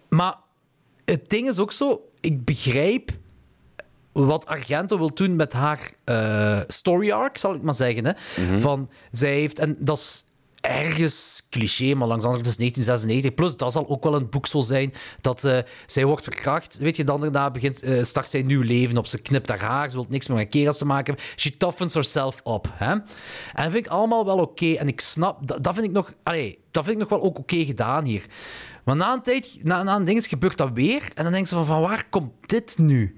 maar 0.10 0.36
het 1.06 1.30
ding 1.30 1.48
is 1.48 1.60
ook 1.60 1.72
zo, 1.72 2.10
ik 2.20 2.46
begrijp 2.46 3.12
wat 4.12 4.46
Argento 4.46 4.98
wil 4.98 5.14
doen 5.14 5.36
met 5.36 5.54
haar 5.54 5.92
eh, 6.04 6.60
story 6.68 7.12
arc, 7.12 7.38
zal 7.38 7.56
ik 7.56 7.62
maar 7.62 7.74
zeggen. 7.74 8.06
Hè? 8.06 8.14
Van, 8.60 8.90
zij 9.12 9.34
heeft, 9.34 9.60
en 9.60 9.76
dat 9.80 9.98
is 9.98 10.26
ergens 10.62 11.48
cliché, 11.50 11.94
maar 11.94 12.08
langs 12.08 12.24
de 12.24 12.30
andere 12.30 12.44
kant 12.44 12.48
is 12.48 12.58
1996. 12.58 13.34
Plus, 13.34 13.56
dat 13.58 13.72
zal 13.72 13.90
ook 13.90 14.04
wel 14.04 14.16
een 14.16 14.30
boek 14.30 14.48
zo 14.48 14.60
zijn, 14.60 14.94
dat 15.22 15.44
eh, 15.44 15.58
zij 15.86 16.06
wordt 16.06 16.24
verkracht. 16.24 16.78
Weet 16.78 16.96
je, 16.96 17.04
dan 17.04 17.22
daarna 17.22 17.52
begint, 17.52 17.84
eh, 17.84 18.04
start 18.04 18.30
zij 18.30 18.40
een 18.40 18.46
nieuw 18.46 18.62
leven 18.62 18.98
op. 18.98 19.08
Ze 19.08 19.22
knipt 19.22 19.50
haar 19.50 19.62
haar, 19.64 19.90
ze 19.90 19.96
wil 19.96 20.06
niks 20.10 20.28
meer 20.28 20.38
met 20.38 20.50
kerels 20.50 20.78
te 20.78 20.86
maken 20.86 21.06
hebben. 21.14 21.24
She 21.36 21.58
toughens 21.58 21.94
herself 21.94 22.42
up. 22.46 22.68
Hè? 22.74 22.92
En 22.92 23.04
dat 23.54 23.72
vind 23.72 23.86
ik 23.86 23.88
allemaal 23.88 24.26
wel 24.26 24.38
oké. 24.38 24.74
En 24.74 24.88
ik 24.88 25.02
snap, 25.02 25.48
dat, 25.48 25.64
dat 25.64 25.74
vind 25.74 25.86
ik 25.86 25.92
nog, 25.92 26.14
allee, 26.24 26.60
dat 26.72 26.84
vind 26.84 26.96
ik 26.96 27.02
nog 27.02 27.20
wel 27.20 27.22
ook 27.28 27.40
oké 27.40 27.66
gedaan 27.66 28.06
hier. 28.06 28.26
Maar 28.84 28.96
na 28.96 29.14
een 29.14 29.22
tijd, 29.22 29.58
na, 29.62 29.84
na 29.84 29.96
een 29.96 30.04
ding 30.04 30.26
gebeurt 30.26 30.58
dat 30.58 30.70
weer. 30.74 31.02
En 31.16 31.24
dan 31.24 31.34
denk 31.34 31.48
ze 31.48 31.56
van, 31.56 31.66
van 31.66 31.82
waar 31.82 32.06
komt 32.10 32.32
dit 32.46 32.78
nu? 32.78 33.18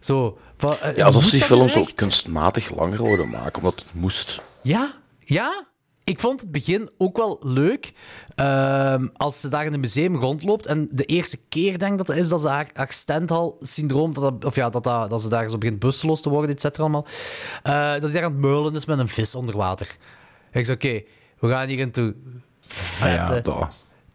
Zo, 0.00 0.38
van, 0.56 0.78
eh, 0.78 0.96
Ja, 0.96 1.04
alsof 1.04 1.24
ze 1.24 1.30
die 1.30 1.40
dat 1.40 1.48
nu 1.48 1.56
film 1.56 1.68
zo 1.68 1.80
echt? 1.80 1.94
kunstmatig 1.94 2.74
langer 2.74 3.02
wilden 3.02 3.28
maken, 3.28 3.56
omdat 3.56 3.74
het 3.80 3.94
moest. 3.94 4.40
Ja, 4.62 4.94
ja. 5.18 5.70
Ik 6.04 6.20
vond 6.20 6.40
het 6.40 6.52
begin 6.52 6.90
ook 6.98 7.16
wel 7.16 7.38
leuk. 7.42 7.92
Ehm, 8.34 9.06
als 9.16 9.40
ze 9.40 9.48
daar 9.48 9.64
in 9.64 9.72
het 9.72 9.80
museum 9.80 10.16
rondloopt. 10.16 10.66
En 10.66 10.88
de 10.90 11.04
eerste 11.04 11.38
keer, 11.48 11.78
denk 11.78 11.92
ik 11.92 11.98
dat 11.98 12.06
het 12.06 12.16
is, 12.16 12.28
dat 12.28 12.40
ze 12.40 12.48
haar, 12.48 12.70
haar 12.74 12.92
Stendhal-syndroom... 12.92 14.14
Dat, 14.14 14.22
dat- 14.22 14.44
of 14.44 14.54
ja, 14.54 14.70
dat, 14.70 14.84
dat, 14.84 15.10
dat 15.10 15.22
ze 15.22 15.28
daar 15.28 15.50
zo 15.50 15.58
begint 15.58 15.78
busseloos 15.78 16.20
te 16.22 16.28
worden, 16.28 16.50
et 16.50 16.60
cetera, 16.60 16.82
allemaal. 16.82 17.06
Eh, 17.62 17.92
dat 17.92 18.02
hij 18.02 18.12
daar 18.12 18.24
aan 18.24 18.30
het 18.32 18.40
meulen 18.40 18.74
is 18.74 18.86
met 18.86 18.98
een 18.98 19.08
vis 19.08 19.34
onder 19.34 19.56
water. 19.56 19.96
Ik 20.52 20.64
zei, 20.64 20.76
oké, 20.76 21.02
we 21.38 21.48
gaan 21.48 21.68
hier 21.68 21.78
into 21.78 22.12
vette, 22.66 23.34
Ja, 23.34 23.40
dat. 23.40 23.68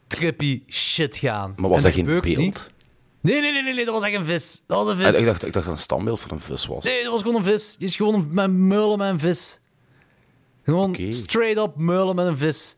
trippy 0.07 0.63
shit 0.67 1.15
gaan. 1.17 1.53
Maar 1.55 1.69
was 1.69 1.77
En 1.77 1.83
dat 1.83 1.93
geen 1.93 2.05
beeld? 2.05 2.25
niet. 2.37 2.71
Nee, 3.21 3.41
nee, 3.41 3.51
nee, 3.51 3.73
nee, 3.73 3.85
dat 3.85 3.93
was 3.93 4.03
echt 4.03 4.15
een 4.15 4.25
vis. 4.25 4.63
Dat 4.67 4.77
was 4.85 4.87
een 4.95 5.01
Ik, 5.05 5.09
vis. 5.11 5.19
ik 5.19 5.25
dacht, 5.25 5.45
ik 5.45 5.53
dacht 5.53 5.53
dat 5.53 5.63
het 5.63 5.73
een 5.73 5.79
standbeeld 5.79 6.19
van 6.19 6.31
een 6.31 6.39
vis 6.39 6.65
was. 6.65 6.83
Nee, 6.83 7.03
dat 7.03 7.11
was 7.11 7.21
gewoon 7.21 7.35
een 7.35 7.43
vis. 7.43 7.77
Die 7.77 7.87
is 7.87 7.95
gewoon 7.95 8.27
met 8.29 8.51
meulen 8.51 8.97
met 8.97 9.09
een 9.09 9.19
vis. 9.19 9.59
Gewoon 10.67 10.95
straight 11.09 11.57
up 11.57 11.75
meulen 11.75 12.15
met 12.15 12.25
een 12.27 12.37
vis. 12.37 12.75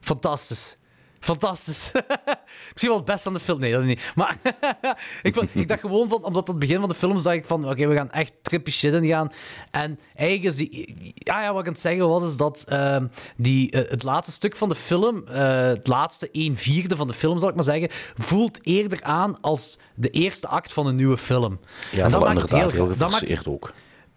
Fantastisch. 0.00 0.76
Fantastisch. 1.20 1.92
Misschien 2.72 2.88
wel 2.88 2.96
het 2.96 3.04
beste 3.04 3.28
aan 3.28 3.34
de 3.34 3.40
film. 3.40 3.58
Nee, 3.60 3.72
dat 3.72 3.82
niet. 3.84 4.12
Maar 4.14 4.36
ik, 5.22 5.34
vond- 5.34 5.48
ik 5.52 5.68
dacht 5.68 5.80
gewoon 5.80 6.08
van, 6.08 6.24
omdat 6.24 6.48
het 6.48 6.58
begin 6.58 6.80
van 6.80 6.88
de 6.88 6.94
film 6.94 7.18
zag 7.18 7.34
ik 7.34 7.44
van, 7.44 7.68
oké, 7.70 7.86
we 7.86 7.94
gaan 7.94 8.10
echt 8.10 8.32
trippy 8.42 8.70
shit 8.70 8.92
in 8.92 9.06
gaan. 9.06 9.32
En 9.70 9.98
eigenlijk 10.16 10.48
is 10.48 10.56
die... 10.56 10.94
Ja, 11.14 11.42
ja, 11.42 11.50
wat 11.52 11.60
ik 11.60 11.66
aan 11.66 11.72
het 11.72 11.82
zeggen 11.82 12.08
was, 12.08 12.26
is 12.26 12.36
dat 12.36 12.64
ehm, 12.68 13.06
die, 13.36 13.70
eh, 13.70 13.90
het 13.90 14.02
laatste 14.02 14.32
stuk 14.32 14.56
van 14.56 14.68
de 14.68 14.74
film, 14.74 15.24
eh, 15.28 15.66
het 15.66 15.86
laatste 15.86 16.28
1 16.32 16.56
vierde 16.56 16.96
van 16.96 17.06
de 17.06 17.14
film, 17.14 17.38
zal 17.38 17.48
ik 17.48 17.54
maar 17.54 17.64
zeggen, 17.64 17.88
voelt 18.16 18.58
eerder 18.66 19.02
aan 19.02 19.38
als 19.40 19.78
de 19.94 20.10
eerste 20.10 20.48
act 20.48 20.72
van 20.72 20.86
een 20.86 20.96
nieuwe 20.96 21.18
film. 21.18 21.60
Ja, 21.92 22.04
En 22.04 22.10
dat 22.10 22.20
maakt 22.20 22.40
het 22.40 22.50
inderdaad 22.50 22.72
heel 22.72 22.96
dat 22.96 23.10
maakt- 23.10 23.48
ook. 23.48 23.72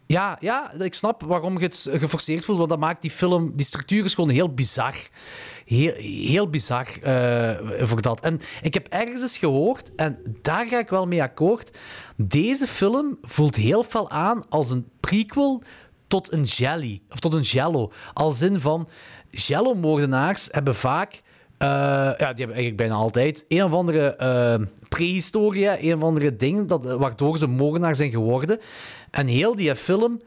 Ja, 0.08 0.38
ja, 0.40 0.74
ik 0.74 0.94
snap 0.94 1.24
waarom 1.24 1.60
je 1.60 1.66
het 1.66 1.90
geforceerd 1.92 2.46
voelt, 2.46 2.58
want 2.58 2.70
dat 2.70 2.80
maakt 2.80 3.02
die 3.02 3.12
film, 3.12 3.52
die 3.56 3.66
structuur 3.66 4.06
is 4.06 4.16
gewoon 4.16 4.30
heel 4.30 4.54
bizar. 4.54 4.96
Heel, 5.66 5.94
heel 5.94 6.50
bizar 6.50 6.88
eh, 7.02 7.88
voor 7.88 8.02
dat. 8.02 8.22
En 8.22 8.40
ik 8.62 8.74
heb 8.74 8.88
ergens 8.88 9.22
eens 9.22 9.38
gehoord, 9.38 9.96
en 9.96 10.20
daar 10.42 10.66
ga 10.66 10.80
ik 10.80 10.90
wel 10.90 11.06
mee 11.08 11.22
akkoord, 11.22 11.78
deze 12.16 12.68
film 12.68 13.18
voelt 13.22 13.56
heel 13.56 13.84
veel 13.84 14.10
aan 14.10 14.50
als 14.50 14.72
een 14.72 14.90
prequel 15.00 15.64
tot 16.08 16.32
een 16.32 16.44
jelly, 16.44 17.02
of 17.10 17.20
tot 17.20 17.34
een 17.34 17.42
jello. 17.42 17.92
Als 18.14 18.42
in 18.42 18.60
van, 18.60 18.90
jello-moordenaars 19.30 20.48
hebben 20.52 20.76
vaak 20.76 21.22
Eh, 21.58 21.68
ja, 21.68 22.16
die 22.16 22.26
hebben 22.26 22.56
eigenlijk 22.56 22.78
bijna 22.78 22.94
altijd. 22.94 23.46
Een 23.48 23.64
of 23.64 23.72
andere 23.72 24.16
eh 24.16 24.56
prehistoria, 24.90 25.78
een 25.80 25.96
of 25.96 26.02
andere 26.02 26.36
ding 26.36 26.68
dat, 26.68 26.86
waardoor 26.86 27.38
ze 27.38 27.48
moordenaar 27.48 27.96
zijn 27.96 28.12
geworden. 28.12 28.60
En 29.12 29.28
heel 29.28 29.56
die 29.56 29.76
film 29.76 30.20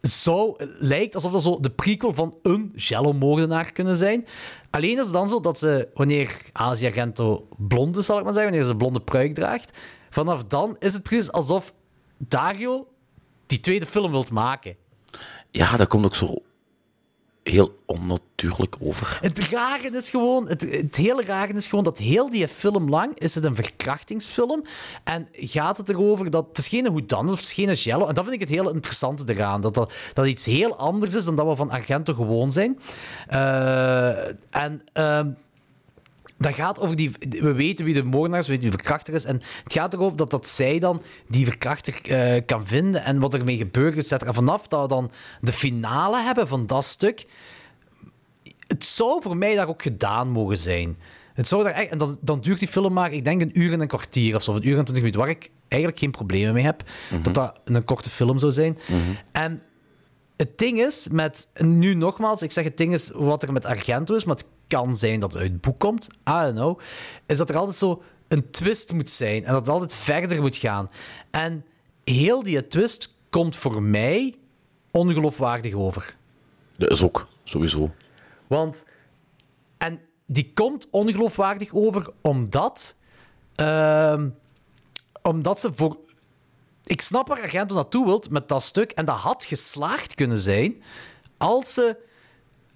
zou, 0.00 0.54
lijkt 0.78 1.14
alsof 1.14 1.32
dat 1.32 1.42
zo 1.42 1.60
de 1.60 1.70
prequel 1.70 2.14
van 2.14 2.36
een 2.42 2.72
Jello-moordenaar 2.74 3.72
kunnen 3.72 3.96
zijn. 3.96 4.26
Alleen 4.70 4.98
is 4.98 5.04
het 5.04 5.12
dan 5.12 5.28
zo 5.28 5.40
dat 5.40 5.58
ze, 5.58 5.88
wanneer 5.94 6.40
Asia 6.52 6.88
Argento 6.88 7.48
blond 7.56 7.96
is, 7.96 8.06
zal 8.06 8.18
ik 8.18 8.24
maar 8.24 8.32
zeggen, 8.32 8.50
wanneer 8.50 8.66
ze 8.68 8.72
een 8.72 8.82
blonde 8.82 9.00
pruik 9.00 9.34
draagt, 9.34 9.78
vanaf 10.10 10.44
dan 10.44 10.76
is 10.78 10.92
het 10.92 11.02
precies 11.02 11.32
alsof 11.32 11.74
Dario 12.16 12.86
die 13.46 13.60
tweede 13.60 13.86
film 13.86 14.10
wilt 14.10 14.30
maken. 14.30 14.76
Ja, 15.50 15.76
dat 15.76 15.88
komt 15.88 16.04
ook 16.04 16.14
zo 16.14 16.42
heel 17.44 17.78
onnatuurlijk 17.86 18.76
over. 18.80 19.18
Het 19.20 19.38
rare 19.38 19.90
is 19.90 20.10
gewoon, 20.10 20.48
het, 20.48 20.62
het 20.70 20.96
hele 20.96 21.22
rare 21.22 21.52
is 21.52 21.66
gewoon 21.66 21.84
dat 21.84 21.98
heel 21.98 22.30
die 22.30 22.48
film 22.48 22.88
lang 22.88 23.18
is 23.18 23.34
het 23.34 23.44
een 23.44 23.54
verkrachtingsfilm. 23.54 24.64
En 25.04 25.28
gaat 25.32 25.76
het 25.76 25.88
erover 25.88 26.30
dat 26.30 26.46
het 26.48 26.58
is 26.58 26.68
geen 26.68 26.86
hoe 26.86 27.06
dan 27.06 27.30
of 27.30 27.40
het 27.40 27.50
geen 27.50 27.72
jello. 27.72 28.06
En 28.06 28.14
dat 28.14 28.24
vind 28.24 28.36
ik 28.36 28.48
het 28.48 28.56
heel 28.56 28.70
interessante 28.70 29.24
eraan. 29.26 29.60
Dat, 29.60 29.74
dat 29.74 29.92
dat 30.12 30.26
iets 30.26 30.46
heel 30.46 30.76
anders 30.76 31.14
is 31.14 31.24
dan 31.24 31.36
dat 31.36 31.46
we 31.46 31.56
van 31.56 31.70
Argento 31.70 32.14
gewoon 32.14 32.50
zijn. 32.50 32.78
Eh, 33.28 34.28
en 34.50 34.82
ehm, 34.92 35.30
dat 36.38 36.54
gaat 36.54 36.80
over 36.80 36.96
die... 36.96 37.10
We 37.28 37.52
weten 37.52 37.84
wie 37.84 37.94
de 37.94 38.02
moordenaar 38.02 38.40
is, 38.40 38.46
we 38.46 38.52
weten 38.52 38.68
wie 38.68 38.76
de 38.76 38.82
verkrachter 38.82 39.14
is. 39.14 39.24
En 39.24 39.42
het 39.64 39.72
gaat 39.72 39.94
erover 39.94 40.16
dat, 40.16 40.30
dat 40.30 40.48
zij 40.48 40.78
dan 40.78 41.02
die 41.28 41.44
verkrachter 41.44 42.00
eh, 42.04 42.42
kan 42.46 42.66
vinden 42.66 43.04
en 43.04 43.20
wat 43.20 43.34
ermee 43.34 43.56
gebeurt, 43.56 43.96
et 43.96 44.06
cetera. 44.06 44.32
Vanaf 44.32 44.68
dat 44.68 44.82
we 44.82 44.88
dan 44.88 45.10
de 45.40 45.52
finale 45.52 46.22
hebben 46.22 46.48
van 46.48 46.66
dat 46.66 46.84
stuk... 46.84 47.26
Het 48.66 48.84
zou 48.84 49.22
voor 49.22 49.36
mij 49.36 49.54
daar 49.54 49.68
ook 49.68 49.82
gedaan 49.82 50.28
mogen 50.28 50.56
zijn. 50.56 50.98
Het 51.34 51.48
zou 51.48 51.64
daar 51.64 51.72
echt, 51.72 51.90
en 51.90 51.98
dan, 51.98 52.18
dan 52.20 52.40
duurt 52.40 52.58
die 52.58 52.68
film 52.68 52.92
maar, 52.92 53.12
ik 53.12 53.24
denk, 53.24 53.40
een 53.40 53.60
uur 53.60 53.72
en 53.72 53.80
een 53.80 53.88
kwartier 53.88 54.34
of 54.34 54.42
zo. 54.42 54.50
of 54.50 54.56
Een 54.56 54.68
uur 54.68 54.78
en 54.78 54.84
twintig 54.84 54.96
minuten, 54.96 55.20
waar 55.20 55.28
ik 55.28 55.50
eigenlijk 55.68 56.02
geen 56.02 56.10
problemen 56.10 56.54
mee 56.54 56.64
heb. 56.64 56.82
Dat 57.22 57.34
dat 57.34 57.60
een 57.64 57.84
korte 57.84 58.10
film 58.10 58.38
zou 58.38 58.52
zijn. 58.52 58.78
En 59.32 59.62
het 60.36 60.58
ding 60.58 60.80
is, 60.80 61.08
met, 61.10 61.48
nu 61.58 61.94
nogmaals, 61.94 62.42
ik 62.42 62.52
zeg 62.52 62.64
het 62.64 62.76
ding 62.76 62.92
is 62.92 63.10
wat 63.14 63.42
er 63.42 63.52
met 63.52 63.64
Argento 63.64 64.14
is, 64.14 64.24
maar 64.24 64.36
het 64.36 64.46
kan 64.66 64.96
zijn 64.96 65.20
dat 65.20 65.32
het 65.32 65.40
uit 65.40 65.52
het 65.52 65.60
boek 65.60 65.78
komt, 65.78 66.08
I 66.28 66.32
don't 66.32 66.54
know, 66.54 66.80
is 67.26 67.38
dat 67.38 67.48
er 67.48 67.56
altijd 67.56 67.76
zo 67.76 68.02
een 68.28 68.50
twist 68.50 68.92
moet 68.92 69.10
zijn 69.10 69.44
en 69.44 69.52
dat 69.52 69.60
het 69.60 69.68
altijd 69.68 69.94
verder 69.94 70.40
moet 70.40 70.56
gaan. 70.56 70.88
En 71.30 71.64
heel 72.04 72.42
die 72.42 72.66
twist 72.66 73.14
komt 73.30 73.56
voor 73.56 73.82
mij 73.82 74.34
ongeloofwaardig 74.90 75.74
over. 75.74 76.16
Dat 76.72 76.90
is 76.90 77.02
ook, 77.02 77.26
sowieso. 77.44 77.94
Want, 78.46 78.84
en 79.78 80.00
die 80.26 80.50
komt 80.54 80.86
ongeloofwaardig 80.90 81.74
over 81.74 82.10
omdat, 82.20 82.94
ehm, 83.54 84.28
omdat 85.22 85.60
ze 85.60 85.74
voor. 85.74 85.96
Ik 86.84 87.00
snap 87.00 87.28
waar 87.28 87.40
Argento 87.40 87.74
naartoe 87.74 88.04
wilt 88.06 88.30
met 88.30 88.48
dat 88.48 88.62
stuk, 88.62 88.90
en 88.90 89.04
dat 89.04 89.16
had 89.16 89.44
geslaagd 89.44 90.14
kunnen 90.14 90.38
zijn 90.38 90.82
als 91.36 91.74
ze 91.74 91.96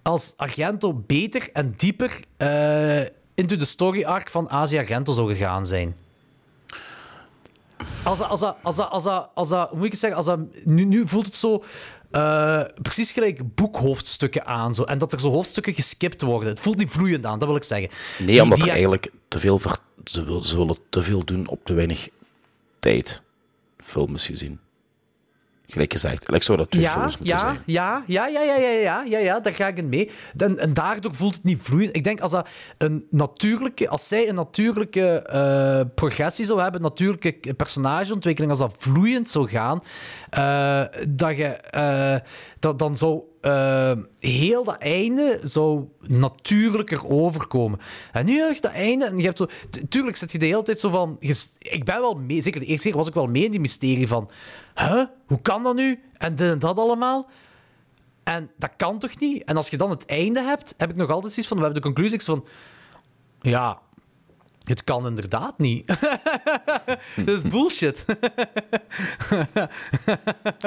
als 0.08 0.34
Argento 0.36 0.94
beter 0.94 1.48
en 1.52 1.74
dieper 1.76 2.20
eh, 2.36 3.00
into 3.34 3.56
de 3.56 3.64
story 3.64 4.04
arc 4.04 4.30
van 4.30 4.50
Asia 4.50 4.78
Argento 4.80 5.12
zou 5.12 5.30
gegaan 5.34 5.66
zijn. 5.66 5.96
Als 8.04 8.18
dat, 8.18 8.28
als 8.28 8.40
dat, 8.40 8.56
als 8.62 8.76
dat, 8.76 8.90
als 8.90 9.04
dat, 9.04 9.28
als 9.34 9.48
dat, 9.48 9.68
hoe 9.68 9.76
moet 9.76 9.86
ik 9.86 9.90
het 9.90 10.00
zeggen? 10.00 10.18
Als 10.18 10.26
dat, 10.26 10.38
nu, 10.64 10.84
nu 10.84 11.08
voelt 11.08 11.26
het 11.26 11.34
zo 11.36 11.62
eh, 12.10 12.62
precies 12.82 13.12
gelijk 13.12 13.54
boekhoofdstukken 13.54 14.46
aan. 14.46 14.74
Zo, 14.74 14.82
en 14.82 14.98
dat 14.98 15.12
er 15.12 15.20
zo 15.20 15.30
hoofdstukken 15.30 15.74
geskipt 15.74 16.22
worden. 16.22 16.48
Het 16.48 16.60
voelt 16.60 16.78
niet 16.78 16.90
vloeiend 16.90 17.26
aan, 17.26 17.38
dat 17.38 17.48
wil 17.48 17.56
ik 17.56 17.64
zeggen. 17.64 17.88
Nee, 18.18 18.26
Die- 18.26 18.42
omdat 18.42 18.56
die- 18.58 18.66
er 18.66 18.72
eigenlijk 18.72 19.12
te 19.28 19.38
veel... 19.38 19.58
Ver... 19.58 19.78
Ze, 20.04 20.24
wil, 20.24 20.42
ze 20.42 20.56
willen 20.56 20.76
te 20.90 21.02
veel 21.02 21.24
doen 21.24 21.46
op 21.48 21.64
te 21.64 21.72
weinig 21.72 22.08
tijd. 22.78 23.22
Film 23.78 24.14
is 24.14 24.26
gezien 24.26 24.60
gelijk 25.68 25.92
gezegd. 25.92 26.34
ik 26.34 26.42
zou 26.42 26.58
dat 26.58 26.70
twee 26.70 26.82
ja, 26.82 27.10
ja. 27.20 27.56
Ja, 27.64 28.02
ja, 28.06 28.26
ja, 28.26 28.40
ja, 28.40 28.56
ja, 28.56 28.68
ja, 28.68 29.02
ja, 29.04 29.18
ja, 29.18 29.40
daar 29.40 29.52
ga 29.52 29.66
ik 29.66 29.78
in 29.78 29.88
mee. 29.88 30.10
En, 30.36 30.58
en 30.58 30.72
daardoor 30.72 31.14
voelt 31.14 31.34
het 31.34 31.44
niet 31.44 31.62
vloeiend. 31.62 31.96
Ik 31.96 32.04
denk 32.04 32.20
als, 32.20 32.30
dat 32.32 32.48
een 32.78 33.06
natuurlijke, 33.10 33.88
als 33.88 34.08
zij 34.08 34.28
een 34.28 34.34
natuurlijke 34.34 35.26
uh, 35.32 35.94
progressie 35.94 36.44
zou 36.44 36.60
hebben, 36.60 36.80
een 36.80 36.86
natuurlijke 36.88 37.54
personageontwikkeling, 37.54 38.52
als 38.52 38.60
dat 38.60 38.74
vloeiend 38.78 39.30
zou 39.30 39.48
gaan, 39.48 39.80
uh, 40.38 40.84
dat 41.08 41.36
je, 41.36 41.60
uh, 41.74 42.30
dat, 42.58 42.78
dan 42.78 42.96
zou 42.96 43.22
eh, 43.48 43.92
heel 44.18 44.64
dat 44.64 44.78
einde 44.78 45.40
zou 45.42 45.84
natuurlijker 46.06 47.08
overkomen. 47.08 47.78
En 48.12 48.24
nu 48.24 48.40
heb 48.40 48.54
je 48.54 48.60
dat 48.60 48.72
einde 48.72 49.04
en 49.04 49.18
je 49.18 49.24
hebt 49.24 49.38
zo... 49.38 49.46
tu- 49.70 49.88
Tuurlijk 49.88 50.16
zit 50.16 50.32
je 50.32 50.38
de 50.38 50.46
hele 50.46 50.62
tijd 50.62 50.78
zo 50.80 50.90
van... 50.90 51.16
je 51.18 51.46
ik 51.58 51.84
ben 51.84 52.00
wel 52.00 52.14
mee, 52.14 52.42
zeker 52.42 52.60
de 52.60 52.66
eerste 52.66 52.88
keer 52.88 52.96
was 52.96 53.08
ik 53.08 53.14
wel 53.14 53.26
mee 53.26 53.44
in 53.44 53.50
die 53.50 53.60
mysterie 53.60 54.08
van... 54.08 54.30
Huh? 54.74 55.04
Hoe 55.26 55.40
kan 55.42 55.62
dat 55.62 55.74
nu? 55.74 56.00
En 56.12 56.34
dit 56.34 56.50
en 56.50 56.58
dat 56.58 56.78
allemaal? 56.78 57.30
En 58.24 58.50
dat 58.56 58.70
kan 58.76 58.98
toch 58.98 59.18
niet? 59.18 59.44
En 59.44 59.56
als 59.56 59.68
je 59.68 59.76
dan 59.76 59.90
het 59.90 60.06
einde 60.06 60.42
hebt, 60.42 60.74
heb 60.76 60.90
ik 60.90 60.96
nog 60.96 61.10
altijd 61.10 61.32
zoiets 61.32 61.48
van... 61.52 61.56
We 61.58 61.64
hebben 61.64 61.82
de 61.82 61.88
conclusies 61.88 62.24
van... 62.24 62.46
Ja, 63.40 63.80
het 64.68 64.84
kan 64.84 65.06
inderdaad 65.06 65.58
niet. 65.58 65.86
dat 67.16 67.28
is 67.28 67.42
bullshit. 67.42 68.04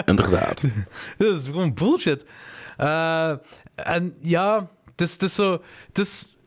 Inderdaad. 0.05 0.61
Dat 1.17 1.37
is 1.37 1.43
gewoon 1.43 1.73
bullshit. 1.73 2.25
Eh, 2.77 3.33
en 3.75 4.15
ja, 4.21 4.69
het 4.91 5.01
is, 5.01 5.11
het 5.11 5.21
is 5.21 5.35
zo... 5.35 5.61
Het 5.87 5.97
is, 5.97 6.37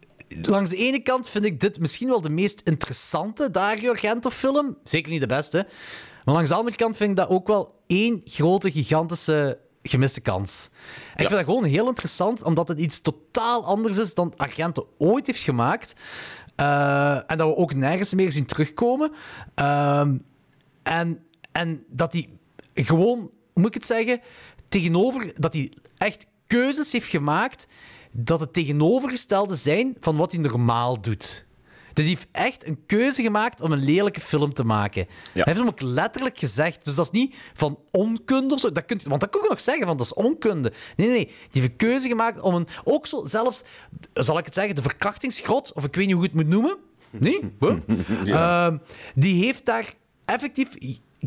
langs 0.43 0.71
de 0.71 0.77
ene 0.77 1.01
kant 1.01 1.29
vind 1.29 1.45
ik 1.45 1.61
dit 1.61 1.81
misschien 1.81 2.09
wel 2.09 2.21
de 2.21 2.31
meest 2.31 2.61
interessante 2.61 3.51
Dario 3.51 3.91
Argento-film. 3.91 4.77
Zeker 4.83 5.13
niet 5.13 5.21
de 5.21 5.27
beste. 5.27 5.67
Maar 6.25 6.35
langs 6.35 6.51
de 6.51 6.57
andere 6.57 6.77
kant 6.77 6.97
vind 6.97 7.11
ik 7.11 7.17
dat 7.17 7.29
ook 7.29 7.47
wel 7.47 7.83
één 7.87 8.21
grote, 8.25 8.71
gigantische 8.71 9.59
gemiste 9.83 10.21
kans. 10.21 10.71
En 10.73 11.11
ik 11.11 11.17
vind 11.17 11.31
dat 11.31 11.45
gewoon 11.45 11.65
heel 11.65 11.89
interessant, 11.89 12.43
omdat 12.43 12.69
het 12.69 12.79
iets 12.79 13.01
totaal 13.01 13.65
anders 13.65 13.99
is 13.99 14.15
dan 14.15 14.33
Argento 14.37 14.89
ooit 14.99 15.27
heeft 15.27 15.43
gemaakt. 15.43 15.95
Eh, 16.57 17.31
en 17.31 17.39
dat 17.39 17.49
we 17.49 17.57
ook 17.57 17.75
nergens 17.75 18.15
meer 18.15 18.33
zien 18.33 18.47
terugkomen. 18.47 19.13
Ehm, 19.55 20.17
en, 20.83 21.25
en 21.53 21.85
dat 21.89 22.13
hij 22.13 22.29
gewoon, 22.75 23.19
hoe 23.19 23.31
moet 23.63 23.67
ik 23.67 23.75
het 23.75 23.87
zeggen, 23.87 24.21
tegenover 24.69 25.33
dat 25.37 25.53
hij 25.53 25.73
echt 25.97 26.27
keuzes 26.47 26.93
heeft 26.93 27.09
gemaakt 27.09 27.67
dat 28.13 28.41
het 28.41 28.53
tegenovergestelde 28.53 29.55
zijn 29.55 29.97
van 30.01 30.17
wat 30.17 30.33
hij 30.33 30.41
normaal 30.41 31.01
doet. 31.01 31.47
Dat 31.87 32.05
hij 32.05 32.15
heeft 32.15 32.27
echt 32.33 32.67
een 32.67 32.87
keuze 32.87 33.23
gemaakt 33.23 33.61
om 33.61 33.73
een 33.73 33.85
lelijke 33.85 34.21
film 34.21 34.53
te 34.53 34.65
maken. 34.65 35.07
Hij 35.33 35.43
heeft 35.45 35.59
hem 35.59 35.69
ook 35.69 35.81
letterlijk 35.81 36.39
gezegd. 36.39 36.85
Dus 36.85 36.95
dat 36.95 37.05
is 37.05 37.11
niet 37.11 37.35
van 37.55 37.79
onkunde 37.91 38.55
of 38.55 38.61
zo. 38.61 38.73
Dat 38.73 38.85
kunt, 38.85 39.03
want 39.03 39.21
dat 39.21 39.31
kun 39.31 39.41
je 39.43 39.49
nog 39.49 39.61
zeggen, 39.61 39.87
van 39.87 39.97
dat 39.97 40.07
is 40.07 40.15
onkunde. 40.15 40.73
Nee, 40.97 41.07
nee, 41.07 41.17
nee. 41.17 41.27
Die 41.27 41.61
heeft 41.61 41.67
een 41.67 41.77
keuze 41.77 42.09
gemaakt 42.09 42.41
om 42.41 42.55
een... 42.55 42.67
Ook 42.85 43.07
zo, 43.07 43.25
zelfs, 43.25 43.63
zal 44.15 44.39
ik 44.39 44.45
het 44.45 44.55
zeggen, 44.55 44.75
de 44.75 44.83
verkrachtingsgrot, 44.83 45.73
of 45.73 45.85
ik 45.85 45.95
weet 45.95 46.07
niet 46.07 46.15
hoe 46.15 46.23
je 46.25 46.29
het 46.29 46.39
moet 46.39 46.49
noemen. 46.49 46.77
Nee? 47.11 47.41
Huh? 48.25 48.35
Ehm, 48.35 48.79
die 49.15 49.45
heeft 49.45 49.65
daar 49.65 49.95
effectief 50.25 50.69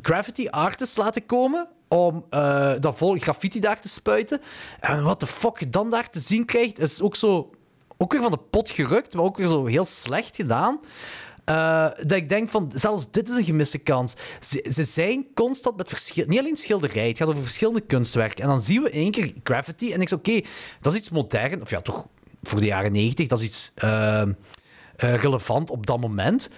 graffiti 0.02 0.48
artists 0.48 0.98
laten 0.98 1.26
komen 1.26 1.68
om 1.88 2.26
eh, 2.30 2.74
dat 2.80 2.98
vol 2.98 3.16
graffiti 3.16 3.60
daar 3.60 3.80
te 3.80 3.90
spuiten. 3.90 4.42
En 4.80 5.04
wat 5.04 5.20
de 5.20 5.28
fuck 5.28 5.60
je 5.60 5.70
dan 5.70 5.90
daar 5.90 6.10
te 6.10 6.20
zien 6.20 6.46
krijgt, 6.46 6.80
is 6.80 7.02
ook 7.02 7.16
zo... 7.16 7.52
Ook 8.00 8.12
weer 8.12 8.22
van 8.22 8.32
de 8.32 8.40
pot 8.50 8.70
gerukt, 8.70 9.14
maar 9.14 9.24
ook 9.24 9.38
weer 9.38 9.48
zo 9.48 9.66
heel 9.66 9.86
slecht 9.86 10.36
gedaan. 10.36 10.80
Eh, 11.48 11.88
dat 11.98 12.12
ik 12.12 12.30
denk 12.30 12.50
van, 12.50 12.72
zelfs 12.74 13.12
dit 13.12 13.30
is 13.30 13.36
een 13.36 13.44
gemiste 13.44 13.78
kans. 13.78 14.16
Ze, 14.40 14.66
ze 14.72 14.84
zijn 14.84 15.26
constant 15.34 15.78
met 15.78 15.90
verschillende... 15.90 16.34
Niet 16.34 16.44
alleen 16.44 16.56
schilderij, 16.56 17.08
het 17.08 17.18
gaat 17.18 17.28
over 17.28 17.42
verschillende 17.42 17.82
kunstwerken. 17.82 18.44
En 18.44 18.50
dan 18.50 18.62
zien 18.62 18.84
we 18.84 18.90
één 18.90 19.12
keer 19.12 19.34
graffiti 19.44 19.94
en 19.94 20.02
ik 20.02 20.10
zeg, 20.10 20.20
oké, 20.20 20.42
dat 20.82 20.94
is 20.94 21.00
iets 21.00 21.10
modern. 21.10 21.62
Of 21.62 21.70
ja, 21.70 21.82
toch 21.82 22.08
voor 22.44 22.60
de 22.60 22.66
jaren 22.66 22.92
negentig, 22.92 23.28
dat 23.28 23.40
is 23.40 23.46
iets 23.46 23.72
eh, 23.76 24.22
eh, 24.22 24.28
relevant 24.96 25.70
op 25.70 25.86
dat 25.86 26.00
moment. 26.00 26.50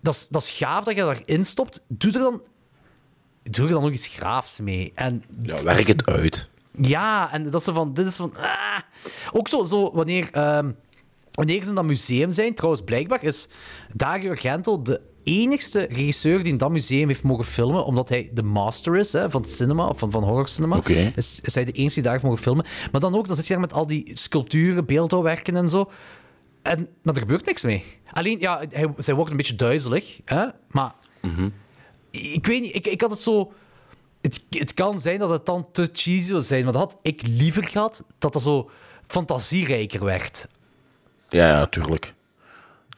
Dat 0.00 0.14
is, 0.14 0.28
dat 0.28 0.42
is 0.42 0.50
gaaf 0.50 0.84
dat 0.84 0.94
je 0.94 1.02
daarin 1.02 1.44
stopt. 1.44 1.84
Doe 1.88 2.12
er 2.12 2.18
dan, 2.18 2.40
doe 3.50 3.66
er 3.66 3.72
dan 3.72 3.82
nog 3.82 3.92
iets 3.92 4.06
graafs 4.06 4.60
mee. 4.60 4.92
En 4.94 5.24
Ja, 5.42 5.62
werk 5.62 5.86
het 5.86 6.06
uit. 6.06 6.48
ja, 6.80 7.32
en 7.32 7.42
dat 7.42 7.54
is 7.54 7.64
zo 7.64 7.72
van, 7.72 7.94
dit 7.94 8.06
is 8.06 8.16
van, 8.16 8.32
ah. 8.36 8.78
Ook 9.32 9.48
zo, 9.48 9.62
zo 9.62 9.90
wanneer, 9.92 10.28
ehm, 10.32 10.70
wanneer 11.32 11.62
ze 11.62 11.68
in 11.68 11.74
dat 11.74 11.84
museum 11.84 12.30
zijn, 12.30 12.54
trouwens, 12.54 12.82
blijkbaar 12.84 13.24
is 13.24 13.48
Dario 13.94 14.30
Argento 14.30 14.82
de 14.82 15.00
enigste 15.22 15.86
regisseur 15.90 16.38
die 16.42 16.52
in 16.52 16.58
dat 16.58 16.70
museum 16.70 17.08
heeft 17.08 17.22
mogen 17.22 17.44
filmen, 17.44 17.84
omdat 17.84 18.08
hij 18.08 18.30
de 18.32 18.42
master 18.42 18.96
is 18.96 19.12
hè, 19.12 19.30
van 19.30 19.40
het 19.42 19.50
cinema, 19.50 19.86
of 19.86 19.98
van, 19.98 20.10
van 20.10 20.22
horror 20.22 20.48
cinema. 20.48 20.76
Oké. 20.76 21.12
Is, 21.16 21.40
is 21.42 21.54
hij 21.54 21.64
de 21.64 21.72
enige 21.72 21.94
die 21.94 22.02
daar 22.02 22.12
heeft 22.12 22.24
mogen 22.24 22.42
filmen. 22.42 22.64
Maar 22.92 23.00
dan 23.00 23.14
ook, 23.14 23.26
dan 23.26 23.36
zit 23.36 23.46
je 23.46 23.52
daar 23.52 23.62
met 23.62 23.72
al 23.72 23.86
die 23.86 24.10
sculpturen, 24.12 24.86
beeldhouwwerken 24.86 25.56
en 25.56 25.68
zo. 25.68 25.90
En, 26.62 26.88
maar 27.02 27.14
er 27.14 27.20
gebeurt 27.20 27.46
niks 27.46 27.62
mee. 27.62 27.84
Alleen, 28.12 28.40
ja, 28.40 28.62
hij, 28.68 28.92
zij 28.96 29.14
wordt 29.14 29.30
een 29.30 29.36
beetje 29.36 29.54
duizelig, 29.56 30.20
hè, 30.24 30.46
maar 30.70 30.94
ik 32.10 32.46
weet 32.46 32.60
niet, 32.60 32.74
ik, 32.74 32.86
ik 32.86 33.00
had 33.00 33.10
het 33.10 33.20
zo... 33.20 33.52
Het, 34.20 34.44
het 34.50 34.74
kan 34.74 34.98
zijn 34.98 35.18
dat 35.18 35.30
het 35.30 35.46
dan 35.46 35.68
te 35.72 35.88
cheesy 35.92 36.28
zou 36.28 36.42
zijn, 36.42 36.64
maar 36.64 36.72
dat 36.72 36.82
had 36.82 36.98
ik 37.02 37.22
liever 37.26 37.64
gehad 37.64 38.04
dat 38.18 38.32
dat 38.32 38.42
zo 38.42 38.70
fantasierijker 39.06 40.04
werd. 40.04 40.48
Ja, 41.28 41.48
ja, 41.48 41.66
tuurlijk. 41.66 42.14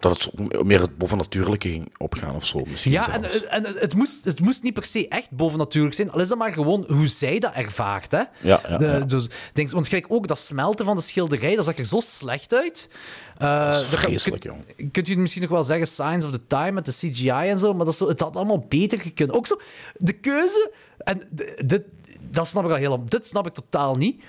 Dat 0.01 0.22
het 0.22 0.62
meer 0.64 0.80
het 0.80 0.98
bovennatuurlijke 0.98 1.68
ging 1.68 1.92
opgaan 1.98 2.34
of 2.34 2.46
zo. 2.46 2.62
Misschien 2.66 2.92
Ja, 2.92 3.12
en, 3.12 3.22
zelfs. 3.22 3.44
en 3.44 3.64
het, 3.64 3.94
moest, 3.94 4.24
het 4.24 4.40
moest 4.40 4.62
niet 4.62 4.72
per 4.74 4.84
se 4.84 5.09
echt 5.09 5.30
bovennatuurlijk 5.30 5.94
zijn. 5.94 6.11
Al 6.11 6.20
is 6.20 6.28
dat 6.28 6.38
maar 6.38 6.53
gewoon 6.53 6.84
hoe 6.86 7.07
zij 7.09 7.38
dat 7.38 7.53
ervaart. 7.55 8.11
Hè? 8.12 8.18
Ja, 8.40 8.61
ja, 8.68 8.76
De- 8.76 8.86
ja. 8.86 8.98
Dus, 9.01 9.28
denk, 9.53 9.70
want 9.70 9.88
gelijk 9.88 10.07
ook 10.09 10.26
dat 10.28 10.38
smelten 10.38 10.84
van 10.84 10.96
de 10.96 11.03
schilderij, 11.03 11.55
dat 11.57 11.64
zag 11.64 11.78
er 11.78 11.84
zo 11.84 12.01
slecht 12.01 12.55
uit. 12.55 12.88
Eh, 13.36 13.70
Dat 13.72 13.80
is 13.80 13.86
vreselijk, 13.88 14.42
kun- 14.42 14.64
jong. 14.76 14.92
Kunt 14.92 15.09
u 15.09 15.16
misschien 15.16 15.42
nog 15.42 15.51
wel 15.51 15.62
zeggen 15.64 15.86
Signs 15.86 16.24
of 16.24 16.30
the 16.30 16.46
Time 16.46 16.70
met 16.72 16.84
de 16.84 16.92
CGI 16.92 17.28
en 17.28 17.59
zo, 17.59 17.74
maar 17.74 17.84
dat 17.84 17.96
zo, 17.96 18.09
het 18.09 18.20
had 18.20 18.36
allemaal 18.36 18.64
beter 18.68 18.98
gekund. 19.01 19.32
Ook 19.32 19.46
zo, 19.46 19.61
de 19.96 20.12
keuze, 20.12 20.72
en 20.98 21.28
dit, 21.64 21.82
dat 22.30 22.48
snap 22.48 22.64
ik 22.64 22.70
al 22.70 22.76
helemaal, 22.76 23.05
dit 23.09 23.26
snap 23.26 23.46
ik 23.46 23.53
totaal 23.53 23.94
niet. 23.94 24.24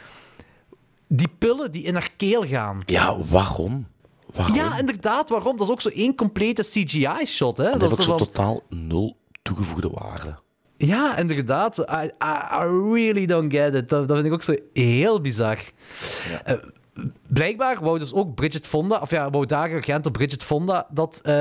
Die 1.07 1.28
pillen 1.38 1.72
die 1.72 1.84
in 1.84 1.93
haar 1.93 2.09
keel 2.17 2.45
gaan. 2.47 2.82
Ja, 2.86 3.17
waarom? 3.26 3.88
Waarom? 4.36 4.55
Ja, 4.55 4.77
inderdaad, 4.77 5.29
waarom? 5.29 5.57
Dat 5.57 5.67
is 5.67 5.73
ook 5.73 5.82
zo 5.82 5.89
één 5.89 6.15
complete 6.15 6.61
CGI-shot. 6.61 7.57
Hè? 7.57 7.71
dat 7.71 7.79
Dat 7.79 7.91
is 7.91 7.97
ook 7.97 8.03
zo 8.03 8.17
van- 8.17 8.27
totaal 8.27 8.61
nul 8.69 9.17
toegevoegde 9.41 9.89
waarde. 9.89 10.36
Ja, 10.77 11.17
inderdaad. 11.17 11.77
I, 11.79 12.09
really 12.93 13.25
don't 13.25 13.53
get 13.53 13.73
it. 13.73 13.89
Dat, 13.89 14.07
dat 14.07 14.15
vind 14.17 14.27
ik 14.27 14.34
ook 14.34 14.43
zo 14.43 14.55
heel 14.73 15.21
bizar. 15.21 15.57
Eh, 16.45 16.55
blijkbaar 17.27 17.77
wou 17.84 17.99
dus 17.99 18.13
ook 18.13 18.36
Bridget 18.36 18.67
Fonda, 18.67 18.99
of 18.99 19.09
ja, 19.09 19.29
wou 19.29 19.45
Dario 19.45 19.75
Argento 19.75 20.09
Bridget 20.09 20.43
Fonda, 20.43 20.88
dat 20.91 21.19
eh, 21.23 21.34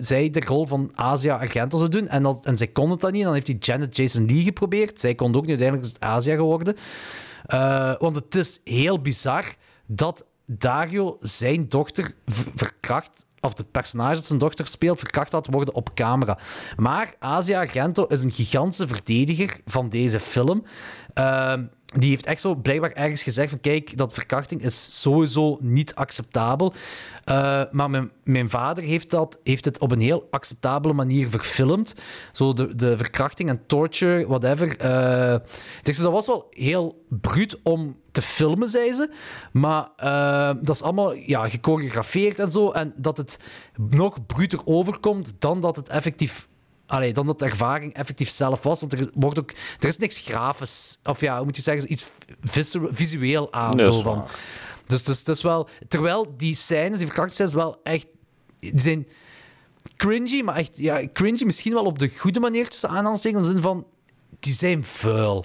zij 0.00 0.30
de 0.30 0.42
rol 0.46 0.66
van 0.66 0.90
Asia 0.94 1.36
Argento 1.36 1.78
zou 1.78 1.90
doen. 1.90 2.08
En, 2.08 2.22
dat, 2.22 2.44
en 2.44 2.56
zij 2.56 2.66
kon 2.66 2.90
het 2.90 3.00
dan 3.00 3.10
niet. 3.10 3.20
En 3.20 3.26
dan 3.26 3.34
heeft 3.34 3.46
hij 3.46 3.56
Janet 3.60 3.96
Jason 3.96 4.26
Lee 4.26 4.42
geprobeerd. 4.42 5.00
Zij 5.00 5.14
kon 5.14 5.26
het 5.26 5.36
ook 5.36 5.46
niet. 5.46 5.60
Uiteindelijk 5.60 5.88
is 5.88 5.94
het 6.00 6.08
Asia 6.08 6.34
geworden. 6.34 6.76
Eh, 7.46 7.94
want 7.98 8.16
het 8.16 8.34
is 8.34 8.60
heel 8.64 9.00
bizar 9.00 9.44
dat 9.86 10.24
Dario 10.50 11.16
zijn 11.20 11.68
dochter 11.68 12.12
verkracht, 12.54 13.26
of 13.40 13.54
de 13.54 13.64
personage 13.64 14.14
dat 14.14 14.26
zijn 14.26 14.38
dochter 14.38 14.66
speelt, 14.66 14.98
verkracht 14.98 15.32
had 15.32 15.46
worden 15.46 15.74
op 15.74 15.94
camera. 15.94 16.38
Maar 16.76 17.14
Asia 17.18 17.58
Argento 17.58 18.04
is 18.04 18.22
een 18.22 18.30
gigantische 18.30 18.88
verdediger 18.88 19.60
van 19.66 19.88
deze 19.88 20.20
film. 20.20 20.64
Ehm, 21.14 21.64
die 21.96 22.10
heeft 22.10 22.26
echt 22.26 22.40
zo 22.40 22.54
blijkbaar 22.54 22.92
ergens 22.92 23.22
gezegd 23.22 23.50
van 23.50 23.60
kijk, 23.60 23.96
dat 23.96 24.12
verkrachting 24.12 24.62
is 24.62 25.00
sowieso 25.00 25.58
niet 25.60 25.94
acceptabel. 25.94 26.72
Eh, 27.24 27.62
maar 27.70 27.90
mijn, 27.90 28.10
mijn 28.22 28.50
vader 28.50 28.84
heeft, 28.84 29.10
dat, 29.10 29.38
heeft 29.42 29.64
het 29.64 29.78
op 29.78 29.92
een 29.92 30.00
heel 30.00 30.28
acceptabele 30.30 30.94
manier 30.94 31.28
verfilmd. 31.28 31.94
Zo 32.32 32.52
de, 32.52 32.74
de 32.74 32.96
verkrachting 32.96 33.48
en 33.48 33.66
torture, 33.66 34.26
whatever. 34.26 34.70
Ik 34.70 35.94
zeg, 35.94 35.96
dat 35.96 36.12
was 36.12 36.26
wel 36.26 36.46
heel 36.50 37.04
bruut 37.08 37.58
om 37.62 37.96
te 38.12 38.22
filmen, 38.22 38.68
zei 38.68 38.92
ze. 38.92 39.10
Maar 39.52 39.88
eh, 39.96 40.54
dat 40.60 40.74
is 40.74 40.82
allemaal 40.82 41.12
ja, 41.12 41.48
gechoreografeerd 41.48 42.38
en 42.38 42.50
zo. 42.50 42.70
En 42.70 42.92
dat 42.96 43.16
het 43.16 43.38
nog 43.90 44.26
bruter 44.26 44.60
overkomt 44.64 45.34
dan 45.38 45.60
dat 45.60 45.76
het 45.76 45.88
effectief 45.88 46.48
Allee, 46.88 47.12
dan 47.12 47.26
dat 47.26 47.38
de 47.38 47.44
ervaring 47.44 47.94
effectief 47.94 48.28
zelf 48.28 48.62
was. 48.62 48.80
Want 48.80 48.92
er, 48.92 49.10
wordt 49.14 49.38
ook, 49.38 49.50
er 49.78 49.88
is 49.88 49.96
niks 49.98 50.20
grafisch. 50.20 50.98
Of 51.04 51.20
ja, 51.20 51.36
hoe 51.36 51.44
moet 51.44 51.56
je 51.56 51.62
zeggen? 51.62 51.92
Iets 51.92 52.10
visu- 52.42 52.88
visueel 52.90 53.52
aan. 53.52 53.76
Nee, 53.76 53.84
zo 53.84 54.02
van. 54.02 54.26
Dus, 54.86 55.04
dus 55.04 55.18
het 55.18 55.28
is 55.28 55.42
wel... 55.42 55.68
Terwijl 55.88 56.34
die 56.36 56.54
scènes, 56.54 56.98
die 56.98 57.06
verkrachtingsscènes, 57.06 57.54
wel 57.54 57.80
echt... 57.82 58.06
Die 58.58 58.80
zijn 58.80 59.08
cringy, 59.96 60.42
maar 60.42 60.56
echt... 60.56 60.78
Ja, 60.78 61.02
cringy 61.12 61.44
misschien 61.44 61.72
wel 61.72 61.84
op 61.84 61.98
de 61.98 62.08
goede 62.08 62.40
manier 62.40 62.68
tussen 62.68 62.88
aanhalingstekens. 62.88 63.42
In 63.42 63.48
de 63.48 63.54
zin 63.54 63.62
van... 63.62 63.86
Die 64.40 64.52
zijn 64.52 64.84
vuil. 64.84 65.44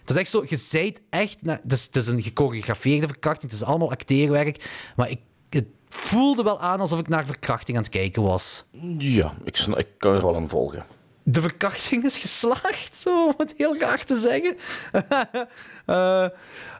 Het 0.00 0.10
is 0.10 0.16
echt 0.16 0.30
zo... 0.30 0.44
Je 0.48 0.56
zijt 0.56 1.00
echt... 1.10 1.38
het, 1.42 1.72
is, 1.72 1.84
het 1.84 1.96
is 1.96 2.06
een 2.06 2.22
gechoreografeerde 2.22 3.06
verkrachting. 3.06 3.50
Het 3.50 3.60
is 3.60 3.66
allemaal 3.66 3.90
acteerwerk. 3.90 4.90
Maar 4.96 5.10
ik, 5.10 5.20
het 5.48 5.66
voelde 5.94 6.42
wel 6.42 6.60
aan 6.60 6.80
alsof 6.80 6.98
ik 6.98 7.08
naar 7.08 7.26
verkrachting 7.26 7.76
aan 7.76 7.82
het 7.82 7.92
kijken 7.92 8.22
was. 8.22 8.64
Ja, 8.98 9.34
ik, 9.44 9.58
ik 9.58 9.86
kan 9.98 10.14
er 10.14 10.22
wel 10.22 10.36
aan 10.36 10.48
volgen. 10.48 10.84
De 11.22 11.40
verkrachting 11.40 12.04
is 12.04 12.18
geslaagd, 12.18 12.96
zo, 12.96 13.26
om 13.26 13.34
het 13.36 13.54
heel 13.56 13.74
graag 13.74 14.04
te 14.04 14.16
zeggen. 14.16 14.56
Eh, 15.86 16.28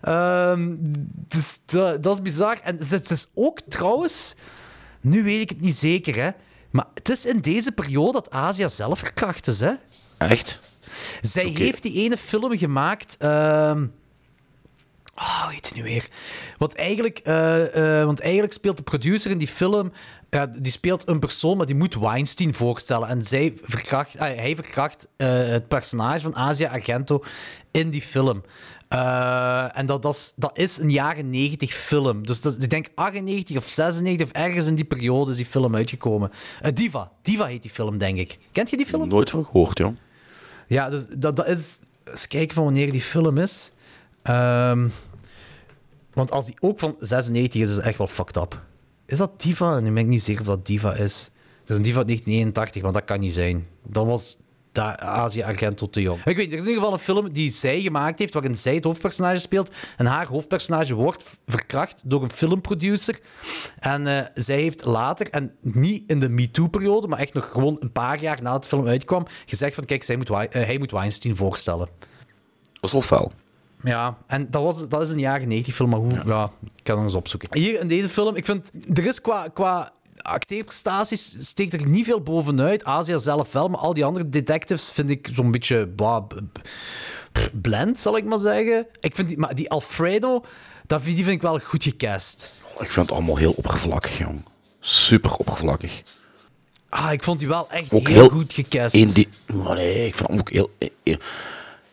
ehm, 0.03 0.75
dus 1.29 1.61
dat, 1.67 2.03
dat 2.03 2.15
is 2.15 2.23
bizar. 2.23 2.61
En 2.62 2.77
het 2.89 3.11
is 3.11 3.27
ook 3.35 3.61
trouwens, 3.69 4.35
nu 5.01 5.23
weet 5.23 5.41
ik 5.41 5.49
het 5.49 5.61
niet 5.61 5.75
zeker, 5.75 6.15
hè, 6.15 6.31
maar 6.71 6.87
het 6.95 7.09
is 7.09 7.27
in 7.27 7.41
deze 7.41 7.73
periode 7.73 8.12
dat 8.12 8.31
Azië 8.31 8.69
zelf 8.69 8.99
verkracht 8.99 9.47
is. 9.47 9.61
Hè? 9.61 9.73
Echt? 10.17 10.61
Zij 11.21 11.45
heeft 11.45 11.83
die 11.83 11.95
ene 11.95 12.17
film 12.17 12.57
gemaakt. 12.57 13.17
ehm 13.19 13.87
Oh, 15.17 15.43
hoe 15.43 15.53
heet 15.53 15.67
het 15.67 15.75
nu 15.75 15.83
weer? 15.83 16.09
Want 16.59 16.75
eigenlijk, 16.75 17.19
eh, 17.19 17.99
eh, 18.01 18.05
want 18.05 18.21
eigenlijk 18.21 18.53
speelt 18.53 18.77
de 18.77 18.83
producer 18.83 19.31
in 19.31 19.39
die 19.39 19.49
film... 19.49 19.93
die 20.59 20.73
speelt 20.73 21.09
een 21.09 21.19
persoon, 21.19 21.57
maar 21.57 21.67
die 21.67 21.75
moet 21.75 21.95
Weinstein 21.95 22.55
voorstellen. 22.55 23.09
En 23.09 23.23
zij 23.23 23.53
verkracht, 23.62 24.19
ah, 24.19 24.35
hij 24.35 24.55
verkracht 24.55 25.09
eh, 25.17 25.29
het 25.29 25.69
personage 25.69 26.21
van 26.21 26.35
Asia 26.35 26.71
Argento 26.71 27.25
in 27.71 27.91
die 27.91 28.03
film. 28.03 28.43
En 28.89 29.87
dat, 29.87 30.03
dat, 30.03 30.15
is, 30.15 30.33
dat 30.37 30.59
is 30.59 30.79
een 30.79 30.91
jaren 30.91 31.31
90 31.31 31.73
film. 31.73 32.27
Dus 32.27 32.41
dat, 32.41 32.62
ik 32.62 32.71
denk 32.71 32.89
98 32.95 33.57
of 33.57 33.69
96 33.69 34.27
of 34.27 34.33
ergens 34.33 34.67
in 34.67 34.75
die 34.75 34.85
periode 34.85 35.31
is 35.31 35.37
die 35.37 35.47
film 35.47 35.75
uitgekomen. 35.77 36.31
Diva. 36.75 37.11
Diva 37.23 37.45
heet 37.45 37.62
die 37.62 37.71
film, 37.71 37.99
denk 37.99 38.19
ik. 38.19 38.39
Kent 38.53 38.71
je 38.71 38.77
die 38.77 38.87
film? 38.87 39.09
Nooit 39.09 39.31
van 39.31 39.45
gehoord, 39.45 39.79
joh. 39.79 39.97
Ja, 40.67 40.91
dus 40.91 41.07
dat, 41.19 41.37
dat 41.37 41.49
is... 41.49 41.81
Eens 42.05 42.27
kijken 42.27 42.55
van 42.55 42.65
wanneer 42.65 42.93
die 42.93 43.01
film 43.01 43.39
is. 43.39 43.71
Ehm, 44.25 44.89
want 46.12 46.31
als 46.31 46.47
die 46.47 46.57
ook 46.61 46.79
van 46.79 46.97
96 47.01 47.61
is, 47.61 47.70
is 47.70 47.77
het 47.77 47.85
echt 47.85 47.99
wel 47.99 48.07
fucked 48.07 48.37
up. 48.37 48.62
Is 49.07 49.18
dat 49.18 49.41
Diva? 49.41 49.81
Nu 49.81 49.93
ben 49.93 50.03
ik 50.03 50.07
niet 50.07 50.22
zeker 50.22 50.41
of 50.41 50.47
dat 50.47 50.66
Diva 50.66 50.95
is. 50.95 51.31
Het 51.61 51.70
is 51.70 51.77
een 51.77 51.83
Diva 51.83 51.99
uit 51.99 52.07
1981, 52.07 52.83
maar 52.83 52.93
dat 52.93 53.05
kan 53.05 53.20
niet 53.20 53.33
zijn. 53.33 53.66
Dat 53.83 54.07
was 54.07 54.37
Azië 54.99 55.43
Argento 55.43 55.91
te 55.91 56.01
jong. 56.01 56.25
Ik 56.25 56.37
weet, 56.37 56.53
er 56.53 56.59
is 56.59 56.62
in 56.62 56.68
ieder 56.68 56.75
geval 56.75 56.93
een 56.93 56.99
film 56.99 57.33
die 57.33 57.51
zij 57.51 57.81
gemaakt 57.81 58.18
heeft, 58.18 58.33
waarin 58.33 58.55
zij 58.55 58.75
het 58.75 58.85
hoofdpersonage 58.85 59.39
speelt. 59.39 59.70
En 59.97 60.07
haar 60.07 60.27
hoofdpersonage 60.27 60.95
wordt 60.95 61.25
verkracht 61.47 62.03
door 62.05 62.22
een 62.22 62.31
filmproducer. 62.31 63.20
En 63.79 64.07
eh, 64.07 64.27
zij 64.35 64.61
heeft 64.61 64.85
later, 64.85 65.31
en 65.31 65.55
niet 65.61 66.03
in 66.07 66.18
de 66.18 66.29
MeToo-periode, 66.29 67.09
maar 67.09 67.18
echt 67.18 67.35
nog 67.35 67.51
gewoon 67.51 67.77
een 67.81 67.93
paar 67.93 68.20
jaar 68.20 68.43
nadat 68.43 68.62
de 68.62 68.68
film 68.68 68.87
uitkwam, 68.87 69.27
gezegd 69.47 69.75
van, 69.75 69.85
kijk, 69.85 70.03
zij 70.03 70.16
moet, 70.16 70.31
eh, 70.31 70.47
hij 70.51 70.79
moet 70.79 70.91
Weinstein 70.91 71.37
voorstellen. 71.37 71.89
Dat 72.81 72.91
wel 72.91 73.03
fel. 73.03 73.33
Ja, 73.85 74.16
en 74.26 74.51
dat, 74.51 74.62
was, 74.62 74.89
dat 74.89 75.03
is 75.03 75.11
een 75.11 75.18
jaren 75.18 75.49
90 75.49 75.74
film, 75.74 75.91
maar 75.91 75.99
hoe... 75.99 76.20
Ja. 76.26 76.51
ik 76.76 76.85
kan 76.85 76.95
nog 76.95 77.05
eens 77.05 77.14
opzoeken. 77.14 77.59
Hier 77.59 77.80
in 77.80 77.89
deze 77.89 78.09
film, 78.09 78.37
ik 78.37 78.45
vind... 78.45 78.70
Er 78.95 79.07
is 79.07 79.20
qua, 79.20 79.49
qua 79.49 79.93
acteerprestaties 80.22 81.37
steekt 81.39 81.72
er 81.72 81.89
niet 81.89 82.05
veel 82.05 82.20
bovenuit. 82.20 82.85
Asia 82.85 83.18
zelf 83.18 83.53
wel, 83.53 83.68
maar 83.68 83.80
al 83.80 83.95
die 83.95 84.05
andere 84.05 84.28
detectives 84.28 84.91
vind 84.91 85.11
ik 85.11 85.28
zo'n 85.32 85.51
beetje... 85.51 85.87
bah, 85.87 86.24
blend, 87.53 88.01
zal 88.01 88.16
ik 88.16 88.24
maar 88.24 88.39
zeggen. 88.39 88.87
Ik 89.01 89.14
vind 89.14 89.28
die, 89.28 89.39
maar 89.39 89.55
die 89.55 89.70
Alfredo, 89.70 90.45
dat, 90.87 91.05
die 91.05 91.14
vind 91.16 91.28
ik 91.28 91.43
wel 91.43 91.59
goed 91.59 91.82
gecast. 91.82 92.51
Ik 92.78 92.91
vind 92.91 93.07
het 93.09 93.16
allemaal 93.16 93.37
heel 93.37 93.53
oppervlakkig, 93.53 94.18
jong. 94.18 94.45
Super 94.80 95.35
oppervlakkig. 95.37 96.03
Ah, 96.89 97.12
ik 97.12 97.22
vond 97.22 97.39
die 97.39 97.49
wel 97.49 97.70
echt 97.70 97.93
Ook 97.93 98.09
heel, 98.09 98.20
heel 98.20 98.28
goed 98.28 98.53
gecast. 98.53 98.95
Eendi- 98.95 99.28
maar 99.55 99.74
nee, 99.74 100.07
ik 100.07 100.14
vind 100.14 100.28
hem 100.28 100.39
ook 100.39 100.51
heel... 100.51 100.70
eh, 101.03 101.16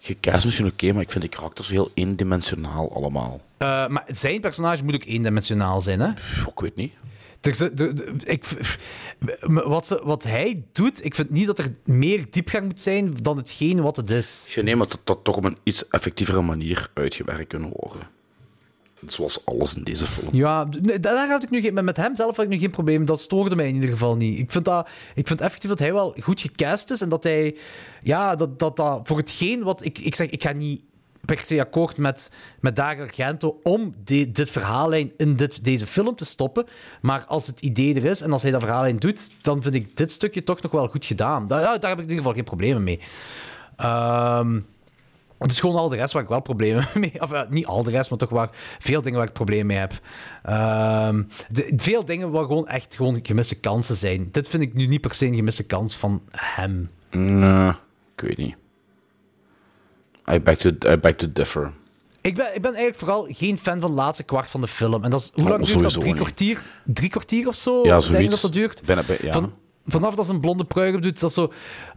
Gecast 0.04 0.46
misschien 0.46 0.68
oké, 0.68 0.92
maar 0.92 1.02
ik 1.02 1.12
vind 1.12 1.24
die 1.24 1.34
karakters 1.34 1.68
heel 1.70 1.92
eendimensionaal 1.94 2.96
allemaal. 2.96 3.42
Eh, 3.58 3.88
maar 3.88 4.04
zijn 4.08 4.42
personage 4.42 4.84
moet 4.84 4.96
ook 4.96 5.04
eendimensionaal 5.06 5.82
zijn, 5.82 6.00
hè? 6.00 6.14
Pff, 6.14 6.46
Ik 6.48 6.60
weet 6.60 6.76
niet. 6.76 6.94
Zit- 7.42 7.78
de- 7.78 7.94
de- 7.94 8.14
ik, 8.26 8.44
wat, 9.42 9.88
ze, 9.88 10.02
wat 10.04 10.24
hij 10.24 10.64
doet, 10.72 11.06
ik 11.06 11.16
vind 11.16 11.30
niet 11.30 11.48
dat 11.48 11.60
er 11.60 11.76
meer 11.86 12.26
diepgang 12.30 12.66
moet 12.66 12.82
zijn 12.82 13.14
dan 13.22 13.38
hetgeen 13.38 13.82
wat 13.82 13.96
het 13.96 14.10
is. 14.10 14.48
Ja, 14.50 14.62
nee, 14.62 14.76
maar 14.76 14.88
dat 14.88 15.00
dat 15.04 15.24
toch 15.24 15.36
op 15.38 15.44
een 15.44 15.58
iets 15.64 15.88
effectievere 15.88 16.42
manier 16.42 16.88
uitgewerkt 16.94 17.48
kunnen 17.48 17.72
worden. 17.74 18.02
Zoals 19.06 19.46
alles 19.46 19.76
in 19.76 19.84
deze 19.84 20.06
film. 20.06 20.36
Ja, 20.36 20.66
daar 21.02 21.30
had 21.30 21.44
ik 21.44 21.50
nu 21.50 21.62
geen, 21.62 21.84
met- 21.84 21.98
hem 21.98 22.16
zelf 22.16 22.36
had 22.36 22.46
ik 22.46 22.52
nu 22.52 22.58
geen 22.58 22.70
probleem. 22.70 23.06
Dat 23.06 23.20
stoorde 23.22 23.56
mij 23.56 23.68
in 23.68 23.74
ieder 23.74 23.90
geval 23.90 24.16
niet. 24.16 24.40
Ik 24.40 24.52
vind, 24.52 24.66
dat, 24.66 24.90
ik 25.16 25.28
vind 25.28 25.42
effectief 25.42 25.70
dat 25.70 25.80
hij 25.80 25.94
wel 25.94 26.16
goed 26.20 26.42
gecast 26.42 26.92
is 26.92 27.02
en 27.02 27.10
dat 27.10 27.24
hij, 27.24 27.58
ja, 28.02 28.36
dat 28.36 28.60
dat, 28.60 28.76
dat 28.76 29.00
voor 29.04 29.18
hetgeen 29.18 29.64
wat 29.64 29.86
ik, 29.86 30.00
ik 30.00 30.16
zeg, 30.16 30.30
ik 30.30 30.42
ga 30.44 30.52
niet 30.52 30.82
per 31.26 31.38
se 31.46 31.60
akkoord 31.60 31.98
met, 31.98 32.32
met 32.60 32.76
Dario 32.76 33.04
Argento 33.04 33.60
om 33.64 33.94
dit 34.04 34.50
verhaallijn 34.50 35.12
in 35.18 35.36
dit, 35.36 35.64
deze 35.64 35.86
film 35.86 36.16
te 36.16 36.26
stoppen. 36.26 36.66
Maar 37.02 37.26
als 37.26 37.48
het 37.48 37.62
idee 37.62 37.96
er 37.96 38.06
is 38.06 38.22
en 38.22 38.32
als 38.32 38.42
hij 38.42 38.52
dat 38.52 38.62
verhaallijn 38.62 38.98
doet, 38.98 39.30
dan 39.42 39.62
vind 39.62 39.76
ik 39.76 39.98
dit 39.98 40.12
stukje 40.12 40.44
toch 40.44 40.62
nog 40.62 40.72
wel 40.72 40.88
goed 40.88 41.06
gedaan. 41.06 41.48
Daar, 41.48 41.62
daar 41.62 41.90
heb 41.90 42.00
ik 42.00 42.04
in 42.06 42.10
ieder 42.10 42.18
geval 42.18 42.34
geen 42.34 42.44
problemen 42.44 42.84
mee. 42.84 43.00
Ehm, 43.76 44.60
het 45.42 45.52
is 45.52 45.60
gewoon 45.60 45.76
al 45.76 45.90
de 45.90 45.96
rest 45.96 46.14
waar 46.14 46.24
ik 46.24 46.30
wel 46.30 46.42
problemen 46.42 46.88
mee 47.00 47.22
Of 47.22 47.32
ja, 47.32 47.48
niet 47.50 47.66
al 47.66 47.84
de 47.84 47.90
rest, 47.92 48.10
maar 48.10 48.20
toch 48.20 48.30
waar 48.30 48.50
veel 48.80 49.02
dingen 49.02 49.18
waar 49.18 49.28
ik 49.28 49.34
problemen 49.34 49.66
mee 49.66 49.78
heb. 49.78 49.94
Ehm, 50.44 51.24
de- 51.50 51.74
veel 51.78 52.06
dingen 52.06 52.32
waar 52.32 52.46
gewoon 52.46 52.68
echt 52.68 52.96
gewoon 52.96 53.20
gemiste 53.24 53.60
kansen 53.60 53.96
zijn. 53.96 54.28
Dit 54.32 54.48
vind 54.48 54.64
ik 54.64 54.74
nu 54.74 54.86
niet 54.86 55.02
per 55.02 55.14
se 55.14 55.26
een 55.26 55.36
gemiste 55.36 55.64
kans 55.64 55.96
van 55.96 56.22
hem. 56.32 56.90
Nee, 57.12 57.70
ik 58.16 58.22
weet 58.22 58.38
niet. 58.38 58.56
I 60.32 60.40
beg 60.40 60.58
to, 60.58 60.70
I 60.70 60.98
beg 60.98 61.16
to 61.16 61.32
differ. 61.34 61.72
Ik 62.22 62.36
ben, 62.36 62.46
ik 62.56 62.62
ben 62.62 62.72
eigenlijk 62.72 62.98
vooral 63.00 63.28
geen 63.30 63.58
fan 63.58 63.80
van 63.82 63.90
de 63.90 63.96
laatste 63.96 64.24
kwart 64.24 64.48
van 64.48 64.62
de 64.62 64.68
film. 64.68 65.04
En 65.04 65.10
dat 65.10 65.20
is, 65.22 65.32
hoe 65.34 65.44
Oh, 65.44 65.50
lang 65.50 65.66
duurt 65.66 65.82
dat? 65.82 66.00
Drie 66.00 66.14
kwartier, 66.16 66.62
drie 66.86 67.10
kwartier 67.10 67.48
of 67.48 67.56
zo? 67.56 67.78
Ja, 67.84 67.90
denk 67.92 68.04
zoiets. 68.04 68.32
dat 68.32 68.42
dat 68.42 68.54
duurt. 68.54 68.82
Ja. 69.22 69.32
Van, 69.32 69.54
vanaf 69.88 70.16
dat 70.16 70.26
ze 70.26 70.32
een 70.34 70.40
blonde 70.40 70.66
pruik 70.66 70.96
op 70.96 71.02
doet, 71.02 71.20
dat 71.20 71.34
zo... 71.34 71.52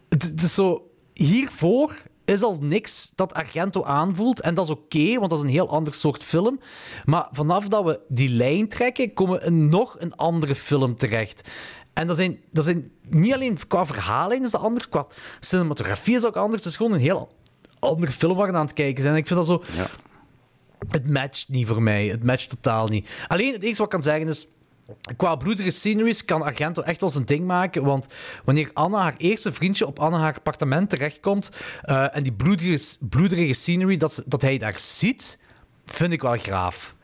Het, 0.08 0.22
het 0.22 0.42
is 0.42 0.54
zo... 0.54 0.88
Hiervoor 1.12 1.92
is 2.24 2.42
al 2.42 2.56
niks 2.60 3.12
dat 3.14 3.34
Argento 3.34 3.84
aanvoelt. 3.84 4.40
En 4.40 4.54
dat 4.54 4.64
is 4.64 4.70
oké, 4.70 5.14
want 5.14 5.30
dat 5.30 5.38
is 5.38 5.44
een 5.44 5.50
heel 5.50 5.70
ander 5.70 5.94
soort 5.94 6.22
film. 6.22 6.60
Maar 7.04 7.28
vanaf 7.30 7.68
dat 7.68 7.84
we 7.84 8.00
die 8.08 8.28
lijn 8.28 8.68
trekken, 8.68 9.12
komen 9.12 9.40
we 9.40 9.46
in 9.46 9.68
nog 9.68 9.96
een 9.98 10.16
andere 10.16 10.54
film 10.54 10.96
terecht. 10.96 11.48
En 11.92 12.06
dat 12.06 12.16
zijn, 12.16 12.40
dat 12.50 12.64
zijn 12.64 12.90
niet 13.08 13.34
alleen 13.34 13.58
qua 13.68 13.86
verhaallijn 13.86 14.42
is 14.42 14.50
dat 14.50 14.60
anders, 14.60 14.88
qua 14.88 15.06
cinematografie 15.40 16.14
is 16.14 16.26
ook 16.26 16.36
anders. 16.36 16.62
Het 16.62 16.70
is 16.70 16.76
gewoon 16.76 16.92
een 16.92 17.00
heel 17.00 17.28
andere 17.78 18.12
film 18.12 18.36
waar 18.36 18.50
we 18.50 18.56
aan 18.56 18.64
het 18.64 18.72
kijken 18.72 19.02
zijn. 19.02 19.14
En 19.14 19.20
ik 19.20 19.26
vind 19.26 19.38
dat 19.38 19.48
zo... 19.48 19.62
Ja. 19.76 19.86
Het 20.88 21.10
matcht 21.10 21.48
niet 21.48 21.66
voor 21.66 21.82
mij. 21.82 22.06
Het 22.06 22.24
matcht 22.24 22.48
totaal 22.48 22.86
niet. 22.86 23.10
Alleen 23.26 23.52
het 23.52 23.62
enige 23.62 23.76
wat 23.76 23.86
ik 23.86 23.92
kan 23.92 24.02
zeggen 24.02 24.28
is. 24.28 24.48
Qua 25.16 25.36
bloedige 25.36 25.70
sceneries 25.70 26.24
kan 26.24 26.42
Argento 26.42 26.82
echt 26.82 27.00
wel 27.00 27.10
zijn 27.10 27.24
ding 27.24 27.46
maken. 27.46 27.84
Want 27.84 28.06
wanneer 28.44 28.70
Anna, 28.72 28.98
haar 28.98 29.14
eerste 29.16 29.52
vriendje, 29.52 29.86
op 29.86 29.98
Anna 29.98 30.18
haar 30.18 30.34
appartement 30.36 30.90
terechtkomt. 30.90 31.50
eh, 31.82 32.16
en 32.16 32.22
die 32.22 32.32
bloedige, 32.32 32.96
bloederige 33.08 33.52
scenery, 33.52 33.96
dat, 33.96 34.22
dat 34.26 34.42
hij 34.42 34.58
daar 34.58 34.74
ziet, 34.78 35.38
vind 35.86 36.12
ik 36.12 36.22
wel 36.22 36.36
graaf. 36.36 36.94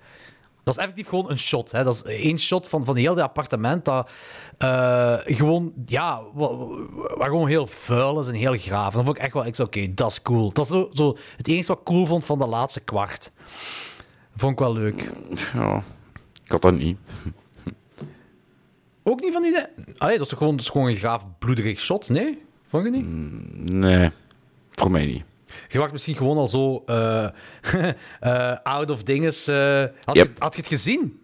Dat 0.64 0.74
is 0.78 0.80
effectief 0.82 1.08
gewoon 1.08 1.30
een 1.30 1.38
shot. 1.38 1.70
Hè. 1.72 1.84
Dat 1.84 1.94
is 1.94 2.02
één 2.02 2.38
shot 2.38 2.68
van, 2.68 2.84
van 2.84 2.96
heel 2.96 3.14
dat 3.14 3.24
appartement. 3.24 3.84
Dat 3.84 4.10
eh, 4.58 5.16
gewoon, 5.24 5.72
ja, 5.86 6.22
wa- 6.34 6.56
wa- 6.56 6.76
waar 7.16 7.28
gewoon 7.28 7.48
heel 7.48 7.66
vuil 7.66 8.20
is 8.20 8.26
en 8.28 8.34
heel 8.34 8.56
graaf. 8.56 8.92
Dan 8.94 9.04
vond 9.04 9.16
ik 9.16 9.22
echt 9.22 9.32
wel, 9.32 9.46
ik 9.46 9.54
zei, 9.54 9.68
oké, 9.68 9.94
dat 9.94 10.10
is 10.10 10.22
cool. 10.22 10.52
Dat 10.52 10.64
is 10.64 10.70
zo, 10.70 10.88
zo 10.92 11.16
het 11.36 11.48
enige 11.48 11.66
wat 11.66 11.78
ik 11.78 11.84
cool 11.84 12.06
vond 12.06 12.24
van 12.24 12.38
de 12.38 12.46
laatste 12.46 12.80
kwart. 12.80 13.32
Vond 14.36 14.52
ik 14.52 14.58
wel 14.58 14.72
leuk. 14.72 15.10
Ja, 15.54 15.82
ik 16.44 16.50
had 16.50 16.62
dat 16.62 16.74
niet. 16.74 16.98
Ook 19.02 19.20
niet 19.20 19.32
van 19.32 19.42
die... 19.42 19.56
Allee, 19.98 20.14
dat 20.16 20.22
is 20.24 20.28
toch 20.28 20.38
gewoon, 20.38 20.56
dat 20.56 20.64
is 20.64 20.70
gewoon 20.70 20.88
een 20.88 20.96
graaf 20.96 21.26
bloederig 21.38 21.80
shot? 21.80 22.08
Nee? 22.08 22.42
Vond 22.64 22.84
je 22.84 22.90
niet? 22.90 23.06
Nee, 23.72 24.10
voor 24.70 24.90
mij 24.90 25.06
niet. 25.06 25.24
Je 25.68 25.78
wacht 25.78 25.92
misschien 25.92 26.14
gewoon 26.16 26.36
al 26.36 26.48
zo 26.48 26.82
eh, 26.86 27.24
eh, 28.20 28.56
out 28.62 28.90
of 28.90 29.02
dinges. 29.02 29.46
eh, 29.48 29.84
had, 30.04 30.14
Yep. 30.16 30.26
je, 30.26 30.32
had 30.38 30.54
je 30.54 30.60
het 30.60 30.70
gezien? 30.70 31.20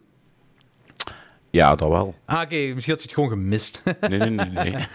Ja, 1.50 1.74
dat 1.74 1.88
wel. 1.88 2.14
Ah, 2.24 2.40
oké. 2.40 2.56
misschien 2.56 2.94
had 2.94 3.02
je 3.02 3.08
het 3.08 3.12
gewoon 3.12 3.28
gemist. 3.28 3.82
Nee, 4.08 4.18
nee, 4.18 4.30
nee. 4.30 4.48
nee. 4.72 4.86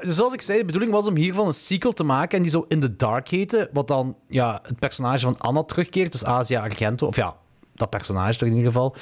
Dus 0.00 0.16
zoals 0.16 0.32
ik 0.32 0.40
zei, 0.40 0.58
de 0.58 0.64
bedoeling 0.64 0.92
was 0.92 1.06
om 1.06 1.16
hiervan 1.16 1.46
een 1.46 1.52
sequel 1.52 1.92
te 1.92 2.04
maken 2.04 2.36
en 2.36 2.42
die 2.42 2.50
zo 2.50 2.64
In 2.68 2.80
the 2.80 2.96
Dark 2.96 3.28
heette, 3.28 3.70
wat 3.72 3.88
dan 3.88 4.16
ja, 4.28 4.60
het 4.62 4.78
personage 4.78 5.18
van 5.20 5.38
Anna 5.38 5.62
terugkeert, 5.62 6.12
dus 6.12 6.24
Asia 6.24 6.62
Argento, 6.62 7.06
of 7.06 7.16
ja, 7.16 7.36
dat 7.82 7.90
personage 7.90 8.38
toch 8.38 8.48
in 8.48 8.54
ieder 8.54 8.72
geval. 8.72 8.94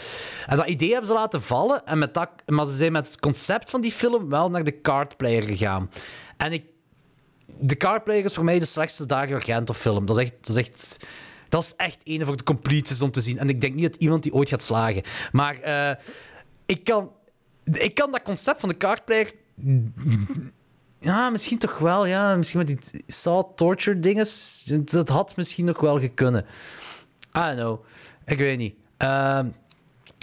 En 0.47 0.57
dat 0.57 0.66
idee 0.66 0.89
hebben 0.89 1.07
ze 1.07 1.12
laten 1.12 1.43
vallen, 1.43 1.86
en 1.86 1.98
met 1.98 2.15
dat, 2.15 2.28
maar 2.47 2.66
ze 2.66 2.77
zijn 2.77 2.93
met 2.93 3.07
het 3.07 3.20
concept 3.20 3.70
van 3.70 3.81
die 3.81 3.93
film 3.93 4.28
wel 4.28 4.51
naar 4.51 4.65
de 4.65 4.81
cardplayer 4.81 5.43
gegaan. 5.43 5.90
En 6.36 6.52
ik, 6.52 6.65
de 7.47 7.77
cardplayer 7.77 8.24
is 8.24 8.35
voor 8.35 8.44
mij 8.44 8.59
de 8.59 8.65
slechtste 8.65 9.07
Dario 9.07 9.35
Argento 9.35 9.73
film. 9.73 10.07
Dat 10.07 10.19
is 10.19 10.23
echt... 10.23 10.47
Dat 10.47 10.57
is 10.57 10.57
echt 10.57 11.07
dat 11.48 11.62
is 11.62 11.74
echt 11.77 12.01
een 12.05 12.27
voor 12.27 12.36
de 12.36 12.43
completes 12.43 13.02
om 13.02 13.11
te 13.11 13.20
zien. 13.20 13.39
En 13.39 13.48
ik 13.48 13.61
denk 13.61 13.74
niet 13.74 13.93
dat 13.93 14.02
iemand 14.02 14.23
die 14.23 14.32
ooit 14.32 14.48
gaat 14.48 14.62
slagen. 14.62 15.02
Maar 15.32 15.59
eh, 15.59 16.05
ik, 16.66 16.85
kan, 16.85 17.11
ik 17.65 17.94
kan 17.94 18.11
dat 18.11 18.23
concept 18.23 18.61
van 18.61 18.69
de 18.69 18.77
cardplayer 18.77 19.32
ja, 21.01 21.31
misschien 21.31 21.59
toch 21.59 21.78
wel. 21.78 22.07
Ja. 22.07 22.36
Misschien 22.36 22.59
met 22.59 22.66
die 22.66 23.05
Saw 23.07 23.44
Torture 23.55 24.01
dinges. 24.01 24.62
Dat 24.85 25.09
had 25.09 25.36
misschien 25.36 25.65
nog 25.65 25.81
wel 25.81 26.01
gekunnen. 26.01 26.44
I 27.36 27.40
don't 27.40 27.57
know. 27.57 27.85
Ik 28.31 28.39
weet 28.39 28.59
niet. 28.59 28.74
Ehm, 28.97 29.47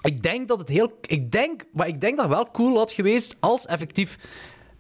ik 0.04 0.24
denk 0.24 0.48
dat 0.48 0.60
het 0.60 0.70
heel... 0.70 0.98
Ik 1.02 1.32
denk, 1.32 1.66
maar 1.74 1.88
ik 1.88 2.02
denk 2.02 2.18
dat 2.18 2.28
wel 2.28 2.52
cool 2.52 2.78
had 2.78 2.92
geweest 2.92 3.36
als 3.40 3.66
effectief 3.66 4.18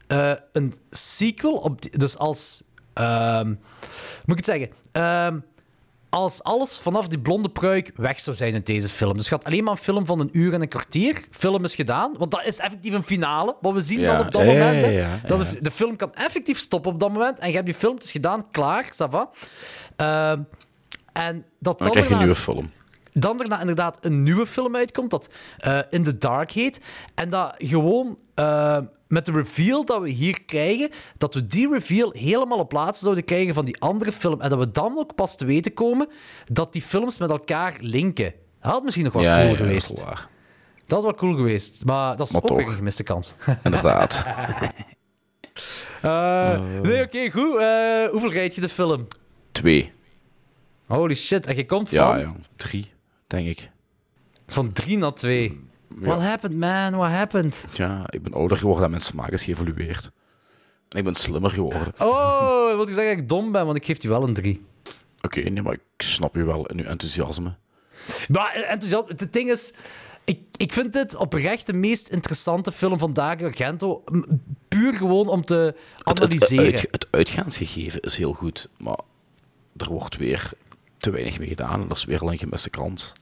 eh, 0.07 0.31
een 0.53 0.73
sequel 0.91 1.53
op... 1.55 1.81
die- 1.81 1.97
dus 1.97 2.17
als... 2.17 2.63
ehm, 2.93 3.47
moet 4.25 4.39
ik 4.39 4.45
het 4.45 4.45
zeggen? 4.45 4.69
Ehm, 4.91 5.39
als 6.09 6.43
alles 6.43 6.79
vanaf 6.79 7.07
die 7.07 7.19
blonde 7.19 7.49
pruik 7.49 7.91
weg 7.95 8.19
zou 8.19 8.35
zijn 8.35 8.53
in 8.53 8.61
deze 8.63 8.89
film. 8.89 9.13
Dus 9.13 9.29
het 9.29 9.33
gaat 9.33 9.45
alleen 9.45 9.63
maar 9.63 9.73
een 9.73 9.79
film 9.79 10.05
van 10.05 10.19
een 10.19 10.29
uur 10.31 10.53
en 10.53 10.61
een 10.61 10.67
kwartier. 10.67 11.23
Film 11.31 11.63
is 11.63 11.75
gedaan, 11.75 12.15
want 12.17 12.31
dat 12.31 12.45
is 12.45 12.57
effectief 12.57 12.93
een 12.93 13.03
finale. 13.03 13.55
Wat 13.61 13.73
we 13.73 13.81
zien 13.81 13.99
Ja, 13.99 14.17
dan 14.17 14.25
op 14.25 14.31
dat 14.31 14.41
ja, 14.41 14.47
moment. 14.47 14.93
ja, 14.93 15.19
Dat 15.25 15.41
is- 15.41 15.59
de 15.61 15.71
film 15.71 15.95
kan 15.95 16.13
effectief 16.13 16.57
stoppen 16.57 16.91
op 16.91 16.99
dat 16.99 17.11
moment. 17.13 17.39
En 17.39 17.47
je 17.47 17.53
hebt 17.53 17.65
die 17.65 17.75
film, 17.75 17.97
is 17.97 18.11
gedaan, 18.11 18.51
klaar, 18.51 18.83
ça 18.85 19.09
va. 19.09 19.29
En 21.13 21.45
dat 21.59 21.77
Dan 21.77 21.87
dan, 21.87 21.89
krijg 21.89 22.07
je 22.07 22.13
een 22.13 22.19
nieuwe 22.19 22.35
film. 22.35 22.71
Dan 23.19 23.37
daarna 23.37 23.59
inderdaad 23.59 23.97
een 24.01 24.23
nieuwe 24.23 24.45
film 24.45 24.75
uitkomt 24.75 25.09
dat 25.11 25.29
eh, 25.57 25.79
In 25.89 26.03
the 26.03 26.17
Dark 26.17 26.51
heet. 26.51 26.81
En 27.15 27.29
dat 27.29 27.53
gewoon 27.57 28.19
eh, 28.35 28.79
met 29.07 29.25
de 29.25 29.31
reveal 29.31 29.85
dat 29.85 30.01
we 30.01 30.09
hier 30.09 30.43
krijgen, 30.45 30.89
dat 31.17 31.33
we 31.33 31.47
die 31.47 31.69
reveal 31.71 32.11
helemaal 32.11 32.57
op 32.59 32.69
plaats 32.69 32.99
zouden 32.99 33.23
krijgen 33.23 33.53
van 33.53 33.65
die 33.65 33.81
andere 33.81 34.11
film. 34.11 34.41
En 34.41 34.49
dat 34.49 34.59
we 34.59 34.71
dan 34.71 34.97
ook 34.97 35.15
pas 35.15 35.35
te 35.37 35.45
weten 35.45 35.73
komen 35.73 36.07
dat 36.45 36.73
die 36.73 36.81
films 36.81 37.17
met 37.17 37.29
elkaar 37.29 37.77
linken. 37.81 38.33
Dat 38.61 38.71
had 38.71 38.83
misschien 38.83 39.05
nog 39.05 39.13
wel 39.13 39.21
Ja, 39.23 39.37
cool 39.37 39.49
ja, 39.49 39.55
geweest. 39.55 39.87
dat 39.89 39.97
is 39.97 40.03
waar. 40.03 40.27
Dat 40.87 40.97
is 40.99 41.03
wel 41.05 41.13
cool 41.15 41.35
geweest. 41.35 41.85
Maar 41.85 42.15
dat 42.15 42.27
is 42.27 42.33
Maar 42.33 42.41
ook 42.41 42.47
toch. 42.47 42.67
een 42.67 42.73
gemiste 42.75 43.03
kans. 43.03 43.33
Inderdaad. 43.63 44.23
Eh, 46.01 46.59
nee, 46.81 47.03
oké, 47.03 47.29
goed. 47.31 47.61
Hoeveel 48.11 48.31
rijd 48.31 48.55
je 48.55 48.61
de 48.61 48.69
film? 48.69 49.07
Twee. 49.51 49.91
Holy 50.85 51.15
shit. 51.15 51.45
En 51.47 51.55
je 51.55 51.65
komt 51.65 51.89
van, 51.89 52.19
ja. 52.19 52.33
Drie, 52.55 52.91
denk 53.27 53.47
ik. 53.47 53.69
van 54.47 54.71
drie 54.73 54.97
naar 54.97 55.13
twee. 55.13 55.59
What 55.87 56.19
happened, 56.21 56.57
man? 56.57 56.95
What 56.95 57.09
happened? 57.11 57.65
Ja, 57.73 58.03
ik 58.09 58.23
ben 58.23 58.33
ouder 58.33 58.57
geworden 58.57 58.83
en 58.83 58.89
mijn 58.89 59.01
smaak 59.01 59.29
is 59.29 59.43
geëvolueerd. 59.43 60.11
En 60.89 60.97
ik 60.97 61.03
ben 61.03 61.15
slimmer 61.15 61.49
geworden. 61.51 61.93
Oh, 61.97 62.75
wil 62.75 62.87
je 62.87 62.93
zeggen 62.93 63.11
dat 63.13 63.21
ik 63.23 63.29
dom 63.29 63.51
ben? 63.51 63.65
Want 63.65 63.77
ik 63.77 63.85
geef 63.85 63.97
die 63.97 64.09
wel 64.09 64.23
een 64.23 64.33
3. 64.33 64.65
Oké, 65.21 65.39
nee, 65.41 65.63
maar 65.63 65.73
ik 65.73 65.81
snap 65.97 66.35
je 66.35 66.43
wel 66.43 66.65
in 66.65 66.79
uw 66.79 66.85
enthousiasme. 66.85 67.55
Maar 68.27 68.51
enthousiast, 68.53 69.07
het 69.07 69.33
ding 69.33 69.49
is... 69.49 69.73
Ik, 70.23 70.39
ik 70.57 70.73
vind 70.73 70.93
dit 70.93 71.15
oprecht 71.15 71.65
de 71.65 71.73
meest 71.73 72.07
interessante 72.07 72.71
film 72.71 72.99
van 72.99 73.13
Dario 73.13 73.45
Argento. 73.45 74.03
Puur 74.67 74.93
gewoon 74.93 75.27
om 75.27 75.45
te 75.45 75.55
Het, 75.55 75.75
het, 76.03 76.21
analyseren. 76.21 76.63
uit- 76.65 76.87
het 76.91 77.07
uitgaansgegeven 77.11 77.99
is 77.99 78.17
heel 78.17 78.33
goed, 78.33 78.69
maar 78.77 78.99
er 79.77 79.87
wordt 79.87 80.17
weer 80.17 80.51
te 80.97 81.09
weinig 81.09 81.39
mee 81.39 81.47
gedaan 81.47 81.81
en 81.81 81.87
dat 81.87 81.97
is 81.97 82.05
weer 82.05 82.19
al 82.19 82.31
een 82.31 82.37
gemiste 82.37 82.69
kans. 82.69 83.13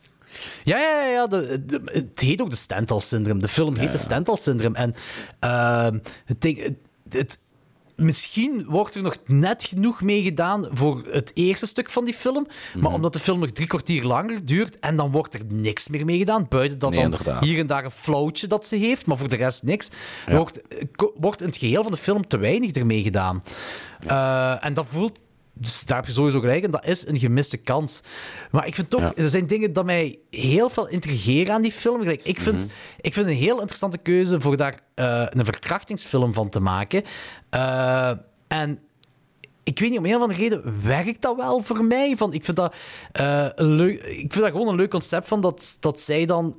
Ja, 0.63 0.77
ja, 0.77 1.01
ja. 1.01 1.07
ja, 1.11 1.27
de, 1.27 1.65
de- 1.65 1.81
het 1.85 2.19
heet 2.19 2.41
ook 2.41 2.49
de 2.49 2.55
Stendhal-syndroom. 2.55 3.41
De 3.41 3.47
film 3.47 3.77
heet 3.77 3.91
de 3.91 3.97
Stendhal-syndroom. 3.97 4.75
En 4.75 4.95
ehm, 5.39 5.99
het. 6.25 6.43
Het, 6.43 6.73
het- 7.09 7.39
Misschien 7.95 8.65
wordt 8.67 8.95
er 8.95 9.01
nog 9.01 9.15
net 9.25 9.63
genoeg 9.63 10.01
mee 10.01 10.21
gedaan 10.23 10.67
voor 10.71 11.03
het 11.11 11.31
eerste 11.33 11.65
stuk 11.65 11.89
van 11.89 12.05
die 12.05 12.13
film. 12.13 12.47
Maar 12.73 12.83
Mhm. 12.83 12.93
omdat 12.93 13.13
de 13.13 13.19
film 13.19 13.39
nog 13.39 13.51
drie 13.51 13.67
kwartier 13.67 14.03
langer 14.03 14.45
duurt 14.45 14.79
en 14.79 14.95
dan 14.95 15.11
wordt 15.11 15.33
er 15.33 15.41
niks 15.47 15.89
meer 15.89 16.05
mee 16.05 16.17
gedaan. 16.17 16.45
Buiten 16.49 16.79
dat 16.79 16.89
Nee, 16.91 17.09
dan 17.23 17.43
hier 17.43 17.59
en 17.59 17.67
daar 17.67 17.85
een 17.85 17.91
flauwtje 17.91 18.47
dat 18.47 18.67
ze 18.67 18.75
heeft, 18.75 19.05
maar 19.05 19.17
voor 19.17 19.29
de 19.29 19.35
rest 19.35 19.63
niks. 19.63 19.89
Wordt, 20.29 20.61
ko- 20.95 21.13
wordt 21.17 21.41
in 21.41 21.47
het 21.47 21.57
geheel 21.57 21.81
van 21.83 21.91
de 21.91 21.97
film 21.97 22.27
te 22.27 22.37
weinig 22.37 22.71
ermee 22.71 23.01
gedaan. 23.03 23.43
Eh, 24.07 24.65
en 24.65 24.73
dat 24.73 24.85
voelt. 24.91 25.19
Dus 25.57 25.85
daar 25.85 25.97
heb 25.97 26.05
je 26.05 26.11
sowieso 26.11 26.39
gelijk 26.39 26.63
in. 26.63 26.71
Dat 26.71 26.85
is 26.85 27.07
een 27.07 27.17
gemiste 27.17 27.57
kans. 27.57 28.01
Maar 28.51 28.67
ik 28.67 28.75
vind 28.75 28.89
toch, 28.89 29.01
Ja. 29.01 29.13
er 29.15 29.29
zijn 29.29 29.47
dingen 29.47 29.73
dat 29.73 29.85
mij 29.85 30.19
heel 30.29 30.69
veel 30.69 30.87
intrigeren 30.87 31.53
aan 31.53 31.61
die 31.61 31.71
film. 31.71 32.01
Ik, 32.01 32.39
vind, 32.41 32.57
Mhm. 32.63 32.73
ik 33.01 33.13
vind 33.13 33.27
een 33.27 33.33
heel 33.33 33.55
interessante 33.59 33.97
keuze 33.97 34.41
voor 34.41 34.57
daar 34.57 34.79
eh, 34.95 35.25
een 35.29 35.45
verkrachtingsfilm 35.45 36.33
van 36.33 36.49
te 36.49 36.59
maken. 36.59 37.03
Eh, 37.49 38.11
en 38.47 38.79
ik 39.63 39.79
weet 39.79 39.89
niet, 39.89 39.99
om 39.99 40.05
een 40.05 40.15
of 40.15 40.21
andere 40.21 40.39
reden 40.39 40.81
werkt 40.83 41.21
dat 41.21 41.35
wel 41.35 41.61
voor 41.61 41.83
mij. 41.85 42.15
Van, 42.17 42.33
ik, 42.33 42.45
vind 42.45 42.57
dat, 42.57 42.75
eh, 43.11 43.47
leuk, 43.55 44.01
ik 44.03 44.33
vind 44.33 44.33
dat 44.33 44.51
gewoon 44.51 44.67
een 44.67 44.75
leuk 44.75 44.89
concept 44.89 45.27
van 45.27 45.41
dat, 45.41 45.77
dat 45.79 45.99
zij 46.01 46.25
dan 46.25 46.55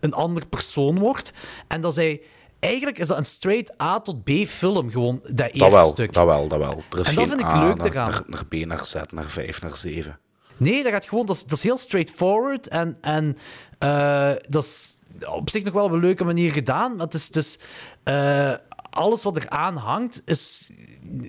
een 0.00 0.12
ander 0.12 0.46
persoon 0.46 0.98
wordt. 0.98 1.32
En 1.68 1.80
dat 1.80 1.94
zij... 1.94 2.20
Eigenlijk 2.60 2.98
is 2.98 3.06
dat 3.06 3.18
een 3.18 3.24
straight 3.24 3.80
A 3.82 4.00
tot 4.00 4.24
B 4.24 4.30
film, 4.46 4.90
gewoon 4.90 5.20
dat 5.22 5.46
eerste 5.46 5.58
Dat 5.58 5.70
wel, 5.70 5.86
stuk. 5.86 6.12
dat 6.12 6.26
wel, 6.26 6.48
dat 6.48 6.58
wel. 6.58 6.82
Er 6.90 6.98
is 6.98 7.08
En 7.08 7.14
dat 7.14 7.28
vind 7.28 7.40
ik 7.40 7.52
leuk 7.52 7.76
naar, 7.76 7.86
eraan. 7.86 8.10
naar, 8.10 8.22
naar 8.26 8.46
B, 8.46 8.54
naar 8.54 8.86
Z, 8.86 8.94
naar 9.10 9.24
5, 9.24 9.62
naar 9.62 9.76
7. 9.76 10.18
Nee, 10.56 10.82
dat 10.82 10.92
gaat 10.92 11.04
gewoon... 11.08 11.26
Dat 11.26 11.36
is, 11.36 11.42
dat 11.42 11.58
is 11.58 11.62
heel 11.62 11.78
straightforward 11.78 12.68
en, 12.68 12.96
en 13.00 13.36
eh, 13.78 14.32
dat 14.48 14.64
is 14.64 14.96
op 15.26 15.50
zich 15.50 15.64
nog 15.64 15.74
wel 15.74 15.84
op 15.84 15.92
een 15.92 16.00
leuke 16.00 16.24
manier 16.24 16.52
gedaan. 16.52 16.96
Maar 16.96 17.04
het 17.06 17.14
is... 17.14 17.26
Het 17.26 17.36
is 17.36 17.58
eh, 18.02 18.52
alles 18.90 19.22
wat 19.22 19.36
er 19.36 19.48
aan 19.48 19.76
hangt 19.76 20.22
is... 20.24 20.70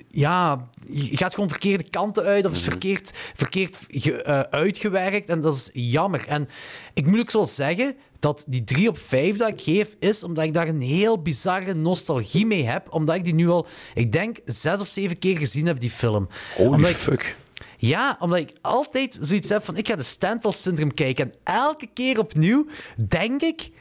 Ja, 0.10 0.70
je 0.88 1.18
gaat 1.18 1.34
gewoon 1.34 1.50
verkeerde 1.50 1.90
kanten 1.90 2.24
uit 2.24 2.46
of 2.46 2.52
is 2.52 2.64
verkeerd, 2.64 3.12
verkeerd 3.36 3.76
ge- 3.88 4.22
eh, 4.22 4.40
uitgewerkt. 4.40 5.30
En 5.30 5.42
dat 5.42 5.56
is 5.56 5.70
jammer. 5.74 6.26
En 6.28 6.48
ik 6.94 7.06
moet 7.06 7.20
ook 7.20 7.32
zo 7.32 7.46
zeggen 7.46 7.96
dat 8.20 8.46
die 8.48 8.64
3 8.64 8.90
op 8.90 8.98
5 8.98 9.38
dat 9.38 9.48
ik 9.50 9.62
geef, 9.62 9.96
is 10.00 10.24
omdat 10.24 10.44
ik 10.44 10.54
daar 10.54 10.68
een 10.68 10.82
heel 10.82 11.22
bizarre 11.22 11.74
nostalgie 11.74 12.46
mee 12.46 12.64
heb. 12.66 12.94
Omdat 12.94 13.16
ik 13.16 13.24
die 13.24 13.34
nu 13.36 13.50
al, 13.50 13.68
ik 13.94 14.12
denk, 14.12 14.38
zes 14.46 14.82
of 14.82 14.88
zeven 14.88 15.20
keer 15.20 15.38
gezien 15.38 15.66
heb, 15.66 15.80
die 15.80 15.90
film. 15.90 16.28
Holy 16.56 16.70
Omdat 16.76 16.90
ik- 16.90 16.96
fuck. 16.96 17.36
Ja, 17.78 18.18
omdat 18.20 18.40
ik 18.40 18.52
altijd 18.62 19.18
zoiets 19.22 19.50
heb 19.50 19.64
van... 19.66 19.78
Ik 19.78 19.88
ga 19.88 19.96
de 19.96 20.04
Stendhal-syndroom 20.04 20.94
kijken. 20.94 21.26
En 21.26 21.34
elke 21.44 21.88
keer 21.94 22.20
opnieuw 22.20 22.66
denk 23.08 23.42
ik 23.42 23.72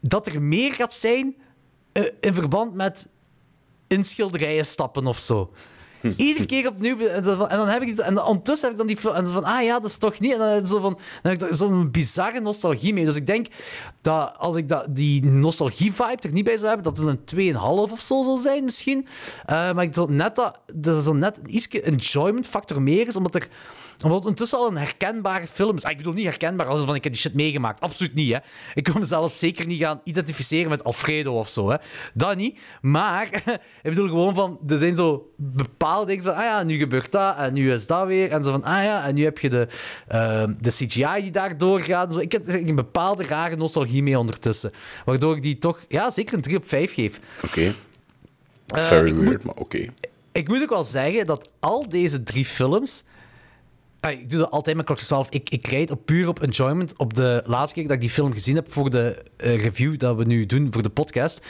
dat 0.00 0.26
er 0.26 0.42
meer 0.42 0.72
gaat 0.72 0.94
zijn 0.94 1.34
eh, 1.92 2.04
in 2.20 2.34
verband 2.34 2.74
met 2.74 3.08
schilderijen 3.88 4.66
stappen 4.66 5.06
of 5.06 5.18
zo. 5.18 5.50
Iedere 6.16 6.46
keer 6.46 6.68
opnieuw. 6.68 6.98
En 6.98 7.22
dan, 7.22 7.68
heb 7.68 7.82
ik 7.82 7.98
en 7.98 8.22
ondertussen 8.22 8.68
heb 8.68 8.80
ik 8.80 8.86
dan 8.86 8.96
die. 8.96 9.14
En 9.14 9.26
zo 9.26 9.32
van, 9.32 9.44
ah 9.44 9.62
ja, 9.62 9.72
dat 9.78 9.90
is 9.90 9.98
toch 9.98 10.20
niet. 10.20 10.32
En 10.32 10.38
dan, 10.38 10.66
zo 10.66 10.80
van, 10.80 10.98
dan 11.22 11.32
heb 11.32 11.42
ik 11.42 11.54
zo'n 11.54 11.90
bizarre 11.90 12.40
nostalgie 12.40 12.92
mee. 12.92 13.04
Dus 13.04 13.14
ik 13.14 13.26
denk 13.26 13.46
dat 14.00 14.34
als 14.38 14.56
ik 14.56 14.68
dat, 14.68 14.86
die 14.88 15.24
nostalgie-vibe 15.24 16.22
er 16.22 16.32
niet 16.32 16.44
bij 16.44 16.56
zou 16.56 16.68
hebben, 16.68 16.94
dat 16.94 17.06
het 17.06 17.32
een 17.32 17.54
2,5 17.54 17.58
of 17.92 18.00
zo 18.00 18.22
zou 18.22 18.36
zijn 18.36 18.64
misschien. 18.64 19.06
Eh, 19.46 19.72
maar 19.72 19.84
ik 19.84 19.94
zou 19.94 20.12
net 20.12 20.36
dat, 20.36 20.58
dat 20.74 21.06
er 21.06 21.14
net 21.14 21.38
een 21.38 21.54
ietsje 21.54 21.82
enjoyment 21.82 22.46
factor 22.46 22.82
meer 22.82 23.06
is, 23.06 23.16
omdat 23.16 23.34
er 23.34 23.48
omdat 24.02 24.18
het 24.18 24.26
ondertussen 24.26 24.58
al 24.58 24.66
een 24.68 24.76
herkenbare 24.76 25.46
film 25.46 25.76
is. 25.76 25.84
Ah, 25.84 25.90
ik 25.90 25.96
bedoel 25.96 26.12
niet 26.12 26.24
herkenbaar 26.24 26.66
als 26.66 26.84
van 26.84 26.94
ik 26.94 27.04
heb 27.04 27.12
die 27.12 27.22
shit 27.22 27.34
meegemaakt. 27.34 27.80
Absoluut 27.80 28.14
niet, 28.14 28.32
hè. 28.32 28.38
Ik 28.74 28.86
wil 28.88 29.00
mezelf 29.00 29.32
zeker 29.32 29.66
niet 29.66 29.80
gaan 29.80 30.00
identificeren 30.04 30.70
met 30.70 30.84
Alfredo 30.84 31.34
of 31.38 31.48
zo, 31.48 31.70
hè. 31.70 31.76
Dat 32.14 32.36
niet. 32.36 32.58
Maar, 32.80 33.28
ik 33.82 33.90
bedoel 33.90 34.06
gewoon 34.06 34.34
van... 34.34 34.58
Er 34.68 34.78
zijn 34.78 34.94
zo 34.96 35.30
bepaalde 35.36 36.06
dingen 36.06 36.24
van... 36.24 36.34
Ah 36.34 36.42
ja, 36.42 36.62
nu 36.62 36.76
gebeurt 36.78 37.12
dat 37.12 37.36
en 37.36 37.52
nu 37.52 37.72
is 37.72 37.86
dat 37.86 38.06
weer. 38.06 38.30
En 38.30 38.44
zo 38.44 38.50
van... 38.50 38.64
Ah 38.64 38.84
ja, 38.84 39.04
en 39.06 39.14
nu 39.14 39.24
heb 39.24 39.38
je 39.38 39.48
de, 39.48 39.66
ehm, 40.08 40.52
de 40.60 40.70
CGI 40.70 41.20
die 41.20 41.30
daar 41.30 41.58
doorgaat. 41.58 42.14
Zo, 42.14 42.20
ik 42.20 42.32
heb 42.32 42.46
een 42.46 42.74
bepaalde 42.74 43.24
rare 43.24 43.56
nostalgie 43.56 44.02
mee 44.02 44.18
ondertussen. 44.18 44.70
Waardoor 45.04 45.36
ik 45.36 45.42
die 45.42 45.58
toch... 45.58 45.84
Ja, 45.88 46.10
zeker 46.10 46.34
een 46.34 46.40
3 46.42 46.56
op 46.56 46.66
5 46.68 46.94
geef. 46.94 47.20
Oké. 47.44 47.74
Eh, 48.66 48.86
Very 48.86 49.12
moet- 49.12 49.24
weird, 49.24 49.44
maar 49.44 49.54
oké. 49.54 49.86
Ik 50.32 50.48
moet 50.48 50.62
ook 50.62 50.70
wel 50.70 50.84
zeggen 50.84 51.26
dat 51.26 51.48
al 51.60 51.88
deze 51.88 52.22
drie 52.22 52.44
films. 52.44 53.04
Ik 54.10 54.30
doe 54.30 54.38
dat 54.38 54.50
altijd 54.50 54.76
met 54.76 54.84
klokjes 54.84 55.06
12. 55.06 55.26
Ik, 55.30 55.50
ik 55.50 55.66
rijd 55.66 55.90
op 55.90 56.06
puur 56.06 56.28
op 56.28 56.42
enjoyment. 56.42 56.96
Op 56.96 57.14
de 57.14 57.42
laatste 57.46 57.74
keer 57.74 57.86
dat 57.88 57.96
ik 57.96 58.00
die 58.00 58.10
film 58.10 58.32
gezien 58.32 58.54
heb 58.54 58.72
voor 58.72 58.90
de 58.90 59.24
eh, 59.36 59.62
review 59.62 59.98
dat 59.98 60.16
we 60.16 60.24
nu 60.24 60.46
doen 60.46 60.72
voor 60.72 60.82
de 60.82 60.90
podcast. 60.90 61.46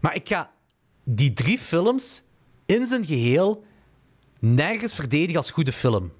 Maar 0.00 0.14
ik 0.14 0.28
ga 0.28 0.50
die 1.04 1.32
drie 1.32 1.58
films 1.58 2.22
in 2.66 2.86
zijn 2.86 3.04
geheel 3.04 3.64
nergens 4.38 4.94
verdedigen 4.94 5.36
als 5.36 5.50
goede 5.50 5.72
film. 5.72 6.12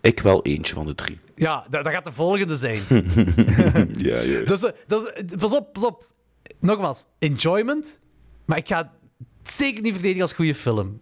Ik 0.00 0.20
wel 0.20 0.42
eentje 0.42 0.74
van 0.74 0.86
de 0.86 0.94
drie. 0.94 1.18
Ja, 1.34 1.66
dat, 1.70 1.84
dat 1.84 1.92
gaat 1.92 2.04
de 2.04 2.12
volgende 2.12 2.56
zijn. 2.56 2.82
ja, 4.08 4.22
juist. 4.22 4.46
Dus, 4.48 4.60
dus, 4.86 5.12
pas 5.38 5.56
op, 5.56 5.72
pas 5.72 5.84
op. 5.84 6.10
Nogmaals, 6.60 7.06
enjoyment. 7.18 7.98
Maar 8.44 8.58
ik 8.58 8.66
ga 8.66 8.76
het 8.76 8.88
zeker 9.54 9.82
niet 9.82 9.92
verdedigen 9.92 10.22
als 10.22 10.32
goede 10.32 10.54
film. 10.54 11.00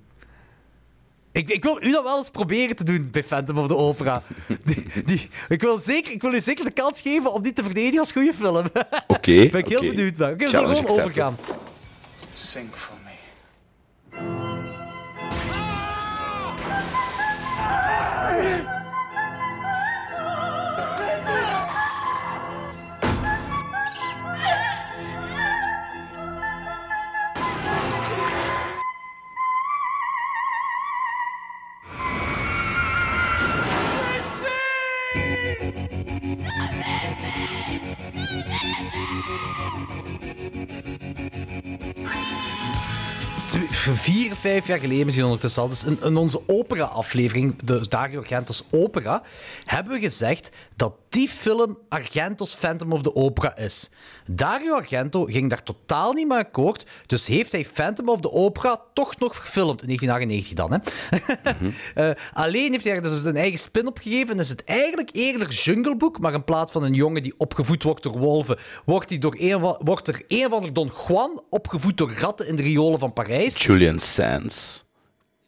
Ik, 1.36 1.50
ik 1.50 1.62
wil 1.62 1.82
u 1.82 1.90
dat 1.90 2.02
wel 2.02 2.16
eens 2.16 2.30
proberen 2.30 2.76
te 2.76 2.84
doen 2.84 3.08
bij 3.10 3.22
Phantom 3.22 3.58
of 3.58 3.66
the 3.66 3.76
Opera. 3.76 4.22
Die, 4.64 4.86
die, 5.04 5.30
ik, 5.48 5.62
wil 5.62 5.78
zeker, 5.78 6.12
ik 6.12 6.22
wil 6.22 6.34
u 6.34 6.40
zeker 6.40 6.64
de 6.64 6.70
kans 6.70 7.00
geven 7.00 7.32
om 7.32 7.42
die 7.42 7.52
te 7.52 7.62
verdedigen 7.62 7.98
als 7.98 8.12
goede 8.12 8.34
film. 8.34 8.66
Oké. 9.06 9.48
ben 9.50 9.60
ik 9.60 9.68
heel 9.68 9.80
benieuwd 9.80 10.16
naar. 10.16 10.32
Oké, 10.32 10.44
we 10.44 10.50
zullen 10.50 10.76
gewoon 10.76 11.00
overgaan. 11.00 11.36
Sing 12.32 12.68
for 12.72 12.94
me. 13.04 13.14
Twee- 43.46 43.75
Vier, 43.94 44.36
vijf 44.36 44.66
jaar 44.66 44.78
geleden 44.78 45.04
misschien 45.04 45.24
ondertussen 45.24 45.62
al. 45.62 45.68
Dus 45.68 45.84
in, 45.84 46.16
onze 46.16 46.40
opera-aflevering, 46.46 47.62
de 47.62 47.88
Dario 47.88 48.18
Argentos 48.18 48.64
Opera, 48.70 49.22
hebben 49.64 49.92
we 49.92 49.98
gezegd 50.00 50.50
dat 50.76 50.92
die 51.08 51.28
film 51.28 51.78
Argentos 51.88 52.54
Phantom 52.54 52.92
of 52.92 53.02
the 53.02 53.14
Opera 53.14 53.56
is. 53.56 53.90
Dario 54.30 54.74
Argento 54.74 55.24
ging 55.24 55.50
daar 55.50 55.62
totaal 55.62 56.12
niet 56.12 56.28
mee 56.28 56.38
akkoord, 56.38 56.86
dus 57.06 57.26
heeft 57.26 57.52
hij 57.52 57.64
Phantom 57.64 58.08
of 58.08 58.20
the 58.20 58.32
Opera 58.32 58.80
toch 58.94 59.18
nog 59.18 59.36
gefilmd, 59.36 59.82
in 59.82 59.86
1998 59.86 60.54
dan. 60.54 60.72
Hè? 60.72 60.78
Eh, 61.94 62.10
alleen 62.32 62.72
heeft 62.72 62.84
hij 62.84 62.94
er 62.94 63.02
dus 63.02 63.24
een 63.24 63.36
eigen 63.36 63.58
spin 63.58 63.86
op 63.86 63.98
gegeven 63.98 64.34
en 64.34 64.40
is 64.40 64.48
het 64.48 64.64
eigenlijk 64.64 65.08
eerder 65.12 65.48
Jungle 65.50 65.96
Book, 65.96 66.18
maar 66.18 66.34
in 66.34 66.44
plaats 66.44 66.72
van 66.72 66.82
een 66.82 66.94
jongen 66.94 67.22
die 67.22 67.34
opgevoed 67.36 67.82
wordt 67.82 68.02
door 68.02 68.18
wolven, 68.18 68.58
wordt, 68.84 69.08
hij 69.08 69.18
door 69.18 69.34
een, 69.38 69.60
wordt 69.78 70.08
er 70.08 70.22
een 70.28 70.46
of 70.46 70.52
ander 70.52 70.72
Don 70.72 70.90
Juan 71.08 71.42
opgevoed 71.50 71.96
door 71.96 72.12
ratten 72.12 72.48
in 72.48 72.56
de 72.56 72.62
riolen 72.62 72.98
van 72.98 73.12
Parijs. 73.12 73.54
Julian 73.76 73.98
Sands. 73.98 74.84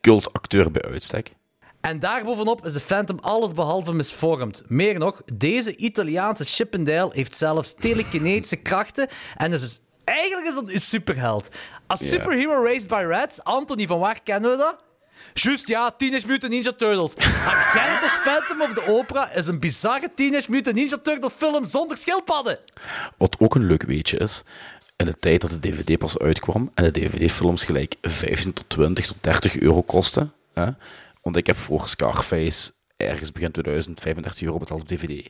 Cultacteur 0.01 0.71
bij 0.71 0.83
uitstek. 0.83 1.35
En 1.81 1.99
daarbovenop 1.99 2.65
is 2.65 2.73
de 2.73 2.81
Phantom 2.81 3.19
allesbehalve 3.21 3.93
misvormd. 3.93 4.63
Meer 4.67 4.99
nog, 4.99 5.23
deze 5.33 5.77
Italiaanse 5.77 6.45
Chippendale 6.45 7.11
heeft 7.15 7.37
zelfs 7.37 7.75
telekinetische 7.75 8.57
krachten 8.57 9.09
en 9.37 9.53
is 9.53 9.61
dus, 9.61 9.81
eigenlijk 10.05 10.47
is 10.49 10.55
dat 10.55 10.69
een 10.71 10.81
superheld. 10.81 11.49
A 11.93 11.97
Ja. 11.99 12.07
superhero 12.07 12.63
raised 12.65 12.89
by 12.89 13.05
rats, 13.09 13.45
Anthony, 13.45 13.87
van 13.87 13.99
waar 13.99 14.21
kennen 14.23 14.51
we 14.51 14.57
dat? 14.57 14.77
Juist, 15.35 15.69
ja, 15.69 15.91
Teenage 15.91 16.27
Mutant 16.27 16.53
Ninja 16.53 16.73
Turtles. 16.73 17.17
Argentos 17.47 18.13
Phantom 18.25 18.63
of 18.63 18.73
the 18.73 18.87
Opera 18.87 19.31
is 19.33 19.47
een 19.47 19.61
bizarre 19.61 20.11
Teenage 20.15 20.51
Mutant 20.51 20.77
Ninja 20.77 20.97
Turtle 21.03 21.31
film 21.31 21.65
zonder 21.65 21.97
schildpadden. 21.97 22.59
Wat 23.19 23.37
ook 23.39 23.55
een 23.55 23.67
leuk 23.67 23.83
weetje 23.83 24.17
is, 24.19 24.43
in 24.99 25.07
de 25.07 25.19
tijd 25.19 25.41
dat 25.41 25.51
de 25.51 25.59
DVD 25.61 25.99
pas 25.99 26.19
uitkwam 26.19 26.71
en 26.75 26.85
de 26.85 26.91
DVD-films 26.91 27.65
gelijk 27.65 27.95
15 28.03 28.53
tot 28.53 28.69
20 28.69 29.07
tot 29.07 29.17
30 29.21 29.59
euro 29.59 29.83
kosten, 29.83 30.33
hè, 30.53 30.71
want 31.23 31.37
ik 31.37 31.47
heb 31.47 31.57
voor 31.57 31.89
Scarface 31.89 32.73
ergens 32.97 33.33
begin 33.33 33.51
2000 33.51 34.01
35 34.01 34.43
euro 34.43 34.59
betaald 34.59 34.81
op 34.81 34.89
DVD. 34.89 35.27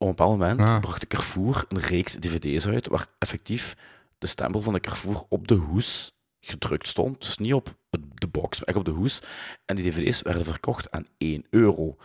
Op 0.00 0.06
een 0.06 0.14
bepaald 0.14 0.38
moment 0.38 0.60
Ah. 0.68 0.80
bracht 0.80 1.00
de 1.00 1.06
Carrefour 1.06 1.64
een 1.68 1.80
reeks 1.80 2.14
DVD's 2.14 2.66
uit 2.66 2.88
waar 2.88 3.06
effectief 3.18 3.76
de 4.18 4.26
stempel 4.26 4.60
van 4.60 4.72
de 4.72 4.80
Carrefour 4.80 5.22
op 5.28 5.48
de 5.48 5.54
hoes 5.54 6.12
gedrukt 6.40 6.88
stond. 6.88 7.20
Dus 7.20 7.38
niet 7.38 7.54
op 7.54 7.74
de 8.14 8.26
box, 8.28 8.58
maar 8.58 8.68
echt 8.68 8.76
op 8.76 8.84
de 8.84 8.90
hoes. 8.90 9.20
En 9.64 9.76
die 9.76 9.90
DVD's 9.90 10.22
werden 10.22 10.44
verkocht 10.44 10.90
aan 10.90 11.06
1 11.18 11.44
euro. 11.50 11.96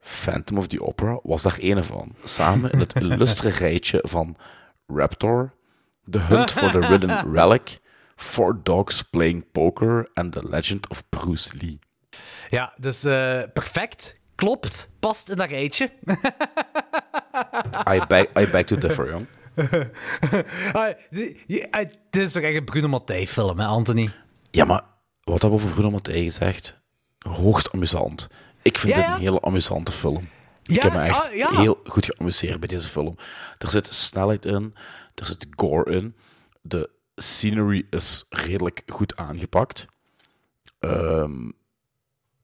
Phantom 0.00 0.58
of 0.58 0.66
the 0.66 0.82
Opera 0.82 1.20
was 1.22 1.42
daar 1.42 1.56
een 1.60 1.84
van. 1.84 2.14
Samen 2.24 2.70
in 2.72 2.78
het 2.78 2.94
illustre 3.00 3.48
rijtje 3.48 4.00
van 4.06 4.36
Raptor, 4.86 5.52
The 6.10 6.18
Hunt 6.18 6.52
for 6.52 6.70
the 6.70 6.78
Ridden 6.78 7.24
Relic, 7.32 7.80
Four 8.16 8.60
Dogs 8.62 9.02
Playing 9.02 9.44
Poker 9.52 10.08
en 10.14 10.30
The 10.30 10.48
Legend 10.48 10.88
of 10.88 11.08
Bruce 11.08 11.50
Lee. 11.60 11.78
Ja, 12.48 12.74
dus 12.80 13.04
eh, 13.04 13.42
perfect. 13.52 14.20
Klopt. 14.34 14.88
Past 14.98 15.30
in 15.30 15.36
dat 15.36 15.50
rijtje. 15.50 15.88
I 17.94 18.00
beg, 18.08 18.26
I 18.38 18.50
beg 18.50 18.64
to 18.64 18.78
differ, 18.78 19.10
jong. 19.10 19.26
Dit 22.10 22.22
is 22.22 22.32
toch 22.32 22.42
echt 22.42 22.56
een 22.56 22.64
Bruno 22.64 22.88
Mattei 22.88 23.26
film, 23.26 23.58
hè, 23.58 23.66
Anthony? 23.66 24.12
Ja, 24.50 24.64
maar 24.64 24.82
wat 25.24 25.42
hebben 25.42 25.58
we 25.58 25.64
over 25.64 25.74
Bruno 25.74 25.90
Mattei 25.90 26.24
gezegd? 26.24 26.80
Hoogst 27.18 27.72
amusant. 27.72 28.28
Ik 28.62 28.78
vind 28.78 28.94
Ja, 28.94 29.00
dit 29.00 29.14
een 29.14 29.20
hele 29.20 29.40
amusante 29.40 29.92
film. 29.92 30.28
Ik 30.66 30.82
heb 30.82 30.92
me 30.92 31.00
echt 31.00 31.42
ah, 31.42 31.56
heel 31.56 31.80
goed 31.84 32.04
geamuseerd 32.04 32.60
bij 32.60 32.68
deze 32.68 32.88
film. 32.88 33.16
Er 33.58 33.70
zit 33.70 33.86
snelheid 33.86 34.44
in, 34.44 34.74
er 35.14 35.26
zit 35.26 35.46
gore 35.50 35.92
in, 35.92 36.14
de 36.62 36.90
scenery 37.16 37.86
is 37.90 38.24
redelijk 38.28 38.82
goed 38.86 39.16
aangepakt. 39.16 39.86
Ehm, 40.78 41.42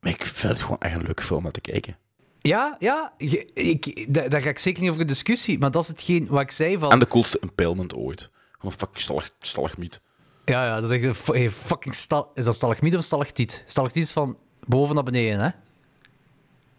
maar 0.01 0.13
ik 0.13 0.27
vind 0.27 0.53
het 0.53 0.63
gewoon 0.63 0.79
echt 0.79 0.95
een 0.95 1.03
leuke 1.03 1.23
film 1.23 1.47
om 1.47 1.53
te 1.53 1.61
kijken. 1.61 1.97
Ja, 2.41 2.77
ja. 2.79 3.13
Ik, 3.55 4.07
daar, 4.15 4.43
ga 4.43 4.49
ik 4.49 4.59
zeker 4.59 4.81
niet 4.81 4.91
over 4.91 5.03
in 5.03 5.07
discussie. 5.07 5.59
Maar 5.59 5.71
dat 5.71 5.83
is 5.83 5.89
hetgeen 5.89 6.27
wat 6.29 6.41
ik 6.41 6.51
zei 6.51 6.79
van... 6.79 6.91
En 6.91 6.99
de 6.99 7.09
coolste 7.09 7.39
impalement 7.41 7.95
ooit. 7.95 8.31
Gewoon 8.53 8.73
een 8.73 8.79
fucking 8.79 9.23
stalagmiet. 9.39 10.01
Ja, 10.45 10.65
ja, 10.65 10.81
dat 10.81 10.91
is 10.91 11.03
echt 11.03 11.27
hey, 11.27 11.51
fucking 11.51 11.95
stal... 11.95 12.31
Is 12.35 12.45
dat 12.45 12.55
stalagmiet 12.55 12.97
of 12.97 13.05
stalactiet? 13.05 13.65
Stalactiet 13.67 14.03
is 14.03 14.13
van 14.13 14.39
boven 14.67 14.95
naar 14.95 15.05
beneden, 15.05 15.41
hè? 15.41 15.49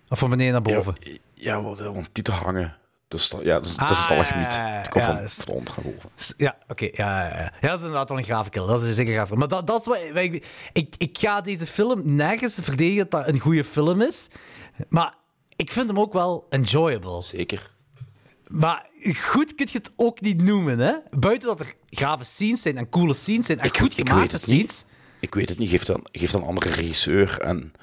Of 0.09 0.19
van 0.19 0.29
beneden 0.29 0.51
naar 0.51 0.61
boven? 0.61 0.95
Ja, 1.33 1.57
ja 1.75 2.03
die 2.11 2.23
te 2.23 2.31
hangen. 2.31 2.77
Dus 3.11 3.33
ja, 3.43 3.53
dat 3.53 3.65
is, 3.65 3.75
dat 3.75 3.89
is 3.89 4.09
een 4.09 4.17
Ah, 4.17 4.29
ja, 4.29 4.49
ja, 4.49 4.77
Het 4.77 4.89
komt 4.89 5.03
ja, 5.05 5.15
van 5.15 5.23
is- 5.23 5.43
boven. 5.45 6.09
S- 6.15 6.33
Ja, 6.37 6.57
oké. 6.67 6.85
ja, 6.91 7.27
ja, 7.27 7.37
ja. 7.37 7.53
ja, 7.61 7.67
dat 7.67 7.71
is 7.77 7.79
inderdaad 7.79 8.09
wel 8.09 8.17
een 8.17 8.23
grafikel. 8.23 8.65
Dat 8.67 8.81
is 8.83 8.95
zeker 8.95 9.13
grafikel. 9.13 9.37
Maar 9.37 9.47
dat, 9.47 9.67
dat 9.67 9.79
is 9.79 9.85
wat, 9.85 9.99
wat 10.13 10.23
ik, 10.23 10.45
ik... 10.73 10.95
Ik 10.97 11.17
ga 11.17 11.41
deze 11.41 11.67
film 11.67 12.01
nergens 12.15 12.59
verdedigen 12.61 13.07
dat 13.09 13.11
dat 13.25 13.27
een 13.33 13.39
goede 13.39 13.63
film 13.63 14.01
is. 14.01 14.27
Maar 14.89 15.13
ik 15.55 15.71
vind 15.71 15.87
hem 15.89 15.99
ook 15.99 16.13
wel 16.13 16.45
enjoyable. 16.49 17.21
Zeker. 17.21 17.71
Maar 18.49 18.85
goed 19.17 19.55
kun 19.55 19.67
je 19.71 19.77
het 19.77 19.91
ook 19.95 20.21
niet 20.21 20.41
noemen, 20.41 20.79
hè? 20.79 20.93
Buiten 21.09 21.47
dat 21.47 21.59
er 21.59 21.73
grave 21.89 22.23
scenes 22.23 22.61
zijn 22.61 22.77
en 22.77 22.89
coole 22.89 23.13
scenes 23.13 23.45
zijn 23.45 23.59
en 23.59 23.77
goed 23.77 23.97
ik 23.99 24.07
gemaakte 24.07 24.31
weet 24.31 24.41
het 24.41 24.49
niet. 24.51 24.71
scenes. 24.71 24.85
Ik 25.19 25.33
weet 25.35 25.49
het 25.49 25.57
niet. 25.57 25.69
Geef 25.69 25.83
dan, 25.83 26.05
geef 26.11 26.31
dan 26.31 26.41
een 26.41 26.47
andere 26.47 26.69
regisseur 26.69 27.39
en 27.41 27.73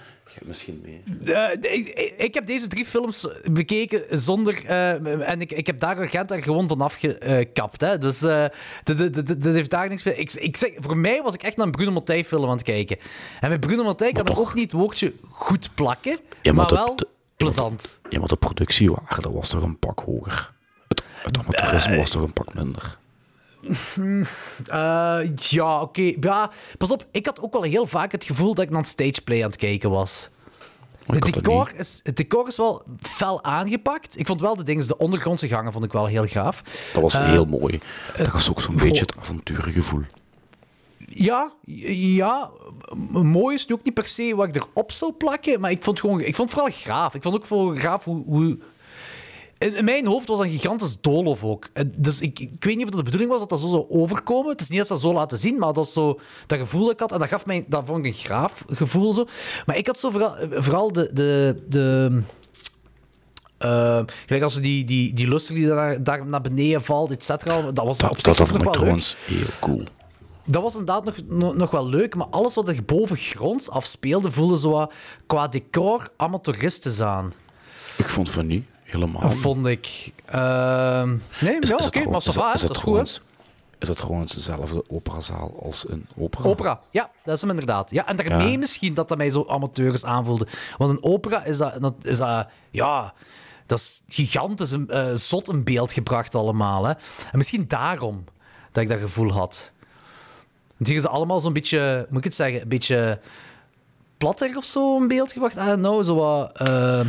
misschien 0.45 0.83
mee. 0.85 1.35
Eh, 1.35 1.53
ik, 1.53 2.15
ik- 2.17 2.35
heb 2.35 2.47
deze 2.47 2.67
drie 2.69 2.85
films 2.85 3.29
bekeken 3.51 4.03
zonder. 4.19 4.65
eh, 4.67 5.31
en 5.31 5.41
ik, 5.41 5.53
ik 5.53 5.67
heb 5.67 5.81
daar 5.81 6.09
Gent 6.09 6.31
er 6.31 6.43
gewoon 6.43 6.69
van 6.69 6.81
afgekapt. 6.81 7.81
Hè. 7.81 7.99
Dus 7.99 8.23
eh, 8.23 8.45
dat- 8.85 9.55
heeft 9.55 9.71
daar 9.71 9.89
niks 9.89 10.03
mee. 10.03 10.15
Ik, 10.15 10.33
ik 10.33 10.57
zeg, 10.57 10.71
voor 10.79 10.97
mij 10.99 11.23
was 11.23 11.35
ik 11.35 11.43
echt 11.43 11.57
naar 11.57 11.67
een 11.67 11.73
Bruno 11.73 11.91
Mattei 11.91 12.25
film 12.25 12.45
aan 12.45 12.51
het 12.51 12.63
kijken. 12.63 12.97
En 13.41 13.51
met 13.51 13.61
Bruno 13.61 13.83
Mattei 13.85 14.13
kan 14.13 14.27
ik 14.27 14.39
ook 14.39 14.55
niet 14.55 14.73
het 14.73 14.81
woordje 14.81 15.13
goed 15.29 15.71
plakken, 15.75 16.19
Ja, 16.43 16.53
maar 16.53 16.75
wel 16.75 16.97
de- 16.97 17.09
plezant. 17.37 18.01
Ja, 18.09 18.19
maar 18.19 18.29
de 18.29 18.37
productiewaarde 18.37 19.31
was 19.31 19.49
toch 19.49 19.63
een 19.63 19.79
pak 19.79 20.01
hoger. 20.01 20.53
Het, 20.89 21.03
het 21.23 21.39
amateurisme 21.39 21.97
was 21.97 22.11
toch 22.11 22.23
een 22.23 22.33
pak 22.33 22.55
minder. 22.55 22.99
Eh, 24.67 25.21
ja, 25.37 25.81
oké. 25.81 26.13
Ja, 26.21 26.51
pas 26.79 26.91
op, 26.91 27.07
ik 27.11 27.27
had 27.27 27.41
ook 27.43 27.53
wel 27.53 27.63
heel 27.63 27.87
vaak 27.87 28.13
het 28.13 28.25
gevoel 28.25 28.55
dat 28.55 28.65
ik 28.65 28.71
naar 28.71 28.79
een 28.79 28.85
stageplay 28.85 29.39
aan 29.43 29.51
het 29.51 29.57
kijken 29.57 29.91
was. 29.91 30.29
Het 31.07 31.25
decor, 31.25 31.73
is, 31.77 32.01
het 32.03 32.17
decor 32.17 32.49
is 32.49 32.57
wel 32.57 32.83
fel 33.01 33.45
aangepakt. 33.45 34.19
Ik 34.19 34.27
vond 34.27 34.41
wel 34.41 34.57
de 34.57 34.63
dingen, 34.63 34.87
de 34.87 34.97
ondergrondse 34.97 35.49
gangen 35.49 35.73
vond 35.73 35.85
ik 35.85 35.93
wel 35.93 36.07
heel 36.07 36.27
gaaf. 36.27 36.63
Dat 36.93 37.03
was 37.03 37.15
Eh, 37.15 37.25
heel 37.25 37.45
mooi. 37.45 37.81
Dat 38.17 38.33
was 38.33 38.51
ook 38.51 38.61
zo'n 38.61 38.77
beetje 38.77 39.01
het 39.01 39.17
avonturengevoel. 39.17 40.03
Ja, 41.07 41.53
ja, 41.65 42.51
mooi 43.13 43.55
is 43.55 43.61
het 43.63 43.73
ook 43.73 43.85
niet 43.85 43.95
per 43.95 44.07
se 44.07 44.33
wat 44.37 44.49
ik 44.49 44.57
erop 44.57 44.93
zou 44.93 45.13
plakken, 45.13 45.61
maar 45.61 45.71
ik 45.71 45.83
vond, 45.83 46.01
gewoon, 46.01 46.21
ik 46.21 46.35
vond 46.35 46.51
het 46.51 46.59
vooral 46.59 46.79
graaf. 46.81 47.15
Ik 47.15 47.23
vond 47.23 47.35
ook 47.35 47.47
vooral 47.47 47.75
graaf 47.77 48.05
hoe... 48.05 48.25
hoe... 48.27 48.59
In, 49.59 49.85
mijn 49.85 50.07
hoofd 50.07 50.29
was 50.29 50.39
dat 50.39 50.47
een 50.47 50.53
gigantisch 50.53 51.01
doolhof 51.01 51.45
ook. 51.45 51.69
En 51.73 51.93
Dus 51.97 52.21
ik, 52.21 52.39
ik 52.41 52.65
weet 52.65 52.77
niet 52.77 52.87
of 52.87 52.89
het 52.89 52.99
de 52.99 53.03
bedoeling 53.05 53.31
was 53.31 53.41
dat 53.41 53.49
dat 53.49 53.61
zo 53.61 53.69
zou 53.69 53.87
overkomen. 53.89 54.51
Het 54.51 54.61
is 54.61 54.69
niet 54.69 54.79
dat 54.79 54.87
ze 54.87 54.93
dat 54.93 55.03
zo 55.03 55.13
laten 55.13 55.39
zien, 55.39 55.59
maar 55.59 55.73
dat 55.73 55.87
is 55.87 55.93
zo 55.93 56.21
dat 56.47 56.59
gevoel 56.59 56.83
dat 56.83 56.93
ik 56.93 57.01
had. 57.01 57.13
En 57.13 57.19
dat 57.19 57.29
gaf 57.29 57.47
mij, 57.47 57.65
dat 57.69 57.83
vond 57.87 57.99
ik 57.99 58.05
een 58.13 58.19
graaf 58.19 58.65
gevoel 58.69 59.13
zo. 59.13 59.25
Maar 59.67 59.77
ik 59.77 59.87
had 59.87 59.99
zo 59.99 60.11
vooral, 60.11 60.37
vooral 60.51 60.93
de... 60.93 61.11
de, 61.13 61.63
de 61.69 62.21
eh, 63.59 64.01
gelijk 64.27 64.43
als 64.45 64.55
we 64.55 64.61
die, 64.61 64.85
die, 64.85 65.13
die 65.15 65.29
luster 65.29 65.55
die 65.55 65.67
daar, 65.67 66.03
daar 66.03 66.27
naar 66.27 66.41
beneden 66.41 66.83
valt, 66.83 67.11
et 67.11 67.25
cetera. 67.25 67.73
Dat 67.73 67.85
was 67.85 68.03
op 68.03 68.23
Dat, 68.23 68.37
dat, 68.37 68.37
vond 68.37 68.51
ik 68.51 68.57
wel 68.57 68.63
leuk. 68.65 68.73
trouwens 68.73 69.17
heel 69.25 69.47
cool. 69.61 69.83
Dat 70.45 70.63
was 70.63 70.73
inderdaad 70.73 71.05
nog, 71.05 71.17
nog, 71.27 71.55
nog 71.55 71.71
wel 71.71 71.89
leuk, 71.89 72.15
maar 72.15 72.27
alles 72.27 72.55
wat 72.55 72.69
er 72.69 72.85
boven 72.85 73.17
gronds 73.17 73.71
afspeelde, 73.71 74.31
voelde 74.31 74.59
zo 74.59 74.87
qua 75.27 75.49
decor 75.49 76.11
amateuristisch 76.17 77.01
aan. 77.01 77.33
Ik 77.97 78.09
vond 78.09 78.31
van 78.31 78.47
niet, 78.47 78.65
helemaal 78.91 79.31
vond 79.31 79.67
ik. 79.67 80.13
Ehm, 80.25 81.17
nee, 81.41 81.59
Is- 81.59 81.69
ja, 81.69 81.77
oké, 81.77 82.09
maar 82.11 82.21
gewoon- 82.21 82.23
va, 82.23 82.29
is 82.29 82.33
dat 82.33 82.55
is 82.55 82.63
is 82.63 82.63
het 82.63 82.77
goed. 82.77 83.23
Is 83.79 83.89
dat 83.89 83.97
trouwens 83.97 84.35
dezelfde 84.35 84.85
operazaal 84.89 85.61
als 85.63 85.89
een 85.89 86.07
opera? 86.17 86.49
Opera, 86.49 86.81
ja, 86.91 87.11
dat 87.25 87.35
is 87.35 87.41
hem 87.41 87.51
inderdaad. 87.51 87.91
Ja, 87.91 88.07
en 88.07 88.17
daarmee 88.17 88.51
Ja. 88.53 88.59
misschien 88.59 88.95
dat 88.95 89.09
dat 89.09 89.19
mij 89.19 89.31
zo 89.31 89.45
amateurisch 89.49 90.05
aanvoelde. 90.05 90.47
Want 90.77 90.91
een 90.91 91.03
opera 91.03 91.45
is 91.45 91.57
dat, 91.57 91.81
dat, 91.81 91.95
is 92.03 92.17
dat 92.17 92.47
ja, 92.71 93.15
dat 93.67 93.79
is 93.79 94.03
gigantisch, 94.09 94.71
een, 94.71 94.89
eh, 94.91 95.07
zot 95.15 95.49
in 95.49 95.65
beeld 95.65 95.93
gebracht 95.93 96.35
allemaal. 96.35 96.85
Hè. 96.85 96.91
En 97.33 97.37
misschien 97.37 97.65
daarom 97.69 98.25
dat 98.73 98.83
ik 98.83 98.89
dat 98.89 98.99
gevoel 98.99 99.33
had. 99.33 99.73
Want 100.77 100.89
hier 100.91 100.97
is 100.97 101.07
allemaal 101.07 101.41
zo'n 101.41 101.53
beetje, 101.53 102.07
moet 102.09 102.19
ik 102.19 102.25
het 102.25 102.35
zeggen, 102.35 102.61
een 102.63 102.69
beetje 102.69 103.21
platter 104.17 104.57
of 104.57 104.65
zo 104.65 104.97
in 104.97 105.09
beeld 105.09 105.33
gebracht. 105.33 105.57
I 105.57 105.65
don't 105.65 105.79
know, 105.83 106.05
zo 106.05 106.15
wat... 106.15 106.59
eh, 106.59 107.01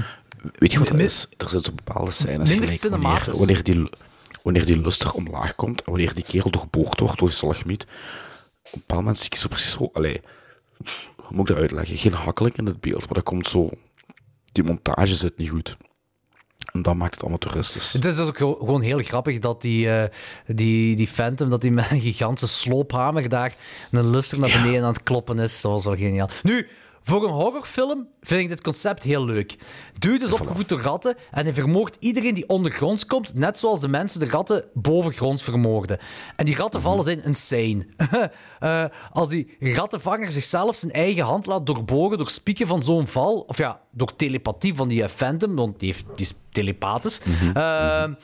Weet 0.56 0.72
je 0.72 0.80
wat 0.80 0.88
dat 0.88 1.00
is? 1.00 1.28
Er 1.38 1.50
zo 1.50 1.60
bepaalde 1.76 2.12
scènes 2.12 2.52
gelijk 2.54 2.82
wanneer, 2.90 3.38
wanneer, 3.38 3.64
die, 3.64 3.90
wanneer 4.44 4.66
die 4.66 4.82
luster 4.82 5.14
omlaag 5.14 5.56
komt 5.56 5.84
en 5.84 5.92
wanneer 5.92 6.14
die 6.14 6.24
kerel 6.24 6.52
doorboord 6.52 7.00
wordt 7.00 7.18
door 7.20 7.28
die 7.28 7.38
stalagmiet. 7.38 7.84
Op 7.84 8.74
een 8.74 8.80
bepaald 8.80 9.00
moment 9.00 9.18
zie 9.18 9.26
ik 9.26 9.36
zo 9.36 9.48
precies 9.48 9.72
zo... 9.72 9.90
Allee, 9.94 10.22
hoe 11.16 11.36
moet 11.36 11.50
ik 11.50 11.56
dat 11.56 11.64
uitleggen? 11.64 11.98
Geen 11.98 12.14
hakkeling 12.14 12.58
in 12.58 12.66
het 12.66 12.80
beeld, 12.80 13.06
maar 13.06 13.14
dat 13.14 13.24
komt 13.24 13.48
zo... 13.48 13.70
Die 14.52 14.64
montage 14.64 15.16
zit 15.16 15.38
niet 15.38 15.50
goed. 15.50 15.78
En 16.74 16.82
dat 16.82 16.96
maakt 16.96 17.16
het 17.16 17.24
amateuristisch. 17.24 17.94
Het 17.94 18.06
is 18.06 18.16
dus 18.16 18.28
ook 18.28 18.38
ge- 18.38 18.56
gewoon 18.60 18.82
heel 18.82 19.00
grappig 19.00 19.40
dat 19.40 19.62
die, 19.62 19.90
eh, 19.92 20.10
die, 20.48 20.96
die 20.96 21.08
Phantom 21.08 21.50
dat 21.50 21.62
die 21.62 21.72
met 21.72 21.92
een 21.92 22.00
gigantische 22.00 22.60
sloophamer 22.60 23.30
daar 23.30 23.56
een 23.92 24.10
luster 24.10 24.40
naar 24.40 24.62
beneden 24.62 24.84
aan 24.84 24.94
het 24.94 25.04
kloppen 25.04 25.40
is. 25.40 25.62
Dat 25.62 25.72
was 25.72 25.84
wel 25.84 25.96
geniaal. 25.96 26.30
Nu, 26.44 26.68
voor 27.10 27.24
een 27.24 27.30
horrorfilm 27.34 28.08
vind 28.22 28.42
ik 28.42 28.50
dit 28.50 28.62
concept 28.62 29.04
heel 29.04 29.26
leuk. 29.26 29.56
Dude 30.00 30.26
is 30.26 30.32
opgevoed 30.32 30.70
door 30.70 30.80
ratten 30.82 31.16
en 31.32 31.44
hij 31.44 31.54
vermoordt 31.54 31.98
iedereen 32.00 32.34
die 32.34 32.50
ondergronds 32.50 33.06
komt, 33.06 33.36
net 33.36 33.60
zoals 33.60 33.82
de 33.82 33.88
mensen 33.88 34.20
de 34.20 34.26
ratten 34.26 34.64
bovengronds 34.74 35.44
vermoorden. 35.44 35.98
En 36.36 36.46
die 36.46 36.56
rattenvallen 36.56 37.04
zijn 37.04 37.24
insane. 37.24 37.86
Eh, 38.60 38.86
als 39.12 39.30
die 39.30 39.56
rattenvanger 39.60 40.32
zichzelf 40.32 40.76
zijn 40.76 40.92
eigen 40.92 41.24
hand 41.24 41.46
laat 41.46 41.66
doorboren 41.66 42.18
door 42.18 42.30
spieken 42.30 42.68
van 42.68 42.84
zo'n 42.84 43.08
val, 43.08 43.40
of 43.48 43.58
ja, 43.58 43.80
door 43.92 44.16
telepathie 44.16 44.76
van 44.76 44.88
die 44.88 45.04
eh, 45.04 45.10
Phantom, 45.10 45.56
want 45.56 45.80
die, 45.80 45.88
heeft, 45.92 46.06
die 46.16 46.26
is 46.26 46.34
telepathisch. 46.52 47.22
Eh, 47.54 48.04
eh, 48.04 48.12
d- 48.12 48.16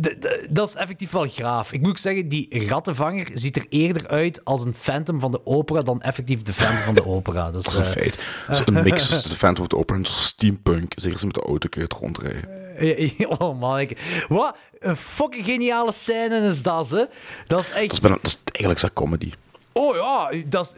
d- 0.00 0.46
dat 0.50 0.68
is 0.68 0.74
effectief 0.74 1.10
wel 1.10 1.26
graaf. 1.26 1.72
Ik 1.72 1.80
moet 1.80 1.88
ook 1.90 1.98
zeggen, 1.98 2.28
die 2.28 2.66
rattenvanger 2.68 3.28
ziet 3.34 3.56
er 3.56 3.66
eerder 3.68 4.08
uit 4.08 4.44
als 4.44 4.64
een 4.64 4.74
Phantom 4.74 5.20
van 5.20 5.30
de 5.30 5.46
opera 5.46 5.82
dan 5.82 6.02
effectief 6.02 6.42
de 6.42 6.52
Phantom 6.52 6.82
van 6.84 6.94
de 6.94 7.06
opera. 7.06 7.50
Dus, 7.50 7.64
Dat 7.64 7.72
is 7.72 7.78
een 7.78 7.84
eh, 7.84 7.90
feit. 7.90 8.18
Zo'n 8.50 8.82
mix 8.82 9.08
tussen 9.08 9.30
de 9.30 9.36
Phantom 9.36 9.62
of 9.62 9.68
the 9.68 9.76
Opera 9.76 9.98
en 9.98 10.04
steampunk. 10.04 10.92
Zeker 10.96 11.18
ze 11.18 11.26
met 11.26 11.34
de 11.34 11.42
auto 11.42 11.68
kun 11.68 11.80
je 11.80 11.86
het 11.86 11.96
rondrijden. 11.98 12.64
Oh 13.38 13.60
man, 13.60 13.88
wat 14.28 14.56
een 14.78 14.96
fucking 14.96 15.44
geniale 15.44 15.92
scène 15.92 16.40
is 16.48 16.62
dat, 16.62 16.90
hè? 16.90 17.04
Dat 17.46 17.60
is 17.60 17.70
echt... 17.70 17.80
Dat 17.82 17.92
is, 17.92 18.00
bijna, 18.00 18.16
dat 18.16 18.26
is 18.26 18.38
eigenlijk 18.44 18.78
zijn 18.78 18.92
comedy. 18.92 19.30
Oh 19.78 19.94
ja, 19.96 20.42
dat 20.46 20.76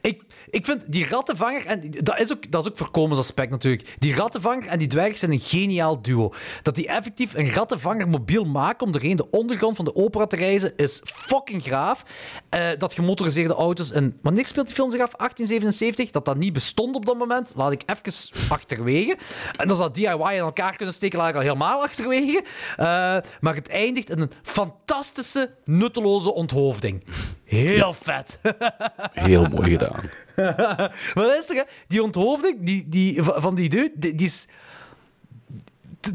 ik, 0.00 0.22
ik 0.50 0.64
vind 0.64 0.92
die 0.92 1.08
rattenvanger, 1.08 1.66
en 1.66 1.90
dat 1.90 2.20
is 2.20 2.32
ook, 2.32 2.50
dat 2.50 2.64
is 2.64 2.70
ook 2.70 2.76
voorkomensaspect 2.76 3.50
natuurlijk. 3.50 3.94
Die 3.98 4.14
rattenvanger 4.14 4.66
en 4.66 4.78
die 4.78 4.88
dwerg 4.88 5.18
zijn 5.18 5.32
een 5.32 5.40
geniaal 5.40 6.02
duo. 6.02 6.32
Dat 6.62 6.74
die 6.74 6.86
effectief 6.86 7.34
een 7.34 7.52
rattenvanger 7.52 8.08
mobiel 8.08 8.44
maken 8.44 8.86
om 8.86 8.92
doorheen 8.92 9.16
de 9.16 9.30
ondergrond 9.30 9.76
van 9.76 9.84
de 9.84 9.94
opera 9.94 10.26
te 10.26 10.36
reizen, 10.36 10.72
is 10.76 11.00
fucking 11.04 11.62
graaf. 11.62 12.02
Eh, 12.48 12.68
dat 12.78 12.94
gemotoriseerde 12.94 13.54
auto's, 13.54 13.92
en 13.92 14.18
wanneer 14.22 14.46
speelt 14.46 14.66
die 14.66 14.74
film 14.74 14.90
zich 14.90 15.00
af? 15.00 15.12
1877? 15.16 16.10
Dat 16.10 16.24
dat 16.24 16.36
niet 16.36 16.52
bestond 16.52 16.96
op 16.96 17.06
dat 17.06 17.18
moment, 17.18 17.52
laat 17.54 17.72
ik 17.72 17.82
even 17.86 18.32
achterwege. 18.48 19.16
En 19.56 19.68
dat 19.68 19.76
ze 19.76 19.82
dat 19.82 19.94
DIY 19.94 20.32
in 20.32 20.38
elkaar 20.38 20.76
kunnen 20.76 20.94
steken, 20.94 21.18
laat 21.18 21.28
ik 21.28 21.34
al 21.34 21.40
helemaal 21.40 21.82
achterwege. 21.82 22.44
Eh, 22.76 22.86
maar 23.40 23.54
het 23.54 23.68
eindigt 23.68 24.10
in 24.10 24.20
een 24.20 24.32
fantastische, 24.42 25.50
nutteloze 25.64 26.34
onthoofding. 26.34 27.04
Heel 27.46 27.92
vet. 27.94 28.38
Heel 29.12 29.44
mooi 29.44 29.70
gedaan. 29.70 30.10
dat 31.14 31.34
is 31.38 31.46
toch, 31.46 31.56
hè? 31.56 31.62
Die 31.86 32.02
onthoofding 32.02 32.56
die, 32.66 32.88
die, 32.88 33.22
van 33.22 33.54
die 33.54 33.68
dude, 33.68 33.92
die, 33.94 34.14
die 34.14 34.26
is... 34.26 34.46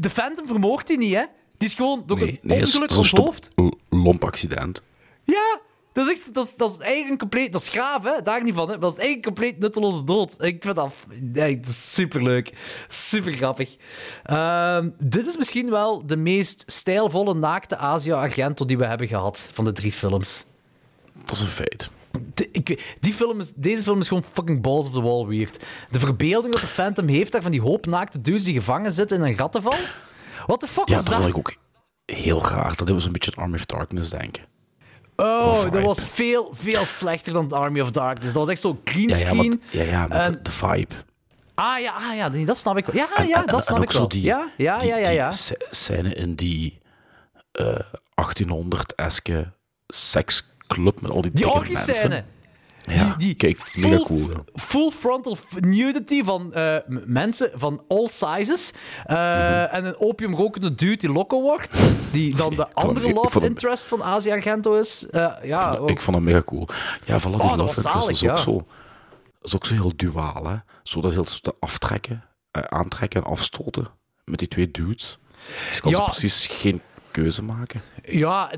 De- 0.00 0.10
Phantom 0.10 0.46
vermoordt 0.46 0.86
die 0.86 0.98
niet, 0.98 1.14
hè? 1.14 1.24
Die 1.58 1.68
is 1.68 1.74
gewoon 1.74 2.02
door 2.06 2.20
een 2.20 2.38
Nee, 2.42 2.60
ongeluk 2.60 2.90
stop- 2.90 2.98
onthoofd. 3.18 3.48
lomp 3.88 4.24
accident. 4.24 4.82
Ja, 5.24 5.60
dat 5.92 6.06
is, 6.08 6.12
echt, 6.12 6.34
dat, 6.34 6.44
is, 6.46 6.56
dat 6.56 6.70
is 6.70 6.78
eigenlijk 6.78 7.10
een 7.10 7.18
compleet... 7.18 7.52
Dat 7.52 7.60
is 7.60 7.68
gaaf, 7.68 8.04
hè? 8.04 8.22
Daar 8.22 8.44
niet 8.44 8.54
van, 8.54 8.70
hè? 8.70 8.78
Dat 8.78 8.92
is 8.92 8.98
eigenlijk 8.98 9.26
een 9.26 9.34
compleet 9.34 9.58
nutteloze 9.58 10.04
dood. 10.04 10.42
Ik 10.42 10.62
vind 10.62 10.76
dat... 10.76 10.92
Nee, 11.20 11.56
dat 11.60 11.66
is 11.68 11.94
superleuk. 11.94 12.52
Super 12.88 13.32
grappig. 13.32 13.76
Ehm, 14.24 14.90
dit 14.98 15.26
is 15.26 15.36
misschien 15.36 15.70
wel 15.70 16.06
de 16.06 16.16
meest 16.16 16.62
stijlvolle 16.66 17.34
naakte 17.34 17.76
Asia-Argento 17.76 18.64
die 18.64 18.78
we 18.78 18.86
hebben 18.86 19.08
gehad 19.08 19.48
van 19.52 19.64
de 19.64 19.72
drie 19.72 19.92
films. 19.92 20.44
Dat 21.24 21.36
is 21.36 21.40
een 21.40 21.46
feit. 21.48 21.90
De- 22.34 22.48
ik, 22.52 22.96
die 23.00 23.12
film 23.14 23.40
is, 23.40 23.52
deze 23.54 23.82
film 23.82 23.98
is 23.98 24.08
gewoon 24.08 24.24
fucking 24.32 24.62
balls 24.62 24.86
of 24.86 24.92
the 24.92 25.00
wall 25.02 25.26
weird. 25.26 25.64
De 25.90 25.98
verbeelding 26.00 26.52
dat 26.52 26.62
de 26.62 26.68
Phantom 26.68 27.08
heeft 27.08 27.32
daar 27.32 27.42
van 27.42 27.50
die 27.50 27.60
hoop 27.60 27.86
naakte 27.86 28.20
dudes 28.20 28.44
die 28.44 28.54
gevangen 28.54 28.92
zitten 28.92 29.16
in 29.18 29.24
een 29.26 29.36
rattenval. 29.36 29.74
What 30.46 30.60
the 30.60 30.68
fuck 30.68 30.88
Ja, 30.88 30.94
was 30.94 31.04
dat 31.04 31.12
dat? 31.12 31.22
vond 31.22 31.36
ik 31.36 31.38
ook 31.38 31.54
heel 32.16 32.42
raar. 32.46 32.76
Dat 32.76 32.88
was 32.88 33.04
een 33.04 33.12
beetje 33.12 33.30
het 33.30 33.38
Army 33.38 33.54
of 33.54 33.66
Darkness 33.66 34.10
denken. 34.10 34.42
Oh, 35.16 35.70
dat 35.72 35.82
was 35.82 35.98
veel, 36.04 36.50
veel 36.54 36.84
slechter 36.84 37.32
dan 37.32 37.52
Army 37.52 37.80
of 37.80 37.90
Darkness. 37.90 38.32
Dat 38.34 38.42
was 38.42 38.48
echt 38.52 38.60
zo 38.60 38.80
green 38.84 39.08
Ja, 39.08 39.16
ja, 39.16 39.26
screen. 39.26 39.48
maar, 39.72 39.84
ja, 39.84 39.90
ja, 39.90 40.06
maar 40.06 40.20
En- 40.20 40.32
de, 40.32 40.42
de 40.42 40.50
vibe. 40.50 40.94
Ah 41.54 41.80
ja, 41.80 41.92
ah, 41.92 42.16
ja, 42.16 42.28
nee, 42.28 42.44
dat 42.44 42.56
snap 42.56 42.76
ik 42.76 42.86
wel. 42.86 42.94
Ja, 42.94 43.08
En- 43.16 43.26
ja, 43.28 43.40
en- 43.40 43.46
dat 43.46 43.54
en 43.54 43.62
snap 43.62 43.76
ook 43.78 43.82
ik 43.84 43.90
zo 43.92 43.98
wel. 43.98 44.08
die, 44.08 44.22
ja, 44.22 44.48
ja, 44.56 44.78
die, 44.78 44.88
ja, 44.88 44.96
ja, 44.96 45.08
ja. 45.08 45.30
sc- 45.30 45.66
scène 45.70 46.14
in 46.14 46.34
die 46.34 46.80
eh 47.52 47.78
1800-eske 48.14 49.52
seksclub 50.74 51.00
met 51.00 51.10
al 51.10 51.22
die 51.22 51.30
Die 51.30 51.40
dikke 51.42 51.56
orgie-scène. 51.58 52.08
mensen. 52.08 52.40
Ja, 52.86 53.14
die 53.18 53.34
kijk, 53.34 53.58
mega 53.74 53.88
full, 53.96 54.04
cool. 54.04 54.30
ja. 54.30 54.42
full 54.54 54.90
frontal 54.90 55.36
nudity 55.60 56.22
van 56.24 56.52
eh, 56.54 56.76
mensen 57.06 57.50
van 57.54 57.82
all 57.88 58.08
sizes. 58.08 58.72
Eh, 59.06 59.16
Mhm. 59.16 59.74
En 59.74 59.84
een 59.84 60.00
opiumrokende 60.00 60.74
dude 60.74 60.96
die 60.96 61.12
loco 61.12 61.40
wordt. 61.40 61.80
Die 62.12 62.34
dan 62.36 62.50
de 62.56 62.74
andere 62.74 63.08
ik 63.08 63.14
love 63.14 63.38
hem- 63.38 63.48
interest 63.48 63.86
van 63.86 64.02
Asia 64.02 64.32
Argento 64.34 64.74
is. 64.74 65.06
Eh, 65.10 65.32
ja, 65.42 65.70
Ik 65.72 65.76
vond- 65.78 65.90
ik 65.90 66.00
vond 66.00 66.16
hem 66.16 66.24
mega 66.24 66.42
cool. 66.42 66.68
Ja, 67.04 67.18
van 67.18 67.34
Oh, 67.34 67.40
die 67.40 67.48
dat 67.48 67.58
love 67.58 67.76
interest 67.76 68.08
is 68.08 68.28
ook 68.28 68.38
zo... 68.38 68.66
Is 69.42 69.54
ook 69.54 69.66
zo 69.66 69.74
heel 69.74 69.92
duaal, 69.96 70.46
hè. 70.46 70.56
Zo 70.82 71.00
dat 71.00 71.12
heel 71.12 71.24
te 71.24 71.54
aftrekken, 71.60 72.24
aantrekken 72.50 73.22
en 73.24 73.30
afstoten 73.30 73.86
met 74.24 74.38
die 74.38 74.48
twee 74.48 74.70
dudes. 74.70 75.18
Dus 75.68 75.76
ik 75.76 75.82
kan 75.82 75.90
Ja. 75.90 76.04
precies 76.04 76.46
geen 76.46 76.80
keuze 77.12 77.42
maken. 77.42 77.80
Ja, 78.04 78.52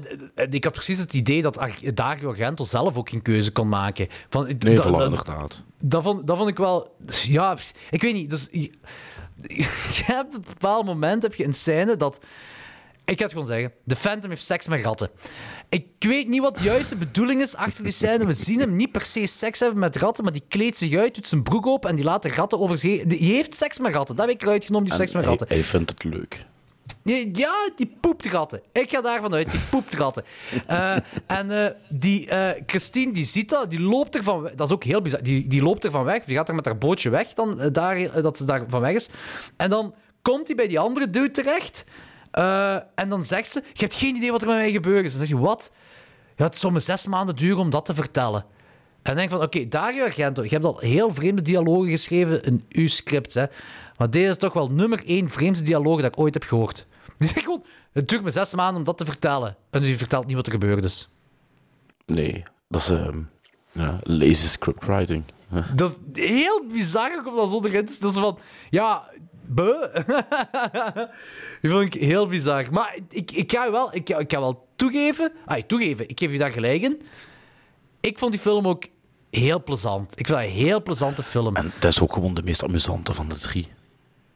ik 0.51 0.65
had 0.65 0.73
precies 0.73 0.99
het 0.99 1.15
idee 1.15 1.43
dat 1.43 1.59
Ar- 1.59 1.95
Dario 1.95 2.29
Argento 2.29 2.65
zelf 2.65 2.97
ook 2.97 3.09
geen 3.09 3.23
keuze 3.23 3.53
kon 3.53 3.69
maken. 3.69 4.09
Van, 4.29 4.45
Nee, 4.47 4.57
dat- 4.75 4.87
inderdaad. 4.87 5.63
Dat 5.81 6.03
vond, 6.03 6.27
dat 6.27 6.37
vond 6.37 6.49
ik 6.49 6.57
wel... 6.59 6.97
Ja, 7.23 7.57
ik 7.91 8.03
weet 8.03 8.15
niet. 8.15 8.31
Dus, 8.31 8.49
je, 8.53 8.61
je 9.97 10.03
hebt 10.05 10.37
op 10.37 10.47
een 10.47 10.53
bepaald 10.53 10.85
moment 10.87 11.23
heb 11.23 11.35
je 11.35 11.45
een 11.45 11.53
scène 11.53 11.97
dat... 11.97 12.21
Ik 13.07 13.17
ga 13.19 13.23
het 13.25 13.33
gewoon 13.33 13.47
zeggen. 13.47 13.73
De 13.85 13.97
Phantom 13.97 14.31
heeft 14.31 14.45
seks 14.45 14.69
met 14.69 14.83
ratten. 14.85 15.11
Ik 15.69 15.87
weet 15.99 16.29
niet 16.29 16.41
wat 16.41 16.57
de 16.57 16.63
juiste 16.63 16.97
bedoeling 16.97 17.41
is 17.41 17.57
achter 17.57 17.83
die 17.85 17.93
scène. 17.93 18.27
We 18.27 18.33
zien 18.33 18.61
hem 18.61 18.77
niet 18.77 18.93
per 18.93 19.05
se 19.05 19.27
seks 19.27 19.61
hebben 19.61 19.79
met 19.79 19.97
ratten, 19.97 20.25
maar 20.25 20.33
die 20.33 20.45
kleedt 20.49 20.77
zich 20.77 20.95
uit, 20.95 21.15
doet 21.15 21.29
zijn 21.29 21.43
broek 21.43 21.67
open 21.67 21.91
en 21.91 21.97
die 21.97 22.05
laat 22.05 22.23
de 22.23 22.29
ratten 22.29 22.61
over 22.61 22.79
zich 22.79 22.97
heen. 22.99 23.09
Die 23.09 23.19
heeft 23.35 23.55
seks 23.55 23.79
met 23.79 23.93
ratten. 23.93 24.17
Dat 24.17 24.27
heb 24.27 24.35
ik 24.35 24.43
eruit 24.43 24.65
genomen, 24.65 24.85
die 24.89 24.93
En 24.93 24.99
seks 24.99 25.13
met 25.15 25.23
hij, 25.25 25.31
ratten. 25.31 25.57
hij 25.57 25.65
vindt 25.67 25.91
het 25.91 26.05
leuk. 26.05 26.45
Ja, 27.05 27.71
die 27.77 27.97
poept 28.01 28.27
ratten. 28.27 28.63
Ik 28.73 28.91
ga 28.91 29.01
daarvan 29.01 29.35
uit, 29.35 29.51
die 29.51 29.61
poept 29.71 29.95
ratten. 29.95 30.25
Eh, 30.67 30.97
en 31.27 31.51
eh, 31.51 31.71
die 31.89 32.29
eh, 32.29 32.63
Christine, 32.67 33.13
die 33.13 33.25
ziet 33.25 33.49
dat, 33.49 33.71
die 33.71 33.81
loopt 33.81 34.15
er 34.15 34.23
van 34.23 34.41
weg. 34.41 34.55
Dat 34.55 34.67
is 34.67 34.73
ook 34.73 34.85
heel 34.85 35.01
bizar. 35.01 35.23
Die, 35.23 35.49
die 35.49 35.63
loopt 35.63 35.85
er 35.85 35.91
van 35.91 36.05
weg, 36.05 36.25
die 36.25 36.37
gaat 36.37 36.49
er 36.49 36.55
met 36.55 36.65
haar 36.65 36.79
bootje 36.79 37.11
weg, 37.11 37.35
dan, 37.35 37.69
daar, 37.73 38.23
dat 38.23 38.37
ze 38.37 38.45
daar 38.45 38.65
van 38.69 38.81
weg 38.81 38.95
is. 38.95 39.09
En 39.57 39.71
dan 39.71 39.95
komt 40.23 40.47
hij 40.47 40.57
bij 40.57 40.69
die 40.69 40.79
andere 40.79 41.11
dude 41.11 41.31
terecht. 41.31 41.85
en 42.95 43.09
dan 43.09 43.25
zegt 43.25 43.51
ze, 43.51 43.63
je 43.73 43.81
hebt 43.81 43.95
geen 43.95 44.17
idee 44.17 44.31
wat 44.31 44.43
er 44.43 44.47
met 44.47 44.57
mij 44.57 44.71
gebeurd 44.71 45.05
is. 45.05 45.11
Dan 45.11 45.27
zeg 45.27 45.37
je, 45.37 45.39
wat? 45.39 45.73
Ja, 46.37 46.45
het 46.45 46.59
zou 46.59 46.73
me 46.73 46.81
zes 46.81 47.07
maanden 47.07 47.37
duren 47.37 47.59
om 47.59 47.71
dat 47.71 47.85
te 47.85 47.95
vertellen. 47.95 48.41
En 48.41 48.47
dan 49.03 49.17
denk 49.17 49.31
van, 49.31 49.43
oké, 49.43 49.69
Dario 49.69 50.05
Argento, 50.05 50.43
je 50.43 50.49
hebt 50.49 50.65
al 50.65 50.79
heel 50.79 51.15
vreemde 51.15 51.43
dialogen 51.43 51.89
geschreven 51.89 52.43
in 52.43 52.65
uw 52.69 52.89
script, 52.89 53.35
hè. 53.35 53.45
Maar 53.97 54.11
deze 54.11 54.29
is 54.29 54.37
toch 54.37 54.53
wel 54.53 54.71
nummer 54.71 55.03
één 55.07 55.31
vreemdste 55.31 55.65
dialoog 55.65 56.01
dat 56.01 56.13
ik 56.13 56.21
ooit 56.21 56.35
heb 56.35 56.43
gehoord. 56.43 56.87
Die 57.19 57.29
zegt 57.29 57.45
gewoon, 57.45 57.65
het 57.93 58.09
duurt 58.09 58.23
me 58.23 58.31
zes 58.31 58.55
maanden 58.55 58.77
om 58.77 58.85
dat 58.85 58.99
te 58.99 59.05
vertellen. 59.05 59.57
En 59.71 59.81
dus 59.81 59.89
je 59.89 59.99
vertelt 59.99 60.27
niet 60.27 60.37
wat 60.37 60.47
er 60.47 60.53
gebeurd 60.53 60.85
is. 60.85 61.09
Nee, 62.07 62.43
dat 62.69 62.81
is 62.81 62.91
ehm, 62.91 63.21
ja, 63.73 63.99
lazy 64.03 64.49
scriptwriting. 64.49 65.25
Dat 65.75 65.97
is 66.13 66.25
heel 66.25 66.65
bizar 66.73 67.23
om 67.27 67.37
dat 67.37 67.51
zo 67.51 67.65
erin 67.65 67.87
te 67.87 67.97
Dat 68.01 68.11
is 68.11 68.21
van, 68.21 68.39
ja, 68.71 69.09
buh. 69.47 69.95
Die 71.61 71.71
vond 71.71 71.95
ik 71.95 71.95
heel 71.95 72.27
bizar. 72.27 72.67
Maar 72.71 72.99
ik, 73.09 73.31
ik 73.31 73.53
ga 73.53 73.71
wel, 73.71 73.95
ik, 73.95 74.09
ik 74.09 74.33
ga 74.33 74.41
wel 74.41 74.69
toegeven, 74.77 75.33
ah, 75.45 75.63
toegeven, 75.63 76.09
ik 76.09 76.19
geef 76.19 76.33
je 76.33 76.39
daar 76.39 76.51
gelijk 76.51 76.83
in. 76.83 77.03
Ik 78.01 78.19
vond 78.19 78.33
die 78.33 78.41
film 78.41 78.69
ook 78.69 78.85
heel 79.31 79.63
plezant. 79.63 80.19
Ik 80.19 80.27
vind 80.27 80.39
dat 80.39 80.47
een 80.47 80.55
heel 80.55 80.83
plezante 80.83 81.23
film. 81.23 81.57
En 81.57 81.73
dat 81.81 81.91
is 81.91 82.01
ook 82.01 82.13
gewoon 82.13 82.35
de 82.35 82.43
meest 82.43 82.65
amusante 82.65 83.15
van 83.15 83.29
de 83.29 83.39
drie. 83.39 83.69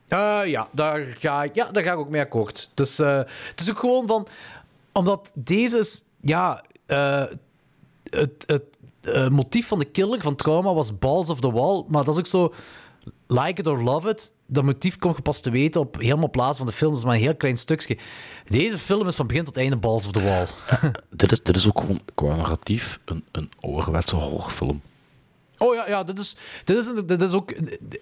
Eh, 0.08 0.40
ja, 0.44 0.68
daar 0.72 1.00
ga 1.00 1.42
ik, 1.42 1.54
ja, 1.54 1.70
daar 1.70 1.82
ga 1.82 1.92
ik 1.92 1.98
ook 1.98 2.08
mee 2.08 2.20
akkoord. 2.20 2.70
Dus, 2.74 2.98
eh, 2.98 3.16
het 3.26 3.60
is 3.60 3.70
ook 3.70 3.78
gewoon 3.78 4.06
van... 4.06 4.26
Omdat 4.92 5.32
deze 5.34 5.78
is... 5.78 6.04
Ja, 6.20 6.64
eh, 6.86 7.24
het, 8.10 8.44
het 8.46 9.30
motief 9.30 9.66
van 9.66 9.78
de 9.78 9.84
killer, 9.84 10.20
van 10.20 10.36
trauma, 10.36 10.74
was 10.74 10.98
Balls 10.98 11.30
of 11.30 11.40
the 11.40 11.52
Wall. 11.52 11.84
Maar 11.88 12.04
dat 12.04 12.14
is 12.14 12.20
ook 12.20 12.26
zo... 12.26 12.54
Like 13.26 13.60
it 13.60 13.66
or 13.66 13.82
love 13.82 14.08
it. 14.08 14.32
Dat 14.46 14.64
motief 14.64 14.98
komt 14.98 15.16
je 15.16 15.22
pas 15.22 15.40
te 15.40 15.50
weten 15.50 15.80
op 15.80 15.96
helemaal 15.98 16.30
plaats 16.30 16.58
van 16.58 16.66
de 16.66 16.72
film. 16.72 16.90
Dat 16.90 16.98
is 16.98 17.04
maar 17.04 17.14
een 17.14 17.20
heel 17.20 17.36
klein 17.36 17.56
stukje. 17.56 17.98
Deze 18.44 18.78
film 18.78 19.06
is 19.06 19.14
van 19.14 19.26
begin 19.26 19.44
tot 19.44 19.56
einde 19.56 19.76
Balls 19.76 20.06
of 20.06 20.12
the 20.12 20.22
Wall. 20.22 20.46
Dit 21.10 21.32
is, 21.32 21.42
dit 21.42 21.56
is 21.56 21.68
ook 21.68 21.80
gewoon 21.80 22.00
qua 22.14 22.34
narratief 22.34 23.00
een, 23.04 23.24
een 23.32 23.50
ouderwetse 23.60 24.16
horrorfilm. 24.16 24.80
Oh 25.58 25.74
ja, 25.74 25.88
ja 25.88 26.04
dit, 26.04 26.18
is, 26.18 26.36
dit, 26.64 26.76
is, 26.76 26.88
dit 27.06 27.22
is 27.22 27.32
ook, 27.32 27.52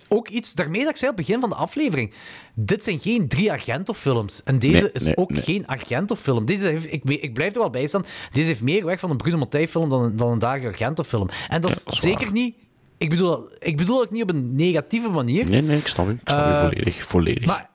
ook 0.08 0.28
iets... 0.28 0.54
Daarmee 0.54 0.80
dat 0.80 0.90
ik 0.90 0.96
zei 0.96 1.10
op 1.10 1.16
het 1.16 1.26
begin 1.26 1.40
van 1.40 1.50
de 1.50 1.54
aflevering. 1.56 2.12
Dit 2.54 2.84
zijn 2.84 3.00
geen 3.00 3.28
drie 3.28 3.50
Argento-films. 3.52 4.42
En 4.44 4.58
deze 4.58 4.82
Nee, 4.82 4.92
is 4.92 5.04
nee, 5.04 5.16
ook 5.16 5.30
nee. 5.30 5.42
geen 5.42 5.66
Argento-film. 5.66 6.44
Deze 6.44 6.64
heeft, 6.64 6.92
ik, 6.92 7.04
ik 7.04 7.34
blijf 7.34 7.52
er 7.54 7.60
wel 7.60 7.70
bij 7.70 7.86
staan. 7.86 8.04
Deze 8.32 8.46
heeft 8.46 8.62
meer 8.62 8.84
weg 8.84 9.00
van 9.00 9.10
een 9.10 9.16
Bruno 9.16 9.36
Mattei-film 9.38 9.90
dan, 9.90 10.02
een- 10.02 10.16
dan 10.16 10.30
een 10.30 10.38
Dario 10.38 10.66
Argento-film. 10.68 11.28
En 11.48 11.60
dat 11.60 11.70
is, 11.70 11.84
dat 11.84 11.94
is 11.94 12.00
zeker 12.00 12.24
waar. 12.24 12.32
niet... 12.32 12.54
Ik 12.98 13.10
bedoel, 13.10 13.48
ik 13.58 13.76
bedoel 13.76 14.00
het 14.00 14.10
niet 14.10 14.22
op 14.22 14.28
een 14.30 14.54
negatieve 14.54 15.08
manier. 15.08 15.50
Nee, 15.50 15.62
nee, 15.62 15.78
ik 15.78 15.86
snap 15.86 16.08
u. 16.08 16.10
Ik 16.12 16.20
snap 16.24 16.46
u 16.46 16.50
Eh, 16.50 16.60
volledig. 16.60 17.04
volledig. 17.04 17.46
Maar 17.46 17.70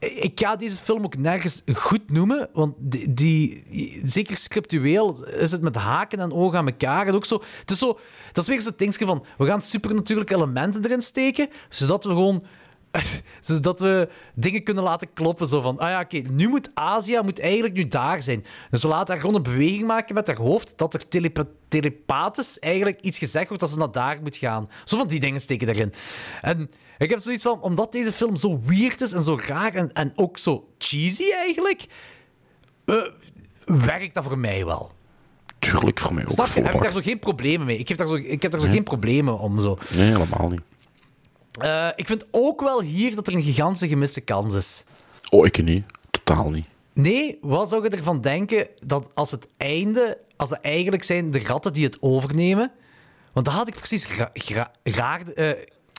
ik 0.00 0.40
ga 0.40 0.56
deze 0.56 0.76
film 0.76 1.04
ook 1.04 1.16
nergens 1.16 1.62
goed 1.74 2.10
noemen, 2.10 2.48
want 2.52 2.74
die, 2.78 3.12
die- 3.12 4.00
zeker 4.04 4.36
scriptueel 4.36 5.24
is 5.26 5.50
het 5.50 5.62
met 5.62 5.74
haken 5.76 6.18
en 6.20 6.32
ogen 6.32 6.58
aan 6.58 6.66
elkaar. 6.66 7.06
En 7.06 7.14
ook 7.14 7.24
zo, 7.24 7.42
het 7.60 7.70
is 7.70 7.78
zo, 7.78 7.98
dat 8.32 8.42
is 8.44 8.48
weer 8.50 8.62
zo'n 8.62 8.72
dingetje 8.76 9.06
van, 9.06 9.24
we 9.38 9.46
gaan 9.46 9.60
supernatuurlijke 9.60 10.34
elementen 10.34 10.84
erin 10.84 11.00
steken, 11.02 11.48
zodat 11.68 12.04
we 12.04 12.10
gewoon... 12.10 12.44
Zodat 13.40 13.80
we 13.80 14.08
dingen 14.34 14.62
kunnen 14.62 14.82
laten 14.84 15.12
kloppen. 15.12 15.46
Zo 15.46 15.60
van, 15.60 15.78
ah 15.78 15.88
ja, 15.88 16.00
oké, 16.00 16.16
nu 16.16 16.48
moet 16.48 16.70
Azië 16.74 17.20
moet 17.22 17.40
eigenlijk 17.40 17.74
nu 17.74 17.88
daar 17.88 18.22
zijn. 18.22 18.44
Dus 18.70 18.82
we 18.82 18.88
laten 18.88 19.08
haar 19.12 19.20
gewoon 19.20 19.36
een 19.36 19.42
beweging 19.42 19.86
maken 19.86 20.14
met 20.14 20.26
haar 20.26 20.36
hoofd, 20.36 20.72
dat 20.76 20.94
er 20.94 21.08
telepa 21.08 21.42
telepathisch 21.68 22.58
eigenlijk 22.58 23.00
iets 23.00 23.18
gezegd 23.18 23.46
wordt 23.48 23.62
dat 23.62 23.72
ze 23.72 23.78
naar 23.78 23.92
daar 23.92 24.18
moet 24.22 24.36
gaan. 24.36 24.66
Zo 24.84 24.96
van 24.96 25.08
die 25.08 25.20
dingen 25.20 25.40
steken 25.40 25.68
erin. 25.68 25.92
En 26.40 26.70
ik 27.04 27.10
heb 27.10 27.18
zoiets 27.20 27.42
van, 27.42 27.60
omdat 27.60 27.92
deze 27.92 28.12
film 28.12 28.36
zo 28.36 28.60
weird 28.64 29.00
is 29.00 29.12
en 29.12 29.22
zo 29.22 29.38
raar 29.46 29.74
en, 29.74 29.92
en 29.92 30.12
ook 30.16 30.38
zo 30.38 30.68
cheesy 30.78 31.30
eigenlijk, 31.32 31.86
eh, 32.84 32.96
werkt 33.64 34.14
dat 34.14 34.24
voor 34.24 34.38
mij 34.38 34.64
wel. 34.64 34.92
Tuurlijk, 35.58 36.00
voor 36.00 36.14
mij 36.14 36.24
ook. 36.24 36.30
Snap 36.30 36.46
je? 36.46 36.62
Heb 36.62 36.74
ik 36.74 36.82
daar 36.82 36.92
zo 36.92 37.00
geen 37.00 37.18
problemen 37.18 37.66
mee? 37.66 37.78
Ik 37.78 37.88
heb 37.88 37.98
daar 37.98 38.08
zo, 38.08 38.14
ik 38.14 38.42
heb 38.42 38.50
daar 38.50 38.60
zo 38.60 38.66
Nee. 38.66 38.74
geen 38.74 38.84
problemen 38.84 39.38
om 39.38 39.60
zo. 39.60 39.78
Nee, 39.96 40.06
helemaal 40.06 40.48
niet. 40.48 40.60
Eh, 41.60 41.88
ik 41.96 42.06
vind 42.06 42.24
ook 42.30 42.60
wel 42.60 42.80
hier 42.80 43.14
dat 43.14 43.26
er 43.26 43.34
een 43.34 43.42
gigantische 43.42 43.88
gemiste 43.88 44.20
kans 44.20 44.54
is. 44.54 44.84
Oh, 45.30 45.46
ik 45.46 45.62
niet. 45.64 45.84
Totaal 46.10 46.50
niet. 46.50 46.66
Nee, 46.92 47.38
wat 47.40 47.68
zou 47.68 47.82
je 47.82 47.88
ervan 47.88 48.20
denken 48.20 48.68
dat 48.86 49.10
als 49.14 49.30
het 49.30 49.48
einde, 49.56 50.18
als 50.36 50.50
het 50.50 50.60
eigenlijk 50.60 51.02
zijn 51.02 51.30
de 51.30 51.38
ratten 51.38 51.72
die 51.72 51.84
het 51.84 51.98
overnemen, 52.00 52.72
want 53.32 53.46
dat 53.46 53.54
had 53.54 53.68
ik 53.68 53.74
precies 53.74 54.08
raar, 54.82 55.22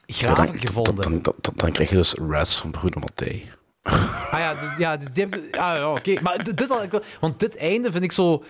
graver 0.06 0.45
dan, 0.45 0.60
gevonden. 0.60 0.95
Dan, 0.95 1.22
dan, 1.22 1.34
dan, 1.41 1.53
dan 1.56 1.72
krijg 1.72 1.90
je 1.90 1.95
dus 1.95 2.14
Rats 2.14 2.57
van 2.57 2.72
Bruno 2.72 2.99
Mattei. 2.99 3.52
Ah 3.84 4.40
ja, 4.40 4.53
dus, 4.53 4.78
ja, 4.78 4.98
dus 4.98 5.11
die. 5.11 5.26
Ah 5.34 5.41
ja, 5.52 5.91
oké. 5.91 6.22
Maar 6.22 6.44
dit, 6.44 6.57
dit 6.57 6.69
had 6.69 6.84
ik 6.84 6.91
wel... 6.91 7.03
Want 7.19 7.40
dit 7.40 7.57
einde 7.57 7.91
vind 7.91 8.03
ik 8.03 8.11
zo... 8.11 8.44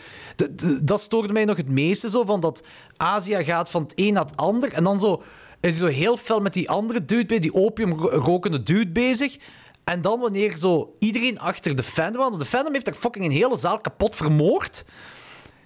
Dat 0.83 1.01
stoorde 1.01 1.33
mij 1.33 1.45
nog 1.45 1.57
het 1.57 1.69
meeste 1.69 2.09
zo, 2.09 2.25
van 2.25 2.39
dat 2.39 2.63
Azië 2.97 3.43
gaat 3.43 3.69
van 3.69 3.81
het 3.81 3.93
een 3.95 4.13
naar 4.13 4.25
het 4.25 4.37
ander 4.37 4.73
en 4.73 4.83
dan 4.83 4.99
zo... 4.99 5.23
Is 5.59 5.79
hij 5.79 5.89
zo 5.89 5.95
heel 5.95 6.17
fel 6.17 6.39
met 6.39 6.53
die 6.53 6.69
andere 6.69 7.05
dude, 7.05 7.25
bij 7.25 7.39
die 7.39 7.53
opiumrokende 7.53 8.63
dude 8.63 8.91
bezig. 8.91 9.37
En 9.83 10.01
dan 10.01 10.19
wanneer 10.19 10.57
zo 10.57 10.95
iedereen 10.99 11.39
achter 11.39 11.75
de 11.75 11.83
Phantom... 11.83 12.21
Want 12.21 12.39
de 12.39 12.45
Phantom 12.45 12.73
heeft 12.73 12.85
daar 12.85 12.95
fucking 12.95 13.25
een 13.25 13.31
hele 13.31 13.57
zaal 13.57 13.79
kapot 13.79 14.15
vermoord. 14.15 14.85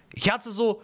Gaat 0.10 0.44
ze 0.44 0.54
zo 0.54 0.82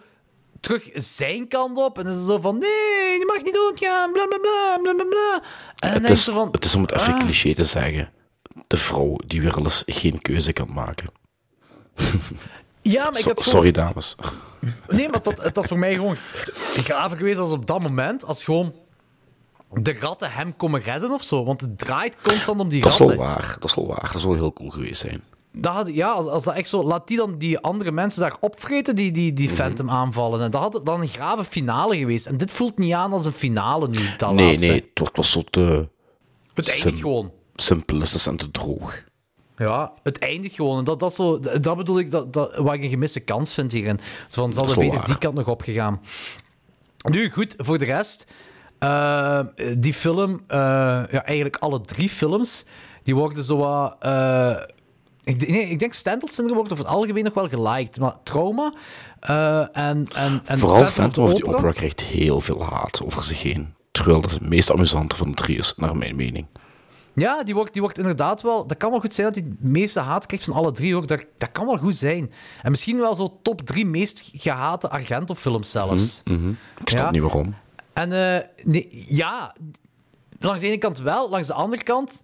terug 0.62 0.90
zijn 0.94 1.48
kant 1.48 1.78
op 1.78 1.98
en 1.98 2.06
is 2.06 2.14
ze 2.14 2.24
zo 2.24 2.38
van... 2.38 2.58
Nee, 2.58 3.18
je 3.18 3.24
mag 3.26 3.42
niet 3.42 3.54
doodgaan, 3.54 4.12
bla 4.12 4.26
bla 4.26 4.38
bla, 4.38 4.78
bla 4.82 4.94
bla 4.94 5.04
bla. 5.04 5.42
En 5.78 5.92
dan 5.92 6.02
Het 6.02 6.10
is, 6.10 6.24
ze 6.24 6.32
van... 6.32 6.48
het 6.52 6.64
is 6.64 6.74
om 6.74 6.82
het 6.82 6.92
even 6.92 7.14
ah. 7.14 7.20
cliché 7.20 7.54
te 7.54 7.64
zeggen. 7.64 8.12
De 8.66 8.76
vrouw 8.76 9.16
die 9.26 9.40
weer 9.40 9.58
eens 9.58 9.82
geen 9.86 10.22
keuze 10.22 10.52
kan 10.52 10.72
maken. 10.72 11.06
Ja, 12.82 13.10
maar 13.10 13.18
ik 13.18 13.24
had 13.24 13.42
gewoon... 13.42 13.62
sorry, 13.62 13.70
dames. 13.70 14.16
Nee, 14.88 15.08
maar 15.08 15.22
dat, 15.22 15.50
dat 15.52 15.66
voor 15.66 15.78
mij 15.78 15.94
gewoon 15.94 16.16
graver 16.74 17.16
geweest 17.16 17.38
als 17.38 17.52
op 17.52 17.66
dat 17.66 17.82
moment, 17.82 18.24
als 18.24 18.44
gewoon 18.44 18.74
de 19.72 19.96
ratten 20.00 20.32
hem 20.32 20.56
komen 20.56 20.80
redden 20.80 21.10
of 21.10 21.22
zo. 21.22 21.44
Want 21.44 21.60
het 21.60 21.78
draait 21.78 22.16
constant 22.22 22.60
om 22.60 22.68
die 22.68 22.82
Dat 22.82 22.92
is 22.92 22.98
wel 22.98 23.08
ratten. 23.08 23.26
waar. 23.26 23.56
Dat 23.60 23.70
is 23.70 23.74
wel 23.74 23.86
waar. 23.86 24.10
Dat 24.12 24.22
wel 24.22 24.34
heel 24.34 24.52
cool 24.52 24.70
geweest 24.70 25.00
zijn. 25.00 25.22
Dat 25.54 25.74
had, 25.74 25.94
ja, 25.94 26.10
als, 26.10 26.26
als 26.26 26.44
dat 26.44 26.54
echt 26.54 26.68
zo... 26.68 26.82
Laat 26.82 27.08
die 27.08 27.16
dan 27.16 27.38
die 27.38 27.58
andere 27.58 27.90
mensen 27.92 28.20
daar 28.20 28.36
opvreten 28.40 28.94
die 28.96 29.12
die, 29.12 29.32
die 29.32 29.48
Phantom 29.48 29.90
aanvallen. 29.90 30.40
En 30.40 30.50
dat 30.50 30.60
had 30.60 30.80
dan 30.86 31.00
een 31.00 31.08
grave 31.08 31.44
finale 31.44 31.96
geweest. 31.96 32.26
En 32.26 32.36
dit 32.36 32.50
voelt 32.50 32.78
niet 32.78 32.92
aan 32.92 33.12
als 33.12 33.26
een 33.26 33.32
finale 33.32 33.88
nu, 33.88 33.98
dat 34.16 34.32
nee, 34.32 34.46
laatste. 34.48 34.66
nee. 34.66 34.76
Het 34.76 34.98
was- 34.98 35.08
het 35.08 35.16
was 35.16 35.30
zo 35.30 35.42
te 35.50 35.88
Het 36.54 36.66
sim- 36.66 36.74
eindigt 36.82 37.02
gewoon. 37.02 37.30
simplistisch 37.54 38.26
en 38.26 38.36
te 38.36 38.50
droog. 38.50 39.02
Ja, 39.56 39.92
het 40.02 40.18
eindigt 40.18 40.54
gewoon. 40.54 40.78
En 40.78 40.84
dat, 40.84 41.00
dat, 41.00 41.14
zo, 41.14 41.40
dat 41.60 41.76
bedoel 41.76 41.98
ik, 41.98 42.10
dat, 42.10 42.32
dat, 42.32 42.56
wat 42.56 42.74
ik 42.74 42.82
een 42.82 42.88
gemiste 42.88 43.20
kans 43.20 43.54
vind 43.54 43.72
hierin. 43.72 43.98
Zo 44.28 44.42
van, 44.42 44.52
ze 44.52 44.60
is 44.60 44.66
hadden 44.66 44.74
wel 44.76 44.84
beter 44.84 44.98
waar. 44.98 45.06
die 45.06 45.18
kant 45.18 45.34
nog 45.34 45.48
opgegaan. 45.48 46.00
Nu, 47.10 47.30
goed, 47.30 47.54
voor 47.56 47.78
de 47.78 47.84
rest. 47.84 48.26
eh, 48.78 49.40
die 49.78 49.94
film, 49.94 50.40
eh, 50.46 50.58
ja, 51.10 51.24
eigenlijk 51.24 51.56
alle 51.56 51.80
drie 51.80 52.08
films, 52.08 52.64
die 53.02 53.14
worden 53.14 53.44
zo 53.44 53.56
wat... 53.56 53.96
eh, 54.00 54.56
ik, 55.24 55.48
nee, 55.48 55.68
ik 55.68 55.78
denk 55.78 55.92
Stendhal 55.92 56.28
Syndrome 56.28 56.58
wordt 56.58 56.72
over 56.72 56.84
het 56.84 56.94
algemeen 56.94 57.24
nog 57.24 57.34
wel 57.34 57.48
geliked. 57.48 57.98
Maar 58.00 58.16
Trauma 58.22 58.72
eh, 59.20 59.58
en, 59.76 60.08
en, 60.14 60.42
en 60.44 60.58
Vooral 60.58 60.86
Phantom 60.86 61.24
of 61.24 61.34
the 61.34 61.42
Opera- 61.44 61.56
Opera 61.56 61.72
krijgt 61.72 62.00
heel 62.00 62.40
veel 62.40 62.64
haat 62.64 63.02
over 63.04 63.24
zich 63.24 63.42
heen. 63.42 63.74
Terwijl 63.90 64.20
dat 64.20 64.30
het 64.30 64.40
meest 64.48 64.70
amusante 64.70 65.16
van 65.16 65.28
de 65.28 65.34
drie 65.36 65.58
is, 65.58 65.74
naar 65.76 65.96
mijn 65.96 66.16
mening. 66.16 66.46
Ja, 67.14 67.42
die 67.42 67.54
wordt, 67.54 67.72
die 67.72 67.82
wordt 67.82 67.98
inderdaad 67.98 68.42
wel... 68.42 68.66
Dat 68.66 68.76
kan 68.76 68.90
wel 68.90 69.00
goed 69.00 69.14
zijn 69.14 69.26
dat 69.26 69.36
hij 69.36 69.44
het 69.60 69.70
meeste 69.70 70.00
haat 70.00 70.26
krijgt 70.26 70.44
van 70.44 70.54
alle 70.54 70.72
drie. 70.72 70.92
Hoor. 70.94 71.06
Dat, 71.06 71.24
dat 71.38 71.52
kan 71.52 71.66
wel 71.66 71.76
goed 71.76 71.96
zijn. 71.96 72.32
En 72.62 72.70
misschien 72.70 72.98
wel 72.98 73.14
zo 73.14 73.38
top 73.42 73.60
drie 73.60 73.86
meest 73.86 74.30
gehate 74.34 74.90
Argento-films 74.90 75.70
zelfs. 75.70 76.20
Mhm. 76.24 76.48
Ik 76.80 76.88
snap 76.88 77.04
Ja. 77.04 77.10
niet 77.10 77.22
waarom. 77.22 77.54
En 77.92 78.12
eh, 78.12 78.46
nee, 78.64 79.04
ja, 79.08 79.54
langs 80.40 80.62
de 80.62 80.68
ene 80.68 80.78
kant 80.78 80.98
wel. 80.98 81.30
Langs 81.30 81.46
de 81.46 81.52
andere 81.54 81.82
kant... 81.82 82.22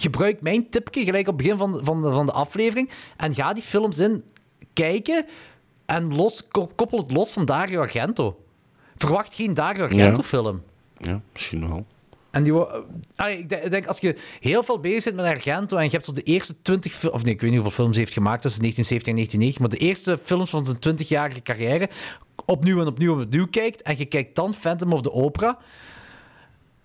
gebruik 0.00 0.42
mijn 0.42 0.68
tipje 0.70 1.04
gelijk 1.04 1.28
op 1.28 1.36
het 1.38 1.42
begin 1.42 1.58
van, 1.58 1.80
van, 1.84 2.02
de, 2.02 2.10
van 2.10 2.26
de 2.26 2.32
aflevering 2.32 2.90
en 3.16 3.34
ga 3.34 3.52
die 3.52 3.62
films 3.62 3.98
in 3.98 4.24
kijken 4.72 5.26
en 5.86 6.14
los, 6.14 6.48
ko- 6.48 6.70
koppel 6.76 6.98
het 6.98 7.10
los 7.10 7.32
van 7.32 7.44
Dario 7.44 7.80
Argento. 7.80 8.44
Verwacht 8.96 9.34
geen 9.34 9.54
Dario 9.54 9.82
Argento-film. 9.82 10.62
Ja, 10.98 11.20
misschien 11.32 11.68
wel. 11.68 11.86
En 12.30 12.42
die, 12.42 12.52
Allee, 13.16 13.46
denk, 13.46 13.62
ik 13.64 13.70
denk, 13.70 13.86
als 13.86 13.98
je 14.00 14.16
heel 14.40 14.62
veel 14.62 14.78
bezig 14.80 15.04
bent 15.14 15.16
met 15.26 15.36
Argento 15.36 15.76
en 15.76 15.84
je 15.84 15.90
hebt 15.90 16.04
zo 16.04 16.12
de 16.12 16.22
eerste 16.22 16.62
20 16.62 16.92
films, 16.92 17.14
of 17.16 17.22
nee, 17.24 17.34
ik 17.34 17.40
weet 17.40 17.50
niet 17.50 17.60
hoeveel 17.60 17.76
films 17.76 17.94
hij 17.96 18.04
heeft 18.04 18.16
gemaakt 18.16 18.42
tussen 18.42 18.60
1970 18.60 19.08
en 19.08 19.14
1990, 19.14 19.60
maar 19.60 19.68
de 19.68 19.76
eerste 19.86 20.18
films 20.24 20.50
van 20.50 20.66
zijn 20.66 20.96
20-jarige 21.00 21.42
carrière 21.42 21.88
opnieuw 22.44 22.80
en 22.80 22.86
opnieuw 22.86 23.14
en 23.18 23.24
opnieuw 23.24 23.46
kijkt 23.46 23.82
en 23.82 23.98
je 23.98 24.04
kijkt 24.04 24.34
dan 24.34 24.54
Phantom 24.54 24.92
of 24.92 25.00
the 25.02 25.12
Opera 25.12 25.58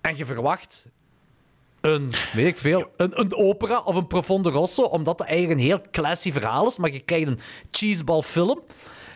en 0.02 0.18
je 0.18 0.26
verwacht 0.26 0.88
een, 1.88 2.12
weet 2.34 2.46
ik 2.48 2.58
veel, 2.58 2.88
een, 2.98 3.20
een 3.20 3.36
opera 3.36 3.82
of 3.82 3.96
een 3.96 4.08
Profondo 4.08 4.50
Rosso, 4.50 4.82
omdat 4.84 5.18
dat 5.18 5.28
eigenlijk 5.28 5.60
een 5.60 5.66
heel 5.66 5.82
classy 5.92 6.32
verhaal 6.32 6.68
is, 6.68 6.78
maar 6.78 6.92
je 6.92 7.00
krijgt 7.00 7.28
een 7.28 7.40
cheeseball 7.72 8.22
film. 8.22 8.60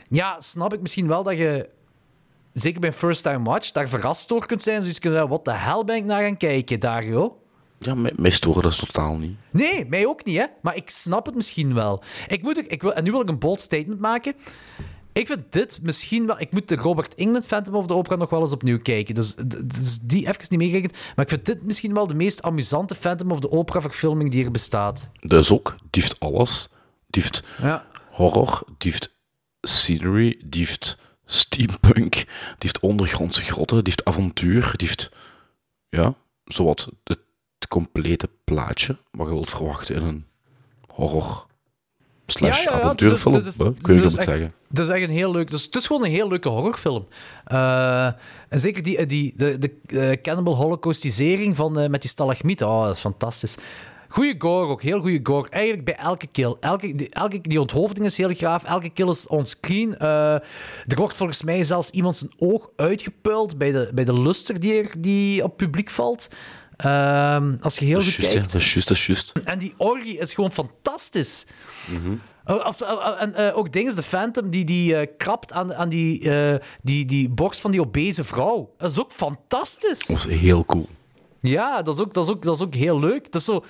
Ja, 0.10 0.40
snap 0.40 0.74
ik 0.74 0.82
misschien 0.82 1.08
wel 1.08 1.24
dat 1.24 1.38
je 1.38 1.70
zeker 2.54 2.80
bij 2.80 2.90
een 2.90 2.96
first 2.96 3.24
time 3.24 3.44
watch, 3.44 3.72
daar 3.72 3.90
verrast 3.90 4.30
door 4.30 4.46
kunt 4.46 4.64
zijn. 4.64 4.82
Dus 4.82 4.94
je 4.94 5.00
kunt 5.00 5.30
wat 5.30 5.46
de 5.46 5.54
hel 5.54 5.84
ben 5.84 5.96
ik 5.96 6.04
naar 6.04 6.22
gaan 6.22 6.38
kijken, 6.38 6.80
Dario? 6.80 7.38
Ja, 7.80 7.96
mij, 7.96 8.12
mij 8.16 8.30
storen 8.30 8.62
dat 8.64 8.80
totaal 8.80 9.16
niet. 9.16 9.36
Nee, 9.52 9.86
mij 9.86 10.08
ook 10.08 10.26
niet, 10.26 10.38
hè. 10.38 10.46
Maar 10.62 10.76
ik 10.76 10.90
snap 10.90 11.26
het 11.26 11.36
misschien 11.36 11.74
wel. 11.74 12.04
Ik 12.28 12.42
moet, 12.42 12.60
ook- 12.60 12.66
ik 12.66 12.82
wil, 12.82 12.94
en 12.94 13.04
nu 13.04 13.12
wil 13.12 13.22
ik 13.22 13.30
een 13.30 13.40
bold 13.40 13.62
statement 13.62 14.00
maken. 14.00 14.34
Ik 15.14 15.28
vind 15.28 15.40
dit 15.50 15.80
misschien 15.82 16.26
wel... 16.28 16.40
Ik 16.40 16.52
moet 16.52 16.68
de 16.68 16.76
Robert 16.76 17.16
England 17.16 17.46
Phantom 17.46 17.76
of 17.76 17.88
the 17.88 17.94
Opera 17.94 18.16
nog 18.16 18.30
wel 18.30 18.40
eens 18.42 18.52
opnieuw 18.52 18.80
kijken. 18.82 19.16
Dus, 19.16 19.36
dus 19.66 20.00
die 20.02 20.28
even 20.28 20.46
niet 20.50 20.60
meegerekend. 20.60 20.98
Maar 21.16 21.26
ik 21.26 21.32
vind 21.32 21.46
dit 21.46 21.64
misschien 21.64 21.94
wel 21.94 22.08
de 22.08 22.14
meest 22.16 22.42
amusante 22.42 22.96
Phantom 22.96 23.32
of 23.32 23.40
the 23.40 23.52
Opera 23.52 23.82
verfilming 23.82 24.32
die 24.32 24.46
er 24.46 24.52
bestaat. 24.52 25.10
Dat 25.20 25.44
is 25.44 25.52
ook, 25.52 25.76
die 25.90 26.02
heeft 26.02 26.20
alles. 26.20 26.70
Die 27.08 27.22
heeft 27.22 27.44
Ja. 27.62 27.86
horror, 28.12 28.64
die 28.78 28.92
heeft 28.92 29.16
scenery, 29.62 30.42
die 30.46 30.66
heeft 30.66 30.98
steampunk, 31.26 32.14
die 32.14 32.26
heeft 32.58 32.80
ondergrondse 32.80 33.42
grotten, 33.42 33.84
die 33.84 33.94
heeft 33.96 34.06
avontuur, 34.06 34.74
die 34.76 34.88
heeft, 34.88 35.12
ja, 35.90 36.14
zowat 36.46 36.90
het 37.04 37.20
complete 37.68 38.30
plaatje 38.44 38.98
wat 39.12 39.28
je 39.28 39.34
wilt 39.34 39.50
verwachten 39.50 39.96
in 39.96 40.02
een 40.04 40.26
horror 40.88 41.48
slash 42.26 42.66
avontuurfilm. 42.66 43.34
dus- 43.34 43.44
dus- 43.44 43.56
dus- 43.56 43.74
kun 43.82 43.96
je 43.96 44.02
dus 44.02 44.10
dat 44.12 44.20
echt- 44.20 44.30
zeggen. 44.30 44.54
Dat 44.72 44.86
is 44.86 44.92
echt 44.92 45.04
een 45.04 45.16
heel 45.16 45.32
leuk... 45.32 45.52
Dus 45.52 45.64
het 45.64 45.76
is 45.76 45.88
gewoon 45.88 46.04
een 46.04 46.12
heel 46.12 46.28
leuke 46.28 46.50
horrorfilm. 46.50 47.08
Eh, 47.46 48.06
en 48.50 48.60
zeker 48.60 48.84
die, 48.84 49.06
die, 49.06 49.34
de, 49.36 49.58
de 49.58 49.72
eh, 49.88 50.22
cannibal 50.22 50.56
holocaustisering 50.56 51.56
van, 51.56 51.80
eh, 51.80 51.90
met 51.90 52.02
die 52.02 52.10
stalagmieten. 52.10 52.68
Oh, 52.68 52.86
dat 52.86 52.96
is 52.96 53.02
fantastisch. 53.02 53.56
Goeie 54.08 54.36
gore 54.38 54.68
ook, 54.68 54.82
heel 54.82 55.00
goede 55.00 55.20
gore. 55.24 55.50
Eigenlijk 55.50 55.86
bij 55.86 55.96
elke 55.96 56.28
kill. 56.28 56.56
Elke, 56.60 56.96
die, 56.96 57.10
elke, 57.10 57.42
die 57.42 57.60
onthoofding 57.60 58.06
is 58.06 58.18
heel 58.18 58.34
graaf. 58.34 58.64
Elke 58.64 58.90
kill 58.90 59.08
is 59.08 59.28
onscreen. 59.28 59.98
Eh 59.98 60.34
er 60.88 60.96
wordt 60.96 61.16
volgens 61.16 61.44
mij 61.44 61.64
zelfs 61.64 61.90
iemand 61.90 62.16
zijn 62.16 62.32
oog 62.38 62.70
uitgepuild 62.76 63.58
bij 63.58 63.72
de, 63.72 63.92
bij 63.94 64.04
de 64.04 64.22
luster 64.22 64.60
die, 64.60 64.74
er, 64.74 64.94
die 64.98 65.44
op 65.44 65.58
publiek 65.58 65.90
valt. 65.90 66.30
Ehm, 66.82 67.56
als 67.62 67.78
je 67.78 67.86
heel 67.86 68.02
goed 68.02 68.16
kijkt. 68.16 68.34
dat 68.52 68.62
is 68.62 68.74
juist, 68.74 68.88
dat 68.88 68.98
is 68.98 69.06
juist. 69.06 69.32
En 69.44 69.60
die 69.60 69.74
orgie 69.78 70.18
is 70.18 70.34
gewoon 70.34 70.52
fantastisch. 70.52 71.46
Oh, 71.90 72.12
en 72.44 73.36
eh, 73.36 73.58
ook 73.58 73.72
dingen, 73.72 73.96
de 73.96 74.04
Phantom 74.04 74.50
die, 74.50 74.66
die 74.66 74.96
eh, 74.96 75.08
krabt 75.18 75.52
aan, 75.52 75.76
aan 75.76 75.90
die, 75.90 76.30
eh, 76.30 76.60
die, 76.82 77.06
die 77.06 77.30
borst 77.30 77.62
van 77.62 77.72
die 77.72 77.82
obese 77.82 78.24
vrouw. 78.24 78.74
Dat 78.78 78.92
is 78.92 79.00
ook 79.00 79.12
fantastisch. 79.12 80.08
Dat 80.08 80.18
is 80.18 80.26
heel 80.26 80.66
cool. 80.66 80.90
Ja, 81.40 81.82
dat 81.82 81.94
is 81.94 82.02
ook, 82.02 82.14
dat 82.14 82.24
is 82.24 82.30
ook, 82.30 82.44
dat 82.44 82.56
is 82.56 82.62
ook 82.62 82.76
heel 82.76 83.00
leuk. 83.00 83.24
Dat 83.32 83.36
is 83.36 83.46
zo... 83.46 83.64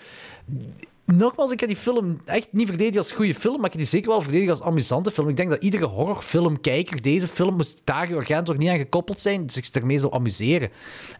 Nogmaals, 1.05 1.51
ik 1.51 1.59
heb 1.59 1.69
die 1.69 1.77
film 1.77 2.21
echt 2.25 2.47
niet 2.51 2.67
verdedigen 2.67 2.97
als 2.97 3.11
goede 3.11 3.35
film, 3.35 3.55
maar 3.55 3.65
ik 3.65 3.71
heb 3.71 3.81
die 3.81 3.89
zeker 3.89 4.09
wel 4.09 4.21
verdedigen 4.21 4.51
als 4.51 4.61
amusante 4.61 5.11
film. 5.11 5.29
Ik 5.29 5.37
denk 5.37 5.49
dat 5.49 5.63
iedere 5.63 5.85
horrorfilmkijker 5.85 7.01
deze 7.01 7.27
film 7.27 7.55
moest 7.55 7.81
Dario 7.83 8.17
Argento 8.17 8.53
er 8.53 8.59
niet 8.59 8.69
aan 8.69 8.77
gekoppeld 8.77 9.19
zijn, 9.19 9.49
zich 9.49 9.69
ermee 9.69 9.97
zou 9.97 10.13
amuseren. 10.13 10.69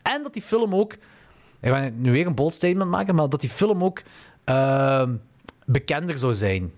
En 0.02 0.24
dat 0.24 0.34
die 0.34 0.42
film 0.42 0.76
ook... 0.76 0.94
Ik 1.62 1.72
ga 1.72 1.90
nu 1.96 2.12
weer 2.12 2.26
een 2.26 2.36
bold 2.36 2.54
statement 2.54 2.90
maken, 2.90 3.16
maar 3.16 3.30
dat 3.30 3.42
die 3.42 3.50
film 3.50 3.84
ook 3.84 4.02
ehm, 4.44 5.16
bekender 5.66 6.18
zou 6.18 6.34
zijn. 6.34 6.72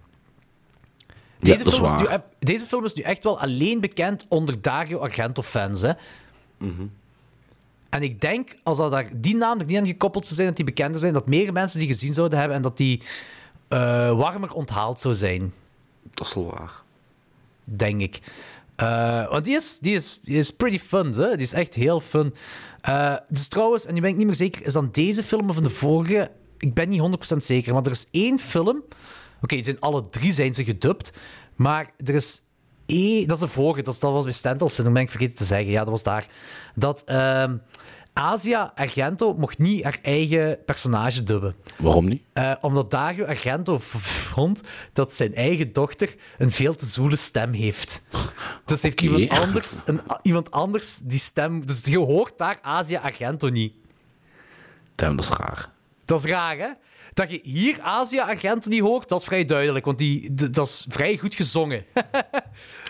Ja, 1.43 1.51
Deze, 1.51 1.63
dat 1.63 1.73
film 1.73 1.85
is 1.85 2.09
nu, 2.09 2.17
deze 2.39 2.65
film 2.65 2.85
is 2.85 2.93
nu 2.93 3.01
echt 3.03 3.23
wel 3.23 3.39
alleen 3.39 3.79
bekend 3.79 4.25
onder 4.29 4.61
Dario 4.61 4.97
Argento-fans. 4.99 5.81
hè. 5.81 5.91
Mhm. 6.57 6.83
En 7.89 8.01
ik 8.03 8.21
denk, 8.21 8.55
als 8.63 8.77
dat 8.77 8.91
daar 8.91 9.09
die 9.15 9.35
naam 9.35 9.59
er 9.59 9.65
niet 9.65 9.77
aan 9.77 9.85
gekoppeld 9.85 10.23
zou 10.23 10.35
zijn, 10.35 10.47
dat 10.47 10.55
die 10.55 10.65
bekender 10.65 10.99
zijn, 10.99 11.13
dat 11.13 11.27
meer 11.27 11.53
mensen 11.53 11.79
die 11.79 11.87
gezien 11.87 12.13
zouden 12.13 12.39
hebben 12.39 12.57
en 12.57 12.63
dat 12.63 12.77
die 12.77 13.01
eh, 13.67 13.79
warmer 14.17 14.53
onthaald 14.53 14.99
zou 14.99 15.13
zijn, 15.13 15.53
Dat 16.13 16.27
is 16.27 16.33
wel 16.33 16.45
waar. 16.49 16.81
denk 17.63 18.01
ik. 18.01 18.19
Eh, 18.75 19.29
want 19.29 19.43
die 19.45 19.55
is, 19.55 19.77
die, 19.81 19.95
is, 19.95 20.19
die 20.23 20.37
is 20.37 20.51
pretty 20.51 20.79
fun, 20.79 21.11
hè? 21.13 21.29
die 21.29 21.45
is 21.45 21.53
echt 21.53 21.73
heel 21.73 21.99
fun. 21.99 22.33
Eh, 22.81 23.15
dus 23.29 23.47
trouwens, 23.47 23.85
en 23.85 23.93
nu 23.93 24.01
ben 24.01 24.09
ik 24.09 24.15
niet 24.17 24.25
meer 24.25 24.35
zeker, 24.35 24.65
is 24.65 24.73
dan 24.73 24.89
deze 24.91 25.23
film 25.23 25.49
of 25.49 25.55
de 25.59 25.69
vorige? 25.69 26.31
Ik 26.57 26.73
ben 26.73 26.89
niet 26.89 27.33
100% 27.33 27.37
zeker, 27.37 27.73
maar 27.73 27.85
er 27.85 27.91
is 27.91 28.07
één 28.11 28.39
film. 28.39 28.83
Oké, 29.43 29.61
zijn 29.63 29.79
alle 29.79 30.01
drie 30.09 30.31
zijn 30.31 30.53
ze 30.53 30.63
gedubt, 30.63 31.13
maar 31.55 31.91
er 32.05 32.15
is 32.15 32.41
één, 32.85 33.27
dat 33.27 33.37
is 33.37 33.43
de 33.43 33.49
vorige, 33.49 33.81
dat, 33.81 33.93
is- 33.93 33.99
dat 33.99 34.11
was 34.11 34.23
bij 34.23 34.31
Stentelsen, 34.33 34.83
dat 34.83 34.93
ben 34.93 35.01
ik 35.01 35.09
vergeten 35.09 35.35
te 35.35 35.43
zeggen. 35.43 35.71
Ja, 35.71 35.79
dat 35.79 35.89
was 35.89 36.03
daar. 36.03 36.25
Dat 36.75 37.03
ehm, 37.05 37.57
Asia 38.13 38.71
Argento 38.75 39.33
mocht 39.33 39.57
niet 39.57 39.83
haar 39.83 39.99
eigen 40.01 40.59
personage 40.65 41.23
dubben. 41.23 41.55
Waarom 41.77 42.05
niet? 42.07 42.23
Eh, 42.33 42.51
omdat 42.61 42.91
Dario 42.91 43.25
Argento 43.25 43.77
vond 43.79 44.61
dat 44.93 45.13
zijn 45.13 45.35
eigen 45.35 45.73
dochter 45.73 46.15
een 46.37 46.51
veel 46.51 46.75
te 46.75 46.85
zoele 46.85 47.15
stem 47.15 47.53
heeft. 47.53 48.01
Dus 48.65 48.81
heeft 48.81 49.01
iemand, 49.01 49.29
anders, 49.29 49.81
een, 49.85 50.01
iemand 50.21 50.51
anders 50.51 50.97
die 51.03 51.19
stem... 51.19 51.65
Dus 51.65 51.81
je 51.85 51.97
hoort 51.99 52.37
daar 52.37 52.59
Asia 52.61 52.99
Argento 53.01 53.49
niet. 53.49 53.73
Damn, 54.95 55.15
dat 55.15 55.25
is 55.25 55.31
raar. 55.31 55.69
Dat 56.05 56.19
is 56.23 56.29
raar, 56.29 56.57
hè? 56.57 56.67
Dat 57.13 57.31
je 57.31 57.39
hier 57.43 57.81
Asia 57.81 58.25
Argento 58.25 58.69
niet 58.69 58.81
hoort, 58.81 59.09
dat 59.09 59.19
is 59.19 59.25
vrij 59.25 59.45
duidelijk. 59.45 59.85
Want 59.85 59.97
die, 59.97 60.33
dat 60.33 60.67
is 60.67 60.85
vrij 60.89 61.17
goed 61.17 61.35
gezongen. 61.35 61.85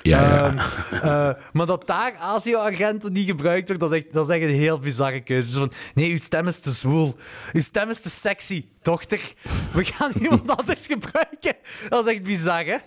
Ja, 0.04 0.22
ja. 0.22 0.48
Ehm, 0.48 0.58
eh, 1.04 1.44
maar 1.52 1.66
dat 1.66 1.88
daar 1.88 2.16
Asia 2.20 2.58
Argento 2.58 3.08
niet 3.08 3.26
gebruikt 3.26 3.68
wordt, 3.68 3.82
dat 3.82 3.92
is 3.92 3.98
echt, 3.98 4.14
dat 4.14 4.30
is 4.30 4.36
echt 4.36 4.44
een 4.44 4.58
heel 4.58 4.80
bizarre 4.80 5.22
keuze. 5.22 5.48
Dus 5.48 5.58
van, 5.58 5.72
nee, 5.94 6.12
uw 6.12 6.18
stem 6.18 6.48
is 6.48 6.60
te 6.60 6.72
zwoel. 6.72 7.16
Uw 7.54 7.62
stem 7.62 7.90
is 7.90 8.02
te 8.02 8.10
sexy, 8.10 8.66
dochter. 8.82 9.34
We 9.74 9.86
gaan 9.86 10.12
iemand 10.22 10.58
anders 10.58 10.88
gebruiken. 10.88 11.56
Dat 11.90 12.06
is 12.06 12.14
echt 12.14 12.24
bizar, 12.24 12.66
hè? 12.66 12.78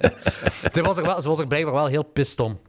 ze, 0.72 0.82
was 0.82 0.96
er 0.96 1.02
wel, 1.02 1.20
ze 1.20 1.28
was 1.28 1.38
er 1.38 1.46
blijkbaar 1.46 1.74
wel 1.74 1.86
heel 1.86 2.02
pist 2.02 2.40
om. 2.40 2.60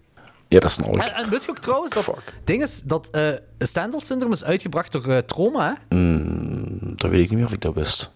Ja, 0.54 0.60
dat 0.60 0.72
snap 0.72 0.96
ik. 0.96 1.02
En, 1.02 1.14
en 1.14 1.30
wist 1.30 1.46
je 1.46 1.52
ook 1.52 1.60
trouwens 1.60 1.94
dat, 1.94 2.14
ding 2.44 2.62
is, 2.64 2.82
dat 2.82 3.10
eh 3.10 3.28
Stendhal-syndroom 3.60 4.32
is 4.32 4.44
uitgebracht 4.44 4.92
door 4.92 5.08
eh, 5.08 5.18
Troma, 5.18 5.78
hè? 5.90 5.98
Mm, 5.98 6.78
dat 6.96 7.10
weet 7.12 7.20
ik 7.24 7.30
niet 7.30 7.38
meer 7.38 7.46
of 7.48 7.54
ik 7.54 7.62
dat 7.62 7.74
wist. 7.74 8.12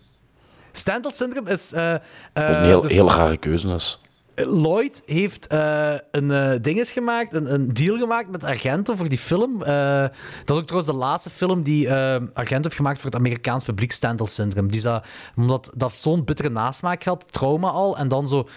Stendhal-syndroom 0.72 1.48
is... 1.48 1.74
eh, 1.74 1.94
een 2.34 2.64
heel, 2.64 2.82
dus- 2.82 2.92
heel 2.92 3.10
rare 3.10 3.38
keuze 3.38 3.74
is. 3.74 4.00
Lloyd 4.46 5.04
heeft 5.06 5.48
eh, 5.48 5.94
een 6.12 6.62
dinges 6.62 6.92
gemaakt, 6.92 7.34
een, 7.34 7.54
een 7.54 7.74
deal 7.74 7.98
gemaakt 7.98 8.30
met 8.30 8.44
Argento 8.44 8.96
voor 8.96 9.10
die 9.10 9.18
film. 9.18 9.64
Eh, 9.64 10.02
dat 10.46 10.56
is 10.56 10.62
ook 10.62 10.66
trouwens 10.66 10.92
de 10.92 10.98
laatste 10.98 11.30
film 11.30 11.64
die 11.64 11.92
Argento 12.34 12.62
heeft 12.62 12.76
gemaakt 12.76 13.02
voor 13.02 13.10
het 13.10 13.20
Amerikaans 13.20 13.66
publiek, 13.66 13.92
Stendhal 13.92 14.28
Syndrome. 14.28 14.68
Die 14.68 14.82
dat, 14.82 15.06
omdat 15.36 15.72
dat 15.76 15.94
zo'n 15.94 16.24
bittere 16.24 16.50
nasmaak 16.50 17.04
had, 17.04 17.34
trauma 17.34 17.70
al. 17.70 17.98
En 17.98 18.08
dan 18.08 18.28
zo, 18.28 18.48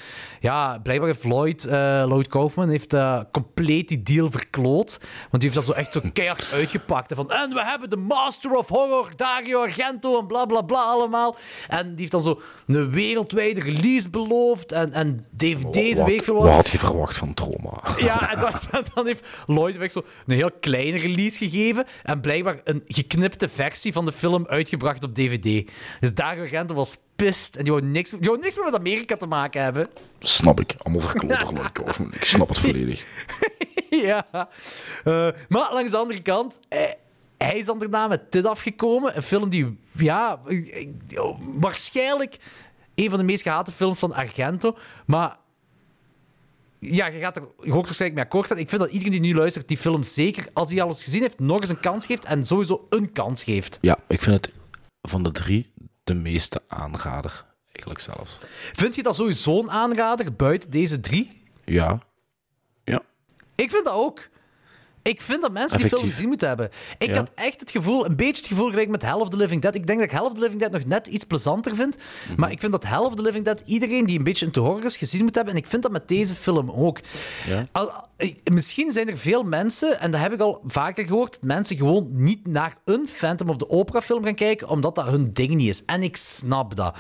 ja, 0.41 0.79
blijkbaar 0.79 1.09
heeft 1.09 1.25
Lloyd, 1.25 1.65
Lloyd 2.05 2.27
Kaufman, 2.27 2.69
heeft 2.69 2.97
compleet 3.31 3.89
die 3.89 4.03
deal 4.03 4.31
verkloot. 4.31 5.01
Want 5.31 5.43
die 5.43 5.51
heeft 5.51 5.55
dat 5.55 5.65
zo 5.65 5.73
echt 5.73 5.93
zo 5.93 6.01
keihard 6.13 6.53
uitgepakt. 6.53 7.11
En 7.11 7.17
van, 7.17 7.31
en 7.31 7.51
we 7.51 7.65
hebben 7.65 7.91
de 7.91 7.97
Master 7.97 8.51
of 8.51 8.69
Horror, 8.69 9.11
Dario 9.17 9.61
Argento 9.61 10.19
en 10.19 10.27
bla 10.27 10.45
bla 10.45 10.63
bla 10.63 10.83
allemaal. 10.83 11.37
En 11.69 11.89
die 11.89 11.99
heeft 11.99 12.11
dan 12.11 12.23
zo 12.23 12.41
een 12.67 12.91
wereldwijde 12.91 13.61
release 13.61 14.11
beloofd. 14.11 14.73
En, 14.73 14.93
en 14.93 15.27
DVD's, 15.37 15.70
wat, 15.75 16.07
weet 16.07 16.19
ik 16.19 16.25
veel 16.25 16.35
wat 16.35 16.53
had 16.53 16.69
je 16.69 16.79
verwacht 16.79 17.17
van 17.17 17.35
Trauma? 17.35 17.81
Ja, 17.99 18.33
en 18.33 18.85
dan, 18.95 19.07
heeft 19.07 19.29
Lloyd 19.47 19.77
weg 19.77 19.91
zo 19.91 20.05
een 20.27 20.35
heel 20.35 20.51
kleine 20.61 20.99
release 20.99 21.39
gegeven. 21.39 21.85
En 22.03 22.21
blijkbaar 22.21 22.61
een 22.65 22.83
geknipte 22.87 23.49
versie 23.49 23.93
van 23.93 24.05
de 24.05 24.13
film 24.13 24.47
uitgebracht 24.47 25.05
op 25.05 25.15
DVD. 25.15 25.71
Dus 26.01 26.15
Dario 26.15 26.43
Argento 26.43 26.75
was 26.75 26.99
pist. 27.17 27.57
En 27.57 27.65
die 27.65 27.73
wou 27.73 27.85
niks, 27.85 28.11
die 28.11 28.19
wou 28.21 28.39
niks 28.39 28.57
meer 28.57 28.65
met 28.65 28.75
Amerika 28.75 29.17
te 29.17 29.27
maken 29.27 29.63
hebben. 29.63 29.89
Snap 30.19 30.61
ik. 30.61 30.75
Allemaal 30.79 31.09
verkloot 31.09 31.53
Lloyd. 31.77 32.15
Ik 32.15 32.25
snap 32.25 32.49
het 32.49 32.59
volledig. 32.69 33.05
ja. 33.91 34.27
Eh, 35.05 35.29
maar 35.49 35.73
langs 35.73 35.91
de 35.91 35.97
andere 35.97 36.23
kant, 36.23 36.59
eh, 36.69 36.81
hij 37.39 37.59
is 37.59 37.65
dan 37.65 37.79
daarna 37.79 38.09
met 38.09 38.33
dit 38.33 38.47
afgekomen. 38.47 39.17
Een 39.17 39.23
film 39.23 39.49
die, 39.49 39.79
ja, 39.93 40.41
eh, 40.47 40.87
waarschijnlijk 41.41 42.39
een 42.95 43.11
van 43.11 43.19
de 43.19 43.25
meest 43.25 43.43
gehate 43.43 43.73
films 43.73 43.99
van 43.99 44.15
Argento. 44.15 44.77
Maar 45.07 45.37
ja, 46.81 47.07
je 47.07 47.19
gaat 47.19 47.37
er 47.37 47.43
je 47.61 47.73
hoort 47.73 47.85
waarschijnlijk 47.85 48.15
mee 48.15 48.25
akkoord 48.25 48.47
gaan. 48.47 48.59
Ik 48.59 48.69
vind 48.69 48.81
dat 48.81 48.91
iedereen 48.91 49.13
die 49.13 49.21
nu 49.21 49.35
luistert, 49.35 49.69
die 49.69 49.77
film 49.77 50.03
zeker, 50.03 50.49
als 50.53 50.73
hij 50.73 50.83
alles 50.83 51.05
gezien 51.05 51.21
heeft, 51.21 51.39
nog 51.39 51.61
eens 51.61 51.71
een 51.71 51.81
kans 51.81 52.07
geeft. 52.07 52.25
En 52.25 52.47
sowieso 52.47 52.87
een 52.91 53.13
kans 53.13 53.45
geeft. 53.45 53.79
Ja, 53.81 53.99
ik 54.09 54.23
vind 54.23 54.37
het 54.37 54.55
van 55.03 55.23
de 55.23 55.31
drie 55.31 55.73
de 56.05 56.15
meeste 56.15 56.61
aanrader, 56.69 57.45
eigenlijk 57.67 58.01
zelfs. 58.01 58.39
Vind 58.73 58.95
je 58.95 59.03
dat 59.03 59.15
sowieso 59.15 59.59
een 59.59 59.71
aanrader 59.71 60.35
buiten 60.35 60.71
deze 60.71 61.01
drie? 61.01 61.43
Ja. 61.65 62.03
Ja. 62.85 63.03
Ik 63.55 63.71
vind 63.71 63.85
dat 63.85 63.95
ook. 63.95 64.29
Ik 65.03 65.21
vind 65.21 65.43
dat 65.43 65.53
mensen 65.53 65.79
die 65.79 65.87
film 65.89 66.03
gezien 66.03 66.29
moeten 66.29 66.49
hebben. 66.49 66.71
Ik 66.99 67.09
Ja. 67.09 67.15
had 67.17 67.31
echt 67.35 67.61
het 67.61 67.71
gevoel, 67.71 68.07
een 68.07 68.17
beetje 68.17 68.37
het 68.37 68.47
gevoel 68.47 68.69
gelijk 68.71 68.89
met 68.89 69.03
Hell 69.03 69.13
of 69.15 69.29
the 69.29 69.37
Living 69.37 69.63
Dead. 69.63 69.75
Ik 69.75 69.87
denk 69.87 69.99
dat 69.99 70.09
ik 70.09 70.15
Hell 70.15 70.27
of 70.27 70.35
the 70.35 70.41
Living 70.41 70.61
Dead 70.61 70.73
nog 70.73 70.85
net 70.85 71.07
iets 71.07 71.25
plezanter 71.25 71.77
vind. 71.77 71.97
Mhm. 72.29 72.41
Maar 72.41 72.51
ik 72.51 72.61
vind 72.61 72.73
dat 72.73 72.85
Hell 72.85 72.99
of 72.99 73.15
the 73.15 73.23
Living 73.23 73.45
Dead 73.45 73.63
iedereen 73.65 74.05
die 74.07 74.19
een 74.19 74.25
beetje 74.25 74.47
into 74.47 74.63
horror 74.63 74.85
is 74.85 74.97
gezien 74.97 75.25
moet 75.25 75.35
hebben. 75.35 75.55
En 75.55 75.61
ik 75.61 75.67
vind 75.67 75.83
dat 75.83 75.93
met 75.93 76.09
deze 76.09 76.35
film 76.35 76.71
ook. 76.71 76.99
Ja. 77.47 77.67
Al- 77.73 78.09
misschien 78.53 78.93
zijn 78.93 79.09
er 79.09 79.19
veel 79.19 79.43
mensen, 79.43 80.01
en 80.01 80.11
dat 80.11 80.21
heb 80.21 80.33
ik 80.33 80.41
al 80.41 80.61
vaker 80.67 81.05
gehoord, 81.05 81.39
mensen 81.43 81.77
gewoon 81.77 82.09
niet 82.13 82.47
naar 82.47 82.77
een 82.85 83.09
Phantom 83.09 83.49
of 83.49 83.57
the 83.57 83.71
Opera 83.71 84.01
film 84.03 84.25
gaan 84.25 84.35
kijken, 84.35 84.69
omdat 84.69 84.95
dat 84.95 85.07
hun 85.07 85.31
ding 85.33 85.55
niet 85.55 85.69
is. 85.69 85.85
En 85.85 86.03
ik 86.03 86.17
snap 86.17 86.77
dat. 86.77 86.97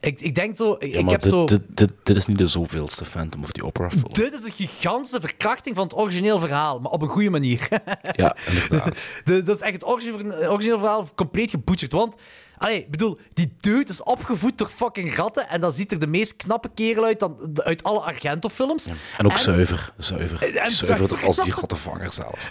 Ik, 0.00 0.20
ik 0.20 0.34
denk 0.34 0.56
zo... 0.56 0.76
Ja, 0.78 0.86
ik 0.86 1.02
maar 1.02 1.12
heb 1.12 1.22
dit, 1.22 1.30
zo... 1.30 1.44
dit, 1.46 1.60
dit, 1.68 1.90
dit 2.02 2.16
is 2.16 2.26
niet 2.26 2.38
de 2.38 2.46
zoveelste 2.46 3.04
Phantom 3.04 3.42
of 3.42 3.50
the 3.52 3.64
Opera 3.64 3.90
film. 3.90 4.12
Dit 4.12 4.32
is 4.32 4.44
een 4.44 4.52
gigantische 4.52 5.20
verkrachting 5.20 5.74
van 5.74 5.84
het 5.84 5.96
origineel 5.96 6.38
verhaal, 6.38 6.78
maar 6.80 6.90
op 6.92 7.02
een 7.02 7.08
goede 7.08 7.30
manier. 7.30 7.68
Ja, 8.12 8.36
inderdaad. 8.48 8.96
De- 9.24 9.42
dat 9.42 9.56
is 9.56 9.62
echt 9.62 9.72
het 9.74 9.84
origine- 9.84 10.48
origineel 10.48 10.78
verhaal 10.78 11.08
compleet 11.14 11.50
gebutcherd. 11.50 11.92
Want, 11.92 12.14
allee, 12.62 12.78
ik 12.78 12.90
bedoel, 12.90 13.18
die 13.34 13.54
dude 13.60 13.90
is 13.90 14.02
opgevoed 14.02 14.58
door 14.58 14.68
fucking 14.68 15.14
ratten 15.16 15.48
en 15.48 15.60
dan 15.60 15.72
ziet 15.72 15.92
er 15.92 15.98
de 15.98 16.06
meest 16.06 16.36
knappe 16.36 16.70
kerel 16.74 17.04
uit 17.04 17.20
dan, 17.20 17.50
uit 17.54 17.82
alle 17.82 18.00
Argento-films. 18.00 18.86
En 19.18 19.26
ook 19.26 19.36
zuiver. 19.38 19.92
Zuiver. 19.98 20.42
en 20.56 20.70
Zuiverder 20.70 21.08
zuiver. 21.08 21.26
als 21.26 21.36
die 21.44 21.54
rattenvanger 21.60 22.12
zelf. 22.12 22.50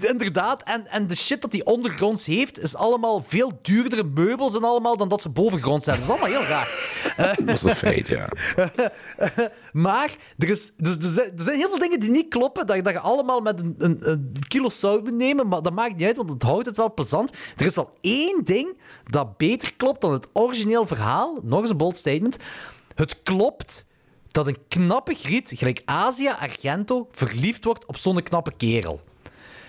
Inderdaad, 0.00 0.62
en, 0.62 0.86
en 0.86 1.06
de 1.06 1.14
shit 1.14 1.42
dat 1.42 1.52
hij 1.52 1.64
ondergronds 1.64 2.26
heeft, 2.26 2.58
is 2.60 2.76
allemaal 2.76 3.24
veel 3.26 3.58
duurdere 3.62 4.04
meubels 4.04 4.56
en 4.56 4.64
allemaal 4.64 4.96
dan 4.96 5.08
dat 5.08 5.22
ze 5.22 5.28
bovengronds 5.30 5.86
hebben. 5.86 6.06
Dat 6.06 6.16
is 6.16 6.20
allemaal 6.22 6.40
heel 6.40 6.48
raar. 6.48 6.90
Dat 7.44 7.48
is 7.56 7.62
een 7.62 7.74
feit, 7.74 8.06
ja. 8.08 8.28
Maar 9.72 10.16
er, 10.38 10.50
is, 10.50 10.72
dus 10.76 10.96
er, 10.96 11.02
zijn, 11.10 11.30
er 11.36 11.42
zijn 11.42 11.56
heel 11.56 11.68
veel 11.68 11.78
dingen 11.78 12.00
die 12.00 12.10
niet 12.10 12.28
kloppen, 12.28 12.66
dat, 12.66 12.76
je- 12.76 12.82
dat 12.82 12.92
je 12.92 12.98
allemaal 13.00 13.40
met 13.40 13.60
een, 13.62 13.74
een, 13.78 13.98
een 14.10 14.32
kilo 14.48 14.68
zout 14.68 15.02
moet 15.04 15.14
nemen, 15.14 15.48
maar 15.48 15.62
dat 15.62 15.72
maakt 15.72 15.96
niet 15.96 16.06
uit, 16.06 16.16
want 16.16 16.30
het 16.30 16.42
houdt 16.42 16.66
het 16.66 16.76
wel 16.76 16.94
plezant. 16.94 17.32
Er 17.56 17.66
is 17.66 17.74
wel 17.74 17.90
één 18.00 18.40
ding 18.44 18.78
dat 19.10 19.21
beter 19.36 19.74
klopt 19.76 20.00
dan 20.00 20.12
het 20.12 20.28
origineel 20.32 20.86
verhaal. 20.86 21.38
Nog 21.42 21.60
eens 21.60 21.70
een 21.70 21.76
bold 21.76 21.96
statement. 21.96 22.36
Het 22.94 23.22
klopt 23.22 23.84
dat 24.28 24.46
een 24.46 24.56
knappe 24.68 25.14
griet, 25.14 25.52
gelijk 25.54 25.82
Asia 25.84 26.36
Argento, 26.40 27.08
verliefd 27.10 27.64
wordt 27.64 27.86
op 27.86 27.96
zo'n 27.96 28.22
knappe 28.22 28.52
kerel. 28.56 29.00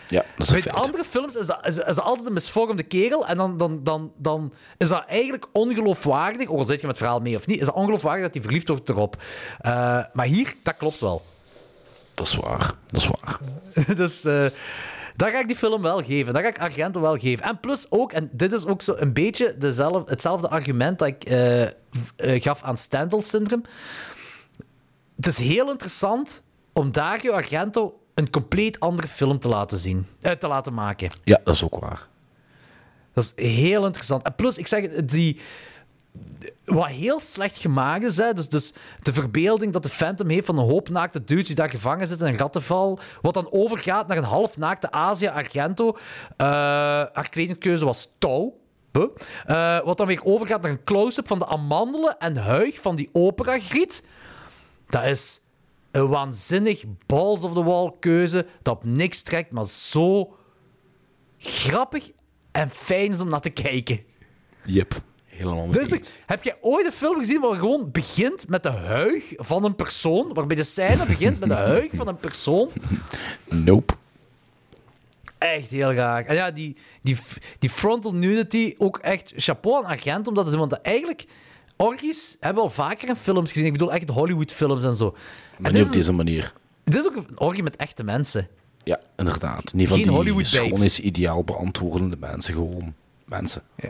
Ja, 0.08 0.26
dat 0.36 0.48
is 0.48 0.54
Bij 0.54 0.62
feit. 0.62 0.76
andere 0.76 1.04
films 1.04 1.36
is 1.36 1.46
dat, 1.46 1.60
is, 1.62 1.78
is 1.78 1.96
dat 1.96 2.02
altijd 2.02 2.28
een 2.28 2.34
misvormde 2.34 2.84
kerel. 2.84 3.28
En 3.28 3.38
dan, 3.38 3.58
dan, 3.58 3.84
dan, 3.84 4.12
dan 4.18 4.54
is 4.78 4.90
dat 4.90 5.06
eigenlijk 5.06 5.46
ongeloofwaardig. 5.52 6.48
Ook 6.50 6.60
al 6.60 6.66
zit 6.66 6.82
je 6.82 6.88
met 6.88 6.96
het 6.96 7.06
verhaal 7.06 7.20
mee 7.20 7.36
of 7.36 7.48
niet, 7.48 7.60
is 7.60 7.66
dat 7.66 7.76
ongeloofwaardig 7.76 8.24
dat 8.24 8.34
hij 8.34 8.44
verliefd 8.44 8.68
wordt 8.68 8.90
erop. 8.90 9.24
Eh, 9.60 9.72
maar 10.14 10.26
hier, 10.26 10.56
dat 10.64 10.78
klopt 10.78 11.00
wel. 11.00 11.22
Dat 12.14 12.28
is 12.28 12.36
waar. 12.36 12.74
Dat 12.88 13.02
is 13.02 13.08
waar. 13.08 13.40
dus 13.96 14.26
eh 14.26 14.46
dat 15.16 15.30
ga 15.30 15.40
ik 15.40 15.48
die 15.48 15.56
film 15.56 15.82
wel 15.82 16.04
geven. 16.04 16.34
Dat 16.34 16.42
ga 16.42 16.48
ik 16.48 16.60
Argento 16.60 17.02
wel 17.02 17.18
geven. 17.18 17.46
En 17.46 17.60
plus 17.60 17.86
ook, 17.90 18.12
en 18.12 18.30
dit 18.32 18.52
is 18.52 18.66
ook 18.66 18.82
zo 18.82 18.96
een 18.98 19.14
beetje 19.14 19.56
dezelfde, 19.58 20.12
hetzelfde 20.12 20.50
argument 20.50 21.00
dat 21.00 21.08
ik 21.08 21.24
eh, 21.24 21.62
eh, 21.64 21.72
gaf 22.18 22.62
aan 22.64 22.78
Stendhal-syndroom. 22.78 23.64
Het 25.16 25.28
is 25.28 25.38
heel 25.38 25.70
interessant 25.72 26.44
om 26.74 26.92
Dario 26.92 27.32
Argento 27.32 28.00
een 28.14 28.30
compleet 28.30 28.80
andere 28.80 29.08
film 29.08 29.40
te 29.40 29.48
laten 29.48 29.78
zien. 29.78 30.08
eh, 30.22 30.32
te 30.32 30.48
laten 30.48 30.74
maken. 30.74 31.10
Ja, 31.24 31.40
dat 31.44 31.56
is 31.56 31.64
ook 31.64 31.80
waar. 31.80 32.08
Dat 33.14 33.34
is 33.36 33.46
heel 33.52 33.86
interessant. 33.86 34.24
En 34.24 34.36
plus, 34.36 34.58
ik 34.58 34.68
zeg 34.68 34.82
het, 34.82 35.10
die... 35.10 35.40
Wat 36.66 36.88
heel 36.88 37.20
slecht 37.20 37.58
gemaakt 37.58 38.04
is, 38.04 38.18
hè, 38.18 38.34
dus, 38.34 38.50
dus 38.50 38.74
de 39.02 39.14
verbeelding 39.14 39.74
dat 39.74 39.84
de 39.84 39.90
Phantom 39.90 40.30
heeft 40.30 40.46
van 40.46 40.58
een 40.58 40.66
hoop 40.66 40.90
naakte 40.90 41.24
dudes 41.24 41.48
die 41.48 41.56
daar 41.56 41.70
gevangen 41.70 42.08
zitten 42.08 42.28
in 42.28 42.34
een 42.34 42.40
rattenval, 42.40 43.00
wat 43.22 43.34
dan 43.34 43.52
overgaat 43.52 44.08
naar 44.08 44.18
een 44.18 44.24
halfnaakte 44.24 44.92
Asia 44.92 45.32
Argento. 45.32 45.98
Eh, 46.38 46.48
haar 47.14 47.30
kledingkeuze 47.30 47.86
was 47.86 48.14
touw. 48.18 48.62
Eh, 49.46 49.80
wat 49.80 49.98
dan 49.98 50.08
weer 50.08 50.24
overgaat 50.24 50.62
naar 50.62 50.72
een 50.72 50.84
close-up 50.84 51.28
van 51.28 51.40
de 51.40 51.46
amandelen 51.46 52.18
en 52.18 52.38
huig 52.38 52.82
van 52.82 52.96
die 52.96 53.10
operagriet. 53.12 54.04
Dat 54.90 55.04
is 55.04 55.40
een 55.92 56.08
waanzinnig 56.08 56.84
balls 57.06 57.44
of 57.44 57.54
the 57.54 57.64
wall 57.64 57.92
keuze 58.00 58.46
dat 58.62 58.76
op 58.76 58.84
niks 58.84 59.22
trekt, 59.22 59.52
maar 59.52 59.66
zo 59.66 60.36
grappig 61.38 62.12
en 62.52 62.70
fijn 62.70 63.12
is 63.12 63.22
om 63.22 63.30
naar 63.30 63.42
te 63.42 63.50
kijken. 63.50 64.02
Yep. 64.66 65.02
Helemaal 65.38 65.72
Dus 65.72 65.92
ik- 65.92 66.20
heb 66.26 66.44
jij 66.44 66.56
ooit 66.62 66.86
een 66.86 66.92
film 66.92 67.16
gezien 67.18 67.42
waar 67.42 67.56
gewoon 67.56 67.92
begint 67.92 68.48
met 68.48 68.64
de 68.64 68.70
huig 68.70 69.34
van 69.36 69.64
een 69.64 69.76
persoon? 69.76 70.34
Waarbij 70.34 70.56
de 70.56 70.64
scène 70.64 71.06
begint 71.06 71.40
met 71.40 71.50
de 71.50 71.56
huig 71.56 71.92
van 71.94 72.08
een 72.08 72.18
persoon? 72.18 72.70
Nope. 73.50 73.94
Echt 75.38 75.70
heel 75.70 75.94
raar. 75.94 76.26
En 76.26 76.36
ja, 76.36 76.52
die, 76.52 76.76
die, 77.02 77.18
die 77.60 77.70
frontal 77.70 78.14
nudity, 78.14 78.76
ook 78.78 78.98
echt 78.98 79.34
chapeau 79.36 79.84
aan 79.86 79.92
Agent, 79.92 80.28
omdat 80.28 80.46
het, 80.46 80.56
want 80.56 80.74
eigenlijk, 80.82 81.26
orgies 81.78 82.38
hebben 82.40 82.64
we 82.64 82.70
al 82.70 82.76
vaker 82.76 83.10
in 83.10 83.16
films 83.16 83.52
gezien. 83.52 83.66
Ik 83.66 83.72
bedoel 83.72 83.92
echt 83.94 84.10
Hollywood-films 84.10 84.84
en 84.84 84.96
zo. 84.96 85.12
Maar 85.12 85.18
En 85.58 85.64
niet 85.64 85.74
op 85.74 85.80
is 85.82 85.88
een- 85.88 85.98
deze 85.98 86.12
manier. 86.12 86.54
Dit 86.84 86.96
is 86.96 87.08
ook 87.08 87.16
een 87.16 87.40
orgie 87.40 87.64
met 87.64 87.76
echte 87.76 88.04
mensen. 88.04 88.48
Ja, 88.84 89.00
inderdaad. 89.18 89.74
Niet 89.74 89.88
van 89.88 89.98
Geen 89.98 90.06
die 90.08 90.16
Hollywood 90.16 90.44
babes. 90.44 90.60
schoonheidsideaal 90.68 91.44
beantwoordende 91.44 92.18
mensen. 92.20 92.54
Gewoon 92.54 92.94
mensen. 93.26 93.62
Ja, 93.76 93.90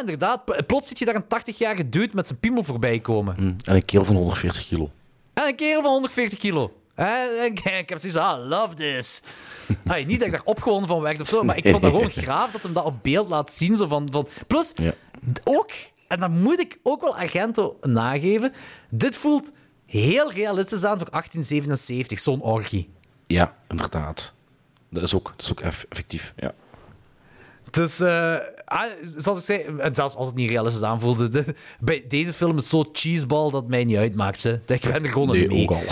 inderdaad. 0.00 0.44
P- 0.44 0.62
Plots 0.66 0.88
ziet 0.88 0.98
je 0.98 1.04
daar 1.04 1.14
een 1.14 1.24
80-jarige 1.54 1.88
dude 1.88 2.14
met 2.14 2.26
zijn 2.26 2.38
piemel 2.38 2.62
voorbij 2.64 2.98
komen. 3.00 3.34
Hm. 3.34 3.42
En 3.64 3.74
een 3.74 3.84
keel 3.84 4.04
van 4.04 4.16
140 4.16 4.66
kilo. 4.66 4.90
En 5.34 5.46
een 5.46 5.54
kerel 5.56 5.82
van 5.82 5.90
140 5.90 6.38
kilo. 6.38 6.72
Eh, 6.94 7.44
ik, 7.44 7.60
ik 7.60 7.88
heb 7.88 8.00
zoiets 8.00 8.16
ah, 8.18 8.48
love 8.48 8.74
this. 8.74 9.22
Ay, 9.86 10.04
niet 10.04 10.18
dat 10.18 10.26
ik 10.26 10.32
daar 10.32 10.44
opgewonden 10.44 10.88
van 10.88 11.00
werd 11.00 11.20
of 11.20 11.28
zo, 11.28 11.42
maar 11.42 11.56
ik 11.56 11.68
vond 11.70 11.82
het 11.82 11.92
gewoon 11.92 12.10
graaf 12.10 12.50
dat 12.50 12.62
hem 12.62 12.72
dat 12.72 12.84
op 12.84 13.02
beeld 13.02 13.28
laat 13.28 13.52
zien. 13.52 13.76
Zo 13.76 13.86
van, 13.86 14.08
van... 14.12 14.28
Plus, 14.46 14.72
Ja. 14.74 14.92
ook, 15.44 15.70
en 16.08 16.20
dat 16.20 16.30
moet 16.30 16.60
ik 16.60 16.78
ook 16.82 17.00
wel 17.00 17.16
Argento 17.16 17.76
nageven, 17.82 18.52
dit 18.90 19.16
voelt 19.16 19.52
heel 19.86 20.32
realistisch 20.32 20.84
aan 20.84 20.98
voor 20.98 21.10
1877, 21.10 22.18
zo'n 22.18 22.40
orgie. 22.40 22.90
Ja, 23.26 23.54
inderdaad. 23.68 24.32
Dat 24.90 25.02
is 25.02 25.14
ook, 25.14 25.32
dat 25.36 25.44
is 25.46 25.50
ook 25.50 25.60
eff- 25.60 25.86
effectief. 25.88 26.32
Ja. 26.36 26.52
Dus, 27.70 28.00
eh, 28.00 28.36
ah, 28.70 28.84
zoals 29.16 29.38
ik 29.38 29.44
zei, 29.44 29.64
en 29.78 29.94
zelfs 29.94 30.14
als 30.14 30.26
het 30.26 30.36
niet 30.36 30.50
realistisch 30.50 30.82
aanvoelde, 30.82 31.28
de- 31.28 31.54
bij 31.80 32.04
deze 32.08 32.32
film 32.32 32.56
is 32.58 32.68
zo 32.68 32.84
cheeseball 32.92 33.50
dat 33.50 33.60
het 33.60 33.70
mij 33.70 33.84
niet 33.84 33.96
uitmaakt. 33.96 34.42
Hè. 34.42 34.52
Ik 34.52 34.80
ben 34.80 35.04
er 35.04 35.10
gewoon 35.10 35.28
een 35.30 35.36
Nee, 35.36 35.48
mee. 35.48 35.62
ook 35.62 35.70
al. 35.70 35.82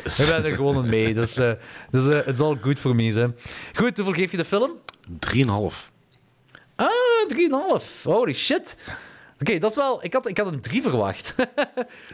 Is 0.04 0.18
Ik 0.30 0.34
ben 0.42 0.44
er 0.50 0.56
gewoon 0.56 0.76
een 0.76 0.88
mee. 0.88 1.14
Dus, 1.14 1.36
eh 1.36 1.52
dus 1.90 2.08
eh, 2.08 2.26
it's 2.26 2.40
all 2.40 2.58
good 2.60 2.78
for 2.78 2.94
me. 2.94 3.12
Hè. 3.12 3.26
Goed, 3.74 3.96
hoeveel 3.96 4.14
geef 4.14 4.30
je 4.30 4.36
de 4.36 4.44
film? 4.44 4.70
3,5. 5.36 5.90
Ah, 6.76 6.88
3,5. 7.28 8.02
Holy 8.02 8.32
shit. 8.32 8.76
Oké, 9.40 9.58
dat 9.58 9.70
is 9.70 9.76
wel... 9.76 10.04
Ik 10.04 10.12
had, 10.12 10.28
ik 10.28 10.38
had 10.38 10.46
een 10.52 10.60
3 10.60 10.82
verwacht. 10.82 11.34
3,5 11.34 11.36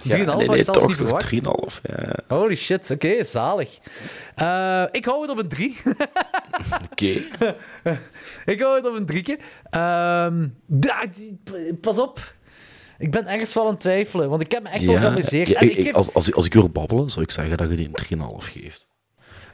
Ja, 0.03 0.17
nee, 0.17 0.45
ik 0.45 0.51
nee, 0.51 0.63
zelfs 0.63 0.79
toch, 0.79 0.87
niet 0.89 0.97
verwacht. 0.97 1.35
3,5. 1.35 1.41
Ja. 1.83 2.19
Holy 2.29 2.55
shit, 2.55 2.91
oké, 2.91 3.25
zalig. 3.25 3.79
Eh, 4.35 4.85
ik 4.91 5.05
hou 5.05 5.21
het 5.23 5.31
op 5.31 5.39
een 5.39 5.49
3. 5.49 5.77
Oké. 6.91 7.07
ik 8.53 8.61
hou 8.61 8.77
het 8.77 8.87
op 8.87 8.95
een 8.99 9.07
3. 9.07 9.39
pas 11.81 11.99
op. 11.99 12.35
Ik 12.99 13.11
ben 13.11 13.27
ergens 13.27 13.55
wel 13.55 13.65
aan 13.65 13.71
het 13.71 13.81
twijfelen, 13.81 14.29
want 14.29 14.43
ik 14.43 14.53
heb 14.53 14.63
me 14.63 14.69
echt 14.69 14.85
wel 14.85 14.97
geamuseerd. 14.97 15.49
ja, 15.49 15.61
ik- 15.61 15.93
als, 15.93 16.15
als 16.33 16.47
ik 16.47 16.55
wil 16.55 16.69
babbelen, 16.69 17.11
zou 17.11 17.25
ik 17.25 17.31
zeggen 17.31 17.57
dat 17.57 17.71
je 17.71 17.77
die 17.77 17.91
een 18.09 18.19
3,5 18.41 18.51
geeft. 18.53 18.87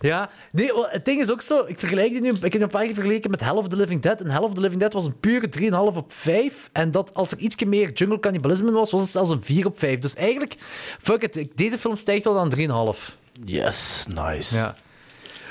Ja, 0.01 0.31
nee, 0.53 0.71
het 0.75 1.05
ding 1.05 1.21
is 1.21 1.31
ook 1.31 1.43
zo. 1.43 1.65
Ik 1.67 1.79
vergelijk 1.79 2.11
die 2.11 2.21
nu. 2.21 2.31
Ik 2.31 2.41
heb 2.43 2.53
die 2.53 2.63
een 2.63 2.69
paar 2.69 2.85
keer 2.85 2.95
vergeleken 2.95 3.31
met 3.31 3.41
Hell 3.41 3.55
of 3.55 3.69
the 3.69 3.77
Living 3.77 4.03
Dead. 4.03 4.21
En 4.21 4.31
Hell 4.31 4.43
of 4.43 4.55
the 4.55 4.61
Living 4.61 4.81
Dead 4.81 4.93
was 4.93 5.07
een 5.07 5.21
pure 5.21 5.49
3,5 5.93 5.97
op 5.97 6.13
5. 6.13 6.71
En 6.73 6.91
dat 6.91 7.15
als 7.15 7.31
er 7.31 7.39
iets 7.39 7.65
meer 7.65 7.93
jungle 7.93 8.21
cannibalisme 8.21 8.71
was, 8.71 8.91
was 8.91 9.01
het 9.01 9.11
zelfs 9.11 9.31
een 9.31 9.43
4 9.43 9.67
op 9.67 9.79
5. 9.79 9.99
Dus 9.99 10.15
eigenlijk, 10.15 10.55
fuck 11.01 11.23
it. 11.23 11.49
Deze 11.55 11.79
film 11.79 11.97
stijgt 11.97 12.25
wel 12.25 12.39
aan 12.39 12.95
3,5. 12.95 13.19
Yes, 13.45 14.07
nice. 14.09 14.57
Ja. 14.57 14.75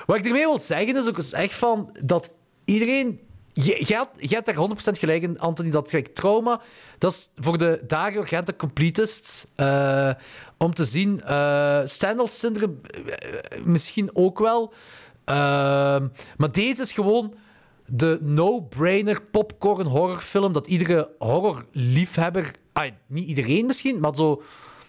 Wat 0.06 0.18
ik 0.18 0.26
ermee 0.26 0.46
wil 0.46 0.60
zeggen 0.60 0.98
is 0.98 1.08
ook 1.08 1.18
is 1.18 1.34
echt 1.34 1.56
van 1.56 1.98
dat 2.04 2.30
iedereen. 2.66 3.20
Je, 3.54 3.96
had, 3.96 4.10
je 4.18 4.36
hebt 4.36 4.46
daar 4.46 4.70
100% 4.96 5.00
gelijk 5.00 5.24
in, 5.24 5.40
Anthony, 5.40 5.70
dat 5.70 5.90
gelijk 5.90 6.08
trauma. 6.08 6.62
Dat 6.98 7.12
is 7.12 7.30
voor 7.36 7.58
de 7.58 7.84
Dario 7.88 8.20
Argento 8.20 8.54
completists 8.54 9.46
eh, 9.56 10.12
om 10.58 10.74
te 10.74 10.86
zien. 10.86 11.22
eh 11.22 11.82
Stendhal 11.84 12.28
Syndrome 12.28 12.74
eh, 12.82 13.64
misschien 13.64 14.10
ook 14.14 14.40
wel. 14.40 14.74
Maar 16.38 16.52
deze 16.52 16.82
is 16.82 16.92
gewoon 16.92 17.34
de 17.86 18.18
no-brainer 18.22 19.22
popcorn 19.32 19.88
horrorfilm 19.88 20.54
dat 20.54 20.68
iedere 20.68 21.10
horrorliefhebber, 21.18 22.52
ah, 22.74 22.92
niet 23.08 23.28
iedereen 23.28 23.66
misschien, 23.66 24.00
maar 24.00 24.16
zo 24.16 24.42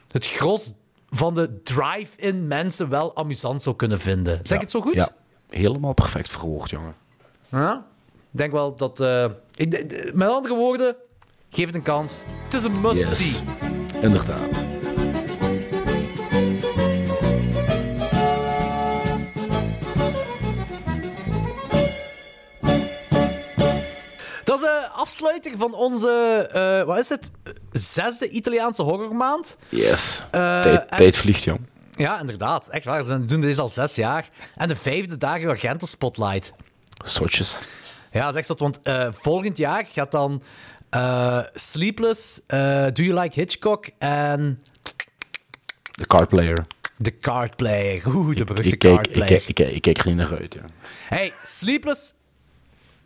het 0.08 0.26
gros 0.26 0.72
van 1.10 1.34
de 1.34 1.62
drive-in 1.62 2.48
mensen 2.48 2.88
wel 2.88 3.16
amusant 3.16 3.62
zou 3.62 3.76
kunnen 3.76 4.00
vinden. 4.00 4.40
Zeg 4.42 4.56
ik 4.56 4.62
het 4.62 4.70
zo 4.70 4.80
goed? 4.80 4.94
Ja, 4.94 5.08
helemaal 5.48 5.92
perfect 5.92 6.30
verwoord, 6.30 6.70
jongen. 6.70 6.94
Ja. 7.48 7.86
Ik 8.32 8.38
denk 8.38 8.52
wel 8.52 8.76
dat... 8.76 9.00
eh, 9.00 9.24
ik, 9.54 9.70
met 10.14 10.28
andere 10.28 10.54
woorden, 10.54 10.96
Geef 11.50 11.66
het 11.66 11.74
een 11.74 11.82
kans. 11.82 12.24
Het 12.44 12.54
is 12.54 12.64
een 12.64 12.80
must-see. 12.80 13.08
Yes. 13.26 13.42
Inderdaad. 14.02 14.66
Dat 24.44 24.58
is 24.58 24.60
de 24.64 24.88
afsluiter 24.92 25.52
van 25.58 25.74
onze, 25.74 26.08
eh, 26.52 26.82
wat 26.86 26.98
is 26.98 27.08
het, 27.08 27.30
zesde 27.72 28.28
Italiaanse 28.28 28.82
horrormaand. 28.82 29.56
Yes. 29.68 30.24
Eh, 30.30 30.60
tijd, 30.60 30.86
en- 30.88 30.96
tijd 30.96 31.16
vliegt, 31.16 31.42
jong. 31.42 31.60
Ja, 31.96 32.20
inderdaad. 32.20 32.68
Echt 32.68 32.84
waar. 32.84 33.02
Ze 33.02 33.24
doen 33.24 33.40
dit 33.40 33.58
al 33.58 33.68
zes 33.68 33.94
jaar. 33.94 34.28
En 34.56 34.68
de 34.68 34.76
vijfde 34.76 35.16
dagen 35.16 35.48
Argento 35.48 35.86
Spotlight. 35.86 36.52
Zotjes. 37.04 37.60
Ja, 38.10 38.24
dat 38.24 38.34
echt 38.34 38.46
zot, 38.46 38.58
want 38.58 38.82
eh, 38.82 39.08
volgend 39.12 39.56
jaar 39.56 39.84
gaat 39.84 40.10
dan 40.10 40.42
eh, 40.90 41.40
Sleepless, 41.54 42.40
eh, 42.46 42.86
Do 42.92 43.02
You 43.02 43.20
Like 43.20 43.40
Hitchcock 43.40 43.88
en 43.98 44.60
De 45.90 46.06
card 46.06 46.28
player. 46.28 46.66
The 47.02 47.18
Card 47.18 47.56
Player. 47.56 48.02
Oeh, 48.06 48.36
de 48.36 48.44
beruchte 48.44 48.70
Ik 48.70 48.78
Card 48.78 49.06
ik, 49.06 49.12
Player. 49.12 49.44
ik, 49.46 49.54
kijk, 49.54 49.70
ik 49.70 49.82
kijk 49.82 49.98
er 49.98 50.06
niet 50.06 50.16
naar 50.16 50.38
uit. 50.38 50.54
Ja. 50.54 50.60
Hey, 51.08 51.32
Sleepless, 51.42 52.14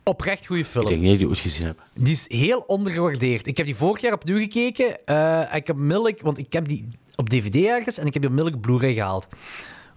oprecht 0.03 0.45
goede 0.45 0.65
film. 0.65 0.83
Ik 0.83 0.89
denk 0.89 1.01
niet 1.01 1.11
dat 1.11 1.19
ik 1.19 1.27
die 1.27 1.29
ooit 1.29 1.39
gezien 1.39 1.65
heb. 1.65 1.81
Die 1.93 2.13
is 2.13 2.29
heel 2.29 2.59
ondergewaardeerd. 2.59 3.47
Ik 3.47 3.57
heb 3.57 3.65
die 3.65 3.75
vorig 3.75 4.01
jaar 4.01 4.13
opnieuw 4.13 4.37
gekeken. 4.37 5.05
en 5.05 5.55
ik 5.55 5.67
heb 5.67 5.75
onmiddellijk, 5.75 6.21
want 6.21 6.37
ik 6.37 6.53
heb 6.53 6.67
die 6.67 6.87
op 7.15 7.29
DVD 7.29 7.55
ergens 7.55 7.97
en 7.97 8.05
ik 8.05 8.13
heb 8.13 8.21
die 8.21 8.31
onmiddellijk 8.31 8.65
Blu-ray 8.65 8.93
gehaald. 8.93 9.27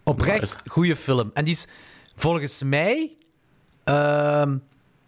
Oprecht 0.04 0.56
goede 0.66 0.96
film. 0.96 1.30
En 1.34 1.44
die 1.44 1.54
is 1.54 1.66
volgens 2.14 2.62
mij 2.62 3.12
ehm, 3.84 4.56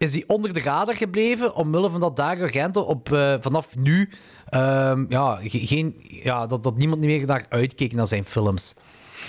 is 0.01 0.13
die 0.13 0.25
onder 0.29 0.53
de 0.53 0.61
radar 0.61 0.95
gebleven 0.95 1.55
omwille 1.55 1.91
van 1.91 2.01
dat 2.01 2.17
Dario 2.17 2.43
Argento 2.43 2.81
op 2.81 3.13
eh, 3.13 3.35
vanaf 3.41 3.77
nu 3.77 4.09
ehm, 4.49 5.05
ja, 5.09 5.39
ge- 5.43 5.67
geen, 5.67 5.95
ja, 6.09 6.47
dat, 6.47 6.63
dat 6.63 6.77
niemand 6.77 7.01
meer 7.01 7.27
naar 7.27 7.47
uitkeek 7.49 7.93
naar 7.93 8.07
zijn 8.07 8.25
films. 8.25 8.75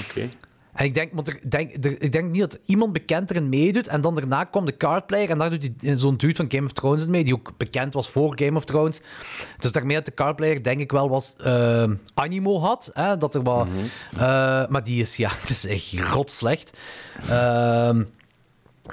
Oké. 0.08 0.28
En 0.74 0.86
ik 0.86 0.94
denk, 0.94 1.14
want 1.14 1.28
er, 1.28 1.40
denk, 1.50 1.86
er, 1.86 2.02
ik 2.02 2.12
denk 2.12 2.32
niet 2.32 2.42
dat 2.42 2.60
iemand 2.66 2.94
bekend 2.94 3.30
erin 3.30 3.50
meedoet. 3.50 3.88
En 3.88 4.02
dan 4.02 4.16
daarna 4.16 4.44
kwam 4.44 4.66
de 4.66 4.78
cardplayer. 4.78 5.30
En 5.30 5.38
daar 5.38 5.50
doet 5.50 5.70
hij 5.78 5.96
zo'n 5.96 6.18
dude 6.18 6.36
van 6.36 6.46
Game 6.52 6.66
of 6.66 6.72
Thrones 6.72 7.08
mee. 7.08 7.24
Die 7.24 7.34
ook 7.34 7.52
bekend 7.58 7.94
was 7.94 8.10
voor 8.10 8.34
Game 8.40 8.58
of 8.58 8.66
Thrones. 8.66 9.02
Dus 9.60 9.72
daarmee 9.72 9.96
dat 9.96 10.06
de 10.06 10.14
cardplayer 10.14 10.64
denk 10.64 10.80
ik 10.80 10.92
wel 10.92 11.10
was 11.10 11.36
eh, 11.44 11.84
animo 12.14 12.60
had. 12.60 12.90
Hè, 12.94 13.18
dat 13.18 13.36
er 13.36 13.44
wat, 13.44 13.68
eh, 14.14 14.20
maar 14.68 14.84
die 14.84 15.02
is, 15.02 15.16
ja, 15.16 15.30
het 15.40 15.50
is 15.50 15.66
echt 15.66 15.94
rot 16.14 16.32
slecht. 16.32 16.78
Ehm, 17.30 18.04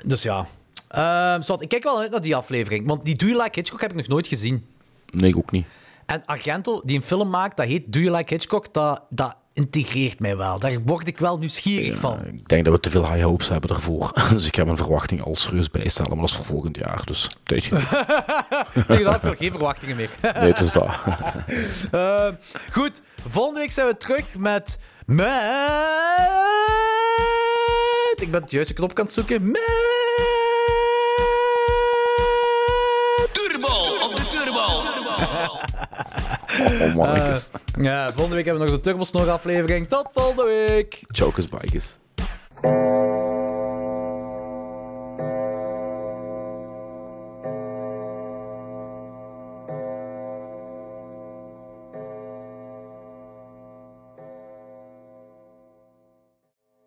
dus 0.05 0.22
ja. 0.22 0.46
Ehm, 0.89 1.43
zwart, 1.43 1.62
ik 1.62 1.69
kijk 1.69 1.82
wel 1.82 1.98
uit 1.98 2.10
naar 2.10 2.20
die 2.20 2.36
aflevering. 2.36 2.86
Want 2.86 3.05
die 3.05 3.16
Do 3.16 3.27
You 3.27 3.43
Like 3.43 3.59
Hitchcock 3.59 3.81
heb 3.81 3.90
ik 3.90 3.97
nog 3.97 4.09
nooit 4.09 4.27
gezien. 4.27 4.66
Nee, 5.10 5.31
ik 5.31 5.36
ook 5.36 5.51
niet. 5.51 5.66
En 6.06 6.24
Argento, 6.24 6.81
die 6.85 6.97
een 6.97 7.02
film 7.02 7.31
maakt, 7.31 7.56
dat 7.56 7.66
heet 7.66 7.93
Do 7.93 8.01
You 8.01 8.16
Like 8.16 8.35
Hitchcock, 8.35 8.73
dat, 8.74 9.02
dat 9.10 9.36
integreert 9.52 10.20
mij 10.20 10.36
wel. 10.36 10.59
Daar 10.59 10.73
word 10.85 11.06
ik 11.06 11.19
wel 11.19 11.39
nieuwsgierig 11.39 11.98
van. 11.98 12.24
Ik 12.24 12.48
denk 12.48 12.65
dat 12.65 12.74
we 12.74 12.81
te 12.81 12.90
veel 12.90 13.12
high 13.12 13.24
hopes 13.24 13.48
hebben 13.48 13.70
ervoor. 13.70 14.12
Dus 14.32 14.47
ik 14.47 14.56
ga 14.56 14.65
mijn 14.65 14.77
verwachting 14.77 15.23
al 15.23 15.35
serieus 15.35 15.70
bijstellen. 15.70 16.10
Maar 16.10 16.20
dat 16.20 16.28
is 16.28 16.36
voor 16.36 16.44
volgend 16.44 16.77
jaar. 16.77 17.02
Dus 17.05 17.28
genoeg. 17.44 17.89
Tegen 18.86 19.05
dat 19.05 19.23
heb 19.23 19.32
ik 19.32 19.39
geen 19.39 19.51
verwachtingen 19.52 19.97
meer. 19.97 20.10
Nee, 20.40 20.51
het 20.51 20.60
is 20.60 20.73
dat. 20.73 20.89
Eh, 21.90 22.28
goed, 22.73 23.02
volgende 23.28 23.60
week 23.60 23.73
zijn 23.73 23.86
we 23.86 23.97
terug 23.97 24.36
met... 24.36 24.78
Met... 25.06 25.27
Ik 28.20 28.31
ben 28.31 28.43
het 28.43 28.51
juiste 28.51 28.74
knop 28.74 28.98
aan 28.98 29.05
het 29.05 29.15
zoeken. 29.15 29.51
Met... 29.51 30.07
Oh, 36.82 36.94
mannetjes. 36.94 37.51
Eh, 37.52 37.85
ja, 37.85 38.06
volgende 38.06 38.35
week 38.35 38.44
hebben 38.44 38.62
we 38.62 38.68
nog 38.70 38.78
de 38.80 38.82
Turbosnor 38.90 39.30
aflevering. 39.30 39.89
Tot 39.89 40.09
volgende 40.14 40.44
week. 40.44 41.02
Chokers, 41.09 41.47
bikers. 41.48 41.97